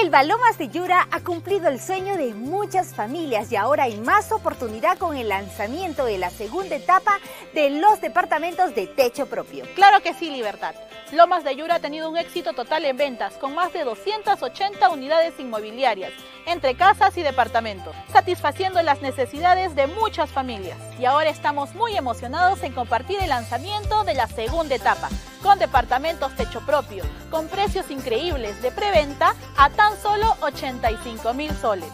El 0.00 0.08
Balomas 0.08 0.56
de 0.56 0.70
Yura 0.70 1.06
ha 1.10 1.20
cumplido 1.20 1.68
el 1.68 1.78
sueño 1.78 2.16
de 2.16 2.32
muchas 2.32 2.94
familias 2.94 3.52
y 3.52 3.56
ahora 3.56 3.84
hay 3.84 4.00
más 4.00 4.32
oportunidad 4.32 4.96
con 4.96 5.18
el 5.18 5.28
lanzamiento 5.28 6.06
de 6.06 6.16
la 6.16 6.30
segunda 6.30 6.76
etapa 6.76 7.20
de 7.52 7.68
los 7.68 8.00
departamentos 8.00 8.74
de 8.74 8.86
techo 8.86 9.26
propio. 9.26 9.66
Claro 9.74 10.02
que 10.02 10.14
sí, 10.14 10.30
Libertad. 10.30 10.74
Lomas 11.12 11.44
de 11.44 11.56
Yura 11.56 11.74
ha 11.74 11.80
tenido 11.80 12.08
un 12.08 12.16
éxito 12.16 12.54
total 12.54 12.86
en 12.86 12.96
ventas, 12.96 13.34
con 13.34 13.54
más 13.54 13.74
de 13.74 13.84
280 13.84 14.88
unidades 14.88 15.38
inmobiliarias, 15.38 16.12
entre 16.46 16.74
casas 16.74 17.14
y 17.18 17.22
departamentos, 17.22 17.94
satisfaciendo 18.10 18.80
las 18.80 19.02
necesidades 19.02 19.74
de 19.74 19.88
muchas 19.88 20.30
familias. 20.30 20.78
Y 20.98 21.04
ahora 21.04 21.28
estamos 21.28 21.74
muy 21.74 21.94
emocionados 21.98 22.62
en 22.62 22.72
compartir 22.72 23.18
el 23.20 23.28
lanzamiento 23.28 24.04
de 24.04 24.14
la 24.14 24.26
segunda 24.26 24.74
etapa, 24.74 25.10
con 25.42 25.58
departamentos 25.58 26.34
techo 26.36 26.60
propio, 26.60 27.04
con 27.30 27.48
precios 27.48 27.90
increíbles 27.90 28.60
de 28.62 28.70
preventa 28.70 29.34
a 29.56 29.70
tan 29.70 30.00
solo 30.00 30.36
85 30.40 31.34
mil 31.34 31.50
soles, 31.56 31.90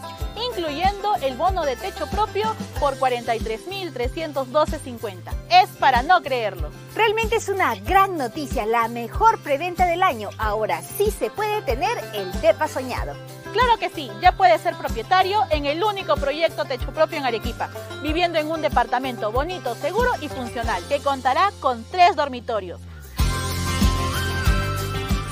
incluyendo 0.49 1.15
el 1.21 1.35
bono 1.35 1.65
de 1.65 1.75
techo 1.75 2.07
propio 2.07 2.55
por 2.79 2.97
43.312.50. 2.97 5.33
Es 5.49 5.69
para 5.79 6.03
no 6.03 6.21
creerlo. 6.21 6.69
Realmente 6.95 7.35
es 7.37 7.49
una 7.49 7.75
gran 7.75 8.17
noticia, 8.17 8.65
la 8.65 8.87
mejor 8.87 9.41
preventa 9.41 9.85
del 9.85 10.01
año. 10.03 10.29
Ahora 10.37 10.81
sí 10.81 11.11
se 11.11 11.29
puede 11.29 11.61
tener 11.63 11.97
el 12.13 12.31
DEPA 12.41 12.67
soñado. 12.67 13.15
Claro 13.51 13.77
que 13.79 13.89
sí, 13.89 14.11
ya 14.21 14.33
puedes 14.33 14.61
ser 14.61 14.75
propietario 14.75 15.41
en 15.49 15.65
el 15.65 15.83
único 15.83 16.15
proyecto 16.15 16.65
techo 16.65 16.93
propio 16.93 17.17
en 17.17 17.25
Arequipa, 17.25 17.71
viviendo 18.03 18.37
en 18.37 18.51
un 18.51 18.61
departamento 18.61 19.31
bonito, 19.31 19.73
seguro 19.73 20.11
y 20.21 20.29
funcional, 20.29 20.83
que 20.87 20.99
contará 20.99 21.49
con 21.59 21.83
tres 21.85 22.15
dormitorios, 22.15 22.79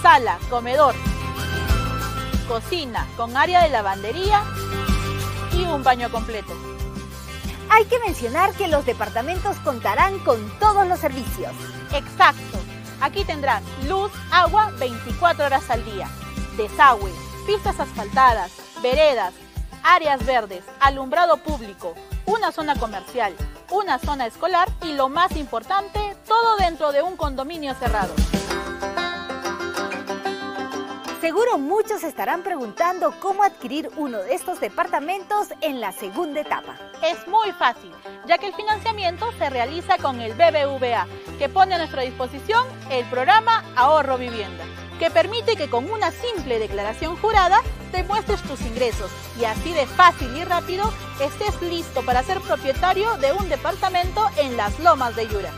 sala, 0.02 0.38
comedor, 0.50 0.96
cocina 2.48 3.08
con 3.18 3.36
área 3.36 3.64
de 3.64 3.70
lavandería 3.70 4.44
y 5.54 5.64
un 5.64 5.84
baño 5.84 6.10
completo. 6.12 6.54
Hay 7.70 7.86
que 7.86 8.00
mencionar 8.00 8.54
que 8.54 8.68
los 8.68 8.86
departamentos 8.86 9.58
contarán 9.58 10.20
con 10.20 10.40
todos 10.60 10.88
los 10.88 11.00
servicios. 11.00 11.52
Exacto. 11.94 12.58
Aquí 13.02 13.26
tendrán 13.26 13.64
luz, 13.88 14.12
agua 14.32 14.72
24 14.80 15.46
horas 15.46 15.70
al 15.70 15.86
día, 15.86 16.10
desagüe, 16.56 17.12
pistas 17.46 17.80
asfaltadas, 17.80 18.52
veredas, 18.82 19.34
áreas 19.84 20.26
verdes, 20.26 20.64
alumbrado 20.80 21.38
público, 21.38 21.94
una 22.26 22.52
zona 22.52 22.76
comercial, 22.76 23.36
una 23.70 24.00
zona 24.00 24.26
escolar 24.26 24.68
y 24.82 24.94
lo 24.94 25.10
más 25.10 25.36
importante, 25.36 26.16
todo 26.28 26.58
dentro 26.58 26.92
de 26.92 27.04
un 27.04 27.16
condominio 27.16 27.76
cerrado. 27.76 28.14
Seguro 31.22 31.58
muchos 31.58 32.04
estarán 32.04 32.44
preguntando 32.44 33.12
cómo 33.20 33.44
adquirir 33.44 33.90
uno 33.98 34.20
de 34.20 34.36
estos 34.36 34.60
departamentos 34.60 35.48
en 35.62 35.82
la 35.82 35.92
segunda 35.92 36.42
etapa. 36.42 36.78
Es 37.04 37.28
muy 37.28 37.52
fácil, 37.54 37.92
ya 38.28 38.38
que 38.38 38.46
el 38.46 38.54
financiamiento 38.54 39.26
se 39.40 39.50
realiza 39.50 39.98
con 39.98 40.22
el 40.22 40.34
BBVA, 40.34 41.08
que 41.40 41.50
pone 41.50 41.74
a 41.74 41.80
nuestra 41.80 42.04
disposición 42.04 42.68
el 42.92 43.04
programa 43.06 43.66
Ahorro 43.76 44.20
Vivienda, 44.20 44.64
que 45.00 45.10
permite 45.10 45.56
que 45.56 45.72
con 45.72 45.90
una 45.90 46.12
simple 46.12 46.60
declaración 46.60 47.16
jurada 47.16 47.64
demuestres 47.92 48.44
tus 48.44 48.62
ingresos 48.62 49.10
y 49.42 49.46
así 49.46 49.74
de 49.74 49.88
fácil 49.88 50.30
y 50.38 50.44
rápido 50.44 50.94
estés 51.20 51.60
listo 51.64 52.06
para 52.06 52.22
ser 52.22 52.40
propietario 52.42 53.18
de 53.18 53.34
un 53.34 53.50
departamento 53.50 54.30
en 54.38 54.56
las 54.56 54.80
lomas 54.80 55.16
de 55.16 55.28
Yura. 55.28 55.52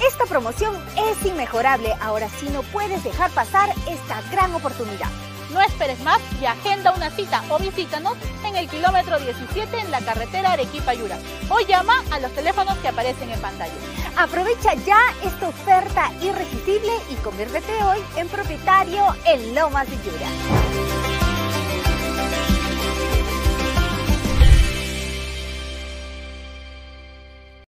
Esta 0.00 0.26
promoción 0.26 0.74
es 0.96 1.24
inmejorable, 1.24 1.94
ahora 2.00 2.28
sí 2.28 2.48
no 2.52 2.62
puedes 2.64 3.02
dejar 3.02 3.30
pasar 3.30 3.70
esta 3.88 4.20
gran 4.30 4.54
oportunidad. 4.54 5.08
No 5.52 5.62
esperes 5.62 6.00
más 6.00 6.20
y 6.40 6.44
agenda 6.44 6.92
una 6.92 7.10
cita 7.10 7.42
o 7.48 7.58
visítanos 7.58 8.14
en 8.44 8.56
el 8.56 8.68
kilómetro 8.68 9.18
17 9.18 9.78
en 9.78 9.90
la 9.90 10.00
carretera 10.00 10.52
Arequipa-Yura 10.52 11.18
o 11.48 11.60
llama 11.60 12.02
a 12.10 12.20
los 12.20 12.32
teléfonos 12.32 12.76
que 12.78 12.88
aparecen 12.88 13.30
en 13.30 13.40
pantalla. 13.40 13.72
Aprovecha 14.18 14.74
ya 14.74 14.98
esta 15.24 15.48
oferta 15.48 16.10
irresistible 16.20 16.92
y 17.10 17.14
conviértete 17.16 17.72
hoy 17.84 17.98
en 18.16 18.28
propietario 18.28 19.14
en 19.24 19.54
Lomas 19.54 19.88
de 19.88 19.96
Yura. 19.96 21.15